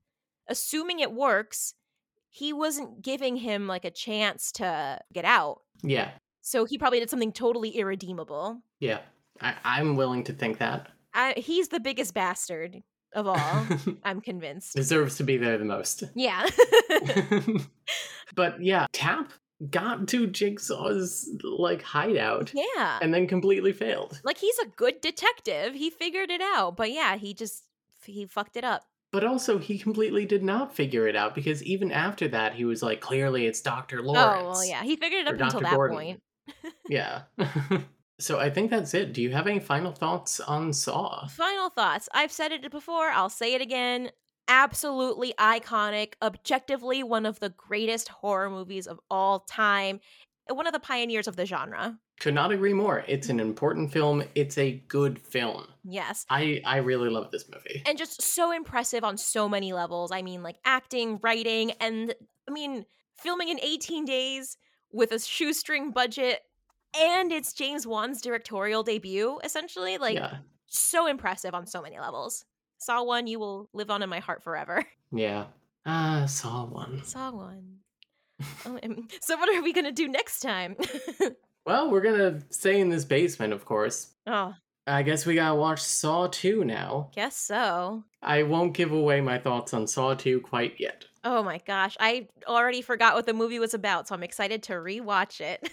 assuming 0.48 1.00
it 1.00 1.12
works, 1.12 1.74
he 2.28 2.52
wasn't 2.52 3.02
giving 3.02 3.36
him 3.36 3.66
like 3.66 3.84
a 3.84 3.90
chance 3.90 4.52
to 4.52 5.00
get 5.12 5.24
out. 5.24 5.60
Yeah. 5.82 6.10
So 6.42 6.64
he 6.64 6.78
probably 6.78 7.00
did 7.00 7.10
something 7.10 7.32
totally 7.32 7.70
irredeemable. 7.70 8.62
Yeah. 8.78 9.00
I- 9.40 9.56
I'm 9.64 9.96
willing 9.96 10.24
to 10.24 10.32
think 10.32 10.58
that. 10.58 10.88
I, 11.12 11.34
he's 11.36 11.68
the 11.68 11.80
biggest 11.80 12.14
bastard 12.14 12.82
of 13.14 13.26
all. 13.26 13.66
I'm 14.04 14.20
convinced. 14.20 14.76
Deserves 14.76 15.16
to 15.16 15.24
be 15.24 15.36
there 15.36 15.58
the 15.58 15.64
most. 15.64 16.04
Yeah. 16.14 16.46
but 18.34 18.62
yeah, 18.62 18.86
Tapp 18.92 19.32
got 19.68 20.08
to 20.08 20.26
Jigsaw's 20.26 21.28
like 21.42 21.82
hideout 21.82 22.52
yeah. 22.54 22.98
and 23.02 23.12
then 23.12 23.26
completely 23.26 23.72
failed. 23.72 24.20
Like 24.24 24.38
he's 24.38 24.58
a 24.58 24.66
good 24.66 25.00
detective. 25.00 25.74
He 25.74 25.90
figured 25.90 26.30
it 26.30 26.40
out. 26.40 26.76
But 26.76 26.92
yeah, 26.92 27.16
he 27.16 27.34
just 27.34 27.64
he 28.04 28.26
fucked 28.26 28.56
it 28.56 28.64
up. 28.64 28.84
But 29.12 29.24
also, 29.24 29.58
he 29.58 29.78
completely 29.78 30.24
did 30.24 30.44
not 30.44 30.74
figure 30.74 31.08
it 31.08 31.16
out 31.16 31.34
because 31.34 31.64
even 31.64 31.90
after 31.90 32.28
that, 32.28 32.54
he 32.54 32.64
was 32.64 32.80
like, 32.80 33.00
clearly 33.00 33.46
it's 33.46 33.60
Dr. 33.60 34.02
Lawrence. 34.02 34.42
Oh, 34.46 34.50
well, 34.50 34.64
yeah. 34.64 34.84
He 34.84 34.94
figured 34.94 35.22
it 35.22 35.26
up 35.26 35.32
until 35.34 35.60
Dr. 35.60 35.62
that 35.64 35.74
Gordon. 35.74 35.96
point. 35.96 36.22
Yeah. 36.88 37.22
so 38.18 38.40
I 38.40 38.50
think 38.50 38.70
that's 38.70 38.92
it. 38.94 39.12
Do 39.12 39.22
you 39.22 39.30
have 39.30 39.46
any 39.46 39.60
final 39.60 39.92
thoughts 39.92 40.40
on 40.40 40.72
Saw? 40.72 41.28
Final 41.28 41.70
thoughts. 41.70 42.08
I've 42.12 42.32
said 42.32 42.50
it 42.50 42.68
before, 42.70 43.10
I'll 43.10 43.30
say 43.30 43.54
it 43.54 43.60
again. 43.60 44.10
Absolutely 44.52 45.32
iconic, 45.38 46.14
objectively 46.20 47.04
one 47.04 47.24
of 47.24 47.38
the 47.38 47.50
greatest 47.50 48.08
horror 48.08 48.50
movies 48.50 48.88
of 48.88 48.98
all 49.08 49.40
time, 49.40 50.00
one 50.48 50.66
of 50.66 50.72
the 50.72 50.80
pioneers 50.80 51.28
of 51.28 51.36
the 51.36 51.46
genre. 51.46 51.96
Could 52.18 52.34
not 52.34 52.50
agree 52.50 52.74
more. 52.74 53.04
It's 53.06 53.28
an 53.28 53.38
important 53.38 53.92
film. 53.92 54.24
It's 54.34 54.58
a 54.58 54.72
good 54.88 55.20
film. 55.20 55.68
Yes. 55.84 56.26
I 56.28 56.60
I 56.66 56.78
really 56.78 57.08
love 57.08 57.30
this 57.30 57.44
movie. 57.48 57.82
And 57.86 57.96
just 57.96 58.20
so 58.20 58.50
impressive 58.50 59.04
on 59.04 59.16
so 59.16 59.48
many 59.48 59.72
levels. 59.72 60.10
I 60.10 60.20
mean, 60.20 60.42
like 60.42 60.56
acting, 60.64 61.20
writing, 61.22 61.70
and 61.80 62.12
I 62.48 62.52
mean, 62.52 62.84
filming 63.16 63.50
in 63.50 63.60
18 63.62 64.04
days 64.04 64.56
with 64.90 65.12
a 65.12 65.20
shoestring 65.20 65.92
budget. 65.92 66.40
And 66.98 67.30
it's 67.30 67.52
James 67.52 67.86
Wan's 67.86 68.20
directorial 68.20 68.82
debut, 68.82 69.38
essentially. 69.44 69.96
Like, 69.96 70.16
yeah. 70.16 70.38
so 70.66 71.06
impressive 71.06 71.54
on 71.54 71.66
so 71.68 71.80
many 71.80 72.00
levels. 72.00 72.44
Saw 72.80 73.02
one, 73.04 73.26
you 73.26 73.38
will 73.38 73.68
live 73.72 73.90
on 73.90 74.02
in 74.02 74.08
my 74.08 74.20
heart 74.20 74.42
forever. 74.42 74.84
Yeah. 75.12 75.46
Ah, 75.86 76.26
Saw 76.26 76.66
one. 76.66 77.02
Saw 77.04 77.32
one. 77.32 77.78
Oh, 78.64 78.78
so 79.20 79.36
what 79.36 79.54
are 79.54 79.60
we 79.62 79.72
gonna 79.72 79.90
do 79.92 80.08
next 80.08 80.38
time? 80.40 80.76
Well, 81.66 81.90
we're 81.90 82.00
gonna 82.00 82.40
stay 82.50 82.80
in 82.80 82.88
this 82.88 83.04
basement, 83.04 83.52
of 83.52 83.64
course. 83.64 84.14
oh, 84.26 84.54
I 84.86 85.02
guess 85.02 85.26
we 85.26 85.34
gotta 85.34 85.56
watch 85.56 85.80
Saw 85.82 86.28
2 86.28 86.64
now. 86.64 87.10
guess 87.14 87.36
so. 87.36 88.02
I 88.22 88.44
won't 88.44 88.72
give 88.72 88.92
away 88.92 89.20
my 89.20 89.38
thoughts 89.38 89.74
on 89.74 89.86
Saw 89.86 90.14
2 90.14 90.40
quite 90.40 90.74
yet. 90.78 91.04
Oh 91.22 91.42
my 91.42 91.58
gosh, 91.66 91.96
I 92.00 92.28
already 92.46 92.80
forgot 92.82 93.14
what 93.14 93.26
the 93.26 93.34
movie 93.34 93.58
was 93.58 93.74
about, 93.74 94.08
so 94.08 94.14
I'm 94.14 94.22
excited 94.22 94.62
to 94.64 94.74
rewatch 94.74 95.40
it. 95.40 95.68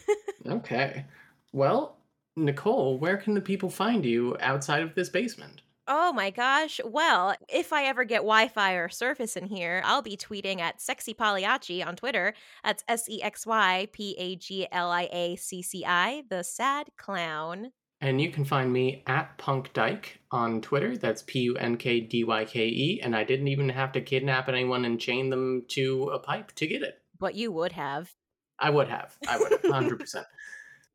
Okay. 0.46 1.06
Well, 1.54 1.98
Nicole, 2.36 2.98
where 3.00 3.18
can 3.18 3.34
the 3.34 3.42
people 3.42 3.70
find 3.70 4.04
you 4.06 4.36
outside 4.42 4.82
of 4.84 4.94
this 4.96 5.10
basement? 5.10 5.62
Oh 5.88 6.14
my 6.14 6.30
gosh. 6.30 6.80
Well, 6.84 7.36
if 7.50 7.72
I 7.74 7.86
ever 7.86 8.04
get 8.04 8.18
Wi-Fi 8.18 8.74
or 8.74 8.90
Surface 8.90 9.36
in 9.36 9.48
here, 9.48 9.82
I'll 9.86 10.02
be 10.02 10.18
tweeting 10.18 10.60
at 10.60 10.82
Sexy 10.82 11.14
Pagliacci 11.14 11.84
on 11.86 11.96
Twitter. 11.96 12.34
That's 12.64 12.84
S 12.88 13.10
E 13.10 13.22
X 13.22 13.46
Y 13.46 13.88
P 13.92 14.16
A 14.18 14.36
G 14.36 14.68
L 14.72 14.92
I 14.92 15.10
A 15.12 15.36
C 15.36 15.62
C 15.62 15.84
I, 15.86 16.24
the 16.30 16.44
sad 16.44 16.88
clown. 16.98 17.72
And 18.00 18.22
you 18.22 18.30
can 18.30 18.46
find 18.46 18.72
me 18.72 19.02
at 19.08 19.38
Punk 19.40 19.74
Dyke 19.74 20.20
on 20.30 20.62
Twitter. 20.62 20.96
That's 20.98 21.24
P 21.24 21.40
U 21.40 21.56
N 21.56 21.78
K 21.78 22.00
D 22.00 22.24
Y 22.24 22.46
K 22.46 22.68
E. 22.68 23.02
And 23.04 23.16
I 23.16 23.24
didn't 23.24 23.48
even 23.48 23.70
have 23.70 23.92
to 23.94 24.02
kidnap 24.02 24.50
anyone 24.50 24.86
and 24.86 25.00
chain 25.00 25.30
them 25.32 25.64
to 25.70 26.10
a 26.14 26.20
pipe 26.20 26.52
to 26.56 26.68
get 26.68 26.84
it. 26.84 27.00
But 27.20 27.34
you 27.34 27.52
would 27.52 27.72
have. 27.72 28.14
I 28.60 28.70
would 28.70 28.88
have. 28.90 29.18
I 29.28 29.38
would 29.40 29.52
have. 29.52 29.62
100%. 29.64 30.26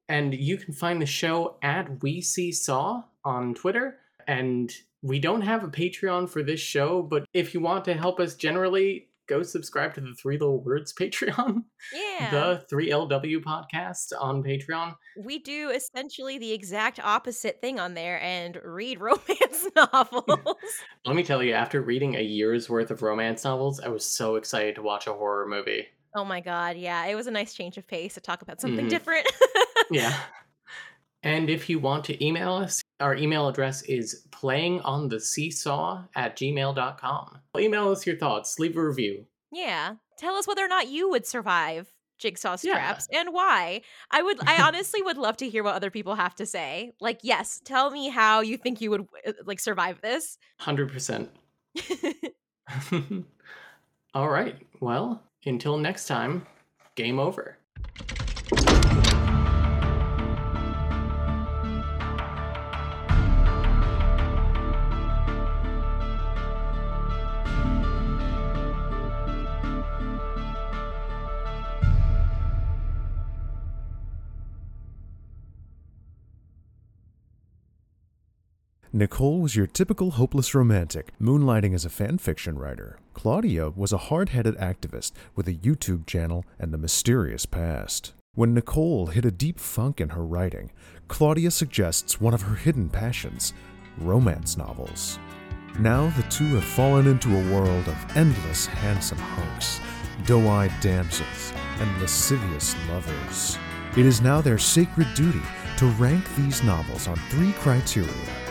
and 0.08 0.34
you 0.34 0.56
can 0.56 0.74
find 0.74 1.00
the 1.02 1.06
show 1.06 1.56
at 1.62 2.02
We 2.02 2.20
See 2.20 2.52
Saw 2.52 3.02
on 3.24 3.54
Twitter. 3.54 3.98
And 4.26 4.72
we 5.02 5.18
don't 5.18 5.42
have 5.42 5.64
a 5.64 5.68
Patreon 5.68 6.28
for 6.30 6.42
this 6.42 6.60
show, 6.60 7.02
but 7.02 7.24
if 7.32 7.54
you 7.54 7.60
want 7.60 7.84
to 7.86 7.94
help 7.94 8.20
us 8.20 8.34
generally, 8.34 9.08
go 9.28 9.42
subscribe 9.42 9.94
to 9.94 10.00
the 10.00 10.14
Three 10.20 10.36
Little 10.36 10.62
Words 10.62 10.92
Patreon, 10.98 11.62
Yeah. 11.94 12.30
the 12.30 12.64
3LW 12.70 13.42
podcast 13.42 14.12
on 14.20 14.42
Patreon. 14.42 14.94
we 15.24 15.38
do 15.38 15.70
essentially 15.70 16.38
the 16.38 16.52
exact 16.52 16.98
opposite 17.02 17.60
thing 17.60 17.78
on 17.80 17.94
there 17.94 18.20
and 18.20 18.58
read 18.64 19.00
romance 19.00 19.66
novels. 19.76 20.24
Let 21.06 21.16
me 21.16 21.22
tell 21.22 21.42
you, 21.42 21.52
after 21.54 21.80
reading 21.80 22.16
a 22.16 22.20
year's 22.22 22.68
worth 22.68 22.90
of 22.90 23.02
romance 23.02 23.44
novels, 23.44 23.80
I 23.80 23.88
was 23.88 24.04
so 24.04 24.36
excited 24.36 24.74
to 24.76 24.82
watch 24.82 25.06
a 25.06 25.12
horror 25.12 25.46
movie. 25.48 25.86
oh 26.14 26.24
my 26.24 26.40
god, 26.40 26.76
yeah, 26.76 27.06
it 27.06 27.14
was 27.14 27.26
a 27.26 27.30
nice 27.30 27.54
change 27.54 27.78
of 27.78 27.86
pace 27.88 28.14
to 28.14 28.20
talk 28.20 28.42
about 28.42 28.60
something 28.60 28.86
Mhm. 28.86 28.90
different. 28.90 29.26
Yeah. 29.90 30.14
And 31.24 31.48
if 31.48 31.68
you 31.68 31.78
want 31.78 32.04
to 32.06 32.24
email 32.24 32.52
us, 32.54 32.82
our 33.00 33.14
email 33.14 33.46
address 33.48 33.82
is 33.82 34.26
playingontheseesaw 34.30 36.08
at 36.16 36.36
gmail.com. 36.36 37.38
Email 37.58 37.90
us 37.90 38.06
your 38.06 38.16
thoughts, 38.16 38.58
leave 38.58 38.76
a 38.76 38.84
review. 38.84 39.26
yeah, 39.52 39.94
tell 40.18 40.34
us 40.34 40.46
whether 40.46 40.64
or 40.64 40.68
not 40.68 40.88
you 40.88 41.10
would 41.10 41.26
survive 41.26 41.92
jigsaw 42.18 42.50
Yeah. 42.62 42.74
straps 42.94 43.08
and 43.12 43.32
why. 43.32 43.82
I 44.10 44.22
would 44.22 44.38
I 44.48 44.62
honestly 44.62 45.02
would 45.02 45.16
love 45.16 45.36
to 45.38 45.48
hear 45.48 45.64
what 45.64 45.74
other 45.74 45.90
people 45.90 46.14
have 46.14 46.34
to 46.36 46.46
say. 46.46 46.92
Like, 47.00 47.18
yes, 47.22 47.60
tell 47.64 47.90
me 47.90 48.08
how 48.08 48.40
you 48.40 48.56
think 48.56 48.80
you 48.80 48.90
would 48.90 49.06
uh, 49.26 49.32
like 49.44 49.58
survive 49.60 50.00
this. 50.02 50.38
100%. 50.60 51.28
All 54.14 54.28
right. 54.28 54.56
Well, 54.80 55.22
until 55.44 55.76
next 55.78 56.06
time, 56.06 56.46
game 56.94 57.18
over. 57.18 57.58
Nicole 79.02 79.40
was 79.40 79.56
your 79.56 79.66
typical 79.66 80.12
hopeless 80.12 80.54
romantic, 80.54 81.10
moonlighting 81.20 81.74
as 81.74 81.84
a 81.84 81.90
fan 81.90 82.18
fiction 82.18 82.56
writer. 82.56 83.00
Claudia 83.14 83.70
was 83.70 83.92
a 83.92 84.06
hard 84.06 84.28
headed 84.28 84.56
activist 84.58 85.10
with 85.34 85.48
a 85.48 85.54
YouTube 85.54 86.06
channel 86.06 86.44
and 86.56 86.72
a 86.72 86.78
mysterious 86.78 87.44
past. 87.44 88.12
When 88.36 88.54
Nicole 88.54 89.06
hit 89.06 89.24
a 89.24 89.32
deep 89.32 89.58
funk 89.58 90.00
in 90.00 90.10
her 90.10 90.24
writing, 90.24 90.70
Claudia 91.08 91.50
suggests 91.50 92.20
one 92.20 92.32
of 92.32 92.42
her 92.42 92.54
hidden 92.54 92.88
passions 92.88 93.52
romance 93.98 94.56
novels. 94.56 95.18
Now 95.80 96.10
the 96.10 96.22
two 96.30 96.54
have 96.54 96.62
fallen 96.62 97.08
into 97.08 97.36
a 97.36 97.52
world 97.52 97.88
of 97.88 98.16
endless 98.16 98.66
handsome 98.66 99.18
hunks, 99.18 99.80
doe 100.26 100.46
eyed 100.46 100.72
damsels, 100.80 101.52
and 101.80 102.00
lascivious 102.00 102.76
lovers. 102.88 103.58
It 103.96 104.06
is 104.06 104.20
now 104.20 104.40
their 104.40 104.58
sacred 104.58 105.12
duty 105.16 105.42
to 105.78 105.86
rank 105.98 106.24
these 106.36 106.62
novels 106.62 107.08
on 107.08 107.16
three 107.30 107.50
criteria 107.54 108.41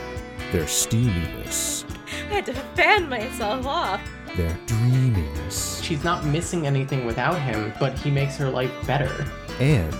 their 0.51 0.65
steaminess, 0.65 1.85
I 2.29 2.35
had 2.35 2.45
to 2.47 2.53
fan 2.75 3.07
myself 3.09 3.65
off. 3.65 4.01
their 4.35 4.57
dreaminess, 4.65 5.81
She's 5.81 6.03
not 6.03 6.25
missing 6.25 6.67
anything 6.67 7.05
without 7.05 7.39
him, 7.39 7.73
but 7.79 7.97
he 7.97 8.11
makes 8.11 8.35
her 8.37 8.49
life 8.49 8.71
better. 8.85 9.25
and 9.59 9.93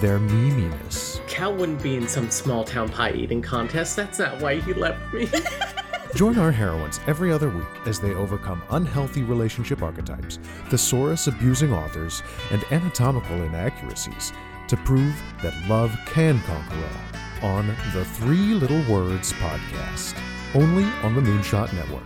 their 0.00 0.18
meaminess. 0.18 1.20
Cal 1.28 1.54
wouldn't 1.54 1.80
be 1.82 1.96
in 1.96 2.08
some 2.08 2.28
small 2.30 2.64
town 2.64 2.88
pie 2.88 3.12
eating 3.12 3.40
contest. 3.40 3.94
That's 3.94 4.18
not 4.18 4.40
why 4.40 4.58
he 4.60 4.74
left 4.74 5.12
me. 5.14 5.28
Join 6.16 6.38
our 6.38 6.50
heroines 6.52 6.98
every 7.06 7.30
other 7.32 7.48
week 7.48 7.86
as 7.86 7.98
they 8.00 8.12
overcome 8.14 8.62
unhealthy 8.70 9.22
relationship 9.22 9.80
archetypes, 9.82 10.38
thesaurus 10.68 11.26
abusing 11.28 11.72
authors, 11.72 12.22
and 12.50 12.64
anatomical 12.72 13.36
inaccuracies 13.42 14.32
to 14.68 14.76
prove 14.78 15.14
that 15.42 15.54
love 15.68 15.96
can 16.06 16.40
conquer 16.42 16.76
all 16.76 17.11
on 17.42 17.66
the 17.92 18.04
Three 18.04 18.54
Little 18.54 18.82
Words 18.92 19.32
podcast, 19.34 20.16
only 20.54 20.84
on 21.02 21.14
the 21.14 21.20
Moonshot 21.20 21.72
Network. 21.72 22.02